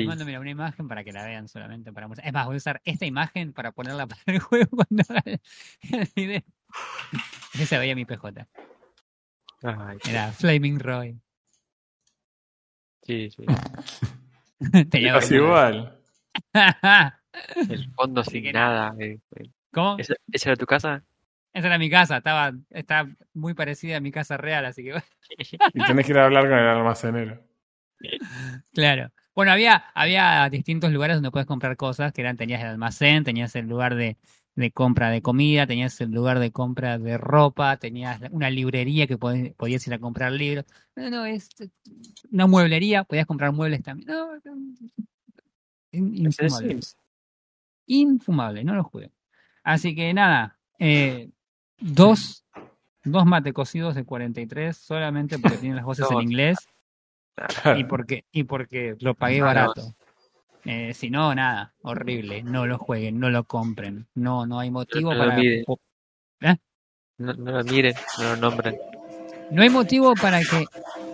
Sí. 0.00 0.06
mando, 0.06 0.24
mira, 0.24 0.40
una 0.40 0.50
imagen 0.50 0.88
para 0.88 1.04
que 1.04 1.12
la 1.12 1.24
vean 1.24 1.46
solamente 1.48 1.92
para 1.92 2.08
mostrar. 2.08 2.26
Es 2.26 2.32
más, 2.34 2.46
voy 2.46 2.54
a 2.54 2.58
usar 2.58 2.80
esta 2.84 3.06
imagen 3.06 3.52
para 3.52 3.70
ponerla 3.72 4.06
para 4.08 4.20
el 4.26 4.40
juego 4.40 4.68
cuando 4.70 5.04
haga 5.08 5.22
el, 5.24 5.40
el 5.92 6.08
video. 6.16 6.42
Ese 7.54 7.66
se 7.66 7.78
veía 7.78 7.94
mi 7.94 8.04
PJ. 8.04 8.46
Ay, 9.64 9.98
Era 10.04 10.30
Flaming 10.32 10.78
Roy. 10.78 11.18
sí, 13.02 13.30
sí. 13.30 13.44
Casi 14.90 14.98
Bermudas. 15.00 15.30
igual. 15.30 16.00
El 17.68 17.92
fondo 17.94 18.22
Así 18.22 18.30
sin 18.30 18.42
que 18.44 18.52
nada. 18.52 18.94
eh, 18.98 19.18
eh. 19.36 19.50
¿Cómo? 19.72 19.96
¿Esa, 19.98 20.14
esa 20.32 20.50
era 20.50 20.56
tu 20.56 20.66
casa? 20.66 21.04
Esa 21.52 21.66
era 21.68 21.78
mi 21.78 21.90
casa, 21.90 22.18
estaba, 22.18 22.52
está 22.70 23.08
muy 23.32 23.54
parecida 23.54 23.96
a 23.96 24.00
mi 24.00 24.10
casa 24.12 24.36
real, 24.36 24.64
así 24.66 24.84
que 24.84 25.02
Y 25.74 25.84
tenés 25.84 26.06
que 26.06 26.12
ir 26.12 26.18
a 26.18 26.24
hablar 26.26 26.48
con 26.48 26.58
el 26.58 26.66
almacenero. 26.68 27.40
claro. 28.72 29.10
Bueno, 29.34 29.50
había, 29.52 29.76
había 29.94 30.48
distintos 30.48 30.92
lugares 30.92 31.16
donde 31.16 31.30
puedes 31.32 31.46
comprar 31.46 31.76
cosas, 31.76 32.12
que 32.12 32.20
eran, 32.20 32.36
tenías 32.36 32.60
el 32.60 32.68
almacén, 32.68 33.24
tenías 33.24 33.54
el 33.56 33.66
lugar 33.66 33.96
de, 33.96 34.16
de 34.56 34.70
compra 34.70 35.10
de 35.10 35.22
comida, 35.22 35.66
tenías 35.66 36.00
el 36.00 36.12
lugar 36.12 36.38
de 36.38 36.52
compra 36.52 36.98
de 36.98 37.18
ropa, 37.18 37.76
tenías 37.76 38.20
una 38.30 38.50
librería 38.50 39.06
que 39.06 39.18
podías, 39.18 39.54
podías 39.54 39.86
ir 39.86 39.94
a 39.94 39.98
comprar 39.98 40.32
libros. 40.32 40.64
No, 40.94 41.10
no, 41.10 41.24
es 41.24 41.48
una 42.30 42.46
mueblería, 42.46 43.04
podías 43.04 43.26
comprar 43.26 43.52
muebles 43.52 43.82
también. 43.82 44.08
No, 44.08 44.30
infumable. 45.92 46.80
Infumable, 47.86 48.64
no 48.64 48.74
lo 48.74 48.84
jugué. 48.84 49.10
Así 49.62 49.94
que 49.94 50.12
nada, 50.14 50.58
eh, 50.78 51.30
dos, 51.78 52.44
dos 53.02 53.26
mate 53.26 53.52
cocidos 53.52 53.94
de 53.94 54.04
43 54.04 54.76
solamente 54.76 55.38
porque 55.38 55.58
tienen 55.58 55.76
las 55.76 55.84
voces 55.84 56.06
en 56.10 56.20
inglés 56.20 56.58
y 57.76 57.84
porque, 57.84 58.24
y 58.30 58.44
porque 58.44 58.96
lo 59.00 59.14
pagué 59.14 59.40
barato. 59.40 59.94
Eh, 60.64 60.94
si 60.94 61.10
no, 61.10 61.34
nada, 61.34 61.74
horrible. 61.82 62.42
No 62.42 62.66
lo 62.66 62.78
jueguen, 62.78 63.18
no 63.20 63.28
lo 63.30 63.44
compren. 63.44 64.06
No, 64.14 64.46
no 64.46 64.58
hay 64.60 64.70
motivo 64.70 65.12
no 65.12 65.18
lo 65.18 65.24
para. 65.30 65.36
miren. 65.40 65.64
po- 65.64 65.80
No, 67.18 67.32
no 67.34 67.52
lo 67.52 67.64
miren, 67.64 67.94
no 68.18 68.24
lo 68.24 68.36
nombren. 68.36 68.76
No 69.50 69.62
hay 69.62 69.68
motivo 69.68 70.14
para 70.14 70.40
que 70.40 70.64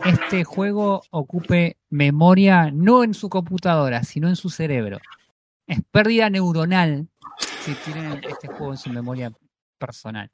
este 0.07 0.45
juego 0.45 1.03
ocupe 1.11 1.77
memoria 1.91 2.71
no 2.71 3.03
en 3.05 3.13
su 3.13 3.29
computadora, 3.29 4.03
sino 4.05 4.29
en 4.29 4.37
su 4.37 4.51
cerebro. 4.51 4.99
Es 5.67 5.81
pérdida 5.91 6.31
neuronal 6.31 7.09
si 7.65 7.75
tienen 7.75 8.23
este 8.29 8.49
juego 8.49 8.73
en 8.73 8.79
su 8.79 8.91
memoria 8.91 9.33
personal. 9.79 10.31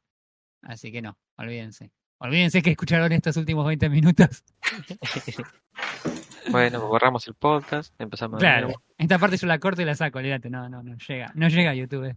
Así 0.62 0.93
que 0.93 1.01
no, 1.03 1.17
olvídense. 1.39 1.91
Olvídense 2.19 2.62
que 2.62 2.71
escucharon 2.71 3.12
estos 3.12 3.37
últimos 3.37 3.67
20 3.67 3.89
minutos. 3.89 4.45
Bueno, 6.51 6.81
borramos 6.87 7.27
el 7.29 7.35
podcast, 7.35 7.95
empezamos 8.01 8.39
Claro. 8.41 8.71
Esta 8.99 9.19
parte 9.19 9.37
yo 9.37 9.47
la 9.47 9.59
corto 9.59 9.83
y 9.83 9.85
la 9.85 9.95
saco, 9.95 10.19
olvídate. 10.19 10.49
No, 10.51 10.69
no, 10.69 10.83
no 10.83 10.97
llega. 10.97 11.31
No 11.35 11.49
llega 11.49 11.71
a 11.71 11.75
YouTube. 11.75 12.17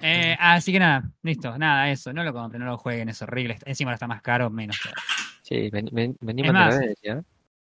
Eh, 0.00 0.36
así 0.38 0.72
que 0.72 0.78
nada, 0.78 1.10
listo. 1.22 1.56
Nada, 1.58 1.90
eso. 1.90 2.12
No 2.12 2.22
lo 2.24 2.32
compren, 2.32 2.60
no 2.62 2.66
lo 2.70 2.78
jueguen, 2.78 3.08
es 3.08 3.20
horrible. 3.22 3.58
Encima 3.64 3.90
ahora 3.90 3.94
está 3.94 4.06
más 4.06 4.22
caro, 4.22 4.50
menos. 4.50 4.78
todavía. 4.80 5.02
Sí, 5.42 5.70
ven- 5.70 5.88
ven- 5.92 6.16
venimos 6.20 6.50
en 6.50 6.54
decadencia. 6.56 7.12
¿eh? 7.14 7.22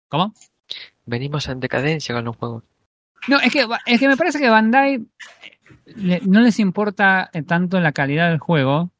¿Cómo? 0.08 0.34
Venimos 1.06 1.48
en 1.48 1.60
decadencia 1.60 2.16
con 2.16 2.26
los 2.26 2.36
juegos. 2.36 2.64
No, 3.28 3.40
es 3.40 3.52
que, 3.52 3.68
es 3.86 4.00
que 4.00 4.08
me 4.08 4.18
parece 4.18 4.40
que 4.40 4.50
Bandai 4.50 4.96
eh, 4.96 5.58
le- 5.96 6.22
no 6.26 6.42
les 6.42 6.60
importa 6.60 7.30
tanto 7.46 7.80
la 7.80 7.92
calidad 7.92 8.30
del 8.30 8.40
juego. 8.40 8.92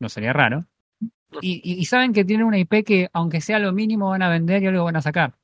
No 0.00 0.08
sería 0.08 0.32
raro. 0.32 0.66
Y, 1.40 1.60
y- 1.64 1.80
y 1.80 1.84
saben 1.86 2.12
que 2.12 2.24
tienen 2.24 2.46
una 2.46 2.58
IP 2.58 2.84
que, 2.84 3.08
aunque 3.12 3.40
sea 3.40 3.58
lo 3.58 3.72
mínimo, 3.72 4.10
van 4.10 4.22
a 4.22 4.28
vender 4.28 4.62
y 4.62 4.66
algo 4.66 4.84
van 4.84 4.96
a 4.96 5.02
sacar. 5.02 5.34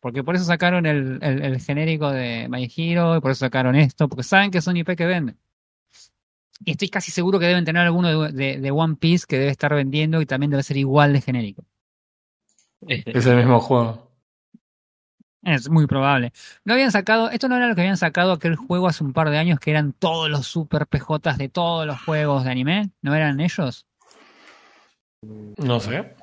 Porque 0.00 0.22
por 0.24 0.34
eso 0.36 0.44
sacaron 0.44 0.86
el, 0.86 1.18
el- 1.22 1.42
el 1.42 1.60
genérico 1.60 2.10
de 2.10 2.46
My 2.48 2.70
Hero, 2.74 3.16
y 3.16 3.20
por 3.20 3.30
eso 3.30 3.40
sacaron 3.40 3.74
esto, 3.76 4.08
porque 4.08 4.22
saben 4.22 4.50
que 4.50 4.60
son 4.62 4.76
IP 4.76 4.96
que 4.96 5.06
venden. 5.06 5.38
Y 6.64 6.70
estoy 6.72 6.88
casi 6.88 7.10
seguro 7.10 7.38
que 7.38 7.46
deben 7.46 7.64
tener 7.64 7.82
alguno 7.82 8.28
de, 8.28 8.32
de- 8.32 8.60
de 8.60 8.70
One 8.70 8.96
Piece 8.96 9.26
que 9.28 9.38
debe 9.38 9.50
estar 9.50 9.74
vendiendo 9.74 10.20
y 10.20 10.26
también 10.26 10.50
debe 10.50 10.62
ser 10.62 10.76
igual 10.76 11.12
de 11.12 11.20
genérico. 11.20 11.64
Es 12.86 13.26
el 13.26 13.36
mismo 13.36 13.60
juego. 13.60 14.10
Es 15.42 15.68
muy 15.68 15.86
probable. 15.86 16.32
No 16.64 16.72
habían 16.72 16.90
sacado, 16.90 17.28
esto 17.30 17.48
no 17.48 17.56
era 17.56 17.68
lo 17.68 17.74
que 17.74 17.82
habían 17.82 17.98
sacado 17.98 18.32
aquel 18.32 18.56
juego 18.56 18.88
hace 18.88 19.04
un 19.04 19.12
par 19.12 19.28
de 19.28 19.36
años 19.36 19.58
que 19.60 19.70
eran 19.70 19.92
todos 19.92 20.30
los 20.30 20.46
super 20.46 20.86
PJs 20.86 21.36
de 21.36 21.48
todos 21.50 21.86
los 21.86 22.00
juegos 22.02 22.44
de 22.44 22.50
anime. 22.50 22.90
¿No 23.02 23.14
eran 23.14 23.40
ellos? 23.40 23.86
No 25.58 25.80
sé. 25.80 26.14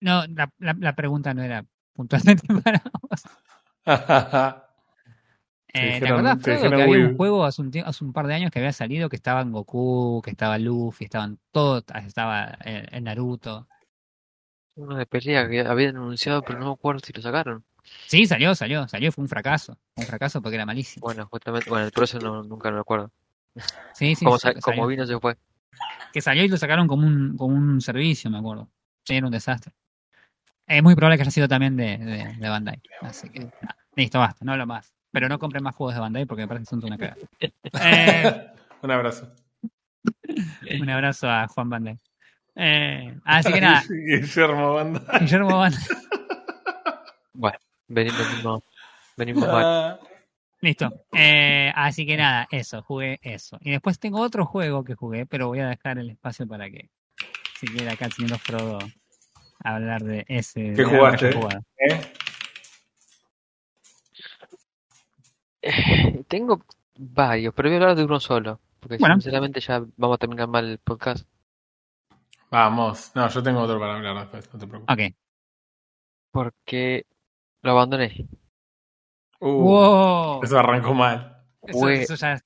No, 0.00 0.24
la, 0.28 0.50
la- 0.58 0.76
la 0.78 0.94
pregunta 0.94 1.34
no 1.34 1.42
era 1.42 1.64
puntualmente 1.92 2.42
para 2.64 2.82
vos. 3.02 3.22
Eh, 5.72 6.00
¿Te 6.00 6.00
te 6.00 6.06
Frodo, 6.08 6.60
que 6.76 6.82
había 6.82 6.86
Wii. 6.88 7.04
un 7.04 7.16
juego 7.16 7.44
hace 7.44 7.62
un, 7.62 7.70
hace 7.84 8.04
un 8.04 8.12
par 8.12 8.26
de 8.26 8.34
años 8.34 8.50
que 8.50 8.58
había 8.58 8.72
salido 8.72 9.08
que 9.08 9.14
estaban 9.14 9.52
Goku, 9.52 10.20
que 10.24 10.32
estaba 10.32 10.58
Luffy, 10.58 11.04
estaban 11.04 11.38
todos, 11.52 11.84
estaba 12.04 12.58
eh, 12.64 12.88
el 12.90 13.04
Naruto. 13.04 13.68
Uno 14.74 14.96
de 14.96 15.06
pelea 15.06 15.48
que 15.48 15.60
habían 15.60 15.96
anunciado, 15.96 16.42
pero 16.42 16.58
no 16.58 16.66
me 16.66 16.72
acuerdo 16.72 17.00
si 17.04 17.12
lo 17.12 17.22
sacaron. 17.22 17.64
Sí, 18.08 18.26
salió, 18.26 18.52
salió, 18.56 18.88
salió, 18.88 19.12
fue 19.12 19.22
un 19.22 19.28
fracaso. 19.28 19.78
Un 19.94 20.06
fracaso 20.06 20.42
porque 20.42 20.56
era 20.56 20.66
malísimo. 20.66 21.06
Bueno, 21.06 21.28
justamente, 21.30 21.70
bueno, 21.70 21.88
por 21.94 22.02
eso 22.02 22.18
no, 22.18 22.42
nunca 22.42 22.72
me 22.72 22.80
acuerdo. 22.80 23.12
Sí, 23.94 24.16
sí, 24.16 24.24
como, 24.24 24.38
sa- 24.38 24.54
como 24.54 24.88
vino 24.88 25.06
se 25.06 25.20
fue. 25.20 25.36
Que 26.12 26.20
salió 26.20 26.44
y 26.44 26.48
lo 26.48 26.56
sacaron 26.56 26.86
como 26.86 27.06
un, 27.06 27.36
como 27.36 27.54
un 27.54 27.80
servicio, 27.80 28.30
me 28.30 28.38
acuerdo. 28.38 28.68
Sí, 29.04 29.14
era 29.16 29.26
un 29.26 29.32
desastre. 29.32 29.72
Es 30.66 30.82
muy 30.82 30.94
probable 30.94 31.16
que 31.16 31.22
haya 31.22 31.30
sido 31.30 31.48
también 31.48 31.76
de, 31.76 31.98
de, 31.98 32.34
de 32.36 32.48
Bandai. 32.48 32.80
Así 33.00 33.28
que, 33.28 33.40
nada, 33.40 33.76
listo, 33.96 34.18
basta, 34.18 34.44
no 34.44 34.56
lo 34.56 34.66
más. 34.66 34.94
Pero 35.12 35.28
no 35.28 35.38
compren 35.38 35.64
más 35.64 35.74
juegos 35.74 35.94
de 35.94 36.00
Bandai 36.00 36.26
porque 36.26 36.42
me 36.42 36.48
parece 36.48 36.64
que 36.64 36.70
son 36.70 36.84
una 36.84 36.96
cagada. 36.98 37.16
Eh, 37.40 38.46
Un 38.82 38.90
abrazo. 38.90 39.34
un 40.80 40.88
abrazo 40.88 41.28
a 41.28 41.46
Juan 41.48 41.68
Bandai. 41.68 41.98
Eh, 42.54 43.18
así 43.24 43.52
que 43.52 43.60
nada, 43.60 43.82
Guillermo 43.88 44.74
Banda. 44.74 45.02
Guillermo 45.20 45.58
Bandai. 45.58 45.82
Venimos, 47.88 48.18
venimos, 48.18 48.62
venimos 49.16 49.48
mal. 49.48 50.00
Listo. 50.62 50.90
Eh, 51.12 51.72
así 51.74 52.04
que 52.04 52.16
nada, 52.16 52.46
eso, 52.50 52.82
jugué 52.82 53.18
eso. 53.22 53.58
Y 53.62 53.70
después 53.70 53.98
tengo 53.98 54.20
otro 54.20 54.44
juego 54.44 54.84
que 54.84 54.94
jugué, 54.94 55.24
pero 55.26 55.48
voy 55.48 55.60
a 55.60 55.68
dejar 55.68 55.98
el 55.98 56.10
espacio 56.10 56.46
para 56.46 56.70
que, 56.70 56.90
si 57.58 57.66
quiere 57.66 57.90
acá, 57.90 58.10
señor 58.10 58.38
Frodo, 58.38 58.78
hablar 59.64 60.02
de 60.02 60.24
ese. 60.28 60.74
¿Qué 60.74 60.84
jugaste? 60.84 61.30
¿eh? 61.30 62.00
Eh, 65.62 66.24
Tengo 66.28 66.62
varios, 66.96 67.54
pero 67.54 67.68
voy 67.68 67.76
a 67.76 67.80
hablar 67.80 67.96
de 67.96 68.04
uno 68.04 68.20
solo. 68.20 68.60
Porque 68.80 68.96
Bueno. 68.98 69.14
sinceramente 69.16 69.60
ya 69.60 69.82
vamos 69.96 70.14
a 70.14 70.18
terminar 70.18 70.48
mal 70.48 70.66
el 70.66 70.78
podcast. 70.78 71.26
Vamos. 72.50 73.12
No, 73.14 73.28
yo 73.28 73.42
tengo 73.42 73.60
otro 73.60 73.78
para 73.78 73.96
hablar 73.96 74.18
después, 74.20 74.52
no 74.52 74.58
te 74.58 74.66
preocupes. 74.66 75.08
Ok. 75.08 75.14
Porque 76.32 77.06
lo 77.62 77.72
abandoné. 77.72 78.26
Uh, 79.40 79.48
wow. 79.48 80.42
Eso 80.42 80.58
arrancó 80.58 80.94
mal. 80.94 81.44
Eso, 81.62 81.78
Fue 81.78 82.02
eso 82.02 82.14
ya 82.14 82.34
es 82.34 82.44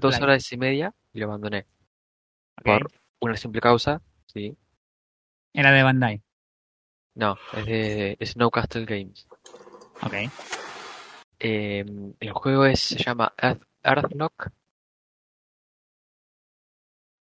Dos 0.00 0.20
horas 0.20 0.50
y 0.52 0.56
media 0.56 0.94
y 1.12 1.20
lo 1.20 1.26
abandoné. 1.26 1.66
Por 2.64 2.90
una 3.20 3.36
simple 3.36 3.60
causa, 3.60 4.00
sí. 4.26 4.56
Era 5.52 5.70
de 5.70 5.82
Bandai. 5.82 6.22
No, 7.14 7.36
es 7.54 7.66
de 7.66 8.18
Snowcastle 8.22 8.84
Games. 8.84 9.26
Ok. 10.02 10.14
Eh, 11.38 11.84
el 12.20 12.32
juego 12.32 12.64
es, 12.66 12.80
se 12.80 12.98
llama 12.98 13.32
Earth, 13.36 13.62
Earthlock. 13.82 14.50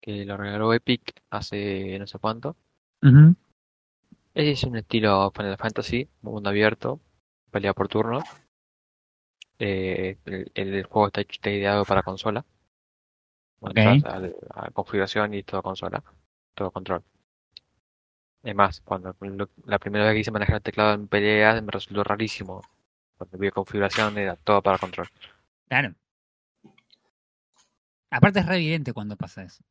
Que 0.02 0.26
lo 0.26 0.38
regaló 0.38 0.74
Epic 0.74 1.22
hace 1.30 1.98
no 2.00 2.08
sé 2.08 2.20
cuánto. 2.20 2.56
Es 4.34 4.64
un 4.64 4.78
estilo 4.78 5.32
Final 5.32 5.58
Fantasy, 5.58 6.10
mundo 6.22 6.50
abierto, 6.50 7.00
pelea 7.52 7.74
por 7.74 7.88
turno. 7.88 8.24
Eh, 9.60 10.18
el, 10.26 10.52
el 10.54 10.84
juego 10.84 11.08
está, 11.08 11.22
está 11.22 11.50
ideado 11.50 11.86
para 11.86 12.04
consola. 12.04 12.46
Bueno, 13.60 13.82
Ok. 13.82 13.96
entras 13.96 14.14
al- 14.14 14.36
a, 14.54 14.70
configuración 14.72 15.34
y 15.34 15.44
todo 15.44 15.64
consola, 15.64 16.04
todo 16.54 16.72
control. 16.72 17.04
Es 18.44 18.54
más, 18.56 18.82
cuando 18.82 19.16
lo- 19.22 19.50
la 19.66 19.80
primera 19.80 20.06
vez 20.06 20.14
que 20.14 20.20
hice 20.20 20.32
manejar 20.32 20.58
el 20.58 20.62
teclado 20.62 20.94
en 20.94 21.08
peleas 21.08 21.64
me 21.64 21.72
resultó 21.72 22.04
rarísimo. 22.04 22.62
Cuando 23.18 23.38
vi 23.38 23.50
configuración 23.50 24.18
era 24.18 24.36
todo 24.36 24.62
para 24.62 24.78
control. 24.78 25.08
Claro. 25.68 25.94
Aparte 28.12 28.40
es 28.40 28.46
re 28.46 28.56
evidente 28.58 28.94
cuando 28.94 29.16
pasa 29.16 29.44
eso. 29.44 29.64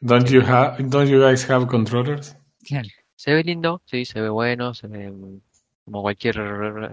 Don't 0.00 0.28
you, 0.28 0.42
have, 0.42 0.82
don't 0.82 1.08
you 1.08 1.20
guys 1.20 1.48
have 1.48 1.66
controllers? 1.66 2.36
Se 3.16 3.32
ve 3.32 3.42
lindo, 3.44 3.80
sí, 3.84 4.04
se 4.04 4.20
ve 4.20 4.28
bueno, 4.28 4.74
se 4.74 4.86
ve 4.88 5.12
como 5.84 6.02
cualquier 6.02 6.36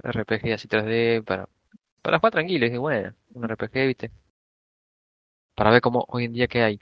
RPG 0.04 0.54
así 0.54 0.68
3D 0.68 1.24
para, 1.24 1.50
para 2.02 2.20
jugar 2.20 2.34
tranquilo, 2.34 2.66
es 2.66 2.78
bueno, 2.78 3.14
un 3.34 3.48
RPG, 3.48 3.74
viste. 3.88 4.12
Para 5.56 5.72
ver 5.72 5.82
cómo 5.82 6.06
hoy 6.08 6.26
en 6.26 6.34
día 6.34 6.48
que 6.48 6.64
hay. 6.64 6.80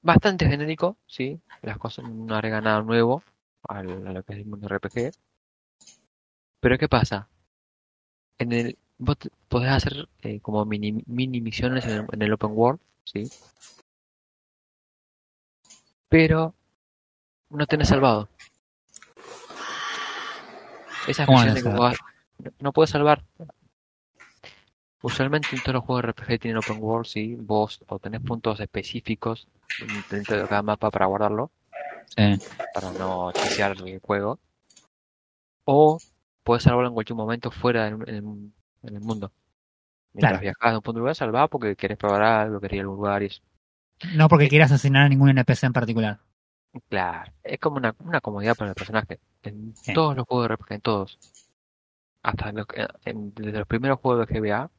Bastante 0.00 0.46
genérico, 0.48 0.96
sí, 1.06 1.40
las 1.62 1.78
cosas 1.78 2.08
no 2.08 2.34
agregan 2.34 2.64
nada 2.64 2.82
nuevo 2.82 3.22
a 3.68 3.82
lo 3.82 4.22
que 4.22 4.32
es 4.32 4.38
el 4.38 4.46
mundo 4.46 4.68
RPG. 4.68 5.12
Pero 6.60 6.78
¿qué 6.78 6.88
pasa? 6.88 7.28
En 8.38 8.52
el, 8.52 8.78
vos 8.96 9.16
podés 9.48 9.70
hacer 9.70 10.08
eh, 10.22 10.40
como 10.40 10.64
mini, 10.64 11.02
mini 11.06 11.40
misiones 11.40 11.84
en 11.84 11.90
el, 11.90 12.06
en 12.12 12.22
el 12.22 12.32
open 12.32 12.52
world, 12.52 12.80
sí. 13.04 13.28
Pero 16.08 16.54
no 17.50 17.66
tenés 17.66 17.88
salvado. 17.88 18.28
Esas 21.06 21.26
¿Cómo 21.26 21.38
misiones 21.38 21.62
que 21.62 21.68
vos 21.70 21.98
no, 22.60 22.72
puedes 22.72 22.90
salvar. 22.90 23.24
Usualmente 25.00 25.48
en 25.54 25.62
todos 25.62 25.74
los 25.74 25.84
juegos 25.84 26.02
de 26.02 26.08
RPG 26.08 26.40
tienen 26.40 26.58
open 26.58 26.78
world, 26.80 27.06
sí, 27.06 27.36
vos 27.36 27.80
o 27.86 27.98
tenés 28.00 28.20
puntos 28.20 28.58
específicos 28.58 29.46
dentro 30.10 30.36
de 30.42 30.48
cada 30.48 30.62
mapa 30.62 30.90
para 30.90 31.06
guardarlo, 31.06 31.52
para 32.74 32.90
no 32.92 33.30
chisear 33.32 33.76
el 33.80 34.00
juego. 34.00 34.40
O 35.64 35.98
puedes 36.42 36.64
salvarlo 36.64 36.88
en 36.88 36.94
cualquier 36.94 37.16
momento 37.16 37.50
fuera 37.52 37.84
del- 37.84 38.08
en, 38.08 38.52
en 38.82 38.94
el 38.94 39.00
mundo. 39.00 39.30
Mientras 40.14 40.40
Claro. 40.40 40.42
viajas 40.42 40.72
de 40.72 40.76
un 40.78 40.82
punto 40.82 40.98
a 40.98 41.00
lugar, 41.00 41.14
salvar 41.14 41.48
porque 41.48 41.76
querés 41.76 41.96
probar 41.98 42.22
algo, 42.22 42.60
querés 42.60 42.76
ir 42.76 42.80
a 42.80 42.82
algún 42.82 42.96
lugar 42.96 43.22
y 43.22 43.26
eso. 43.26 43.42
No 44.14 44.28
porque 44.28 44.48
quieras 44.48 44.72
asesinar 44.72 45.04
a 45.04 45.08
ningún 45.08 45.28
NPC 45.28 45.64
en 45.66 45.72
particular. 45.72 46.18
Claro, 46.88 47.32
es 47.44 47.60
como 47.60 47.76
una, 47.76 47.94
una 48.00 48.20
comodidad 48.20 48.56
para 48.56 48.70
el 48.70 48.74
personaje. 48.74 49.20
En 49.42 49.76
Sí. 49.76 49.92
todos 49.92 50.16
los 50.16 50.26
juegos 50.26 50.48
de 50.48 50.54
RPG, 50.54 50.74
en 50.74 50.80
todos. 50.80 51.18
Hasta 52.22 52.50
en- 53.04 53.34
desde 53.34 53.58
los 53.58 53.66
primeros 53.66 53.98
juegos 54.00 54.26
de 54.28 54.34
GBA, 54.34 54.70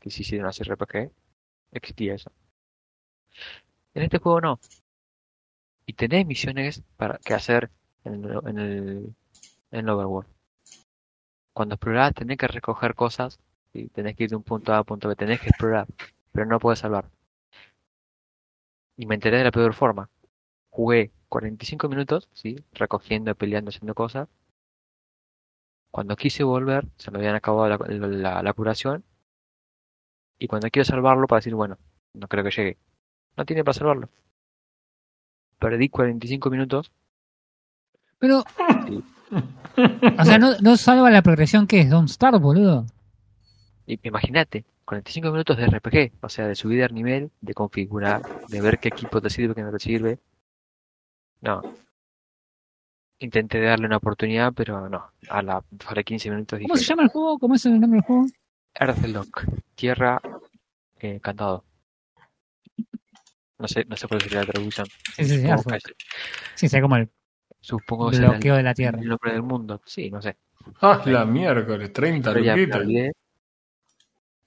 que 0.00 0.10
se 0.10 0.22
hicieron 0.22 0.48
así 0.48 0.62
RPG, 0.62 1.10
existía 1.72 2.14
eso. 2.14 2.32
En 3.94 4.02
este 4.02 4.18
juego 4.18 4.40
no. 4.40 4.60
Y 5.86 5.92
tenés 5.92 6.26
misiones 6.26 6.82
para 6.96 7.18
que 7.18 7.34
hacer 7.34 7.70
en 8.04 8.24
el, 8.24 8.40
en 8.48 9.14
el, 9.70 9.88
Overworld. 9.90 10.30
Cuando 11.52 11.76
explorás 11.76 12.12
tenés 12.14 12.38
que 12.38 12.48
recoger 12.48 12.94
cosas 12.96 13.38
y 13.72 13.88
tenés 13.88 14.16
que 14.16 14.24
ir 14.24 14.30
de 14.30 14.36
un 14.36 14.42
punto 14.42 14.72
A 14.72 14.78
a 14.78 14.80
un 14.80 14.86
punto 14.86 15.08
B, 15.08 15.14
tenés 15.16 15.40
que 15.40 15.48
explorar, 15.50 15.86
pero 16.32 16.46
no 16.46 16.58
puedes 16.58 16.80
salvar. 16.80 17.08
Y 18.96 19.06
me 19.06 19.16
enteré 19.16 19.38
de 19.38 19.44
la 19.44 19.50
peor 19.50 19.74
forma. 19.74 20.10
Jugué 20.70 21.12
45 21.28 21.88
minutos, 21.88 22.28
sí, 22.34 22.56
recogiendo, 22.72 23.34
peleando, 23.34 23.70
haciendo 23.70 23.94
cosas. 23.94 24.28
Cuando 26.00 26.16
quise 26.16 26.42
volver, 26.44 26.86
se 26.96 27.10
me 27.10 27.18
habían 27.18 27.34
acabado 27.34 27.68
la, 27.68 27.76
la- 28.08 28.42
la 28.42 28.52
curación. 28.54 29.04
Y 30.38 30.46
cuando 30.46 30.70
quiero 30.70 30.86
salvarlo, 30.86 31.26
para 31.26 31.40
decir, 31.40 31.54
bueno, 31.54 31.76
no 32.14 32.26
creo 32.26 32.42
que 32.42 32.50
llegue. 32.50 32.78
No 33.36 33.44
tiene 33.44 33.62
para 33.64 33.74
salvarlo. 33.74 34.08
Perdí 35.58 35.90
45 35.90 36.48
minutos. 36.48 36.90
Pero, 38.18 38.42
Sí. 38.88 39.04
o 40.18 40.24
sea, 40.24 40.38
no, 40.38 40.56
no 40.62 40.78
salva 40.78 41.10
la 41.10 41.20
progresión 41.20 41.66
que 41.66 41.80
es 41.80 41.90
Don't 41.90 42.08
Start, 42.08 42.40
boludo. 42.40 42.86
Imagínate, 43.86 44.64
45 44.86 45.30
minutos 45.32 45.58
de 45.58 45.66
RPG, 45.66 46.12
o 46.22 46.30
sea, 46.30 46.46
de 46.46 46.54
subida 46.54 46.86
al 46.86 46.94
nivel, 46.94 47.30
de 47.42 47.52
configurar, 47.52 48.22
de 48.48 48.62
ver 48.62 48.78
qué 48.78 48.88
equipo 48.88 49.20
te 49.20 49.28
sirve, 49.28 49.54
qué 49.54 49.60
no 49.62 49.70
te 49.70 49.78
sirve. 49.80 50.18
No. 51.42 51.60
Intenté 53.20 53.60
darle 53.60 53.86
una 53.86 53.98
oportunidad, 53.98 54.52
pero 54.54 54.88
no. 54.88 55.12
A 55.28 55.42
la 55.42 55.62
sobre 55.86 56.04
15 56.04 56.30
minutos 56.30 56.58
¿Cómo 56.58 56.74
dije, 56.74 56.84
se 56.84 56.88
llama 56.88 57.02
el 57.02 57.10
juego? 57.10 57.38
¿Cómo 57.38 57.54
es 57.54 57.66
el 57.66 57.78
nombre 57.78 57.98
del 57.98 58.06
juego? 58.06 58.26
Earthlock, 58.74 59.44
tierra 59.74 60.20
eh, 61.00 61.20
cantado. 61.20 61.64
No 63.58 63.68
sé, 63.68 63.84
no 63.84 63.96
sé 63.96 64.08
cuál 64.08 64.22
sería 64.22 64.40
la 64.40 64.46
traducción. 64.46 64.86
Sí, 65.16 65.24
sí, 65.24 65.38
sí, 65.38 65.46
Supongo 65.46 65.76
Sí, 66.54 66.68
sería 66.68 66.82
como 66.82 66.96
el 66.96 67.10
supongo 67.60 68.10
que 68.10 68.16
será 68.16 68.28
el, 68.28 68.34
bloqueo 68.34 68.56
de 68.56 68.62
la 68.62 68.74
Tierra. 68.74 68.98
el 68.98 69.08
nombre 69.08 69.32
del 69.32 69.42
mundo. 69.42 69.82
Sí, 69.84 70.10
no 70.10 70.22
sé. 70.22 70.38
Ah, 70.80 71.02
la 71.04 71.26
miércoles, 71.26 71.92
30 71.92 72.32
La 72.32 72.40
historia 72.40 72.76
olvidé. 72.78 73.12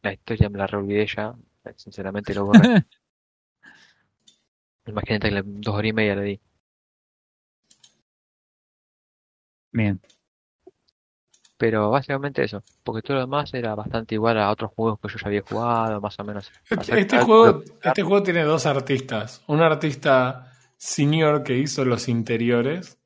La 0.01 0.13
historia 0.13 0.49
me 0.49 0.57
la 0.57 0.65
reolvidé 0.65 1.05
ya. 1.05 1.35
Sinceramente 1.75 2.33
lo 2.33 2.45
borré. 2.45 2.59
Imagínate 4.87 5.29
que 5.29 5.41
dos 5.45 5.75
horas 5.75 5.89
y 5.89 5.93
media 5.93 6.15
le 6.15 6.23
di. 6.23 6.41
Bien. 9.73 9.99
Pero 11.57 11.89
básicamente 11.91 12.43
eso. 12.43 12.63
Porque 12.83 13.01
todo 13.01 13.15
lo 13.15 13.21
demás 13.21 13.53
era 13.53 13.75
bastante 13.75 14.15
igual 14.15 14.37
a 14.37 14.49
otros 14.51 14.71
juegos 14.71 14.99
que 14.99 15.07
yo 15.09 15.17
ya 15.17 15.27
había 15.27 15.41
jugado, 15.41 15.99
más 16.01 16.19
o 16.19 16.23
menos. 16.23 16.51
Este, 16.69 16.99
este 16.99 17.19
juego, 17.19 17.63
este 17.81 18.01
juego 18.03 18.23
tiene 18.23 18.43
dos 18.43 18.65
artistas. 18.65 19.43
Un 19.47 19.61
artista 19.61 20.51
senior 20.77 21.43
que 21.43 21.57
hizo 21.57 21.85
los 21.85 22.07
interiores 22.07 22.99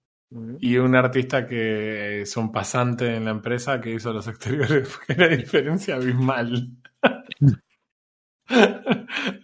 y 0.59 0.78
un 0.78 0.95
artista 0.95 1.47
que 1.47 2.22
es 2.22 2.36
un 2.36 2.51
pasante 2.51 3.15
en 3.15 3.26
la 3.26 3.32
empresa 3.32 3.80
que 3.80 3.91
hizo 3.91 4.11
los 4.11 4.28
exteriores. 4.28 4.89
Porque 5.07 5.15
la 5.22 5.28
diferencia 5.30 5.95
abismal. 5.95 6.70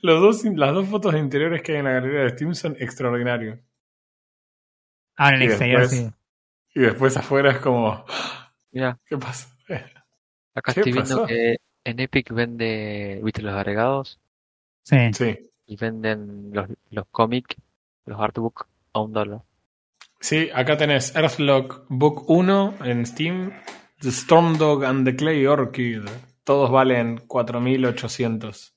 los 0.01 0.21
dos, 0.21 0.43
las 0.55 0.73
dos 0.73 0.87
fotos 0.87 1.13
de 1.13 1.19
interiores 1.19 1.61
que 1.61 1.73
hay 1.73 1.79
en 1.79 1.85
la 1.85 1.91
galería 1.93 2.21
de 2.21 2.29
Steam 2.29 2.55
son 2.55 2.75
extraordinarios. 2.79 3.59
Ahora 5.15 5.35
en 5.37 5.41
el 5.43 5.49
Y 5.49 5.51
exterior, 5.51 5.81
después- 5.81 6.01
sí. 6.07 6.13
Y 6.75 6.81
después 6.81 7.15
afuera 7.17 7.51
es 7.51 7.57
como, 7.59 8.05
Mira, 8.71 8.97
¿qué 9.05 9.17
pasa? 9.17 9.55
acá 10.55 10.73
¿Qué 10.73 10.79
estoy 10.81 10.93
viendo 10.93 11.25
que 11.25 11.57
en 11.83 11.99
Epic 11.99 12.31
vende, 12.33 13.19
viste, 13.23 13.41
los 13.41 13.53
agregados 13.53 14.19
Sí. 14.83 14.97
Sí. 15.13 15.49
y 15.65 15.75
venden 15.77 16.49
los, 16.53 16.67
los 16.89 17.05
cómics, 17.11 17.55
los 18.05 18.19
artbooks 18.19 18.65
a 18.93 18.99
un 19.01 19.13
dólar. 19.13 19.41
Sí, 20.19 20.49
acá 20.53 20.77
tenés 20.77 21.15
Earthlock 21.15 21.85
Book 21.89 22.25
1 22.29 22.75
en 22.85 23.05
Steam, 23.05 23.51
The 23.99 24.09
Storm 24.09 24.57
Dog 24.57 24.83
and 24.85 25.05
the 25.05 25.15
Clay 25.15 25.45
Orchid. 25.45 26.01
Todos 26.43 26.71
valen 26.71 27.17
4.800. 27.27 28.73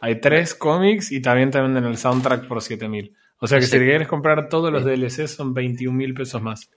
Hay 0.00 0.20
tres 0.20 0.54
cómics 0.54 1.12
y 1.12 1.20
también 1.20 1.50
te 1.50 1.60
venden 1.60 1.84
el 1.84 1.96
soundtrack 1.96 2.46
por 2.48 2.58
7.000. 2.58 3.14
O 3.40 3.46
sea 3.46 3.58
que 3.58 3.66
Sí. 3.66 3.72
si 3.72 3.84
quieres 3.84 4.08
comprar 4.08 4.48
todos 4.48 4.72
los 4.72 4.82
Sí. 4.84 4.90
DLC 4.90 5.28
son 5.28 5.54
21.000 5.54 6.14
pesos 6.14 6.40
más. 6.42 6.70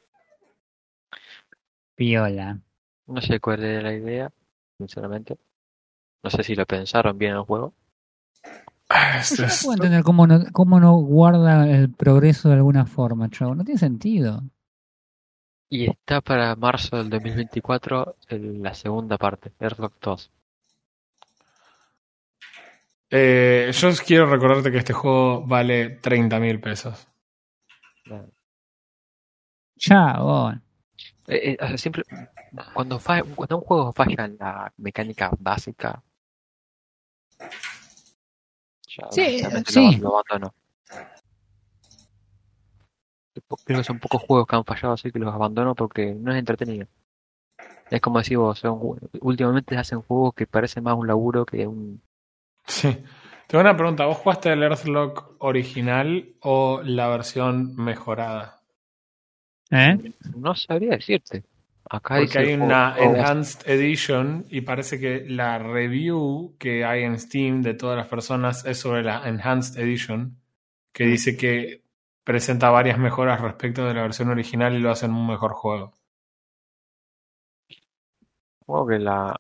Piola. 1.99 2.57
No 3.07 3.19
sé 3.21 3.41
cuál 3.41 3.61
era 3.61 3.81
la 3.81 3.93
idea, 3.93 4.31
sinceramente. 4.77 5.37
No 6.23 6.29
sé 6.29 6.43
si 6.43 6.55
lo 6.55 6.65
pensaron 6.65 7.17
bien 7.17 7.31
en 7.31 7.37
el 7.39 7.43
juego. 7.43 7.73
Ah, 8.87 9.21
Yo 9.35 9.41
no 9.43 9.47
es- 9.49 9.61
puedo 9.63 9.73
entender 9.75 10.03
cómo 10.03 10.25
no, 10.25 10.45
cómo 10.53 10.79
no 10.79 10.93
guarda 10.95 11.69
el 11.69 11.91
progreso 11.93 12.47
de 12.47 12.55
alguna 12.55 12.85
forma, 12.85 13.29
chavo. 13.29 13.53
No 13.53 13.65
tiene 13.65 13.79
sentido. 13.79 14.43
Y 15.69 15.89
está 15.89 16.21
para 16.21 16.55
marzo 16.55 16.95
del 16.95 17.09
2024 17.09 18.15
el- 18.29 18.63
la 18.63 18.73
segunda 18.73 19.17
parte, 19.17 19.51
Earthlock 19.59 19.95
2. 20.01 20.31
Eh, 23.11 23.71
yo 23.73 23.89
quiero 24.07 24.25
recordarte 24.27 24.71
que 24.71 24.77
este 24.77 24.93
juego 24.93 25.45
vale 25.45 25.89
30.000 25.99 26.61
pesos. 26.61 27.07
Chabón. 29.77 30.63
Eh, 31.27 31.57
eh, 31.59 31.77
siempre, 31.77 32.03
cuando, 32.73 32.99
fa- 32.99 33.23
cuando 33.23 33.57
un 33.57 33.63
juego 33.63 33.93
falla 33.93 34.25
en 34.25 34.37
la 34.39 34.73
mecánica 34.77 35.31
básica, 35.39 36.01
ya 38.87 39.11
Sí, 39.11 39.39
sí. 39.67 39.97
Lo, 40.01 40.09
lo 40.09 40.17
abandono. 40.19 40.53
Creo 43.63 43.79
que 43.79 43.83
son 43.83 43.99
pocos 43.99 44.21
juegos 44.23 44.47
que 44.47 44.55
han 44.55 44.65
fallado 44.65 44.93
así 44.93 45.11
que 45.11 45.19
los 45.19 45.33
abandono 45.33 45.75
porque 45.75 46.13
no 46.13 46.31
es 46.33 46.39
entretenido. 46.39 46.87
Es 47.89 48.01
como 48.01 48.19
decir 48.19 48.37
vos, 48.37 48.59
son 48.59 48.99
últimamente 49.21 49.77
hacen 49.77 50.01
juegos 50.01 50.33
que 50.33 50.45
parecen 50.45 50.83
más 50.83 50.95
un 50.95 51.07
laburo 51.07 51.45
que 51.45 51.65
un... 51.65 52.01
Sí. 52.65 53.03
Tengo 53.47 53.61
una 53.61 53.75
pregunta. 53.75 54.05
¿Vos 54.05 54.17
jugaste 54.17 54.51
el 54.53 54.61
Earthlock 54.61 55.35
original 55.39 56.35
o 56.41 56.81
la 56.83 57.07
versión 57.07 57.75
mejorada? 57.75 58.58
¿Eh? 59.71 60.13
No 60.35 60.55
sabría 60.55 60.91
decirte. 60.91 61.43
Acá 61.91 62.15
Porque 62.17 62.21
dice 62.25 62.39
hay 62.39 62.53
una 62.53 62.95
Enhanced 62.97 63.67
Edition 63.67 64.45
y 64.49 64.61
parece 64.61 64.99
que 64.99 65.25
la 65.27 65.57
review 65.57 66.55
que 66.59 66.85
hay 66.85 67.03
en 67.03 67.17
Steam 67.19 67.61
de 67.63 67.73
todas 67.73 67.97
las 67.97 68.07
personas 68.07 68.63
es 68.65 68.79
sobre 68.79 69.03
la 69.03 69.27
Enhanced 69.27 69.79
Edition, 69.81 70.37
que 70.93 71.05
dice 71.05 71.35
que 71.35 71.83
presenta 72.23 72.69
varias 72.69 72.99
mejoras 72.99 73.41
respecto 73.41 73.85
de 73.85 73.95
la 73.95 74.03
versión 74.03 74.29
original 74.29 74.75
y 74.75 74.79
lo 74.79 74.91
hacen 74.91 75.11
un 75.11 75.25
mejor 75.27 75.53
juego. 75.53 75.93
Supongo 78.59 78.87
que 78.87 78.99
la... 78.99 79.35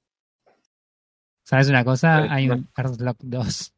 ¿Sabes 1.43 1.69
una 1.69 1.83
cosa? 1.83 2.25
Eh, 2.25 2.27
Hay 2.31 2.47
no. 2.47 2.55
un 2.55 2.69
Earthlock 2.75 3.17
2. 3.21 3.73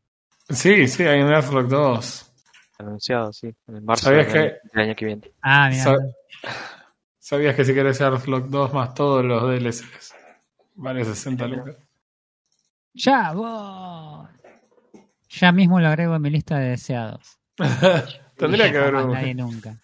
Sí, 0.50 0.88
sí, 0.88 1.04
hay 1.04 1.22
un 1.22 1.32
Earthlock 1.32 1.68
2. 1.68 2.34
Anunciado, 2.80 3.32
sí. 3.34 3.54
En 3.68 3.86
marzo 3.86 4.06
¿Sabías 4.06 4.32
del, 4.32 4.34
que- 4.52 4.58
del 4.74 4.84
año 4.86 4.96
que 4.96 5.06
viene. 5.06 5.32
Ah, 5.42 5.70
mira. 5.70 5.98
Sa- 6.42 6.94
¿Sabías 7.20 7.56
que 7.56 7.64
si 7.66 7.74
querés 7.74 8.02
Earthlock 8.02 8.48
2 8.48 8.74
más 8.74 8.94
todos 8.94 9.24
los 9.24 9.44
DLCs? 9.44 10.16
Vale 10.76 11.06
60 11.06 11.48
lucas. 11.48 11.78
Ya, 12.94 13.32
voy. 13.34 14.28
Ya 15.30 15.52
mismo 15.52 15.80
lo 15.80 15.88
agrego 15.88 16.16
en 16.16 16.22
mi 16.22 16.30
lista 16.30 16.58
de 16.60 16.70
deseados. 16.72 17.40
Tendría 18.38 18.72
que 18.72 18.78
haber 18.78 18.96
un... 18.96 19.12
nadie 19.14 19.34
nunca. 19.36 19.78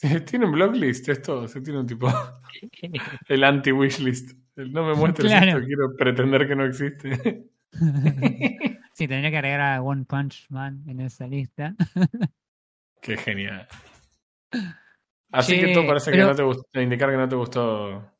Tiene 0.26 0.46
un 0.46 0.52
blocklist 0.52 1.08
esto, 1.08 1.46
se 1.48 1.60
tiene 1.60 1.80
un 1.80 1.86
tipo... 1.86 2.08
El 3.28 3.44
anti-wishlist. 3.44 4.32
El 4.56 4.72
no 4.72 4.84
me 4.86 4.94
muestres 4.94 5.30
Claro. 5.30 5.46
esto, 5.58 5.66
quiero 5.66 5.96
pretender 5.96 6.48
que 6.48 6.56
no 6.56 6.64
existe. 6.64 7.48
sí, 8.94 9.06
tendría 9.06 9.30
que 9.30 9.36
agregar 9.36 9.60
a 9.60 9.82
One 9.82 10.04
Punch 10.04 10.46
Man 10.48 10.82
en 10.88 11.00
esa 11.00 11.26
lista. 11.28 11.74
Qué 13.02 13.16
genial. 13.16 13.68
Así 15.30 15.60
que 15.60 15.74
todo 15.74 15.86
parece 15.86 16.10
pero- 16.10 16.24
que 16.24 16.30
no 16.30 16.36
te 16.36 16.42
gustó, 16.42 16.80
indicar 16.80 17.10
que 17.10 17.16
no 17.16 17.28
te 17.28 17.36
gustó. 17.36 18.10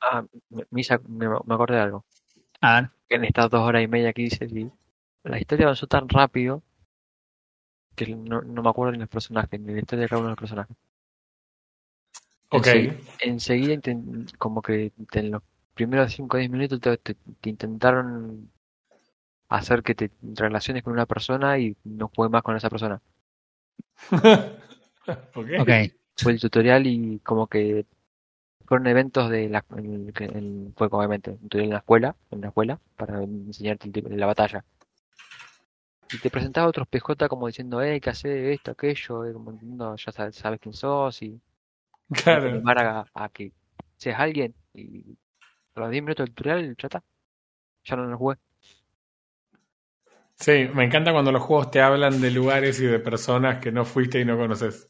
Ah, 0.00 0.24
me, 0.48 0.64
me 0.70 1.54
acordé 1.54 1.74
de 1.76 1.80
algo. 1.82 2.04
A 2.60 2.80
ver. 2.80 2.90
En 3.08 3.24
estas 3.24 3.50
dos 3.50 3.60
horas 3.60 3.82
y 3.82 3.88
media 3.88 4.12
que 4.12 4.22
hice, 4.22 4.48
sí, 4.48 4.70
la 5.24 5.38
historia 5.38 5.66
avanzó 5.66 5.86
tan 5.86 6.08
rápido 6.08 6.62
que 7.96 8.14
no, 8.14 8.40
no 8.42 8.62
me 8.62 8.70
acuerdo 8.70 8.92
ni 8.92 8.98
los 8.98 9.08
personajes, 9.08 9.60
ni 9.60 9.72
la 9.74 9.80
historia 9.80 10.02
de 10.04 10.08
cada 10.08 10.20
uno 10.20 10.28
de 10.28 10.32
los 10.32 10.38
personajes. 10.38 10.76
Ok. 12.50 12.66
Ense- 12.66 12.98
enseguida, 13.20 13.80
como 14.38 14.62
que 14.62 14.92
en 15.12 15.30
los 15.32 15.42
primeros 15.74 16.12
5 16.12 16.36
o 16.36 16.40
10 16.40 16.50
minutos 16.50 16.80
te, 16.80 16.96
te- 16.98 17.14
te 17.40 17.50
intentaron 17.50 18.50
hacer 19.48 19.82
que 19.82 19.94
te 19.94 20.10
relaciones 20.34 20.82
con 20.84 20.92
una 20.92 21.06
persona 21.06 21.58
y 21.58 21.76
no 21.84 22.08
juegues 22.14 22.32
más 22.32 22.42
con 22.42 22.56
esa 22.56 22.70
persona. 22.70 23.00
ok. 25.34 25.46
Ok. 25.60 25.70
Fue 26.16 26.32
el 26.32 26.40
tutorial 26.40 26.86
y 26.86 27.18
como 27.20 27.46
que 27.46 27.86
fueron 28.66 28.86
eventos 28.86 29.30
de 29.30 29.48
la, 29.48 29.64
en, 29.76 30.12
que- 30.12 30.24
en- 30.24 30.74
fue 30.76 30.88
obviamente 30.90 31.30
un 31.30 31.38
tutorial 31.38 31.64
en 31.66 31.72
la 31.72 31.78
escuela, 31.78 32.16
en 32.30 32.40
la 32.42 32.48
escuela, 32.48 32.80
para 32.96 33.22
enseñarte 33.22 33.86
el 33.86 33.92
tipo- 33.92 34.08
la 34.10 34.26
batalla. 34.26 34.64
Y 36.12 36.18
te 36.18 36.30
presentaba 36.30 36.66
otros 36.66 36.88
PJ 36.88 37.28
como 37.28 37.46
diciendo, 37.46 37.80
eh, 37.82 38.00
que 38.00 38.10
hace 38.10 38.52
esto, 38.52 38.72
aquello, 38.72 39.28
y 39.28 39.32
como 39.32 39.96
ya 39.96 40.12
sabes, 40.12 40.36
sabes 40.36 40.58
quién 40.60 40.74
sos 40.74 41.22
y 41.22 41.40
Claro. 42.12 42.48
animar 42.48 42.78
a, 42.78 43.06
a 43.14 43.28
que 43.28 43.52
seas 43.96 44.18
alguien 44.18 44.52
y 44.74 45.16
a 45.76 45.80
los 45.80 45.90
10 45.90 46.02
minutos 46.02 46.26
del 46.26 46.34
tutorial 46.34 46.76
ya 46.76 46.86
está. 46.88 47.02
Ya 47.84 47.96
no 47.96 48.06
lo 48.06 48.18
jugué. 48.18 48.36
Sí, 50.40 50.68
me 50.72 50.84
encanta 50.84 51.12
cuando 51.12 51.32
los 51.32 51.42
juegos 51.42 51.70
te 51.70 51.82
hablan 51.82 52.20
de 52.20 52.30
lugares 52.30 52.80
y 52.80 52.86
de 52.86 52.98
personas 52.98 53.58
que 53.60 53.70
no 53.70 53.84
fuiste 53.84 54.20
y 54.20 54.24
no 54.24 54.38
conoces. 54.38 54.88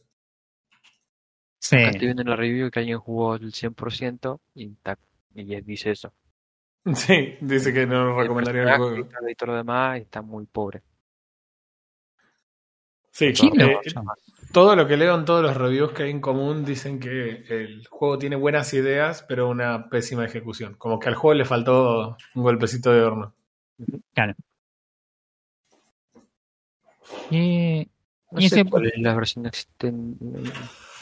Sí. 1.59 1.77
Acá 1.77 1.91
estoy 1.91 2.07
viendo 2.07 2.23
en 2.23 2.29
la 2.31 2.37
review 2.37 2.71
que 2.71 2.79
alguien 2.79 2.99
jugó 2.99 3.35
el 3.35 3.53
100% 3.53 4.41
y, 4.55 4.71
ta- 4.77 4.99
y 5.35 5.55
él 5.55 5.65
dice 5.65 5.91
eso. 5.91 6.13
Sí, 6.95 7.37
dice 7.41 7.75
que 7.75 7.85
no 7.87 8.19
recomendaría 8.19 8.63
el 8.63 8.77
juego. 8.79 8.97
y 8.97 9.05
todo- 9.05 9.29
y 9.29 9.35
todo 9.35 9.47
lo 9.51 9.57
demás 9.57 9.99
y 9.99 10.03
está 10.03 10.23
muy 10.23 10.47
pobre. 10.47 10.83
Sí, 13.11 13.33
¿Quién 13.33 13.53
Todo 13.59 13.69
eh, 13.69 13.81
todo 14.53 14.77
lo 14.77 14.87
que 14.87 14.97
leo 14.97 15.15
en 15.19 15.25
todos 15.25 15.43
los 15.43 15.57
reviews 15.57 15.93
que 15.93 16.05
hay 16.05 16.11
en 16.11 16.21
común 16.21 16.65
dicen 16.65 17.01
que 17.01 17.45
el 17.49 17.87
juego 17.89 18.19
tiene 18.19 18.37
buenas 18.37 18.73
ideas, 18.73 19.25
pero 19.29 19.49
una 19.49 19.89
pésima 19.91 20.25
ejecución. 20.25 20.75
Como 20.79 20.99
que 21.01 21.09
al 21.09 21.17
juego 21.17 21.35
le 21.35 21.45
faltó 21.45 22.17
un 22.37 22.43
golpecito 22.43 22.93
de 22.93 23.03
horno. 23.03 23.35
Eh, 27.29 27.87
No 28.33 28.41
Y 28.41 28.49
sé 28.49 28.61
ese- 28.61 28.71
cuál 28.71 28.87
es 28.87 28.93
la 28.99 29.15
versión 29.15 29.47
existen, 29.47 30.17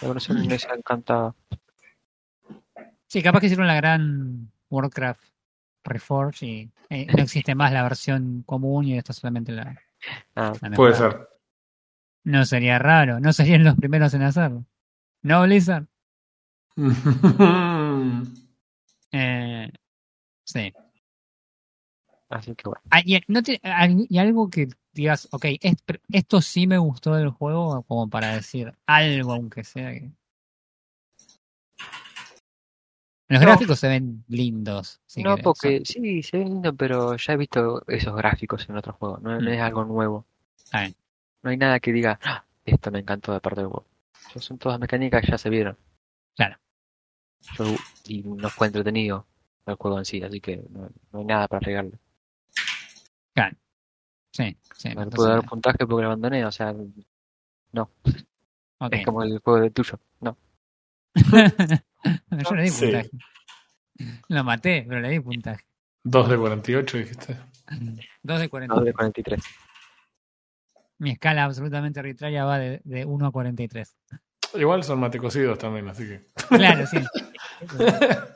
la 0.00 0.08
versión 0.08 0.38
esa 0.50 0.74
encantada. 0.74 1.34
sí, 3.06 3.22
capaz 3.22 3.40
que 3.40 3.46
hicieron 3.46 3.66
la 3.66 3.74
gran 3.76 4.50
Warcraft 4.70 5.22
Reforged 5.84 6.46
y 6.46 6.70
eh, 6.90 7.06
no 7.14 7.22
existe 7.22 7.54
más 7.54 7.70
la 7.72 7.82
versión 7.82 8.42
común 8.46 8.86
y 8.86 8.96
esta 8.96 9.12
solamente 9.12 9.52
la, 9.52 9.78
Ah, 10.36 10.52
la 10.62 10.70
Puede 10.70 10.94
ser. 10.94 11.28
No 12.24 12.44
sería 12.46 12.78
raro, 12.78 13.20
no 13.20 13.32
serían 13.32 13.64
los 13.64 13.74
primeros 13.76 14.14
en 14.14 14.22
hacerlo. 14.22 14.64
No, 15.22 15.42
Blizzard. 15.42 15.86
Eh, 19.10 19.70
sí. 20.44 20.72
así 22.28 22.54
que 22.54 22.62
bueno. 22.68 22.82
Ah, 22.90 23.00
y, 23.04 23.18
no 23.28 23.42
te- 23.42 23.58
y 24.08 24.18
algo 24.18 24.50
que 24.50 24.68
digas, 25.02 25.28
ok, 25.30 25.44
esto 26.12 26.40
sí 26.40 26.66
me 26.66 26.78
gustó 26.78 27.14
del 27.14 27.30
juego, 27.30 27.82
como 27.84 28.08
para 28.08 28.34
decir 28.34 28.72
algo, 28.86 29.32
aunque 29.32 29.64
sea 29.64 29.92
que. 29.92 30.10
Los 33.28 33.40
No. 33.42 33.46
gráficos 33.46 33.78
se 33.78 33.88
ven 33.88 34.24
lindos. 34.28 35.00
si 35.06 35.22
no, 35.22 35.30
querés. 35.36 35.44
porque 35.44 35.82
sí, 35.84 36.22
se 36.22 36.38
ve 36.38 36.44
lindo, 36.44 36.74
pero 36.74 37.16
ya 37.16 37.32
he 37.34 37.36
visto 37.36 37.84
esos 37.86 38.16
gráficos 38.16 38.66
en 38.68 38.76
otros 38.78 38.96
juegos. 38.96 39.20
No, 39.22 39.32
no 39.38 39.40
Mm. 39.50 39.52
es 39.52 39.60
algo 39.60 39.84
nuevo. 39.84 40.26
No 41.42 41.50
hay 41.50 41.56
nada 41.56 41.78
que 41.80 41.92
diga, 41.92 42.18
"Ah, 42.24 42.44
esto 42.64 42.90
me 42.90 42.98
encantó 43.00 43.32
de 43.32 43.40
parte 43.40 43.60
del 43.60 43.68
juego. 43.68 43.86
Son 44.40 44.58
todas 44.58 44.78
mecánicas 44.80 45.22
que 45.22 45.30
ya 45.30 45.38
se 45.38 45.50
vieron. 45.50 45.76
Claro. 46.36 46.56
Yo- 47.56 47.76
y 48.06 48.22
no 48.22 48.48
fue 48.50 48.66
entretenido 48.68 49.26
el 49.66 49.74
juego 49.76 49.98
en 49.98 50.04
sí, 50.04 50.22
así 50.22 50.40
que 50.40 50.56
no, 50.70 50.88
no 51.12 51.18
hay 51.18 51.24
nada 51.24 51.48
para 51.48 51.60
regarle. 51.60 51.98
Sí, 54.32 54.56
sí. 54.76 54.94
No 54.94 55.04
le 55.04 55.10
puedo 55.10 55.28
dar 55.28 55.44
puntaje 55.44 55.78
porque 55.78 56.02
lo 56.02 56.08
abandoné, 56.08 56.44
o 56.44 56.52
sea, 56.52 56.72
ok. 57.72 58.92
es 58.92 59.04
como 59.04 59.22
el 59.22 59.38
juego 59.38 59.60
de 59.60 59.70
tuyo. 59.70 59.98
No, 60.20 60.36
Yo 62.48 62.54
le 62.54 62.62
di 62.62 62.68
Sí. 62.70 62.84
puntaje. 62.84 63.10
Lo 64.28 64.44
maté, 64.44 64.84
pero 64.88 65.00
le 65.00 65.08
di 65.10 65.20
puntaje. 65.20 65.64
2 66.04 66.28
de 66.28 66.36
48, 66.38 66.98
dijiste. 66.98 67.36
2 68.22 68.38
de 68.38 68.44
no 68.44 68.50
40. 68.50 68.80
de 68.80 68.92
43. 68.92 69.42
Mi 70.98 71.10
escala 71.10 71.44
absolutamente 71.44 72.00
arbitraria 72.00 72.44
va 72.44 72.58
de, 72.58 72.80
de 72.84 73.04
1 73.04 73.26
a 73.26 73.32
43. 73.32 73.96
Igual 74.54 74.82
son 74.84 75.00
matecocidos 75.00 75.58
también, 75.58 75.88
así 75.88 76.06
que. 76.06 76.26
Claro, 76.48 76.86
sí. 76.86 76.98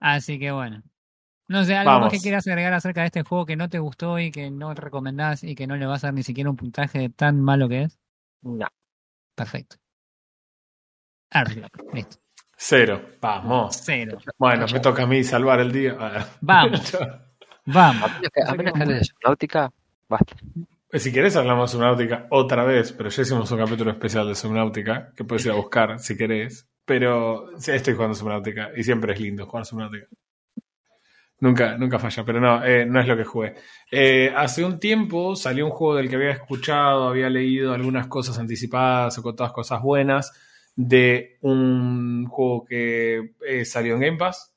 Así 0.00 0.38
que 0.38 0.50
bueno. 0.50 0.82
No 1.52 1.64
sé, 1.64 1.76
algo 1.76 2.00
más 2.00 2.10
que 2.10 2.18
quieras 2.18 2.46
agregar 2.46 2.72
acerca 2.72 3.02
de 3.02 3.08
este 3.08 3.22
juego 3.24 3.44
que 3.44 3.56
no 3.56 3.68
te 3.68 3.78
gustó 3.78 4.18
y 4.18 4.30
que 4.30 4.50
no 4.50 4.72
recomendás 4.72 5.44
y 5.44 5.54
que 5.54 5.66
no 5.66 5.76
le 5.76 5.84
vas 5.84 6.02
a 6.02 6.06
dar 6.06 6.14
ni 6.14 6.22
siquiera 6.22 6.48
un 6.48 6.56
puntaje 6.56 6.98
de 6.98 7.08
tan 7.10 7.42
malo 7.42 7.68
que 7.68 7.82
es. 7.82 7.98
No. 8.40 8.66
Perfecto. 9.34 9.76
Earthlock, 11.30 11.92
listo. 11.92 12.16
Cero. 12.56 13.02
Vamos. 13.20 13.82
Cero. 13.84 14.18
Bueno, 14.38 14.64
me 14.72 14.80
toca 14.80 15.02
a 15.02 15.06
mí 15.06 15.22
salvar 15.24 15.60
el 15.60 15.72
día. 15.72 15.94
Vamos, 16.40 16.96
vamos. 17.66 18.10
A 18.10 18.14
menos 18.14 18.30
que, 18.32 18.42
a 18.46 18.54
menos 18.54 18.72
que 18.72 18.82
hables 18.82 18.98
de 19.00 19.04
Subnautica, 19.04 19.72
basta. 20.08 20.34
Si 20.94 21.12
querés 21.12 21.36
hablamos 21.36 21.70
de 21.70 21.76
Subnautica 21.76 22.28
otra 22.30 22.64
vez, 22.64 22.92
pero 22.92 23.10
ya 23.10 23.22
hicimos 23.22 23.50
un 23.50 23.58
capítulo 23.58 23.90
especial 23.90 24.26
de 24.26 24.34
Subnautica 24.34 25.12
que 25.14 25.24
puedes 25.24 25.44
ir 25.44 25.52
a 25.52 25.56
buscar 25.56 25.98
si 25.98 26.16
querés. 26.16 26.66
Pero 26.86 27.50
sí, 27.58 27.72
estoy 27.72 27.92
jugando 27.92 28.14
Subnautica 28.14 28.70
y 28.74 28.82
siempre 28.84 29.12
es 29.12 29.20
lindo 29.20 29.44
jugar 29.44 29.66
Subnautica. 29.66 30.06
Nunca, 31.42 31.76
nunca 31.76 31.98
falla, 31.98 32.24
pero 32.24 32.38
no, 32.40 32.64
eh, 32.64 32.86
no 32.86 33.00
es 33.00 33.06
lo 33.08 33.16
que 33.16 33.24
jugué. 33.24 33.54
Eh, 33.90 34.32
hace 34.36 34.64
un 34.64 34.78
tiempo 34.78 35.34
salió 35.34 35.64
un 35.66 35.72
juego 35.72 35.96
del 35.96 36.08
que 36.08 36.14
había 36.14 36.30
escuchado, 36.30 37.08
había 37.08 37.28
leído 37.28 37.74
algunas 37.74 38.06
cosas 38.06 38.38
anticipadas 38.38 39.18
o 39.18 39.22
con 39.24 39.34
todas 39.34 39.50
cosas 39.52 39.82
buenas 39.82 40.32
de 40.76 41.38
un 41.40 42.26
juego 42.28 42.64
que 42.64 43.32
eh, 43.44 43.64
salió 43.64 43.94
en 43.94 44.00
Game 44.02 44.18
Pass. 44.18 44.54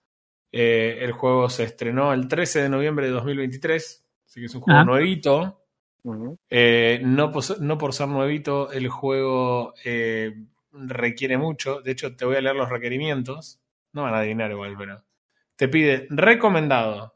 Eh, 0.52 1.00
el 1.02 1.12
juego 1.12 1.50
se 1.50 1.64
estrenó 1.64 2.14
el 2.14 2.28
13 2.28 2.62
de 2.62 2.70
noviembre 2.70 3.08
de 3.08 3.14
2023, 3.14 4.06
así 4.28 4.40
que 4.40 4.46
es 4.46 4.54
un 4.54 4.62
juego 4.62 4.80
Ah. 4.82 4.86
nuevito. 4.86 5.64
Eh, 6.52 7.02
no, 7.04 7.32
por, 7.32 7.60
no 7.62 7.80
por 7.80 7.94
ser 7.94 8.10
nuevito, 8.10 8.72
el 8.72 8.90
juego 8.90 9.74
eh, 9.84 10.36
requiere 10.72 11.40
mucho. 11.40 11.82
De 11.82 11.94
hecho, 11.94 12.16
te 12.16 12.26
voy 12.26 12.36
a 12.36 12.42
leer 12.42 12.56
los 12.56 12.70
requerimientos. 12.70 13.60
No 13.92 14.04
van 14.04 14.14
a 14.14 14.20
adivinar 14.20 14.52
igual, 14.52 14.76
pero. 14.78 15.02
Te 15.56 15.68
pide 15.68 16.08
recomendado 16.10 17.16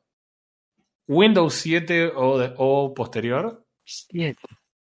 Windows 1.08 1.54
7 1.56 2.12
o, 2.16 2.38
de- 2.38 2.54
o 2.58 2.94
posterior, 2.94 3.66
Siete. 3.84 4.40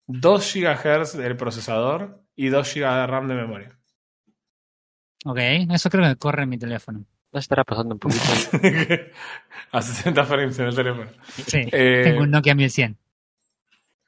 2 0.07 0.53
GHz 0.55 1.13
del 1.17 1.37
procesador 1.37 2.21
y 2.35 2.47
2 2.49 2.73
GB 2.75 2.81
de 3.01 3.07
RAM 3.07 3.27
de 3.27 3.35
memoria. 3.35 3.79
Ok, 5.25 5.37
eso 5.71 5.89
creo 5.89 6.05
que 6.07 6.15
corre 6.17 6.43
en 6.43 6.49
mi 6.49 6.57
teléfono. 6.57 7.03
No 7.31 7.39
estará 7.39 7.63
pasando 7.63 7.95
un 7.95 7.99
poquito. 7.99 8.21
a 9.71 9.81
60 9.81 10.25
frames 10.25 10.57
en 10.59 10.67
el 10.67 10.75
teléfono. 10.75 11.09
Sí, 11.27 11.67
Eh, 11.71 12.01
tengo 12.03 12.21
un 12.23 12.31
Nokia 12.31 12.55
1100. 12.55 12.97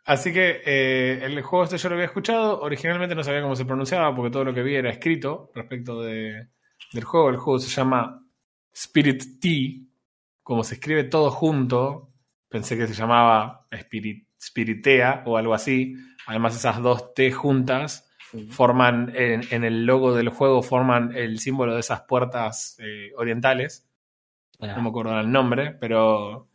Así 0.06 0.32
que 0.34 0.62
eh, 0.66 1.20
el 1.24 1.41
juego 1.41 1.66
este 1.66 1.78
yo 1.78 1.89
lo 1.89 1.95
había 1.95 2.06
escuchado. 2.08 2.62
Originalmente 2.62 3.16
no 3.16 3.24
sabía 3.24 3.41
cómo 3.41 3.56
se 3.56 3.66
pronunciaba 3.66 4.16
porque 4.16 4.32
todo 4.32 4.43
lo 4.45 4.54
que 4.54 4.64
vi 4.64 4.76
era 4.76 4.89
escrito 4.89 5.52
respecto 5.54 6.02
de, 6.02 6.47
del 6.93 7.04
juego. 7.04 7.30
El 7.30 7.38
juego 7.38 7.60
se 7.60 7.70
llama 7.70 8.26
Spirit 8.74 9.40
T. 9.40 9.82
Como 10.44 10.64
se 10.64 10.76
escribe 10.76 11.04
todo 11.04 11.30
junto, 11.32 12.10
pensé 12.50 12.78
que 12.78 12.88
se 12.88 12.94
llamaba 12.94 13.68
Spirit, 13.72 14.28
Spiritea 14.42 15.24
o 15.26 15.38
algo 15.38 15.54
así. 15.54 15.96
Además, 16.28 16.56
esas 16.56 16.82
dos 16.82 17.14
T 17.14 17.32
juntas 17.32 18.10
forman, 18.50 19.12
en, 19.16 19.42
en 19.52 19.64
el 19.64 19.86
logo 19.86 20.16
del 20.16 20.30
juego, 20.30 20.62
forman 20.62 21.16
el 21.16 21.40
símbolo 21.40 21.74
de 21.74 21.80
esas 21.82 22.02
puertas 22.02 22.78
eh, 22.80 23.12
orientales. 23.18 23.88
No 24.60 24.82
me 24.82 24.90
acuerdo 24.90 25.20
el 25.20 25.32
nombre, 25.32 25.72
pero 25.80 26.48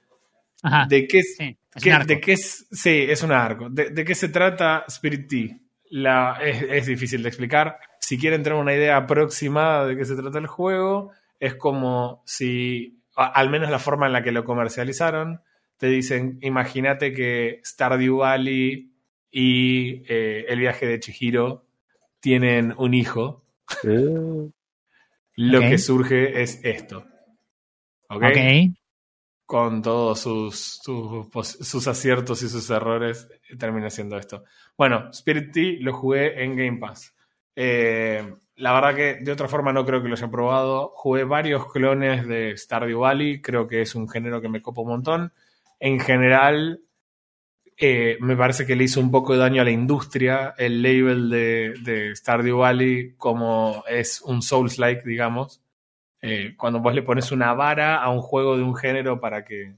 Ajá. 0.62 0.86
¿de 0.88 1.06
qué, 1.08 1.22
Sí, 1.22 1.56
es 1.74 1.82
qué- 1.82 1.88
un 1.90 1.94
arco. 1.96 2.06
de 2.08 2.20
qué 2.20 2.32
es? 2.34 2.66
Sí, 2.70 3.06
es 3.08 3.22
un 3.22 3.32
arco. 3.32 3.68
¿De, 3.70 3.90
de 3.90 4.04
qué 4.04 4.14
se 4.14 4.28
trata 4.28 4.84
Spirit 4.88 5.28
Tea? 5.28 5.58
La, 5.90 6.38
es, 6.42 6.62
es 6.68 6.86
difícil 6.86 7.22
de 7.22 7.28
explicar. 7.28 7.78
Si 8.00 8.18
quieren 8.18 8.42
tener 8.42 8.58
una 8.58 8.74
idea 8.74 8.96
aproximada 8.98 9.86
de 9.86 9.96
qué 9.96 10.04
se 10.04 10.16
trata 10.16 10.38
el 10.38 10.46
juego, 10.46 11.12
es 11.44 11.54
como 11.56 12.22
si, 12.26 13.02
al 13.14 13.50
menos 13.50 13.70
la 13.70 13.78
forma 13.78 14.06
en 14.06 14.12
la 14.12 14.22
que 14.22 14.32
lo 14.32 14.44
comercializaron, 14.44 15.40
te 15.76 15.88
dicen, 15.88 16.38
imagínate 16.42 17.12
que 17.12 17.60
Stardew 17.64 18.18
Valley 18.18 18.92
y 19.30 20.02
eh, 20.08 20.46
el 20.48 20.60
viaje 20.60 20.86
de 20.86 21.00
Chihiro 21.00 21.66
tienen 22.20 22.74
un 22.78 22.94
hijo. 22.94 23.44
Lo 25.36 25.58
Ok. 25.58 25.64
que 25.68 25.78
surge 25.78 26.42
es 26.42 26.60
esto. 26.64 27.04
¿Ok? 28.08 28.22
Ok. 28.22 28.74
con 29.46 29.82
todos 29.82 30.20
sus, 30.20 30.80
sus, 30.82 31.28
sus 31.60 31.86
aciertos 31.86 32.42
y 32.42 32.48
sus 32.48 32.70
errores, 32.70 33.28
termina 33.58 33.90
siendo 33.90 34.16
esto. 34.16 34.44
Bueno, 34.76 35.10
Spirit 35.10 35.52
Tea 35.52 35.76
lo 35.80 35.92
jugué 35.92 36.42
en 36.42 36.56
Game 36.56 36.78
Pass. 36.78 37.14
Eh, 37.54 38.34
la 38.56 38.72
verdad 38.72 38.94
que 38.94 39.14
de 39.24 39.32
otra 39.32 39.48
forma 39.48 39.72
no 39.72 39.84
creo 39.84 40.02
que 40.02 40.08
lo 40.08 40.14
haya 40.14 40.30
probado. 40.30 40.92
Jugué 40.94 41.24
varios 41.24 41.70
clones 41.72 42.26
de 42.26 42.56
Stardew 42.56 43.00
Valley, 43.00 43.40
creo 43.40 43.66
que 43.66 43.82
es 43.82 43.94
un 43.94 44.08
género 44.08 44.40
que 44.40 44.48
me 44.48 44.62
copa 44.62 44.82
un 44.82 44.88
montón. 44.88 45.32
En 45.80 45.98
general, 46.00 46.80
eh, 47.76 48.16
me 48.20 48.36
parece 48.36 48.66
que 48.66 48.76
le 48.76 48.84
hizo 48.84 49.00
un 49.00 49.10
poco 49.10 49.32
de 49.32 49.40
daño 49.40 49.62
a 49.62 49.64
la 49.64 49.72
industria 49.72 50.54
el 50.56 50.82
label 50.82 51.28
de, 51.28 51.74
de 51.82 52.14
Stardew 52.14 52.58
Valley 52.58 53.14
como 53.16 53.82
es 53.88 54.20
un 54.22 54.42
Souls-like, 54.42 55.02
digamos. 55.04 55.60
Eh, 56.22 56.54
cuando 56.56 56.80
vos 56.80 56.94
le 56.94 57.02
pones 57.02 57.32
una 57.32 57.52
vara 57.54 57.96
a 57.96 58.08
un 58.10 58.22
juego 58.22 58.56
de 58.56 58.62
un 58.62 58.74
género 58.74 59.20
para 59.20 59.44
que 59.44 59.74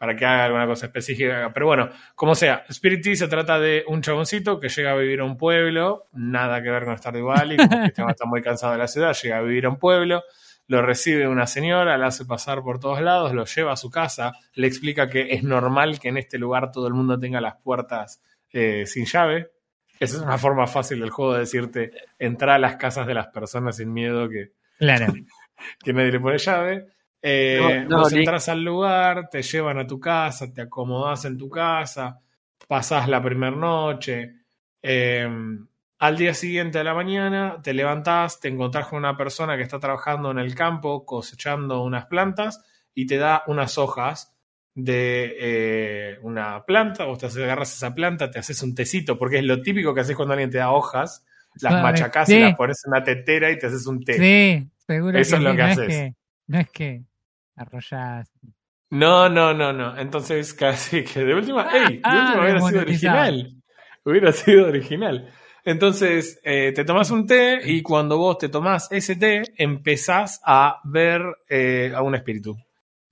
para 0.00 0.16
que 0.16 0.24
haga 0.24 0.46
alguna 0.46 0.66
cosa 0.66 0.86
específica. 0.86 1.50
Pero 1.52 1.66
bueno, 1.66 1.90
como 2.14 2.34
sea, 2.34 2.64
Spirit 2.70 3.02
Tea 3.02 3.16
se 3.16 3.28
trata 3.28 3.60
de 3.60 3.84
un 3.86 4.00
chaboncito 4.00 4.58
que 4.58 4.70
llega 4.70 4.92
a 4.92 4.94
vivir 4.94 5.20
a 5.20 5.24
un 5.24 5.36
pueblo, 5.36 6.06
nada 6.14 6.62
que 6.62 6.70
ver 6.70 6.86
con 6.86 6.96
Stardew 6.96 7.26
Valley, 7.26 7.58
como 7.58 7.82
que 7.82 7.92
está 8.10 8.24
muy 8.24 8.40
cansado 8.40 8.72
de 8.72 8.78
la 8.78 8.88
ciudad, 8.88 9.14
llega 9.22 9.36
a 9.36 9.42
vivir 9.42 9.66
a 9.66 9.68
un 9.68 9.76
pueblo, 9.76 10.22
lo 10.68 10.80
recibe 10.80 11.28
una 11.28 11.46
señora, 11.46 11.98
la 11.98 12.06
hace 12.06 12.24
pasar 12.24 12.62
por 12.62 12.80
todos 12.80 13.02
lados, 13.02 13.34
lo 13.34 13.44
lleva 13.44 13.72
a 13.72 13.76
su 13.76 13.90
casa, 13.90 14.32
le 14.54 14.66
explica 14.66 15.10
que 15.10 15.34
es 15.34 15.42
normal 15.42 16.00
que 16.00 16.08
en 16.08 16.16
este 16.16 16.38
lugar 16.38 16.72
todo 16.72 16.86
el 16.86 16.94
mundo 16.94 17.20
tenga 17.20 17.42
las 17.42 17.56
puertas 17.56 18.22
eh, 18.54 18.86
sin 18.86 19.04
llave. 19.04 19.50
Esa 19.98 20.16
es 20.16 20.22
una 20.22 20.38
forma 20.38 20.66
fácil 20.66 21.00
del 21.00 21.10
juego 21.10 21.34
de 21.34 21.40
decirte, 21.40 21.92
entra 22.18 22.54
a 22.54 22.58
las 22.58 22.76
casas 22.76 23.06
de 23.06 23.12
las 23.12 23.26
personas 23.26 23.76
sin 23.76 23.92
miedo 23.92 24.30
que, 24.30 24.52
Claro. 24.78 25.12
que 25.84 25.92
nadie 25.92 26.12
le 26.12 26.20
pone 26.20 26.38
llave. 26.38 26.86
Eh, 27.22 27.84
No, 27.84 27.96
no, 27.96 28.02
vos 28.02 28.12
entras 28.12 28.48
al 28.48 28.62
lugar, 28.62 29.28
te 29.28 29.42
llevan 29.42 29.78
a 29.78 29.86
tu 29.86 30.00
casa, 30.00 30.52
te 30.52 30.62
acomodás 30.62 31.24
en 31.24 31.36
tu 31.36 31.48
casa, 31.48 32.20
pasás 32.66 33.08
la 33.08 33.22
primera 33.22 33.56
noche. 33.56 34.34
eh, 34.82 35.28
al 36.00 36.16
día 36.16 36.32
siguiente 36.32 36.78
a 36.78 36.84
la 36.84 36.94
mañana 36.94 37.60
te 37.62 37.74
levantás, 37.74 38.40
te 38.40 38.48
encontrás 38.48 38.86
con 38.86 39.00
una 39.00 39.18
persona 39.18 39.58
que 39.58 39.62
está 39.62 39.78
trabajando 39.78 40.30
en 40.30 40.38
el 40.38 40.54
campo 40.54 41.04
cosechando 41.04 41.82
unas 41.82 42.06
plantas 42.06 42.64
y 42.94 43.06
te 43.06 43.18
da 43.18 43.42
unas 43.46 43.76
hojas 43.76 44.34
de 44.74 45.36
eh, 45.38 46.18
una 46.22 46.64
planta, 46.64 47.04
vos 47.04 47.18
te 47.18 47.26
agarras 47.26 47.74
esa 47.74 47.94
planta, 47.94 48.30
te 48.30 48.38
haces 48.38 48.62
un 48.62 48.74
tecito, 48.74 49.18
porque 49.18 49.38
es 49.38 49.44
lo 49.44 49.60
típico 49.60 49.94
que 49.94 50.00
haces 50.00 50.16
cuando 50.16 50.32
alguien 50.32 50.50
te 50.50 50.56
da 50.56 50.70
hojas, 50.70 51.22
las 51.60 51.82
machacás 51.82 52.30
y 52.30 52.38
las 52.38 52.56
pones 52.56 52.82
en 52.86 52.92
una 52.92 53.04
tetera 53.04 53.50
y 53.50 53.58
te 53.58 53.66
haces 53.66 53.86
un 53.86 54.02
té. 54.02 54.14
Sí, 54.14 54.70
seguro 54.86 55.18
Eso 55.18 55.32
que 55.32 55.36
es 55.36 55.42
lo 55.42 55.52
que 55.52 55.58
no 55.58 55.64
haces. 55.64 55.88
Es 55.88 55.94
que, 55.94 56.14
no 56.46 56.58
es 56.60 56.70
que 56.70 57.02
arrollás. 57.60 58.30
No, 58.90 59.28
no, 59.28 59.54
no, 59.54 59.72
no. 59.72 59.96
Entonces, 59.98 60.54
casi 60.54 61.04
que 61.04 61.24
de 61.24 61.34
última, 61.34 61.68
¡ey! 61.72 61.96
De 61.96 62.00
Ah, 62.04 62.24
última 62.26 62.42
hubiera 62.42 62.60
sido 62.60 62.80
original. 62.80 63.54
Hubiera 64.04 64.32
sido 64.32 64.66
original. 64.68 65.32
Entonces, 65.64 66.40
eh, 66.42 66.72
te 66.74 66.84
tomas 66.84 67.10
un 67.10 67.26
té 67.26 67.60
y 67.62 67.82
cuando 67.82 68.16
vos 68.16 68.38
te 68.38 68.48
tomás 68.48 68.90
ese 68.90 69.16
té, 69.16 69.42
empezás 69.58 70.40
a 70.44 70.80
ver 70.84 71.22
eh, 71.48 71.92
a 71.94 72.02
un 72.02 72.14
espíritu. 72.14 72.56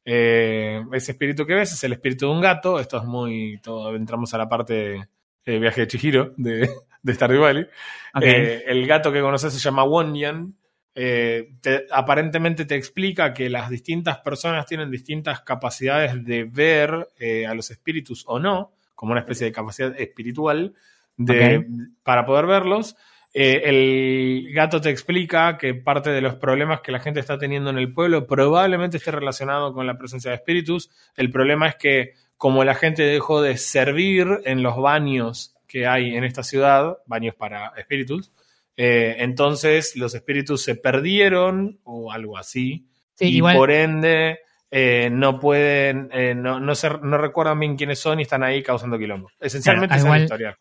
Eh, 0.04 0.82
ese 0.94 1.12
espíritu 1.12 1.44
que 1.44 1.54
ves 1.54 1.74
es 1.74 1.84
el 1.84 1.92
espíritu 1.92 2.26
de 2.26 2.32
un 2.32 2.40
gato. 2.40 2.80
Esto 2.80 2.96
es 2.96 3.04
muy. 3.04 3.60
Todo, 3.62 3.94
entramos 3.94 4.32
a 4.32 4.38
la 4.38 4.48
parte 4.48 5.08
de 5.44 5.58
viaje 5.58 5.82
de 5.82 5.86
Chihiro 5.86 6.32
de, 6.38 6.68
de 7.02 7.14
Stardew 7.14 7.42
Valley. 7.42 7.66
El 8.14 8.86
gato 8.86 9.12
que 9.12 9.20
conoces 9.20 9.52
se 9.52 9.60
llama 9.60 9.84
Wonyan. 9.84 10.54
Eh, 11.00 11.50
te- 11.60 11.86
aparentemente 11.92 12.64
te 12.64 12.74
explica 12.74 13.32
que 13.32 13.48
las 13.48 13.70
distintas 13.70 14.18
personas 14.18 14.66
tienen 14.66 14.90
distintas 14.90 15.42
capacidades 15.42 16.24
de 16.24 16.42
ver 16.42 17.08
eh, 17.20 17.46
a 17.46 17.54
los 17.54 17.70
espíritus 17.70 18.24
o 18.26 18.40
no, 18.40 18.72
como 18.96 19.12
una 19.12 19.20
especie 19.20 19.46
de 19.46 19.52
capacidad 19.52 19.94
espiritual 20.00 20.74
de, 21.16 21.64
para 22.02 22.26
poder 22.26 22.46
verlos. 22.46 22.96
Eh, 23.32 23.62
el 23.66 24.52
gato 24.52 24.80
te 24.80 24.90
explica 24.90 25.56
que 25.56 25.74
parte 25.74 26.10
de 26.10 26.20
los 26.20 26.34
problemas 26.34 26.80
que 26.80 26.90
la 26.90 26.98
gente 26.98 27.20
está 27.20 27.38
teniendo 27.38 27.70
en 27.70 27.78
el 27.78 27.92
pueblo 27.92 28.26
probablemente 28.26 28.96
esté 28.96 29.12
relacionado 29.12 29.72
con 29.72 29.86
la 29.86 29.98
presencia 29.98 30.30
de 30.32 30.36
espíritus. 30.38 30.90
El 31.16 31.30
problema 31.30 31.68
es 31.68 31.76
que 31.76 32.14
como 32.36 32.64
la 32.64 32.74
gente 32.74 33.04
dejó 33.04 33.40
de 33.40 33.56
servir 33.56 34.26
en 34.44 34.64
los 34.64 34.76
baños 34.76 35.54
que 35.68 35.86
hay 35.86 36.16
en 36.16 36.24
esta 36.24 36.42
ciudad, 36.42 36.98
baños 37.06 37.36
para 37.36 37.68
espíritus, 37.76 38.32
eh, 38.78 39.16
entonces 39.18 39.94
los 39.96 40.14
espíritus 40.14 40.62
se 40.62 40.74
perdieron 40.76 41.80
o 41.84 42.10
algo 42.12 42.38
así, 42.38 42.86
Sí, 43.14 43.26
y 43.26 43.36
igual. 43.38 43.56
por 43.56 43.70
ende 43.70 44.38
eh, 44.70 45.08
no 45.10 45.40
pueden, 45.40 46.10
eh, 46.12 46.34
no, 46.34 46.60
no, 46.60 46.74
se- 46.74 46.98
no 47.02 47.16
recuerdan 47.18 47.58
bien 47.58 47.76
quiénes 47.76 47.98
son 47.98 48.18
y 48.20 48.22
están 48.22 48.42
ahí 48.42 48.62
causando 48.62 48.98
quilombo. 48.98 49.30
Esencialmente 49.40 49.94
Claro, 49.96 49.98
esa 49.98 49.98
es 49.98 50.04
la 50.04 50.08
igual- 50.08 50.22
historia. 50.22 50.58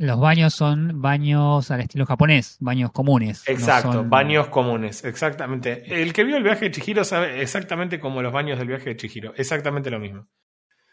Los 0.00 0.20
baños 0.20 0.54
son 0.54 1.00
baños 1.02 1.70
al 1.72 1.80
estilo 1.80 2.06
japonés, 2.06 2.56
baños 2.60 2.92
comunes. 2.92 3.42
no 3.48 3.52
Exacto, 3.54 3.92
son- 3.94 4.10
baños 4.10 4.46
comunes, 4.48 5.02
exactamente. 5.04 5.82
El 6.02 6.12
que 6.12 6.22
vio 6.24 6.36
el 6.36 6.42
viaje 6.44 6.66
de 6.66 6.70
Chihiro 6.70 7.02
sabe 7.04 7.40
exactamente 7.42 7.98
como 7.98 8.22
los 8.22 8.32
baños 8.32 8.58
del 8.58 8.68
viaje 8.68 8.90
de 8.90 8.96
Chihiro, 8.96 9.32
exactamente 9.36 9.90
lo 9.90 9.98
mismo. 9.98 10.28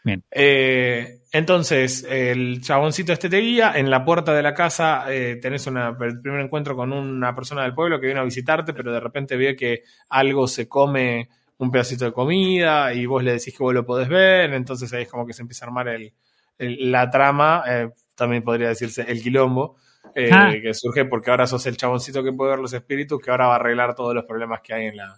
Bien. 0.06 0.22
Eh, 0.30 1.18
entonces, 1.32 2.06
el 2.08 2.60
chaboncito 2.62 3.12
este 3.12 3.28
te 3.28 3.38
guía, 3.38 3.72
en 3.74 3.90
la 3.90 4.04
puerta 4.04 4.32
de 4.32 4.40
la 4.40 4.54
casa 4.54 5.04
eh, 5.12 5.34
tenés 5.42 5.66
una- 5.66 5.96
el 6.00 6.20
primer 6.20 6.40
encuentro 6.42 6.76
con 6.76 6.92
una 6.92 7.34
persona 7.34 7.64
del 7.64 7.74
pueblo 7.74 7.98
que 7.98 8.06
viene 8.06 8.20
a 8.20 8.24
visitarte, 8.24 8.72
pero 8.72 8.92
de 8.92 9.00
repente 9.00 9.36
ve 9.36 9.56
que 9.56 9.82
algo 10.10 10.46
se 10.46 10.68
come 10.68 11.28
un 11.58 11.72
pedacito 11.72 12.04
de 12.04 12.12
comida 12.12 12.94
y 12.94 13.04
vos 13.04 13.24
le 13.24 13.32
decís 13.32 13.52
que 13.56 13.64
vos 13.64 13.74
lo 13.74 13.84
podés 13.84 14.08
ver, 14.08 14.52
entonces 14.54 14.92
ahí 14.92 15.02
es 15.02 15.08
como 15.08 15.26
que 15.26 15.32
se 15.32 15.42
empieza 15.42 15.64
a 15.64 15.68
armar 15.68 15.88
el, 15.88 16.12
el- 16.56 16.92
la 16.92 17.10
trama, 17.10 17.64
eh, 17.66 17.90
también 18.14 18.44
podría 18.44 18.68
decirse 18.68 19.04
el 19.08 19.20
quilombo, 19.20 19.76
eh, 20.14 20.30
Ah. 20.32 20.52
que 20.62 20.72
surge 20.72 21.04
porque 21.06 21.32
ahora 21.32 21.48
sos 21.48 21.66
el 21.66 21.76
chaboncito 21.76 22.22
que 22.22 22.32
puede 22.32 22.52
ver 22.52 22.60
los 22.60 22.72
espíritus, 22.72 23.20
que 23.20 23.32
ahora 23.32 23.48
va 23.48 23.54
a 23.54 23.56
arreglar 23.56 23.96
todos 23.96 24.14
los 24.14 24.24
problemas 24.24 24.60
que 24.62 24.72
hay 24.72 24.86
en 24.86 24.96
la 24.98 25.16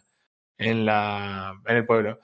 en 0.56 0.84
la 0.86 1.52
en 1.66 1.76
el 1.76 1.84
pueblo. 1.84 2.20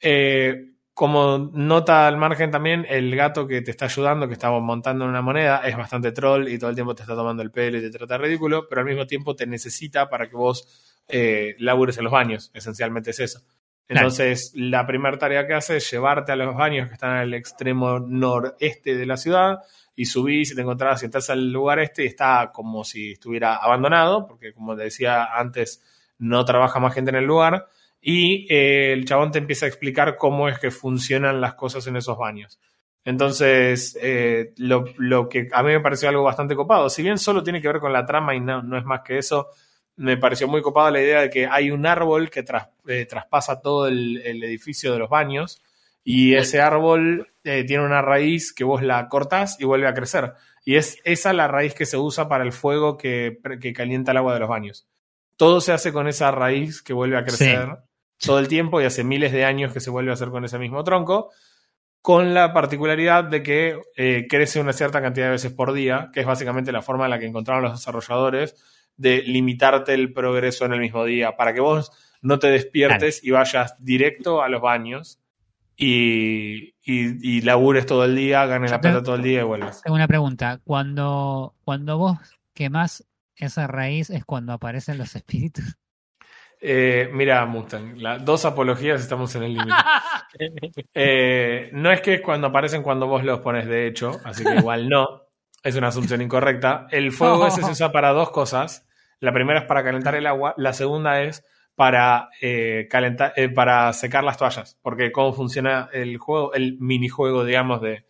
Eh, 0.00 0.71
como 0.94 1.50
nota 1.52 2.06
al 2.06 2.18
margen 2.18 2.50
también, 2.50 2.86
el 2.88 3.14
gato 3.16 3.46
que 3.46 3.62
te 3.62 3.70
está 3.70 3.86
ayudando, 3.86 4.28
que 4.28 4.34
estamos 4.34 4.62
montando 4.62 5.04
en 5.04 5.10
una 5.10 5.22
moneda, 5.22 5.66
es 5.66 5.76
bastante 5.76 6.12
troll 6.12 6.48
y 6.48 6.58
todo 6.58 6.70
el 6.70 6.76
tiempo 6.76 6.94
te 6.94 7.02
está 7.02 7.14
tomando 7.14 7.42
el 7.42 7.50
pelo 7.50 7.78
y 7.78 7.80
te 7.80 7.90
trata 7.90 8.18
ridículo, 8.18 8.66
pero 8.68 8.82
al 8.82 8.86
mismo 8.86 9.06
tiempo 9.06 9.34
te 9.34 9.46
necesita 9.46 10.08
para 10.10 10.28
que 10.28 10.36
vos 10.36 11.00
eh, 11.08 11.54
labures 11.58 11.96
en 11.96 12.04
los 12.04 12.12
baños. 12.12 12.50
Esencialmente 12.52 13.10
es 13.10 13.20
eso. 13.20 13.40
Claro. 13.86 14.06
Entonces, 14.06 14.52
la 14.54 14.86
primera 14.86 15.18
tarea 15.18 15.46
que 15.46 15.54
hace 15.54 15.78
es 15.78 15.90
llevarte 15.90 16.32
a 16.32 16.36
los 16.36 16.54
baños 16.54 16.88
que 16.88 16.94
están 16.94 17.16
en 17.16 17.22
el 17.22 17.34
extremo 17.34 17.98
noreste 17.98 18.94
de 18.94 19.06
la 19.06 19.16
ciudad 19.16 19.60
y 19.96 20.04
subís 20.04 20.52
y 20.52 20.54
te 20.54 20.60
encontrás 20.60 21.02
y 21.02 21.06
entras 21.06 21.30
al 21.30 21.50
lugar 21.50 21.78
este 21.78 22.04
y 22.04 22.06
está 22.06 22.50
como 22.52 22.84
si 22.84 23.12
estuviera 23.12 23.56
abandonado, 23.56 24.26
porque 24.26 24.52
como 24.52 24.76
te 24.76 24.84
decía 24.84 25.24
antes, 25.34 25.82
no 26.18 26.44
trabaja 26.44 26.78
más 26.80 26.94
gente 26.94 27.10
en 27.10 27.16
el 27.16 27.24
lugar. 27.24 27.66
Y 28.04 28.52
eh, 28.52 28.92
el 28.92 29.04
chabón 29.04 29.30
te 29.30 29.38
empieza 29.38 29.64
a 29.64 29.68
explicar 29.68 30.16
cómo 30.16 30.48
es 30.48 30.58
que 30.58 30.72
funcionan 30.72 31.40
las 31.40 31.54
cosas 31.54 31.86
en 31.86 31.96
esos 31.96 32.18
baños. 32.18 32.58
Entonces, 33.04 33.96
eh, 34.00 34.52
lo, 34.56 34.84
lo 34.98 35.28
que 35.28 35.48
a 35.52 35.62
mí 35.62 35.70
me 35.70 35.80
pareció 35.80 36.08
algo 36.08 36.22
bastante 36.22 36.54
copado, 36.56 36.88
si 36.90 37.02
bien 37.02 37.18
solo 37.18 37.42
tiene 37.42 37.60
que 37.60 37.68
ver 37.68 37.78
con 37.80 37.92
la 37.92 38.04
trama 38.06 38.34
y 38.34 38.40
no, 38.40 38.62
no 38.62 38.76
es 38.78 38.84
más 38.84 39.00
que 39.02 39.18
eso, 39.18 39.48
me 39.96 40.16
pareció 40.16 40.48
muy 40.48 40.62
copado 40.62 40.90
la 40.90 41.00
idea 41.00 41.20
de 41.22 41.30
que 41.30 41.46
hay 41.46 41.70
un 41.70 41.84
árbol 41.86 42.30
que 42.30 42.42
tras- 42.44 42.70
eh, 42.86 43.06
traspasa 43.06 43.60
todo 43.60 43.86
el, 43.88 44.20
el 44.24 44.42
edificio 44.44 44.92
de 44.92 44.98
los 45.00 45.08
baños 45.10 45.62
y 46.04 46.34
ese 46.34 46.60
árbol 46.60 47.28
eh, 47.44 47.64
tiene 47.64 47.84
una 47.84 48.02
raíz 48.02 48.52
que 48.52 48.64
vos 48.64 48.82
la 48.82 49.08
cortás 49.08 49.60
y 49.60 49.64
vuelve 49.64 49.86
a 49.86 49.94
crecer. 49.94 50.32
Y 50.64 50.76
es 50.76 50.98
esa 51.04 51.32
la 51.32 51.48
raíz 51.48 51.74
que 51.74 51.86
se 51.86 51.96
usa 51.98 52.28
para 52.28 52.44
el 52.44 52.52
fuego 52.52 52.96
que, 52.96 53.38
que 53.60 53.72
calienta 53.72 54.12
el 54.12 54.16
agua 54.18 54.34
de 54.34 54.40
los 54.40 54.48
baños. 54.48 54.86
Todo 55.36 55.60
se 55.60 55.72
hace 55.72 55.92
con 55.92 56.06
esa 56.08 56.30
raíz 56.30 56.82
que 56.82 56.92
vuelve 56.92 57.16
a 57.16 57.24
crecer 57.24 57.68
todo 58.24 58.38
el 58.38 58.48
tiempo 58.48 58.80
y 58.80 58.84
hace 58.84 59.04
miles 59.04 59.32
de 59.32 59.44
años 59.44 59.72
que 59.72 59.80
se 59.80 59.90
vuelve 59.90 60.10
a 60.10 60.14
hacer 60.14 60.28
con 60.30 60.44
ese 60.44 60.58
mismo 60.58 60.82
tronco. 60.84 61.30
con 62.00 62.34
la 62.34 62.52
particularidad 62.52 63.22
de 63.24 63.42
que 63.44 63.80
eh, 63.96 64.26
crece 64.28 64.60
una 64.60 64.72
cierta 64.72 65.00
cantidad 65.00 65.26
de 65.26 65.32
veces 65.32 65.52
por 65.52 65.72
día, 65.72 66.10
que 66.12 66.18
es 66.20 66.26
básicamente 66.26 66.72
la 66.72 66.82
forma 66.82 67.04
en 67.04 67.10
la 67.10 67.18
que 67.20 67.26
encontraron 67.26 67.62
los 67.62 67.72
desarrolladores 67.78 68.56
de 68.96 69.22
limitarte 69.22 69.94
el 69.94 70.12
progreso 70.12 70.64
en 70.64 70.72
el 70.72 70.80
mismo 70.80 71.04
día, 71.04 71.36
para 71.36 71.54
que 71.54 71.60
vos 71.60 71.92
no 72.20 72.38
te 72.40 72.48
despiertes 72.48 73.22
y 73.22 73.30
vayas 73.30 73.76
directo 73.78 74.42
a 74.42 74.48
los 74.48 74.60
baños 74.60 75.20
y, 75.76 76.74
y, 76.84 77.36
y 77.36 77.40
labures 77.42 77.86
todo 77.86 78.04
el 78.04 78.14
día, 78.16 78.46
ganes 78.46 78.70
Yo 78.70 78.76
la 78.76 78.80
plata 78.80 78.96
tengo- 78.96 79.04
todo 79.04 79.14
el 79.16 79.22
día 79.22 79.40
y 79.40 79.44
vuelvas. 79.44 79.82
Tengo 79.82 79.94
una 79.96 80.08
pregunta. 80.08 80.60
Cuando, 80.64 81.54
cuando 81.64 81.98
vos 81.98 82.18
quemás 82.54 83.06
esa 83.36 83.66
raíz 83.66 84.10
es 84.10 84.24
cuando 84.24 84.52
aparecen 84.52 84.98
los 84.98 85.14
espíritus. 85.16 85.76
Eh, 86.64 87.10
mira, 87.12 87.44
Mustang, 87.44 88.00
las 88.00 88.24
dos 88.24 88.44
apologías 88.44 89.00
estamos 89.00 89.34
en 89.34 89.42
el 89.42 89.54
límite. 89.54 89.74
Eh, 90.94 91.68
no 91.74 91.92
es 91.92 92.00
que 92.00 92.14
es 92.14 92.20
cuando 92.22 92.46
aparecen 92.46 92.82
cuando 92.82 93.06
vos 93.06 93.22
los 93.22 93.40
pones 93.40 93.66
de 93.66 93.86
hecho, 93.86 94.18
así 94.24 94.42
que 94.42 94.54
igual 94.54 94.88
no. 94.88 95.24
Es 95.62 95.76
una 95.76 95.88
asunción 95.88 96.22
incorrecta. 96.22 96.86
El 96.90 97.12
fuego 97.12 97.46
ese 97.46 97.62
se 97.62 97.70
usa 97.70 97.92
para 97.92 98.10
dos 98.12 98.30
cosas. 98.30 98.88
La 99.20 99.32
primera 99.32 99.60
es 99.60 99.66
para 99.66 99.84
calentar 99.84 100.14
el 100.14 100.26
agua, 100.26 100.54
la 100.56 100.72
segunda 100.72 101.20
es 101.20 101.44
para, 101.74 102.30
eh, 102.40 102.88
calentar, 102.90 103.34
eh, 103.36 103.50
para 103.50 103.92
secar 103.92 104.24
las 104.24 104.38
toallas. 104.38 104.78
Porque 104.80 105.12
cómo 105.12 105.34
funciona 105.34 105.90
el 105.92 106.16
juego, 106.16 106.54
el 106.54 106.78
minijuego, 106.78 107.44
digamos, 107.44 107.82
de, 107.82 108.06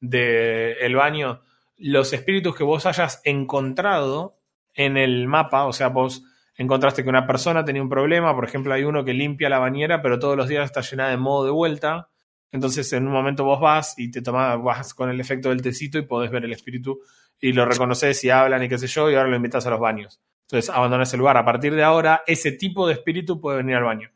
de 0.00 0.72
el 0.80 0.96
baño. 0.96 1.42
Los 1.76 2.14
espíritus 2.14 2.56
que 2.56 2.64
vos 2.64 2.86
hayas 2.86 3.20
encontrado 3.24 4.38
en 4.74 4.96
el 4.96 5.28
mapa, 5.28 5.66
o 5.66 5.74
sea, 5.74 5.88
vos 5.88 6.22
encontraste 6.56 7.02
que 7.02 7.08
una 7.08 7.26
persona 7.26 7.64
tenía 7.64 7.82
un 7.82 7.88
problema, 7.88 8.34
por 8.34 8.44
ejemplo, 8.44 8.72
hay 8.72 8.84
uno 8.84 9.04
que 9.04 9.12
limpia 9.14 9.48
la 9.48 9.58
bañera, 9.58 10.02
pero 10.02 10.18
todos 10.18 10.36
los 10.36 10.48
días 10.48 10.64
está 10.64 10.80
llena 10.80 11.08
de 11.08 11.16
modo 11.16 11.44
de 11.44 11.50
vuelta. 11.50 12.08
Entonces, 12.52 12.92
en 12.92 13.06
un 13.06 13.12
momento 13.12 13.44
vos 13.44 13.60
vas 13.60 13.94
y 13.98 14.10
te 14.10 14.22
tomas, 14.22 14.62
vas 14.62 14.94
con 14.94 15.10
el 15.10 15.20
efecto 15.20 15.50
del 15.50 15.60
tecito 15.62 15.98
y 15.98 16.02
podés 16.02 16.30
ver 16.30 16.44
el 16.44 16.52
espíritu 16.52 17.00
y 17.40 17.52
lo 17.52 17.66
reconoces 17.66 18.22
y 18.24 18.30
hablan 18.30 18.62
y 18.62 18.68
qué 18.68 18.78
sé 18.78 18.86
yo, 18.86 19.10
y 19.10 19.14
ahora 19.14 19.28
lo 19.28 19.36
invitas 19.36 19.66
a 19.66 19.70
los 19.70 19.80
baños. 19.80 20.20
Entonces, 20.42 20.70
abandonas 20.70 21.12
el 21.12 21.18
lugar. 21.18 21.36
A 21.36 21.44
partir 21.44 21.74
de 21.74 21.82
ahora, 21.82 22.22
ese 22.26 22.52
tipo 22.52 22.86
de 22.86 22.94
espíritu 22.94 23.40
puede 23.40 23.58
venir 23.58 23.76
al 23.76 23.84
baño. 23.84 24.10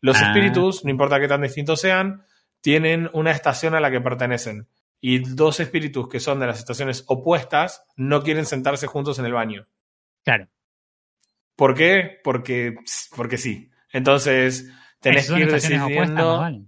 Los 0.00 0.20
Ah. 0.20 0.26
espíritus, 0.26 0.84
no 0.84 0.90
importa 0.90 1.18
qué 1.18 1.26
tan 1.26 1.42
distintos 1.42 1.80
sean, 1.80 2.22
tienen 2.60 3.10
una 3.14 3.30
estación 3.32 3.74
a 3.74 3.80
la 3.80 3.90
que 3.90 4.00
pertenecen. 4.00 4.68
Y 5.00 5.20
dos 5.20 5.58
espíritus 5.60 6.08
que 6.08 6.20
son 6.20 6.38
de 6.38 6.46
las 6.46 6.58
estaciones 6.58 7.04
opuestas 7.06 7.84
no 7.96 8.22
quieren 8.22 8.44
sentarse 8.44 8.86
juntos 8.86 9.18
en 9.18 9.24
el 9.24 9.32
baño. 9.32 9.66
Claro. 10.24 10.46
¿Por 11.60 11.74
qué? 11.74 12.18
Porque, 12.24 12.74
porque 13.14 13.36
sí. 13.36 13.70
Entonces, 13.92 14.72
tenés 14.98 15.30
que 15.30 15.40
ir 15.40 15.52
decidiendo. 15.52 16.38
vale. 16.38 16.62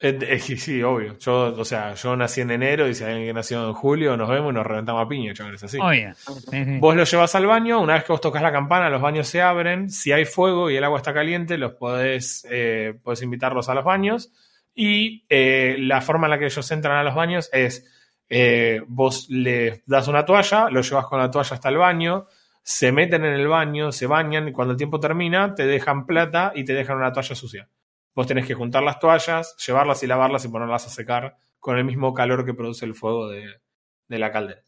Eh, 0.00 0.18
eh, 0.22 0.38
sí, 0.38 0.82
obvio. 0.82 1.18
Yo, 1.18 1.54
o 1.54 1.64
sea, 1.66 1.92
yo 1.92 2.16
nací 2.16 2.40
en 2.40 2.50
enero 2.50 2.88
y 2.88 2.94
si 2.94 3.04
hay 3.04 3.10
alguien 3.10 3.28
que 3.28 3.34
nació 3.34 3.68
en 3.68 3.74
julio, 3.74 4.16
nos 4.16 4.30
vemos 4.30 4.50
y 4.50 4.54
nos 4.54 4.66
reventamos 4.66 5.04
a 5.04 5.06
piña, 5.06 5.34
chavales, 5.34 5.62
así. 5.62 5.76
Obvio. 5.78 6.14
Sí, 6.14 6.64
sí. 6.64 6.78
Vos 6.78 6.96
lo 6.96 7.04
llevas 7.04 7.34
al 7.34 7.44
baño, 7.44 7.78
una 7.82 7.92
vez 7.92 8.04
que 8.04 8.12
vos 8.12 8.22
tocas 8.22 8.40
la 8.40 8.50
campana, 8.50 8.88
los 8.88 9.02
baños 9.02 9.28
se 9.28 9.42
abren. 9.42 9.90
Si 9.90 10.12
hay 10.12 10.24
fuego 10.24 10.70
y 10.70 10.76
el 10.76 10.84
agua 10.84 10.96
está 10.96 11.12
caliente, 11.12 11.58
los 11.58 11.74
podés, 11.74 12.46
eh, 12.50 12.94
podés 13.02 13.20
invitarlos 13.20 13.68
a 13.68 13.74
los 13.74 13.84
baños. 13.84 14.32
Y 14.74 15.26
eh, 15.28 15.76
la 15.78 16.00
forma 16.00 16.26
en 16.26 16.30
la 16.30 16.38
que 16.38 16.46
ellos 16.46 16.70
entran 16.70 16.96
a 16.96 17.04
los 17.04 17.14
baños 17.14 17.50
es: 17.52 17.86
eh, 18.30 18.80
vos 18.88 19.28
les 19.28 19.84
das 19.84 20.08
una 20.08 20.24
toalla, 20.24 20.70
lo 20.70 20.80
llevas 20.80 21.04
con 21.04 21.18
la 21.18 21.30
toalla 21.30 21.54
hasta 21.54 21.68
el 21.68 21.76
baño, 21.76 22.28
se 22.62 22.92
meten 22.92 23.24
en 23.24 23.34
el 23.34 23.48
baño, 23.48 23.92
se 23.92 24.06
bañan 24.06 24.48
y 24.48 24.52
cuando 24.52 24.72
el 24.72 24.78
tiempo 24.78 25.00
termina, 25.00 25.54
te 25.54 25.66
dejan 25.66 26.06
plata 26.06 26.52
y 26.54 26.64
te 26.64 26.74
dejan 26.74 26.96
una 26.96 27.12
toalla 27.12 27.34
sucia. 27.34 27.68
Vos 28.14 28.26
tenés 28.26 28.46
que 28.46 28.54
juntar 28.54 28.82
las 28.82 28.98
toallas, 28.98 29.56
llevarlas 29.66 30.02
y 30.02 30.06
lavarlas 30.06 30.44
y 30.44 30.48
ponerlas 30.48 30.86
a 30.86 30.90
secar 30.90 31.36
con 31.58 31.78
el 31.78 31.84
mismo 31.84 32.12
calor 32.12 32.44
que 32.44 32.54
produce 32.54 32.84
el 32.84 32.94
fuego 32.94 33.28
de, 33.28 33.60
de 34.08 34.18
la 34.18 34.30
caldera. 34.30 34.62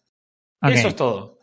Eso 0.63 0.89
es 0.89 0.97
todo. 0.97 1.39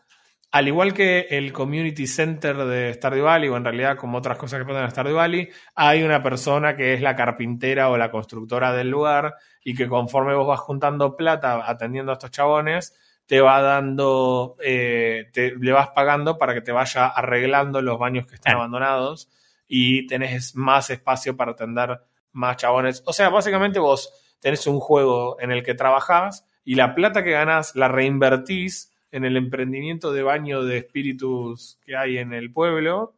Al 0.52 0.68
igual 0.68 0.94
que 0.94 1.28
el 1.30 1.54
Community 1.54 2.08
Center 2.08 2.58
de 2.58 2.94
Stardew 2.96 3.24
Valley, 3.24 3.48
o 3.48 3.56
en 3.56 3.64
realidad 3.64 3.96
como 3.96 4.18
otras 4.18 4.38
cosas 4.38 4.60
que 4.60 4.66
pasan 4.66 4.84
en 4.84 4.92
Stardew 4.92 5.16
Valley, 5.16 5.50
hay 5.76 6.04
una 6.04 6.22
persona 6.22 6.76
que 6.76 6.94
es 6.94 7.02
la 7.02 7.16
carpintera 7.16 7.90
o 7.90 7.98
la 7.98 8.12
constructora 8.12 8.74
del 8.74 8.90
lugar 8.90 9.36
y 9.64 9.76
que 9.76 9.88
conforme 9.88 10.36
vos 10.36 10.48
vas 10.48 10.60
juntando 10.60 11.16
plata 11.16 11.70
atendiendo 11.70 12.12
a 12.12 12.14
estos 12.14 12.32
chabones, 12.32 12.94
te 13.32 13.40
va 13.40 13.62
dando, 13.62 14.58
eh, 14.62 15.30
te- 15.32 15.56
le 15.56 15.72
vas 15.72 15.88
pagando 15.92 16.38
para 16.38 16.54
que 16.54 16.60
te 16.60 16.74
vaya 16.74 17.08
arreglando 17.08 17.82
los 17.82 17.98
baños 17.98 18.28
que 18.28 18.36
están 18.36 18.56
abandonados 18.56 19.30
y 19.70 20.06
tenés 20.06 20.54
más 20.58 20.90
espacio 20.90 21.38
para 21.38 21.54
atender 21.54 21.98
más 22.34 22.58
chabones. 22.58 23.02
O 23.06 23.14
sea, 23.14 23.30
básicamente 23.30 23.80
vos 23.80 24.36
tenés 24.42 24.68
un 24.68 24.82
juego 24.82 25.40
en 25.40 25.50
el 25.54 25.64
que 25.64 25.76
trabajás 25.76 26.46
y 26.66 26.76
la 26.76 26.94
plata 26.94 27.24
que 27.24 27.32
ganás 27.32 27.74
la 27.78 27.88
reinvertís 27.88 28.92
en 29.14 29.24
el 29.24 29.38
emprendimiento 29.38 30.12
de 30.12 30.24
baño 30.24 30.66
de 30.66 30.80
espíritus 30.80 31.80
que 31.86 31.96
hay 31.96 32.18
en 32.18 32.34
el 32.34 32.52
pueblo 32.52 33.16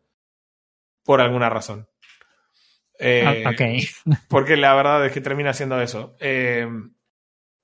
por 1.04 1.22
alguna 1.22 1.50
razón. 1.50 1.88
Eh, 3.00 3.44
Ah, 3.48 3.50
ok. 3.50 4.16
porque 4.28 4.58
la 4.58 4.76
verdad 4.76 5.04
es 5.08 5.12
que 5.12 5.22
termina 5.22 5.54
siendo 5.54 5.82
eso. 5.82 6.16
Eh, 6.20 6.68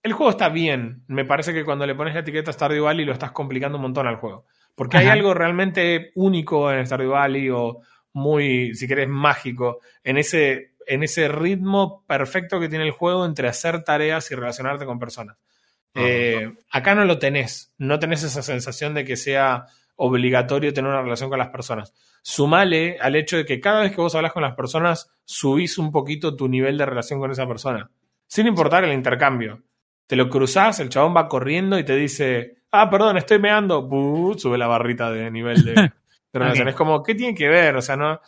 el 0.04 0.14
juego 0.14 0.32
está 0.32 0.50
bien. 0.50 1.04
Me 1.08 1.26
parece 1.26 1.54
que 1.54 1.66
cuando 1.66 1.86
le 1.86 1.96
pones 1.96 2.14
la 2.14 2.22
etiqueta 2.22 2.54
Stardew 2.54 2.86
Valley 2.86 3.06
lo 3.06 3.14
estás 3.14 3.32
complicando 3.32 3.78
un 3.78 3.84
montón 3.84 4.08
al 4.08 4.16
juego. 4.16 4.46
Porque 4.76 4.98
hay 4.98 5.08
algo 5.08 5.34
realmente 5.34 6.12
único 6.16 6.72
en 6.72 6.86
Stardew 6.86 7.12
Valley 7.12 7.50
o 7.50 7.82
muy, 8.14 8.74
si 8.76 8.88
querés, 8.88 9.10
mágico 9.10 9.80
en 10.04 10.18
ese, 10.18 10.74
en 10.88 11.04
ese 11.04 11.28
ritmo 11.28 12.06
perfecto 12.08 12.60
que 12.60 12.70
tiene 12.70 12.86
el 12.86 12.92
juego 12.92 13.26
entre 13.26 13.50
hacer 13.50 13.84
tareas 13.84 14.32
y 14.32 14.36
relacionarte 14.36 14.86
con 14.86 15.00
personas. 15.00 15.38
Eh, 15.96 16.54
acá 16.72 16.96
no 16.96 17.04
lo 17.04 17.20
tenés. 17.20 17.74
No 17.78 18.00
tenés 18.00 18.24
esa 18.24 18.42
sensación 18.42 18.94
de 18.94 19.04
que 19.04 19.18
sea 19.18 19.66
obligatorio 19.98 20.74
tener 20.74 20.90
una 20.90 21.02
relación 21.02 21.30
con 21.30 21.40
las 21.40 21.50
personas. 21.50 21.94
Sumale 22.22 22.98
al 23.02 23.16
hecho 23.16 23.36
de 23.36 23.46
que 23.46 23.60
cada 23.60 23.82
vez 23.82 23.92
que 23.92 24.02
vos 24.02 24.16
hablas 24.16 24.32
con 24.32 24.44
las 24.44 24.56
personas, 24.56 25.12
subís 25.26 25.78
un 25.78 25.92
poquito 25.92 26.38
tu 26.38 26.48
nivel 26.48 26.78
de 26.78 26.86
relación 26.86 27.20
con 27.20 27.32
esa 27.32 27.48
persona. 27.48 27.90
Sin 28.28 28.48
importar 28.48 28.86
el 28.86 28.94
intercambio. 28.94 29.64
Te 30.10 30.16
lo 30.16 30.28
cruzás, 30.28 30.80
el 30.80 30.90
chabón 30.90 31.16
va 31.16 31.28
corriendo 31.28 31.78
y 31.78 31.84
te 31.86 31.96
dice, 31.96 32.56
ah, 32.72 32.90
perdón, 32.90 33.18
estoy 33.18 33.38
meando. 33.38 33.88
Sube 34.40 34.58
la 34.58 34.66
barrita 34.66 35.12
de 35.12 35.30
nivel 35.30 35.64
de, 35.64 35.92
relación. 36.34 36.68
Es 36.68 36.74
como, 36.76 37.04
¿qué 37.04 37.14
tiene 37.14 37.36
que 37.36 37.48
ver? 37.48 37.76
O 37.76 37.82
sea, 37.84 37.96
no. 37.96 38.20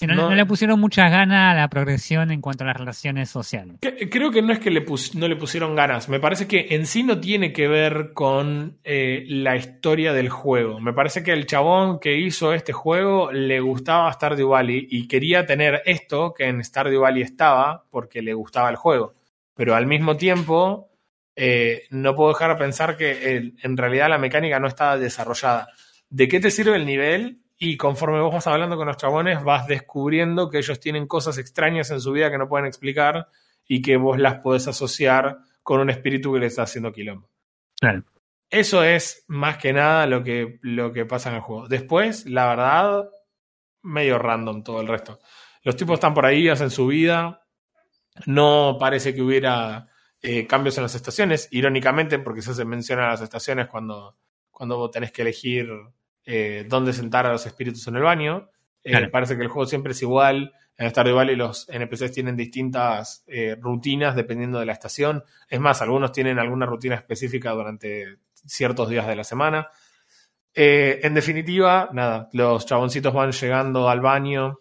No, 0.00 0.14
no- 0.14 0.30
no 0.30 0.34
le 0.36 0.46
pusieron 0.46 0.80
muchas 0.80 1.10
ganas 1.12 1.52
a 1.52 1.56
la 1.60 1.68
progresión 1.68 2.32
en 2.32 2.40
cuanto 2.40 2.64
a 2.64 2.66
las 2.68 2.76
relaciones 2.76 3.30
sociales. 3.30 3.76
Que- 3.80 4.08
Creo 4.10 4.32
que 4.32 4.42
no 4.42 4.52
es 4.52 4.58
que 4.58 4.70
le 4.72 4.80
pus- 4.84 5.14
no 5.14 5.28
le 5.28 5.36
pusieron 5.36 5.76
ganas. 5.76 6.08
Me 6.08 6.18
parece 6.18 6.48
que 6.48 6.66
en 6.70 6.86
sí 6.86 7.04
no 7.04 7.20
tiene 7.20 7.52
que 7.52 7.68
ver 7.68 8.12
con 8.14 8.78
eh, 8.82 9.24
la 9.28 9.54
historia 9.56 10.12
del 10.12 10.30
juego. 10.30 10.80
Me 10.80 10.92
parece 10.92 11.22
que 11.22 11.32
el 11.32 11.46
chabón 11.46 12.00
que 12.00 12.16
hizo 12.16 12.52
este 12.52 12.72
juego 12.72 13.30
le 13.30 13.60
gustaba 13.60 14.12
Stardew 14.12 14.48
Valley 14.50 14.88
y 14.90 15.06
quería 15.08 15.46
tener 15.46 15.82
esto 15.84 16.34
que 16.34 16.46
en 16.48 16.62
Stardew 16.64 17.00
Valley 17.02 17.22
estaba 17.22 17.84
porque 17.90 18.22
le 18.22 18.34
gustaba 18.34 18.70
el 18.70 18.76
juego. 18.76 19.14
Pero 19.54 19.74
al 19.76 19.86
mismo 19.86 20.16
tiempo, 20.16 20.87
eh, 21.40 21.86
no 21.90 22.16
puedo 22.16 22.30
dejar 22.30 22.50
de 22.50 22.56
pensar 22.56 22.96
que 22.96 23.52
en 23.62 23.76
realidad 23.76 24.08
la 24.08 24.18
mecánica 24.18 24.58
no 24.58 24.66
estaba 24.66 24.98
desarrollada. 24.98 25.68
¿De 26.10 26.26
qué 26.26 26.40
te 26.40 26.50
sirve 26.50 26.74
el 26.74 26.84
nivel? 26.84 27.42
Y 27.56 27.76
conforme 27.76 28.20
vos 28.20 28.34
vas 28.34 28.48
hablando 28.48 28.76
con 28.76 28.88
los 28.88 28.96
chabones, 28.96 29.44
vas 29.44 29.68
descubriendo 29.68 30.50
que 30.50 30.58
ellos 30.58 30.80
tienen 30.80 31.06
cosas 31.06 31.38
extrañas 31.38 31.92
en 31.92 32.00
su 32.00 32.10
vida 32.10 32.28
que 32.32 32.38
no 32.38 32.48
pueden 32.48 32.66
explicar 32.66 33.28
y 33.68 33.82
que 33.82 33.96
vos 33.96 34.18
las 34.18 34.40
podés 34.40 34.66
asociar 34.66 35.38
con 35.62 35.78
un 35.78 35.90
espíritu 35.90 36.32
que 36.32 36.40
le 36.40 36.46
está 36.46 36.62
haciendo 36.62 36.92
quilombo. 36.92 37.30
Claro. 37.78 38.02
Eso 38.50 38.82
es 38.82 39.24
más 39.28 39.58
que 39.58 39.72
nada 39.72 40.06
lo 40.06 40.24
que, 40.24 40.58
lo 40.62 40.92
que 40.92 41.06
pasa 41.06 41.28
en 41.28 41.36
el 41.36 41.42
juego. 41.42 41.68
Después, 41.68 42.26
la 42.26 42.48
verdad, 42.48 43.10
medio 43.82 44.18
random 44.18 44.64
todo 44.64 44.80
el 44.80 44.88
resto. 44.88 45.20
Los 45.62 45.76
tipos 45.76 45.94
están 45.94 46.14
por 46.14 46.26
ahí, 46.26 46.48
hacen 46.48 46.70
su 46.70 46.88
vida. 46.88 47.44
No 48.26 48.76
parece 48.80 49.14
que 49.14 49.22
hubiera 49.22 49.87
eh, 50.22 50.46
cambios 50.46 50.76
en 50.78 50.82
las 50.82 50.94
estaciones, 50.94 51.48
irónicamente, 51.50 52.18
porque 52.18 52.42
se 52.42 52.50
hace 52.50 52.64
mención 52.64 52.98
a 52.98 53.08
las 53.08 53.20
estaciones 53.20 53.68
cuando, 53.68 54.16
cuando 54.50 54.76
vos 54.76 54.90
tenés 54.90 55.12
que 55.12 55.22
elegir 55.22 55.70
eh, 56.30 56.66
dónde 56.68 56.92
sentar 56.92 57.24
a 57.24 57.32
los 57.32 57.46
espíritus 57.46 57.86
en 57.86 57.96
el 57.96 58.02
baño. 58.02 58.50
Eh, 58.84 58.90
Claro. 58.90 59.10
Parece 59.10 59.36
que 59.36 59.42
el 59.42 59.48
juego 59.48 59.66
siempre 59.66 59.92
es 59.92 60.02
igual. 60.02 60.52
En 60.76 60.90
Stardew 60.90 61.16
Valley 61.16 61.36
los 61.36 61.66
NPCs 61.70 62.12
tienen 62.12 62.36
distintas 62.36 63.24
eh, 63.26 63.56
rutinas 63.58 64.14
dependiendo 64.14 64.58
de 64.60 64.66
la 64.66 64.72
estación. 64.72 65.24
Es 65.48 65.58
más, 65.58 65.80
algunos 65.80 66.12
tienen 66.12 66.38
alguna 66.38 66.66
rutina 66.66 66.96
específica 66.96 67.52
durante 67.52 68.18
ciertos 68.44 68.90
días 68.90 69.06
de 69.06 69.16
la 69.16 69.24
semana. 69.24 69.70
En 70.54 71.14
definitiva, 71.14 71.88
nada, 71.92 72.28
los 72.32 72.66
chaboncitos 72.66 73.14
van 73.14 73.30
llegando 73.30 73.88
al 73.88 74.00
baño, 74.00 74.60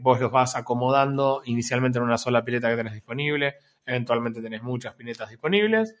vos 0.00 0.20
los 0.20 0.32
vas 0.32 0.56
acomodando 0.56 1.42
inicialmente 1.44 1.98
en 1.98 2.04
una 2.04 2.18
sola 2.18 2.44
pileta 2.44 2.68
que 2.68 2.76
tenés 2.76 2.94
disponible, 2.94 3.54
eventualmente 3.86 4.40
tenés 4.42 4.62
muchas 4.62 4.94
piletas 4.94 5.30
disponibles. 5.30 5.94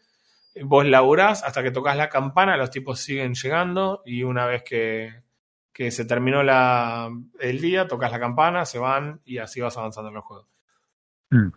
Vos 0.64 0.84
laburás 0.86 1.42
hasta 1.44 1.62
que 1.62 1.70
tocas 1.70 1.96
la 1.96 2.08
campana, 2.08 2.56
los 2.56 2.70
tipos 2.70 3.00
siguen 3.00 3.34
llegando 3.34 4.02
y 4.04 4.22
una 4.22 4.44
vez 4.46 4.62
que, 4.62 5.22
que 5.72 5.90
se 5.90 6.04
terminó 6.04 6.42
la, 6.42 7.08
el 7.40 7.60
día, 7.60 7.88
tocas 7.88 8.12
la 8.12 8.20
campana, 8.20 8.64
se 8.66 8.78
van 8.78 9.20
y 9.24 9.38
así 9.38 9.60
vas 9.60 9.76
avanzando 9.78 10.10
en 10.10 10.16
el 10.16 10.22
juego. 10.22 10.46
Mm. 11.30 11.48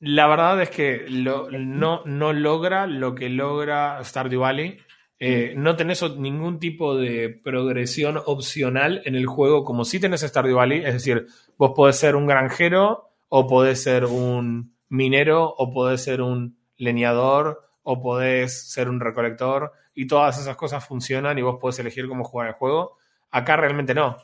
la 0.00 0.26
verdad 0.26 0.60
es 0.62 0.70
que 0.70 1.06
lo- 1.08 1.48
no, 1.50 2.02
no 2.06 2.32
logra 2.32 2.86
lo 2.88 3.14
que 3.14 3.28
logra 3.28 4.02
Stardew 4.02 4.40
Valley. 4.40 4.78
Eh, 5.22 5.52
no 5.54 5.76
tenés 5.76 6.02
ningún 6.16 6.58
tipo 6.58 6.96
de 6.96 7.28
progresión 7.28 8.18
opcional 8.24 9.02
en 9.04 9.14
el 9.14 9.26
juego 9.26 9.64
como 9.64 9.84
si 9.84 10.00
tenés 10.00 10.22
Stardew 10.22 10.56
Valley. 10.56 10.78
Es 10.84 10.94
decir, 10.94 11.26
vos 11.58 11.72
podés 11.76 11.96
ser 11.96 12.16
un 12.16 12.26
granjero 12.26 13.10
o 13.28 13.46
podés 13.46 13.82
ser 13.82 14.06
un 14.06 14.74
minero 14.90 15.48
o 15.56 15.72
podés 15.72 16.04
ser 16.04 16.20
un 16.20 16.58
leñador 16.76 17.62
o 17.82 18.02
podés 18.02 18.70
ser 18.70 18.88
un 18.90 19.00
recolector 19.00 19.72
y 19.94 20.06
todas 20.06 20.38
esas 20.38 20.56
cosas 20.56 20.86
funcionan 20.86 21.38
y 21.38 21.42
vos 21.42 21.56
podés 21.60 21.78
elegir 21.78 22.06
cómo 22.08 22.24
jugar 22.24 22.48
el 22.48 22.54
juego. 22.54 22.98
Acá 23.30 23.56
realmente 23.56 23.94
no. 23.94 24.16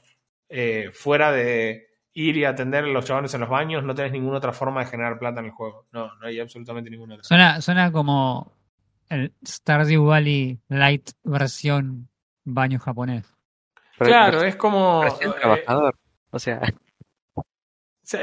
Eh, 0.49 0.91
fuera 0.93 1.33
de 1.33 1.87
ir 2.13 2.37
y 2.37 2.45
atender 2.45 2.85
a 2.85 2.89
los 2.89 3.05
chavales 3.05 3.33
en 3.35 3.41
los 3.41 3.51
baños, 3.51 3.83
no 3.85 3.95
tenés 3.95 4.13
ninguna 4.13 4.39
otra 4.39 4.53
forma 4.53 4.81
de 4.85 4.91
generar 4.91 5.19
plata 5.19 5.41
en 5.41 5.47
el 5.47 5.53
juego. 5.53 5.87
No, 5.93 6.15
no 6.17 6.27
hay 6.27 6.41
absolutamente 6.41 6.91
ninguna 6.91 7.15
otra. 7.15 7.25
Suena, 7.25 7.61
suena 7.61 7.91
como 7.93 8.53
el 9.09 9.33
Stardew 9.47 10.05
Valley 10.07 10.59
Light 10.69 11.11
versión 11.25 12.09
baño 12.45 12.79
japonés. 12.79 13.33
Pero- 13.99 14.11
Claro, 14.11 14.43
es 14.43 14.57
como... 14.57 15.05
Eh, 15.05 15.29
trabajador. 15.41 15.97
O 16.31 16.39
sea, 16.39 16.61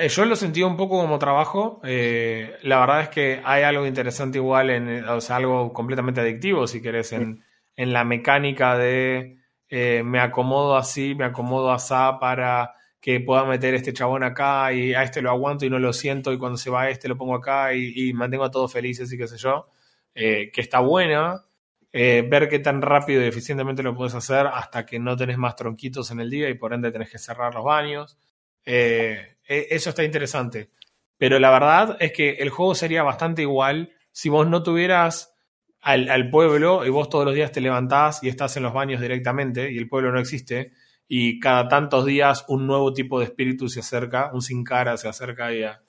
Yo 0.10 0.24
lo 0.26 0.36
sentí 0.38 0.64
un 0.64 0.78
poco 0.78 1.00
como 1.02 1.20
trabajo. 1.20 1.82
eh, 1.84 2.56
la 2.64 2.80
verdad 2.80 3.02
es 3.02 3.10
que 3.10 3.42
hay 3.44 3.64
algo 3.64 3.86
interesante 3.86 4.38
igual, 4.38 4.70
en, 4.70 5.04
o 5.06 5.20
sea, 5.20 5.36
algo 5.38 5.74
completamente 5.74 6.22
adictivo, 6.22 6.68
si 6.68 6.82
querés, 6.82 7.12
en, 7.12 7.44
en 7.76 7.92
la 7.92 8.06
mecánica 8.06 8.78
de 8.78 9.40
eh, 9.68 10.02
me 10.06 10.20
acomodo 10.20 10.78
así, 10.78 11.16
me 11.16 11.26
acomodo 11.26 11.72
asá 11.72 12.18
para 12.20 12.74
que 13.02 13.20
pueda 13.20 13.44
meter 13.44 13.74
este 13.74 13.92
chabón 13.92 14.24
acá 14.24 14.72
y 14.72 14.94
a 14.94 15.04
este 15.04 15.22
lo 15.22 15.30
aguanto 15.32 15.66
y 15.66 15.70
no 15.70 15.80
lo 15.80 15.92
siento 15.92 16.32
y 16.32 16.38
cuando 16.38 16.58
se 16.58 16.70
va 16.70 16.90
este 16.90 17.10
lo 17.10 17.18
pongo 17.18 17.36
acá 17.36 17.74
y, 17.74 17.92
y 18.10 18.14
mantengo 18.14 18.46
a 18.46 18.52
todos 18.52 18.72
felices 18.72 19.12
y 19.12 19.18
qué 19.18 19.28
sé 19.28 19.38
yo. 19.38 19.68
eh, 20.16 20.50
que 20.54 20.62
está 20.62 20.80
buena. 20.80 21.44
eh, 21.92 22.26
ver 22.28 22.48
qué 22.50 22.60
tan 22.60 22.82
rápido 22.82 23.22
y 23.24 23.26
eficientemente 23.28 23.84
lo 23.84 23.94
puedes 23.96 24.16
hacer 24.16 24.48
hasta 24.48 24.86
que 24.86 24.98
no 25.00 25.16
tenés 25.18 25.38
más 25.38 25.56
tronquitos 25.58 26.10
en 26.12 26.22
el 26.22 26.30
día 26.30 26.50
y 26.50 26.54
por 26.56 26.74
ende 26.74 26.92
tenés 26.92 27.10
que 27.12 27.18
cerrar 27.20 27.54
los 27.54 27.64
baños. 27.66 28.18
Eh, 28.66 29.38
e- 29.48 29.68
eso 29.72 29.90
está 29.90 30.04
interesante. 30.04 30.70
Pero 31.18 31.40
la 31.40 31.52
verdad 31.52 31.98
es 32.00 32.12
que 32.12 32.32
el 32.32 32.50
juego 32.50 32.76
sería 32.76 33.04
bastante 33.04 33.42
igual 33.44 33.92
si 34.12 34.30
vos 34.30 34.48
no 34.48 34.64
tuvieras 34.64 35.36
al, 35.82 36.10
al 36.10 36.30
pueblo 36.30 36.86
y 36.86 36.90
vos 36.90 37.10
todos 37.10 37.26
los 37.26 37.34
días 37.36 37.52
te 37.52 37.62
levantás 37.62 38.24
y 38.24 38.30
estás 38.30 38.56
en 38.58 38.64
los 38.64 38.74
baños 38.74 39.02
directamente 39.02 39.72
y 39.72 39.78
el 39.78 39.88
pueblo 39.90 40.12
no 40.12 40.20
existe 40.20 40.72
y 41.08 41.40
cada 41.40 41.68
tantos 41.68 42.06
días 42.06 42.46
un 42.48 42.66
nuevo 42.68 42.94
tipo 42.94 43.20
de 43.20 43.26
espíritu 43.26 43.68
se 43.70 43.82
acerca, 43.82 44.32
un 44.34 44.42
sin 44.42 44.64
cara 44.64 44.96
se 44.98 45.08
acerca 45.10 45.48
ahí 45.48 45.64
a, 45.64 45.82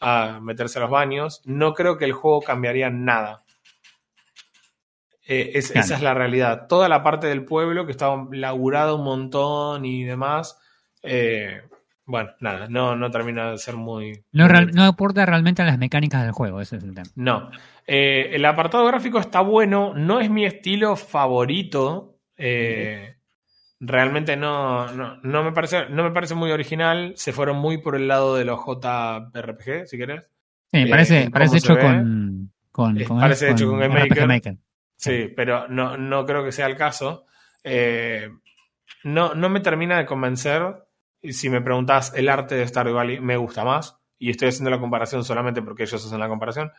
a 0.00 0.40
meterse 0.40 0.78
a 0.78 0.82
los 0.82 0.90
baños. 0.90 1.42
No 1.44 1.74
creo 1.74 1.96
que 1.98 2.04
el 2.06 2.12
juego 2.12 2.40
cambiaría 2.40 2.90
nada. 2.90 3.44
Eh, 5.26 5.52
es- 5.54 5.70
Claro. 5.72 5.84
Esa 5.86 5.94
es 5.96 6.02
la 6.02 6.14
realidad. 6.14 6.66
Toda 6.68 6.88
la 6.88 7.02
parte 7.02 7.26
del 7.26 7.44
pueblo 7.44 7.86
que 7.86 7.92
estaba 7.92 8.26
laburada 8.32 8.94
un 8.94 9.04
montón 9.04 9.84
y 9.84 10.04
demás. 10.04 10.58
eh, 11.02 11.62
bueno, 12.06 12.30
nada, 12.40 12.66
no, 12.68 12.96
no 12.96 13.10
termina 13.10 13.50
de 13.50 13.58
ser 13.58 13.76
muy. 13.76 14.24
No, 14.32 14.46
real- 14.48 14.70
aporta 14.80 15.24
realmente 15.26 15.62
a 15.62 15.66
las 15.66 15.78
mecánicas 15.78 16.22
del 16.22 16.32
juego, 16.32 16.60
ese 16.60 16.76
es 16.76 16.84
el 16.84 16.94
tema. 16.94 17.06
No. 17.14 17.50
Eh, 17.86 18.30
el 18.32 18.44
apartado 18.44 18.84
gráfico 18.86 19.18
está 19.18 19.40
bueno, 19.40 19.92
no 19.94 20.20
es 20.20 20.30
mi 20.30 20.44
estilo 20.44 20.96
favorito. 20.96 22.18
eh, 22.36 23.16
realmente 23.80 24.36
no, 24.36 24.90
no, 24.92 25.16
no 25.22 25.44
me 25.44 25.52
parece, 25.52 25.88
no 25.90 26.02
me 26.04 26.10
parece 26.10 26.34
muy 26.34 26.50
original. 26.50 27.12
Se 27.16 27.32
fueron 27.32 27.56
muy 27.58 27.78
por 27.78 27.96
el 27.96 28.08
lado 28.08 28.34
de 28.36 28.44
los 28.44 28.60
JRPG, 28.64 29.86
si 29.86 29.98
querés. 29.98 30.24
Sí, 30.72 30.78
Eh, 30.80 30.86
parece, 30.90 31.20
¿cómo 31.24 31.30
parece 31.32 31.56
hecho 31.58 31.78
con, 31.78 32.52
con, 32.72 32.98
¿cómo 33.04 33.20
parece 33.20 33.50
hecho 33.50 33.68
con 33.68 33.78
Game 33.78 33.94
Maker. 34.26 34.56
Sí, 34.96 35.32
pero 35.36 35.68
no, 35.68 35.96
no 35.98 36.24
creo 36.24 36.44
que 36.44 36.52
sea 36.52 36.66
el 36.66 36.76
caso. 36.76 37.26
No, 39.04 39.34
no 39.34 39.48
me 39.48 39.60
termina 39.60 39.98
de 39.98 40.06
convencer. 40.06 40.62
Si 41.32 41.48
me 41.48 41.60
preguntas 41.60 42.12
el 42.14 42.28
arte 42.28 42.54
de 42.54 42.66
Stardew 42.66 42.94
Valley, 42.94 43.20
me 43.20 43.36
gusta 43.36 43.64
más. 43.64 43.98
Y 44.18 44.30
estoy 44.30 44.48
haciendo 44.48 44.70
la 44.70 44.80
comparación 44.80 45.24
solamente 45.24 45.62
porque 45.62 45.84
ellos 45.84 46.04
hacen 46.04 46.20
la 46.20 46.28
comparación. 46.28 46.72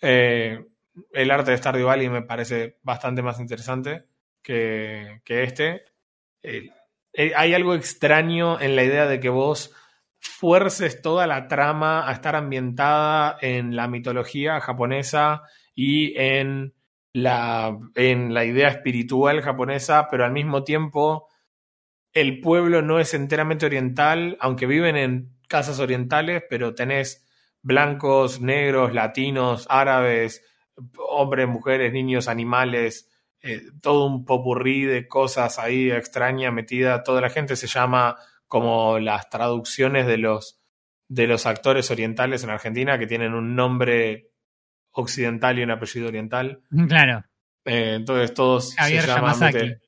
Eh, 0.00 0.66
el 1.12 1.30
arte 1.30 1.52
de 1.52 1.58
Stardew 1.58 1.86
Valley 1.86 2.08
me 2.08 2.22
parece 2.22 2.78
bastante 2.82 3.22
más 3.22 3.40
interesante 3.40 4.06
que, 4.42 5.20
que 5.24 5.44
este. 5.44 5.84
Eh, 6.42 6.70
hay 7.36 7.54
algo 7.54 7.74
extraño 7.74 8.60
en 8.60 8.74
la 8.74 8.84
idea 8.84 9.06
de 9.06 9.20
que 9.20 9.28
vos 9.28 9.74
fuerces 10.18 11.02
toda 11.02 11.26
la 11.26 11.48
trama 11.48 12.08
a 12.08 12.12
estar 12.12 12.36
ambientada 12.36 13.36
en 13.40 13.74
la 13.74 13.88
mitología 13.88 14.60
japonesa 14.60 15.42
y 15.74 16.16
en 16.16 16.74
la, 17.12 17.76
en 17.94 18.32
la 18.32 18.44
idea 18.44 18.68
espiritual 18.68 19.42
japonesa, 19.42 20.08
pero 20.10 20.24
al 20.24 20.32
mismo 20.32 20.62
tiempo 20.64 21.28
el 22.12 22.40
pueblo 22.40 22.82
no 22.82 23.00
es 23.00 23.14
enteramente 23.14 23.66
oriental, 23.66 24.36
aunque 24.40 24.66
viven 24.66 24.96
en 24.96 25.32
casas 25.48 25.78
orientales, 25.80 26.42
pero 26.48 26.74
tenés 26.74 27.26
blancos, 27.62 28.40
negros, 28.40 28.92
latinos, 28.92 29.66
árabes, 29.70 30.44
hombres, 30.96 31.48
mujeres, 31.48 31.92
niños, 31.92 32.28
animales, 32.28 33.10
eh, 33.40 33.62
todo 33.80 34.06
un 34.06 34.24
popurrí 34.24 34.84
de 34.84 35.08
cosas 35.08 35.58
ahí 35.58 35.90
extraña 35.90 36.50
metida. 36.50 37.02
Toda 37.02 37.20
la 37.20 37.30
gente 37.30 37.56
se 37.56 37.66
llama 37.66 38.16
como 38.46 38.98
las 38.98 39.28
traducciones 39.30 40.06
de 40.06 40.18
los, 40.18 40.60
de 41.08 41.26
los 41.26 41.46
actores 41.46 41.90
orientales 41.90 42.44
en 42.44 42.50
Argentina, 42.50 42.98
que 42.98 43.06
tienen 43.06 43.34
un 43.34 43.56
nombre 43.56 44.30
occidental 44.92 45.58
y 45.58 45.62
un 45.62 45.70
apellido 45.70 46.08
oriental. 46.08 46.62
Claro. 46.88 47.24
Eh, 47.64 47.94
entonces 47.94 48.34
todos 48.34 48.74
Javier 48.76 49.02
se 49.02 49.08
llaman. 49.08 49.80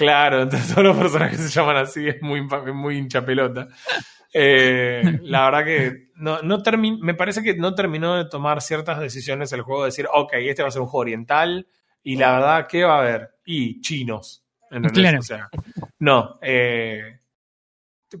Claro, 0.00 0.40
entonces 0.40 0.70
todos 0.70 0.82
los 0.82 0.96
personajes 0.96 1.38
se 1.38 1.50
llaman 1.50 1.76
así, 1.76 2.08
es 2.08 2.22
muy, 2.22 2.40
muy 2.72 2.96
hincha 2.96 3.22
pelota. 3.22 3.68
Eh, 4.32 5.02
la 5.24 5.44
verdad 5.44 5.64
que 5.66 6.08
no, 6.14 6.40
no 6.40 6.62
me 7.02 7.12
parece 7.12 7.42
que 7.42 7.54
no 7.54 7.74
terminó 7.74 8.16
de 8.16 8.24
tomar 8.24 8.62
ciertas 8.62 8.98
decisiones 8.98 9.52
el 9.52 9.60
juego, 9.60 9.82
de 9.82 9.88
decir, 9.88 10.08
ok, 10.10 10.32
este 10.36 10.62
va 10.62 10.68
a 10.68 10.70
ser 10.70 10.80
un 10.80 10.88
juego 10.88 11.02
oriental, 11.02 11.66
y 12.02 12.16
la 12.16 12.32
verdad, 12.32 12.66
¿qué 12.66 12.82
va 12.82 12.96
a 12.96 13.00
haber? 13.00 13.28
Y 13.44 13.82
chinos. 13.82 14.42
Claro. 14.94 15.18
O 15.18 15.22
sea, 15.22 15.50
no. 15.98 16.38
Eh, 16.40 17.18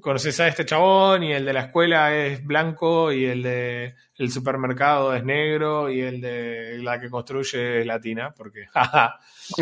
conoces 0.02 0.38
a 0.40 0.48
este 0.48 0.66
chabón 0.66 1.22
y 1.22 1.32
el 1.32 1.46
de 1.46 1.52
la 1.54 1.62
escuela 1.62 2.14
es 2.14 2.44
blanco 2.44 3.10
y 3.10 3.24
el 3.24 3.42
de 3.42 3.94
el 4.16 4.30
supermercado 4.30 5.14
es 5.14 5.24
negro 5.24 5.90
y 5.90 6.00
el 6.00 6.20
de 6.20 6.78
la 6.82 7.00
que 7.00 7.08
construye 7.08 7.80
es 7.80 7.86
latina, 7.86 8.34
porque 8.36 8.66
jaja, 8.70 9.18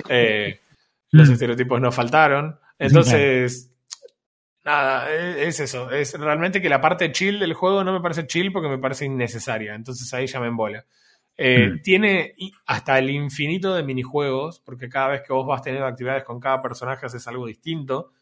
eh, 0.09 0.59
los 1.11 1.29
Mm. 1.29 1.33
estereotipos 1.33 1.81
no 1.81 1.93
faltaron. 1.93 2.59
Entonces, 2.79 3.73
nada, 4.65 5.11
e- 5.13 5.49
es 5.49 5.61
eso. 5.61 5.91
Es 5.91 6.19
realmente 6.19 6.61
que 6.61 6.69
la 6.69 6.81
parte 6.81 7.11
chill 7.13 7.39
del 7.39 7.55
juego 7.55 7.83
no 7.85 7.93
me 7.93 8.01
parece 8.01 8.27
chill 8.27 8.53
porque 8.53 8.69
me 8.69 8.79
parece 8.79 9.07
innecesaria. 9.07 9.75
Entonces 9.75 10.13
ahí 10.15 10.27
ya 10.27 10.41
me 10.41 10.49
embola. 10.49 10.85
Eh, 11.37 11.69
Mm. 11.71 11.83
Tiene 11.83 12.35
hasta 12.67 12.99
el 12.99 13.11
infinito 13.11 13.75
de 13.75 13.83
minijuegos, 13.85 14.61
porque 14.61 14.89
cada 14.89 15.09
vez 15.09 15.23
que 15.27 15.33
vos 15.33 15.47
vas 15.47 15.63
teniendo 15.63 15.87
actividades 15.87 16.25
con 16.25 16.41
cada 16.41 16.61
personaje 16.61 17.07
haces 17.07 17.27
algo 17.29 17.47
distinto. 17.47 18.13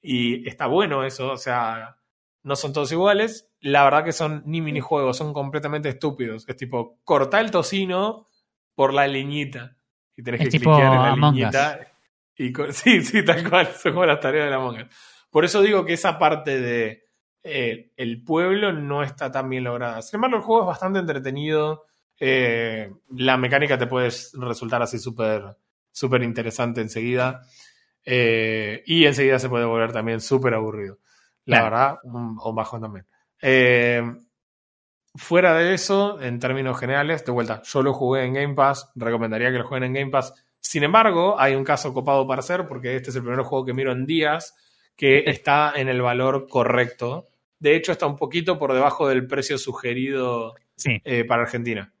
Y 0.00 0.48
está 0.48 0.66
bueno 0.66 1.04
eso, 1.04 1.32
o 1.32 1.36
sea, 1.36 1.96
no 2.44 2.56
son 2.56 2.72
todos 2.72 2.90
iguales. 2.92 3.48
La 3.60 3.84
verdad 3.84 4.04
que 4.04 4.12
son 4.12 4.42
ni 4.46 4.60
minijuegos, 4.60 5.16
son 5.16 5.32
completamente 5.32 5.88
estúpidos. 5.88 6.44
Es 6.48 6.56
tipo, 6.56 6.98
corta 7.04 7.40
el 7.40 7.50
tocino 7.52 8.28
por 8.74 8.94
la 8.94 9.06
leñita. 9.06 9.76
Y 10.16 10.22
tenés 10.22 10.40
Es 10.40 10.46
que 10.46 10.58
tipo 10.58 10.70
cliquear 10.72 10.92
en 11.14 11.20
la 11.20 11.28
Us. 11.30 11.91
Y 12.36 12.52
sí, 12.72 13.02
sí, 13.02 13.24
tal 13.24 13.48
cual. 13.48 13.68
Son 13.68 13.92
como 13.92 14.06
las 14.06 14.20
tareas 14.20 14.46
de 14.46 14.50
la 14.50 14.64
Us. 14.66 14.76
Por 15.30 15.44
eso 15.44 15.62
digo 15.62 15.84
que 15.84 15.94
esa 15.94 16.18
parte 16.18 16.60
de 16.60 17.04
eh, 17.42 17.92
el 17.96 18.22
pueblo 18.22 18.72
no 18.72 19.02
está 19.02 19.30
tan 19.30 19.48
bien 19.48 19.64
lograda. 19.64 20.02
Sin 20.02 20.16
embargo, 20.18 20.36
el 20.36 20.42
juego 20.42 20.62
es 20.62 20.66
bastante 20.68 20.98
entretenido. 20.98 21.86
Eh, 22.20 22.90
la 23.16 23.36
mecánica 23.36 23.76
te 23.78 23.86
puede 23.86 24.10
resultar 24.34 24.82
así 24.82 24.98
súper 24.98 25.42
súper 25.90 26.22
interesante 26.22 26.80
enseguida. 26.80 27.42
Eh, 28.04 28.82
y 28.86 29.04
enseguida 29.04 29.38
se 29.38 29.48
puede 29.48 29.64
volver 29.64 29.92
también 29.92 30.20
súper 30.20 30.54
aburrido. 30.54 30.98
La 31.44 31.58
Claro. 31.58 31.64
verdad, 31.70 31.98
un, 32.04 32.38
un 32.42 32.54
bajón 32.54 32.80
también. 32.82 33.06
Eh, 33.40 34.02
fuera 35.14 35.54
de 35.54 35.74
eso, 35.74 36.20
en 36.20 36.38
términos 36.38 36.78
generales, 36.78 37.24
de 37.24 37.32
vuelta, 37.32 37.62
yo 37.64 37.82
lo 37.82 37.92
jugué 37.92 38.24
en 38.24 38.34
Game 38.34 38.54
Pass, 38.54 38.90
recomendaría 38.94 39.50
que 39.50 39.58
lo 39.58 39.66
jueguen 39.66 39.88
en 39.88 39.94
Game 40.00 40.10
Pass. 40.10 40.32
Sin 40.72 40.84
embargo, 40.84 41.38
hay 41.38 41.54
un 41.54 41.64
caso 41.64 41.92
copado 41.92 42.26
para 42.26 42.40
hacer, 42.40 42.66
porque 42.66 42.96
este 42.96 43.10
es 43.10 43.16
el 43.16 43.22
primer 43.22 43.40
juego 43.44 43.66
que 43.66 43.74
miro 43.74 43.92
en 43.92 44.06
días 44.06 44.54
que 44.96 45.24
está 45.26 45.74
en 45.76 45.90
el 45.90 46.00
valor 46.00 46.46
correcto. 46.48 47.26
De 47.58 47.76
hecho, 47.76 47.92
está 47.92 48.06
un 48.06 48.16
poquito 48.16 48.58
por 48.58 48.72
debajo 48.72 49.06
del 49.06 49.26
precio 49.26 49.58
sugerido 49.58 50.54
Sí, 50.74 50.98
eh, 51.04 51.24
para 51.24 51.42
Argentina. 51.42 51.92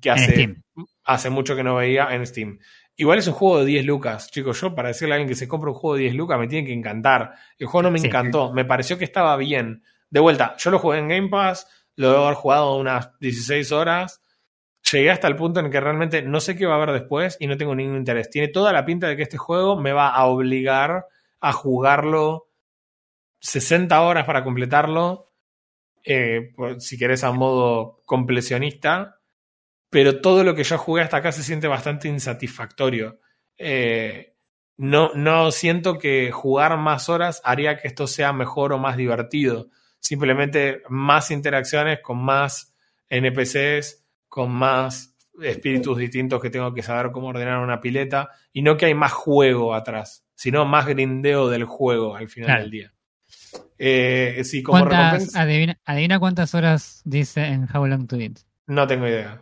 Que 0.00 0.10
hace, 0.10 0.56
hace 1.04 1.28
mucho 1.28 1.54
que 1.54 1.62
no 1.62 1.74
veía 1.76 2.08
en 2.14 2.24
Steam. 2.26 2.58
Igual 2.96 3.18
es 3.18 3.26
un 3.28 3.34
juego 3.34 3.58
de 3.58 3.66
10 3.66 3.84
lucas, 3.84 4.30
chicos. 4.30 4.58
Yo, 4.58 4.74
para 4.74 4.88
decirle 4.88 5.12
a 5.12 5.16
alguien 5.16 5.28
que 5.28 5.34
se 5.34 5.46
compra 5.46 5.68
un 5.68 5.76
juego 5.76 5.96
de 5.96 6.04
10 6.04 6.14
lucas, 6.14 6.38
me 6.38 6.48
tiene 6.48 6.66
que 6.66 6.72
encantar. 6.72 7.34
El 7.58 7.66
juego 7.66 7.82
no 7.82 7.90
me 7.90 7.98
Sí. 7.98 8.06
encantó. 8.06 8.54
Me 8.54 8.64
pareció 8.64 8.96
que 8.96 9.04
estaba 9.04 9.36
bien. 9.36 9.82
De 10.08 10.20
vuelta, 10.20 10.54
yo 10.56 10.70
lo 10.70 10.78
jugué 10.78 10.96
en 11.00 11.08
Game 11.08 11.28
Pass, 11.28 11.66
lo 11.96 12.10
debo 12.10 12.24
haber 12.24 12.36
jugado 12.36 12.74
unas 12.78 13.10
16 13.20 13.70
horas. 13.70 14.22
Llegué 14.90 15.10
hasta 15.10 15.28
el 15.28 15.36
punto 15.36 15.60
en 15.60 15.70
que 15.70 15.80
realmente 15.80 16.22
no 16.22 16.40
sé 16.40 16.56
qué 16.56 16.66
va 16.66 16.74
a 16.74 16.76
haber 16.76 16.92
después 16.92 17.36
y 17.40 17.46
no 17.46 17.56
tengo 17.56 17.74
ningún 17.74 17.96
interés. 17.96 18.30
Tiene 18.30 18.48
toda 18.48 18.72
la 18.72 18.84
pinta 18.84 19.08
de 19.08 19.16
que 19.16 19.22
este 19.22 19.38
juego 19.38 19.80
me 19.80 19.92
va 19.92 20.08
a 20.08 20.24
obligar 20.26 21.06
a 21.40 21.52
jugarlo 21.52 22.48
60 23.40 24.00
horas 24.02 24.24
para 24.24 24.44
completarlo, 24.44 25.26
eh, 26.04 26.52
si 26.78 26.98
querés 26.98 27.24
a 27.24 27.32
modo 27.32 28.02
completionista, 28.04 29.20
pero 29.90 30.20
todo 30.20 30.44
lo 30.44 30.54
que 30.54 30.64
yo 30.64 30.78
jugué 30.78 31.02
hasta 31.02 31.18
acá 31.18 31.32
se 31.32 31.42
siente 31.42 31.68
bastante 31.68 32.08
insatisfactorio. 32.08 33.20
Eh, 33.56 34.34
no, 34.76 35.12
no 35.14 35.50
siento 35.50 35.98
que 35.98 36.30
jugar 36.30 36.76
más 36.78 37.08
horas 37.08 37.40
haría 37.44 37.78
que 37.78 37.88
esto 37.88 38.06
sea 38.06 38.32
mejor 38.32 38.72
o 38.72 38.78
más 38.78 38.96
divertido. 38.96 39.70
Simplemente 39.98 40.82
más 40.88 41.30
interacciones 41.30 42.00
con 42.00 42.18
más 42.24 42.74
NPCs, 43.08 44.04
con 44.28 44.50
más 44.50 45.14
espíritus 45.42 45.96
distintos 45.98 46.40
que 46.42 46.50
tengo 46.50 46.74
que 46.74 46.82
saber 46.82 47.12
cómo 47.12 47.28
ordenar 47.28 47.58
una 47.60 47.80
pileta 47.80 48.30
y 48.52 48.62
no 48.62 48.76
que 48.76 48.86
hay 48.86 48.94
más 48.94 49.12
juego 49.12 49.74
atrás, 49.74 50.24
sino 50.34 50.64
más 50.64 50.86
grindeo 50.86 51.48
del 51.48 51.64
juego 51.64 52.16
al 52.16 52.28
final 52.28 52.46
Claro. 52.48 52.62
del 52.62 52.70
día. 52.70 52.92
Eh, 53.78 54.42
sí, 54.44 54.62
como 54.62 54.78
¿Cuántas, 54.80 55.12
recompensa, 55.12 55.40
adivina, 55.42 55.78
adivina 55.84 56.18
cuántas 56.18 56.54
horas 56.54 57.02
dice 57.04 57.44
en 57.46 57.68
How 57.72 57.86
Long 57.86 58.06
to 58.08 58.16
Beat. 58.18 58.38
no 58.66 58.86
tengo 58.86 59.06
idea. 59.06 59.40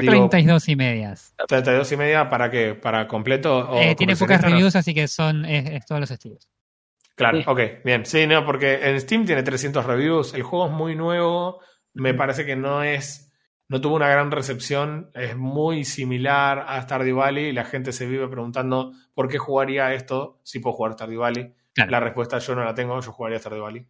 Digo, 0.00 0.28
32 0.28 0.68
y 0.68 0.74
medias. 0.76 1.34
32 1.46 1.92
y 1.92 1.96
media 1.96 2.28
para 2.28 2.50
qué, 2.50 2.74
para 2.74 3.06
completo 3.06 3.56
o 3.70 3.80
Eh, 3.80 3.94
tiene 3.94 4.16
pocas 4.16 4.42
no? 4.42 4.48
reviews, 4.48 4.74
así 4.74 4.92
que 4.92 5.06
son 5.06 5.44
es, 5.44 5.70
es 5.70 5.86
todos 5.86 6.00
los 6.00 6.10
estilos. 6.10 6.48
Claro, 7.14 7.38
Sí. 7.38 7.44
ok, 7.46 7.60
bien. 7.84 8.04
Sí, 8.04 8.26
no, 8.26 8.44
porque 8.44 8.80
en 8.90 9.00
Steam 9.00 9.24
tiene 9.24 9.44
300 9.44 9.86
reviews. 9.86 10.34
El 10.34 10.42
juego 10.42 10.66
es 10.66 10.72
muy 10.72 10.96
nuevo. 10.96 11.60
Me 11.94 12.12
parece 12.14 12.44
que 12.44 12.56
no 12.56 12.82
es. 12.82 13.25
No 13.68 13.80
tuvo 13.80 13.96
una 13.96 14.08
gran 14.08 14.30
recepción. 14.30 15.10
Es 15.14 15.36
muy 15.36 15.84
similar 15.84 16.64
a 16.68 16.80
Stardew 16.82 17.16
Valley. 17.16 17.52
La 17.52 17.64
gente 17.64 17.92
se 17.92 18.06
vive 18.06 18.28
preguntando 18.28 18.92
por 19.14 19.28
qué 19.28 19.38
jugaría 19.38 19.92
esto 19.94 20.40
si 20.44 20.60
puedo 20.60 20.76
jugar 20.76 20.92
Stardew 20.92 21.20
Valley. 21.20 21.52
Claro. 21.74 21.90
La 21.90 22.00
respuesta 22.00 22.38
yo 22.38 22.54
no 22.54 22.64
la 22.64 22.74
tengo. 22.74 23.00
Yo 23.00 23.12
jugaría 23.12 23.38
Stardew 23.38 23.62
Valley. 23.62 23.86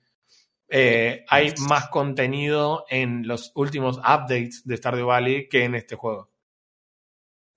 Eh, 0.68 1.24
hay 1.28 1.54
más 1.68 1.88
contenido 1.90 2.86
en 2.88 3.28
los 3.28 3.52
últimos 3.54 3.98
updates 3.98 4.62
de 4.64 4.76
Stardew 4.76 5.06
Valley 5.06 5.48
que 5.48 5.64
en 5.64 5.74
este 5.74 5.94
juego. 5.94 6.30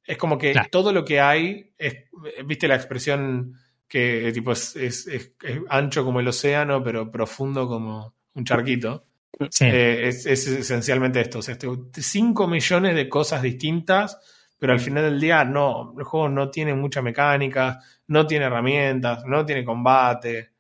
Es 0.04 0.18
como 0.18 0.38
que 0.38 0.52
Claro. 0.52 0.70
todo 0.72 0.92
lo 0.92 1.06
que 1.06 1.20
hay, 1.22 1.74
es, 1.78 2.06
viste 2.46 2.68
la 2.68 2.76
expresión 2.76 3.54
que 3.88 4.32
tipo 4.34 4.52
es, 4.52 4.76
es- 4.76 5.08
es- 5.08 5.34
es 5.42 5.60
ancho 5.70 6.04
como 6.04 6.20
el 6.20 6.28
océano, 6.28 6.84
pero 6.84 7.10
profundo 7.12 7.68
como 7.68 8.16
un 8.34 8.44
charquito. 8.46 9.06
Sí. 9.50 9.66
Eh, 9.66 10.08
es, 10.08 10.26
es 10.26 10.48
esencialmente 10.48 11.22
esto. 11.22 11.40
O 11.40 11.42
sea, 11.42 11.58
5 11.94 12.48
millones 12.48 12.96
de 12.96 13.10
cosas 13.10 13.42
distintas, 13.42 14.18
pero 14.58 14.74
al 14.74 14.80
final 14.80 15.04
del 15.04 15.20
día 15.20 15.44
no. 15.46 15.94
El 15.98 16.04
juego 16.04 16.30
no 16.30 16.50
tiene 16.50 16.74
mucha 16.74 17.02
mecánica, 17.02 17.80
no 18.08 18.28
tiene 18.28 18.46
herramientas, 18.46 19.24
no 19.26 19.46
tiene 19.46 19.64
combate. 19.64 20.52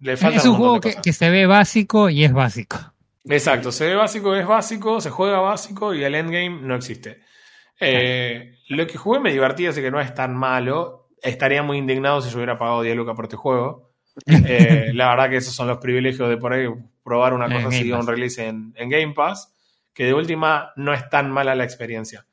Le 0.00 0.16
falta 0.16 0.38
es 0.38 0.44
un 0.46 0.56
juego 0.56 0.80
que 0.80 1.12
se 1.12 1.30
ve 1.30 1.46
básico 1.46 2.10
y 2.10 2.24
es 2.24 2.32
básico. 2.32 2.78
Exacto, 3.28 3.72
se 3.72 3.86
ve 3.86 3.94
básico, 3.96 4.36
es 4.36 4.46
básico, 4.46 5.00
se 5.00 5.10
juega 5.10 5.40
básico 5.40 5.92
y 5.92 6.04
el 6.04 6.14
endgame 6.14 6.60
no 6.62 6.76
existe. 6.76 7.22
Eh, 7.80 8.58
lo 8.68 8.86
que 8.86 8.96
jugué 8.96 9.20
me 9.20 9.32
divertí, 9.32 9.66
así 9.66 9.80
que 9.80 9.90
no 9.90 10.00
es 10.00 10.14
tan 10.14 10.34
malo. 10.34 11.08
Estaría 11.20 11.62
muy 11.62 11.78
indignado 11.78 12.20
si 12.20 12.30
yo 12.30 12.36
hubiera 12.36 12.56
pagado 12.56 12.82
10 12.82 12.96
lucas 12.96 13.16
por 13.16 13.24
este 13.24 13.36
juego. 13.36 13.85
Eh, 14.26 14.92
la 14.94 15.10
verdad 15.10 15.28
que 15.30 15.36
esos 15.36 15.54
son 15.54 15.68
los 15.68 15.78
privilegios 15.78 16.28
de 16.28 16.36
por 16.38 16.52
ahí 16.52 16.66
probar 17.02 17.34
una 17.34 17.46
cosa 17.46 17.64
Game 17.64 17.76
así, 17.76 17.92
un 17.92 18.06
release 18.06 18.46
en, 18.46 18.72
en 18.76 18.88
Game 18.88 19.12
Pass, 19.12 19.52
que 19.92 20.04
de 20.06 20.14
última 20.14 20.72
no 20.76 20.92
es 20.94 21.08
tan 21.10 21.30
mala 21.30 21.54
la 21.54 21.64
experiencia. 21.64 22.26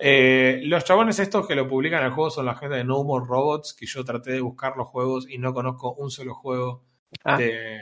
Eh, 0.00 0.60
los 0.64 0.84
chabones 0.84 1.18
estos 1.18 1.46
que 1.46 1.54
lo 1.54 1.68
publican 1.68 2.04
el 2.04 2.10
juego 2.12 2.30
son 2.30 2.46
la 2.46 2.54
gente 2.54 2.76
de 2.76 2.84
No 2.84 3.02
More 3.04 3.24
Robots, 3.26 3.74
que 3.74 3.86
yo 3.86 4.04
traté 4.04 4.32
de 4.32 4.40
buscar 4.40 4.76
los 4.76 4.88
juegos 4.88 5.28
y 5.28 5.38
no 5.38 5.52
conozco 5.54 5.92
un 5.94 6.10
solo 6.10 6.34
juego 6.34 6.84
Ah. 7.24 7.38
de, 7.38 7.80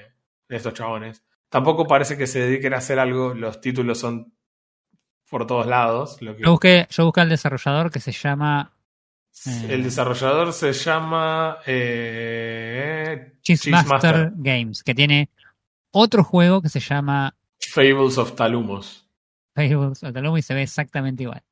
de 0.48 0.56
estos 0.56 0.72
chabones. 0.74 1.24
Tampoco 1.48 1.86
parece 1.86 2.16
que 2.16 2.26
se 2.28 2.38
dediquen 2.40 2.74
a 2.74 2.76
hacer 2.78 2.98
algo, 2.98 3.34
los 3.34 3.60
títulos 3.60 3.98
son 3.98 4.32
por 5.28 5.46
todos 5.46 5.66
lados. 5.66 6.22
Lo 6.22 6.36
que, 6.36 6.42
Yo 6.44 6.50
busqué, 6.52 6.86
yo 6.90 7.04
busqué 7.06 7.20
al 7.22 7.28
desarrollador 7.28 7.90
que 7.90 7.98
se 8.00 8.12
llama 8.12 8.72
eh, 9.44 9.66
el 9.70 9.82
desarrollador 9.84 10.52
se 10.52 10.72
llama 10.72 11.58
eh, 11.66 13.32
Cheesemaster 13.42 13.90
Cheesemaster. 13.92 14.32
Games, 14.36 14.82
que 14.82 14.94
tiene 14.94 15.28
otro 15.90 16.24
juego 16.24 16.62
que 16.62 16.68
se 16.68 16.80
llama 16.80 17.36
Fables 17.60 18.18
of 18.18 18.34
Talumos. 18.34 19.08
Fables 19.54 20.02
of 20.02 20.14
Loom 20.16 20.38
y 20.38 20.42
se 20.42 20.54
ve 20.54 20.62
exactamente 20.62 21.22
igual. 21.24 21.42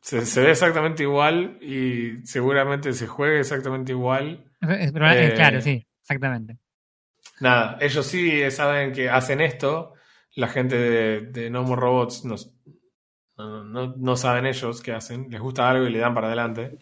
Se, 0.00 0.26
se 0.26 0.40
ve 0.40 0.50
exactamente 0.50 1.04
igual 1.04 1.58
y 1.62 2.26
seguramente 2.26 2.92
se 2.92 3.06
juegue 3.06 3.40
exactamente 3.40 3.92
igual. 3.92 4.44
Es- 4.60 4.92
pero, 4.92 5.08
eh, 5.10 5.28
Eh, 5.28 5.34
claro, 5.34 5.60
sí, 5.60 5.86
exactamente. 6.00 6.58
Nada, 7.40 7.78
ellos 7.80 8.04
sí 8.06 8.50
saben 8.50 8.92
que 8.92 9.08
hacen 9.10 9.40
esto. 9.40 9.94
La 10.34 10.48
gente 10.48 10.76
de, 10.76 11.20
de 11.26 11.50
No 11.50 11.62
More 11.62 11.80
Robots 11.80 12.24
no, 12.24 12.34
no, 13.36 13.64
no- 13.64 13.94
no 13.96 14.16
saben 14.16 14.46
ellos 14.46 14.80
qué 14.82 14.92
hacen. 14.92 15.28
Les 15.30 15.40
gusta 15.40 15.68
algo 15.70 15.86
y 15.86 15.90
le 15.92 15.98
dan 16.00 16.14
para 16.14 16.28
adelante. 16.28 16.78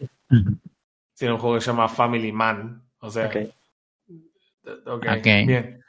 Tiene 1.15 1.33
un 1.33 1.39
juego 1.39 1.55
que 1.55 1.61
se 1.61 1.67
llama 1.67 1.87
Family 1.87 2.31
Man. 2.31 2.83
O 2.99 3.09
sea, 3.09 3.27
Ok. 4.85 5.23
bien. 5.23 5.83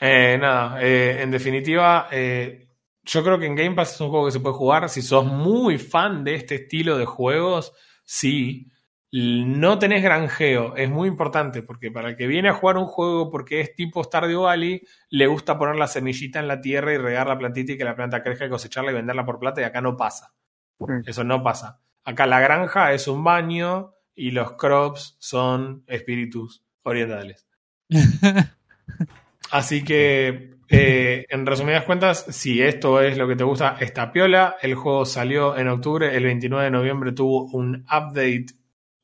Eh, 0.00 0.36
nada, 0.40 0.82
eh, 0.82 1.22
en 1.22 1.30
definitiva, 1.30 2.08
eh, 2.10 2.68
yo 3.02 3.22
creo 3.22 3.38
que 3.38 3.46
en 3.46 3.54
Game 3.54 3.74
Pass 3.74 3.94
es 3.94 4.00
un 4.00 4.10
juego 4.10 4.26
que 4.26 4.32
se 4.32 4.40
puede 4.40 4.56
jugar. 4.56 4.88
Si 4.88 5.02
sos 5.02 5.24
muy 5.24 5.78
fan 5.78 6.24
de 6.24 6.34
este 6.34 6.56
estilo 6.56 6.98
de 6.98 7.06
juegos, 7.06 7.72
sí. 8.04 8.68
No 9.14 9.78
tenés 9.78 10.02
granjeo, 10.02 10.74
es 10.74 10.88
muy 10.88 11.06
importante 11.06 11.62
porque 11.62 11.90
para 11.90 12.08
el 12.08 12.16
que 12.16 12.26
viene 12.26 12.48
a 12.48 12.54
jugar 12.54 12.78
un 12.78 12.86
juego 12.86 13.30
porque 13.30 13.60
es 13.60 13.74
tipo 13.74 14.02
Stardew 14.02 14.44
Valley, 14.44 14.80
le 15.10 15.26
gusta 15.26 15.58
poner 15.58 15.76
la 15.76 15.86
semillita 15.86 16.40
en 16.40 16.48
la 16.48 16.62
tierra 16.62 16.94
y 16.94 16.96
regar 16.96 17.26
la 17.26 17.36
plantita 17.36 17.72
y 17.72 17.76
que 17.76 17.84
la 17.84 17.94
planta 17.94 18.22
crezca 18.22 18.46
y 18.46 18.48
cosecharla 18.48 18.90
y 18.90 18.94
venderla 18.94 19.26
por 19.26 19.38
plata 19.38 19.60
y 19.60 19.64
acá 19.64 19.82
no 19.82 19.98
pasa. 19.98 20.32
Mm. 20.78 21.02
Eso 21.04 21.24
no 21.24 21.42
pasa. 21.42 21.82
Acá 22.04 22.26
la 22.26 22.40
granja 22.40 22.92
es 22.92 23.08
un 23.08 23.22
baño 23.22 23.94
y 24.14 24.32
los 24.32 24.52
crops 24.52 25.16
son 25.18 25.84
espíritus 25.86 26.64
orientales. 26.82 27.46
Así 29.50 29.84
que, 29.84 30.56
eh, 30.68 31.26
en 31.28 31.46
resumidas 31.46 31.84
cuentas, 31.84 32.24
si 32.30 32.62
esto 32.62 33.02
es 33.02 33.18
lo 33.18 33.28
que 33.28 33.36
te 33.36 33.44
gusta, 33.44 33.76
esta 33.80 34.10
piola. 34.10 34.56
El 34.62 34.74
juego 34.74 35.04
salió 35.04 35.56
en 35.56 35.68
octubre, 35.68 36.16
el 36.16 36.24
29 36.24 36.64
de 36.64 36.70
noviembre 36.70 37.12
tuvo 37.12 37.44
un 37.52 37.84
update, 37.84 38.46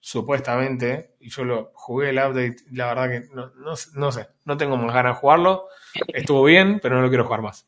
supuestamente, 0.00 1.16
y 1.20 1.28
yo 1.28 1.44
lo 1.44 1.72
jugué 1.74 2.10
el 2.10 2.16
update, 2.16 2.56
la 2.72 2.86
verdad 2.86 3.10
que 3.10 3.34
no, 3.34 3.50
no, 3.56 3.74
no 3.94 4.12
sé, 4.12 4.28
no 4.46 4.56
tengo 4.56 4.76
más 4.78 4.94
ganas 4.94 5.16
de 5.16 5.20
jugarlo. 5.20 5.66
Estuvo 6.08 6.44
bien, 6.44 6.80
pero 6.82 6.96
no 6.96 7.02
lo 7.02 7.08
quiero 7.08 7.24
jugar 7.24 7.42
más. 7.42 7.66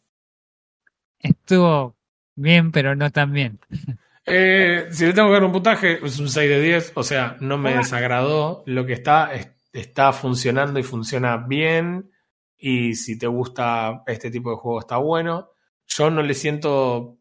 Estuvo 1.18 1.96
bien, 2.34 2.72
pero 2.72 2.96
no 2.96 3.10
tan 3.10 3.32
bien. 3.32 3.58
Eh, 4.30 4.88
si 4.90 5.06
le 5.06 5.12
tengo 5.12 5.28
que 5.28 5.34
dar 5.34 5.44
un 5.44 5.52
puntaje, 5.52 6.04
es 6.04 6.18
un 6.18 6.28
6 6.28 6.48
de 6.48 6.60
10, 6.60 6.92
o 6.94 7.02
sea, 7.02 7.36
no 7.40 7.58
me 7.58 7.70
desagradó. 7.78 8.62
Lo 8.66 8.86
que 8.86 8.92
está, 8.94 9.32
es- 9.34 9.50
está 9.72 10.12
funcionando 10.12 10.78
y 10.78 10.82
funciona 10.82 11.36
bien. 11.36 12.10
Y 12.56 12.94
si 12.94 13.18
te 13.18 13.26
gusta 13.26 14.02
este 14.06 14.30
tipo 14.30 14.50
de 14.50 14.56
juego, 14.56 14.80
está 14.80 14.96
bueno. 14.98 15.50
Yo 15.86 16.10
no 16.10 16.22
le 16.22 16.34
siento 16.34 17.16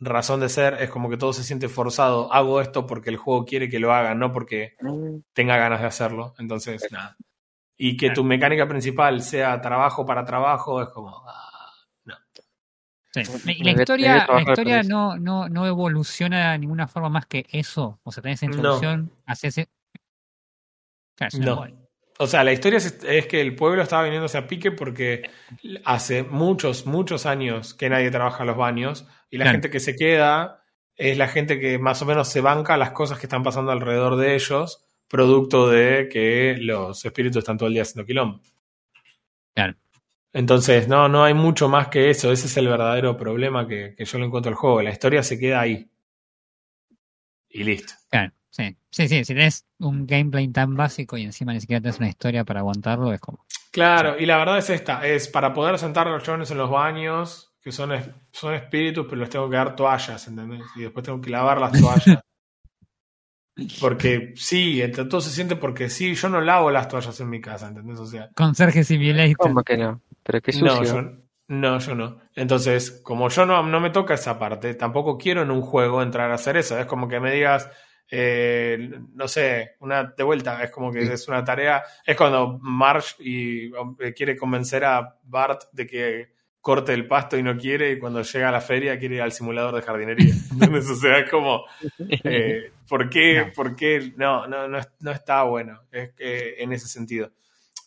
razón 0.00 0.40
de 0.40 0.48
ser, 0.48 0.74
es 0.80 0.90
como 0.90 1.08
que 1.10 1.16
todo 1.16 1.32
se 1.32 1.42
siente 1.44 1.68
forzado. 1.68 2.32
Hago 2.32 2.60
esto 2.60 2.86
porque 2.86 3.10
el 3.10 3.16
juego 3.16 3.44
quiere 3.44 3.68
que 3.68 3.78
lo 3.80 3.92
haga, 3.92 4.14
no 4.14 4.32
porque 4.32 4.74
Mm, 4.80 5.18
tenga 5.32 5.56
ganas 5.56 5.80
de 5.80 5.86
hacerlo. 5.86 6.34
Entonces, 6.38 6.86
nada. 6.90 7.16
Y 7.76 7.96
que 7.96 8.10
tu 8.10 8.24
mecánica 8.24 8.66
principal 8.68 9.22
sea 9.22 9.60
trabajo 9.60 10.04
para 10.04 10.24
trabajo, 10.24 10.82
es 10.82 10.88
como. 10.88 11.22
ah. 11.28 11.47
Sí. 13.12 13.22
Y 13.58 13.64
la 13.64 13.70
historia, 13.72 14.26
la 14.28 14.42
historia 14.42 14.82
no, 14.82 15.16
no, 15.16 15.48
no 15.48 15.66
evoluciona 15.66 16.52
de 16.52 16.58
ninguna 16.58 16.86
forma 16.86 17.08
más 17.08 17.26
que 17.26 17.46
eso. 17.50 17.98
O 18.02 18.12
sea, 18.12 18.22
tenés 18.22 18.42
esa 18.42 18.50
No. 18.50 18.56
introducción, 18.56 19.10
haces. 19.26 19.58
e- 19.58 19.68
Claro, 21.16 21.28
es 21.28 21.34
un 21.34 21.44
No. 21.44 21.66
O 22.20 22.26
sea, 22.26 22.42
la 22.44 22.52
historia 22.52 22.78
es, 22.78 22.98
es 23.04 23.26
que 23.26 23.40
el 23.40 23.54
pueblo 23.54 23.80
estaba 23.82 24.02
viniéndose 24.02 24.36
a 24.38 24.46
pique 24.46 24.72
porque 24.72 25.30
hace 25.84 26.22
muchos, 26.24 26.84
muchos 26.84 27.26
años 27.26 27.74
que 27.74 27.88
nadie 27.88 28.10
trabaja 28.10 28.42
en 28.42 28.48
los 28.48 28.56
baños 28.56 29.06
y 29.30 29.38
la 29.38 29.44
Claro. 29.44 29.54
gente 29.54 29.70
que 29.70 29.80
se 29.80 29.94
queda 29.96 30.62
es 30.96 31.16
la 31.16 31.28
gente 31.28 31.60
que 31.60 31.78
más 31.78 32.02
o 32.02 32.06
menos 32.06 32.28
se 32.28 32.40
banca 32.40 32.76
las 32.76 32.90
cosas 32.90 33.18
que 33.20 33.26
están 33.26 33.44
pasando 33.44 33.70
alrededor 33.70 34.16
de 34.16 34.34
ellos, 34.34 34.84
producto 35.06 35.68
de 35.68 36.08
que 36.12 36.56
los 36.58 37.04
espíritus 37.04 37.38
están 37.38 37.56
todo 37.56 37.68
el 37.68 37.74
día 37.74 37.82
haciendo 37.82 38.04
quilombo. 38.04 38.40
Claro. 39.54 39.74
Entonces, 40.32 40.88
no, 40.88 41.08
no 41.08 41.24
hay 41.24 41.34
mucho 41.34 41.68
más 41.68 41.88
que 41.88 42.10
eso. 42.10 42.30
Ese 42.32 42.46
es 42.46 42.56
el 42.56 42.68
verdadero 42.68 43.16
problema 43.16 43.66
que, 43.66 43.94
que 43.96 44.04
yo 44.04 44.18
le 44.18 44.26
encuentro 44.26 44.50
al 44.50 44.56
juego. 44.56 44.82
La 44.82 44.90
historia 44.90 45.22
se 45.22 45.38
queda 45.38 45.60
ahí. 45.60 45.90
Y 47.48 47.64
listo. 47.64 47.94
Claro, 48.10 48.32
sí. 48.50 48.76
Sí, 48.90 49.08
sí, 49.08 49.24
si 49.24 49.34
tenés 49.34 49.66
un 49.78 50.06
gameplay 50.06 50.48
tan 50.48 50.74
básico 50.76 51.16
y 51.16 51.22
encima 51.24 51.52
ni 51.52 51.60
siquiera 51.60 51.80
tenés 51.80 51.98
una 51.98 52.08
historia 52.08 52.44
para 52.44 52.60
aguantarlo, 52.60 53.12
es 53.12 53.20
como. 53.20 53.46
Claro, 53.70 54.18
y 54.18 54.26
la 54.26 54.38
verdad 54.38 54.58
es 54.58 54.70
esta, 54.70 55.06
es 55.06 55.28
para 55.28 55.52
poder 55.54 55.78
sentar 55.78 56.08
a 56.08 56.10
los 56.10 56.22
chavales 56.22 56.50
en 56.50 56.58
los 56.58 56.70
baños, 56.70 57.52
que 57.62 57.70
son, 57.72 57.92
es- 57.92 58.08
son 58.32 58.54
espíritus, 58.54 59.06
pero 59.08 59.20
les 59.20 59.30
tengo 59.30 59.48
que 59.48 59.56
dar 59.56 59.74
toallas, 59.76 60.26
¿entendés? 60.28 60.62
Y 60.76 60.82
después 60.82 61.04
tengo 61.04 61.20
que 61.20 61.30
lavar 61.30 61.60
las 61.60 61.72
toallas. 61.72 62.20
Porque 63.80 64.34
sí, 64.36 64.80
ent- 64.80 65.08
todo 65.08 65.20
se 65.20 65.30
siente 65.30 65.56
porque 65.56 65.90
sí, 65.90 66.14
yo 66.14 66.28
no 66.28 66.40
lavo 66.40 66.70
las 66.70 66.86
toallas 66.88 67.18
en 67.20 67.28
mi 67.28 67.40
casa, 67.40 67.66
¿entendés? 67.68 67.98
O 67.98 68.06
sea, 68.06 68.28
Conserje 68.36 68.84
Simulator. 68.84 69.36
¿Cómo 69.36 69.64
que 69.64 69.76
no? 69.76 70.00
Pero 70.28 70.42
qué 70.42 70.52
no, 70.60 70.76
sucio. 70.76 70.94
yo, 71.02 71.10
no, 71.48 71.78
yo 71.78 71.94
no. 71.94 72.20
Entonces, 72.34 73.00
como 73.02 73.30
yo 73.30 73.46
no, 73.46 73.62
no 73.62 73.80
me 73.80 73.88
toca 73.88 74.12
esa 74.12 74.38
parte, 74.38 74.74
tampoco 74.74 75.16
quiero 75.16 75.40
en 75.40 75.50
un 75.50 75.62
juego 75.62 76.02
entrar 76.02 76.30
a 76.30 76.34
hacer 76.34 76.58
eso. 76.58 76.78
Es 76.78 76.84
como 76.84 77.08
que 77.08 77.18
me 77.18 77.32
digas, 77.32 77.70
eh, 78.10 78.90
no 79.14 79.26
sé, 79.26 79.76
una 79.80 80.04
de 80.16 80.22
vuelta, 80.24 80.62
es 80.62 80.70
como 80.70 80.92
que 80.92 81.06
Sí. 81.06 81.12
es 81.12 81.28
una 81.28 81.42
tarea. 81.44 81.82
Es 82.04 82.14
cuando 82.16 82.58
Marge 82.60 83.14
y, 83.20 83.66
eh, 84.00 84.12
quiere 84.14 84.36
convencer 84.36 84.84
a 84.84 85.16
Bart 85.22 85.62
de 85.72 85.86
que 85.86 86.28
corte 86.60 86.92
el 86.92 87.06
pasto 87.08 87.38
y 87.38 87.42
no 87.42 87.56
quiere, 87.56 87.92
y 87.92 87.98
cuando 87.98 88.20
llega 88.20 88.50
a 88.50 88.52
la 88.52 88.60
feria 88.60 88.98
quiere 88.98 89.14
ir 89.14 89.22
al 89.22 89.32
simulador 89.32 89.74
de 89.76 89.80
jardinería. 89.82 90.34
¿Entendés? 90.52 90.90
O 90.90 90.96
sea, 90.96 91.20
es 91.20 91.30
como, 91.30 91.64
eh, 92.24 92.72
¿por 92.86 93.08
qué? 93.08 93.46
No. 93.46 93.52
¿Por 93.54 93.74
qué? 93.74 94.12
No, 94.16 94.46
no, 94.46 94.68
no, 94.68 94.76
es- 94.78 94.90
no 95.00 95.10
está 95.10 95.44
bueno 95.44 95.80
es 95.90 96.12
que- 96.12 96.56
en 96.62 96.72
ese 96.74 96.86
sentido. 96.88 97.30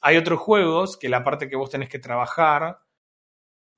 Hay 0.01 0.17
otros 0.17 0.39
juegos 0.39 0.97
que 0.97 1.09
la 1.09 1.23
parte 1.23 1.47
que 1.47 1.55
vos 1.55 1.69
tenés 1.69 1.89
que 1.89 1.99
trabajar 1.99 2.79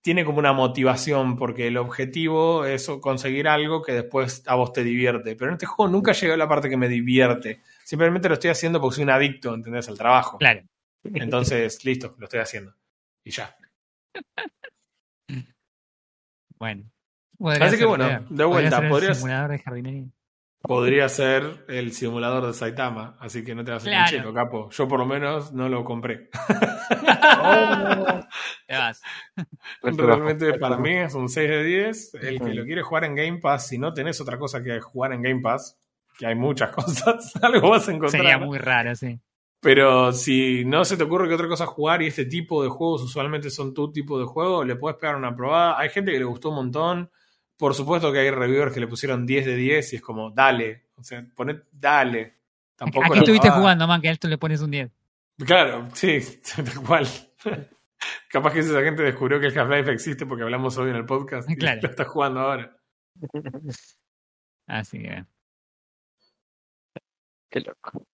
tiene 0.02 0.26
como 0.26 0.40
una 0.40 0.52
motivación, 0.54 1.38
porque 1.38 1.68
el 1.68 1.78
objetivo 1.78 2.66
es 2.66 2.90
conseguir 3.02 3.48
algo 3.48 3.82
que 3.82 3.94
después 3.94 4.44
a 4.48 4.56
vos 4.56 4.74
te 4.74 4.84
divierte. 4.84 5.36
Pero 5.36 5.50
en 5.50 5.54
este 5.54 5.66
juego 5.66 5.90
nunca 5.92 6.12
llegué 6.12 6.34
a 6.34 6.38
la 6.38 6.48
parte 6.50 6.70
que 6.70 6.76
me 6.78 6.90
divierte. 6.90 7.62
Simplemente 7.86 8.28
lo 8.28 8.34
estoy 8.34 8.50
haciendo 8.50 8.82
porque 8.82 8.96
soy 8.96 9.04
un 9.06 9.12
adicto, 9.12 9.54
¿entendés? 9.54 9.88
Al 9.88 9.98
trabajo. 9.98 10.38
Claro. 10.40 10.62
Entonces, 11.06 11.84
listo, 11.86 12.16
lo 12.18 12.26
estoy 12.26 12.40
haciendo. 12.42 12.74
Y 13.24 13.32
ya. 13.32 13.56
Bueno. 16.60 16.90
Así 17.60 17.78
que 17.78 17.84
bueno, 17.86 18.26
de 18.30 18.46
vuelta, 18.46 18.88
podrías- 18.88 19.18
simulador 19.18 19.52
de 19.52 19.60
jardinería. 19.60 20.06
Podría 20.66 21.10
ser 21.10 21.66
el 21.68 21.92
simulador 21.92 22.48
de 22.48 22.54
Saitama, 22.54 23.18
así 23.20 23.44
que 23.44 23.54
no 23.54 23.66
te 23.66 23.72
vas 23.72 23.86
a 23.86 23.90
hacer 23.90 23.92
Claro. 23.92 24.06
un 24.06 24.10
cheto, 24.24 24.34
capo. 24.34 24.70
Yo 24.72 24.88
por 24.88 24.98
lo 24.98 25.06
menos 25.06 25.52
no 25.52 25.68
lo 25.68 25.84
compré. 25.84 26.30
Te 28.68 28.78
vas. 28.78 29.02
Golpe 29.82 30.04
bajo. 30.04 30.16
Realmente 30.22 30.54
para 30.58 30.78
mí 30.78 30.92
es 30.94 31.14
un 31.16 31.28
6 31.28 31.50
de 31.50 31.64
10. 31.64 32.14
El 32.16 32.40
que 32.40 32.54
lo 32.54 32.64
quiere 32.64 32.82
jugar 32.82 33.04
en 33.04 33.16
Game 33.16 33.40
Pass, 33.40 33.68
si 33.68 33.78
no 33.78 33.94
tenés 33.94 34.22
otra 34.22 34.38
cosa 34.40 34.64
que 34.64 34.80
jugar 34.80 35.12
en 35.14 35.22
Game 35.22 35.42
Pass, 35.42 35.78
que 36.18 36.28
hay 36.28 36.36
muchas 36.36 36.72
cosas, 36.72 37.34
algo 37.42 37.70
vas 37.70 37.88
a 37.90 37.92
encontrar. 37.92 38.22
Sería 38.22 38.38
muy 38.38 38.58
raro, 38.58 38.96
sí. 38.96 39.20
Pero 39.60 40.12
si 40.14 40.64
no 40.66 40.84
se 40.86 40.98
te 40.98 41.04
ocurre 41.04 41.28
que 41.28 41.36
otra 41.36 41.48
cosa 41.48 41.66
jugar 41.66 42.02
y 42.02 42.08
este 42.08 42.26
tipo 42.26 42.64
de 42.64 42.70
juegos 42.70 43.02
usualmente 43.02 43.50
son 43.50 43.74
tu 43.74 43.92
tipo 43.92 44.20
de 44.20 44.26
juego, 44.26 44.64
le 44.64 44.76
puedes 44.76 44.98
pegar 44.98 45.16
una 45.16 45.36
probada. 45.36 45.80
Hay 45.80 45.90
gente 45.90 46.12
que 46.12 46.20
le 46.20 46.26
gustó 46.26 46.50
un 46.50 46.56
montón. 46.56 47.10
Por 47.58 47.74
supuesto 47.76 48.12
que 48.12 48.20
hay 48.20 48.32
reviewers 48.32 48.74
que 48.74 48.80
le 48.80 48.88
pusieron 48.88 49.26
10 49.26 49.46
de 49.46 49.56
10 49.56 49.94
y 49.94 49.96
es 49.98 50.02
como, 50.02 50.32
dale. 50.32 50.88
O 50.96 51.04
sea, 51.04 51.26
poned, 51.36 51.62
dale. 51.72 52.36
Tampoco 52.76 53.06
Aquí 53.06 53.20
estuviste 53.20 53.48
pavada. 53.48 53.62
jugando, 53.62 53.88
man, 53.88 54.02
que 54.02 54.10
a 54.10 54.12
esto 54.12 54.28
le 54.28 54.38
pones 54.38 54.62
un 54.62 54.72
10. 54.72 54.92
Claro, 55.46 55.88
sí, 55.94 56.20
tal 56.56 56.84
cual. 56.86 57.08
Capaz 58.30 58.54
que 58.54 58.60
esa 58.60 58.82
gente 58.84 59.04
descubrió 59.04 59.40
que 59.40 59.48
el 59.48 59.58
Half-Life 59.58 59.92
existe 59.92 60.26
porque 60.26 60.44
hablamos 60.44 60.78
hoy 60.78 60.90
en 60.90 60.96
el 60.98 61.06
podcast 61.06 61.50
y 61.50 61.56
Claro. 61.56 61.82
lo 61.84 61.90
está 61.90 62.04
jugando 62.06 62.40
ahora. 62.42 62.76
Así 64.68 65.00
que. 65.02 65.24
Qué 67.50 67.62
loco. 67.62 68.06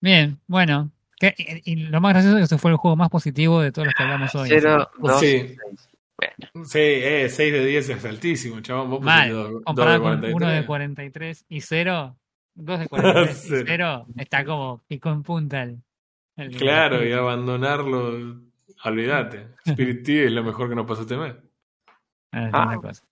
Bien, 0.00 0.40
bueno. 0.46 0.90
Que- 1.18 1.34
y, 1.38 1.72
y 1.72 1.76
lo 1.76 2.00
más 2.00 2.12
gracioso 2.12 2.36
es 2.36 2.40
que 2.42 2.44
ese 2.54 2.58
fue 2.58 2.72
el 2.72 2.76
juego 2.76 2.96
más 2.96 3.08
positivo 3.08 3.60
de 3.62 3.70
todos 3.72 3.86
los 3.86 3.94
que 3.94 4.02
hablamos 4.02 4.34
hoy. 4.34 4.48
Cero, 4.48 4.90
dos, 4.98 5.20
Sí. 5.20 5.26
seis. 5.56 5.58
Bueno, 6.16 6.64
Sí, 6.66 6.78
eh, 6.78 7.28
6 7.28 7.52
de 7.52 7.64
10 7.66 7.88
es 7.88 8.04
altísimo, 8.04 8.60
chabón. 8.60 8.90
Vos 8.90 9.00
Mal, 9.02 9.28
pusiste 9.30 9.34
dos- 9.34 9.52
dos 9.52 9.62
Comparado 9.64 9.96
con 10.02 10.08
43. 10.20 10.34
uno 10.34 10.48
de 10.48 10.66
43 10.66 11.44
y 11.48 11.60
0, 11.60 12.16
2 12.54 12.78
de 12.80 12.88
43 12.88 13.38
Sí. 13.42 13.54
y 13.54 13.62
0, 13.66 14.06
está 14.16 14.44
como 14.44 14.78
pico 14.86 15.10
en 15.10 15.22
punta. 15.22 15.62
El, 15.62 15.80
el- 16.36 16.56
Claro, 16.56 17.04
y 17.04 17.12
abandonarlo, 17.12 18.40
olvídate. 18.84 19.48
Spirit 19.64 20.04
Tea 20.04 20.24
es 20.26 20.32
lo 20.32 20.44
mejor 20.44 20.68
que 20.68 20.74
nos 20.76 20.86
pasó 20.86 21.02
este 21.02 21.16
mes. 21.16 21.34
Ah, 22.32 22.46
es 22.48 22.50
Ah. 22.54 22.66
una 22.68 22.76
cosa. 22.80 23.02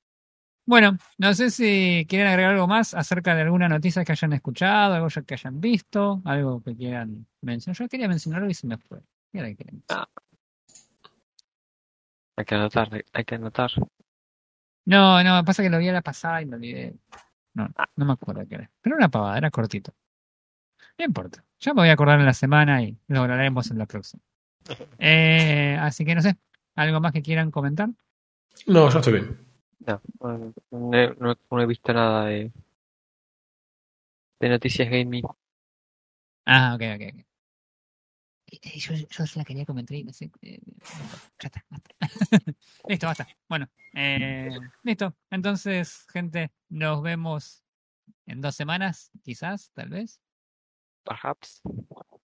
Bueno, 0.65 0.97
no 1.19 1.35
sé 1.35 1.51
si 1.51 2.07
quieren 2.09 2.29
agregar 2.29 2.53
algo 2.55 2.69
más 2.69 2.95
acerca 2.95 3.35
de 3.35 3.43
alguna 3.43 3.69
noticia 3.69 4.05
que 4.05 4.13
hayan 4.13 4.33
escuchado, 4.33 4.95
algo 4.95 5.09
ya 5.09 5.23
que 5.23 5.35
hayan 5.35 5.61
visto, 5.61 6.23
algo 6.25 6.63
que 6.63 6.77
quieran 6.77 7.27
mencionar. 7.41 7.77
Yo 7.77 7.89
quería 7.89 8.07
mencionarlo 8.07 8.49
y 8.49 8.55
se 8.55 8.69
me 8.69 8.79
fue. 8.79 9.01
¿Qué 9.33 9.41
era 9.41 9.49
que 9.49 9.57
quería 9.57 9.73
mencionar? 9.73 10.09
Hay 12.37 12.45
que 12.45 12.55
anotar, 12.55 13.05
hay 13.13 13.25
que 13.25 13.35
anotar. 13.35 13.71
No, 14.85 15.23
no, 15.23 15.45
pasa 15.45 15.63
que 15.63 15.71
lo 15.71 15.79
vi 15.79 15.89
a 15.89 15.93
la 15.93 16.03
pasada 16.03 16.43
y 16.43 16.47
me 16.47 16.57
olvidé. 16.57 16.95
No, 17.55 17.69
no 17.97 18.05
me 18.05 18.13
acuerdo 18.15 18.47
qué 18.49 18.57
era. 18.57 18.71
Pero 18.81 18.97
era 18.97 19.05
una 19.05 19.11
pavada, 19.11 19.39
era 19.39 19.51
cortito. 19.51 19.95
No 20.99 21.05
importa. 21.05 21.45
Ya 21.61 21.75
me 21.75 21.83
voy 21.83 21.89
a 21.91 21.93
acordar 21.93 22.19
en 22.19 22.27
la 22.27 22.35
semana 22.35 22.83
y 22.83 22.97
lo 23.09 23.21
hablaremos 23.21 23.71
en 23.71 23.79
la 23.79 23.87
próxima. 23.87 24.23
Eh, 25.05 25.77
así 25.81 26.05
que 26.05 26.15
no 26.15 26.23
sé, 26.23 26.37
¿algo 26.77 27.01
más 27.01 27.13
que 27.13 27.23
quieran 27.23 27.51
comentar? 27.51 27.89
No, 28.69 28.89
yo 28.89 28.99
estoy 29.01 29.15
bien. 29.15 29.39
No, 29.81 30.01
no, 30.21 30.53
no 30.71 30.97
he- 30.97 31.15
no- 31.19 31.37
no 31.51 31.61
he 31.61 31.67
visto 31.67 31.93
nada 31.93 32.27
de, 32.27 32.53
de 34.39 34.49
noticias 34.49 34.89
gaming. 34.89 35.25
Ah, 36.47 36.75
ok, 36.77 36.83
ok, 36.97 37.03
ok. 37.19 37.27
Yo, 38.61 38.95
yo 38.95 39.27
se 39.27 39.39
la 39.39 39.45
quería 39.45 39.65
comentar 39.65 39.97
y 39.97 40.05
no 40.05 40.13
sé. 40.13 40.31
eh, 40.43 40.61
ya 41.39 41.47
está, 41.47 41.65
basta. 41.71 41.91
listo, 42.89 43.07
basta. 43.07 43.29
Bueno, 43.49 43.69
eh, 43.95 44.51
listo. 44.83 45.17
Entonces, 45.31 46.07
gente, 46.13 46.53
nos 46.69 47.03
vemos 47.03 47.65
en 48.27 48.41
dos 48.41 48.55
semanas, 48.55 49.11
quizás, 49.23 49.71
tal 49.73 49.89
vez. 49.89 50.21
Perhaps. 51.05 51.63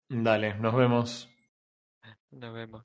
Dale, 0.09 0.55
nos 0.55 0.75
vemos. 0.75 1.31
Nos 2.31 2.55
vemos. 2.55 2.85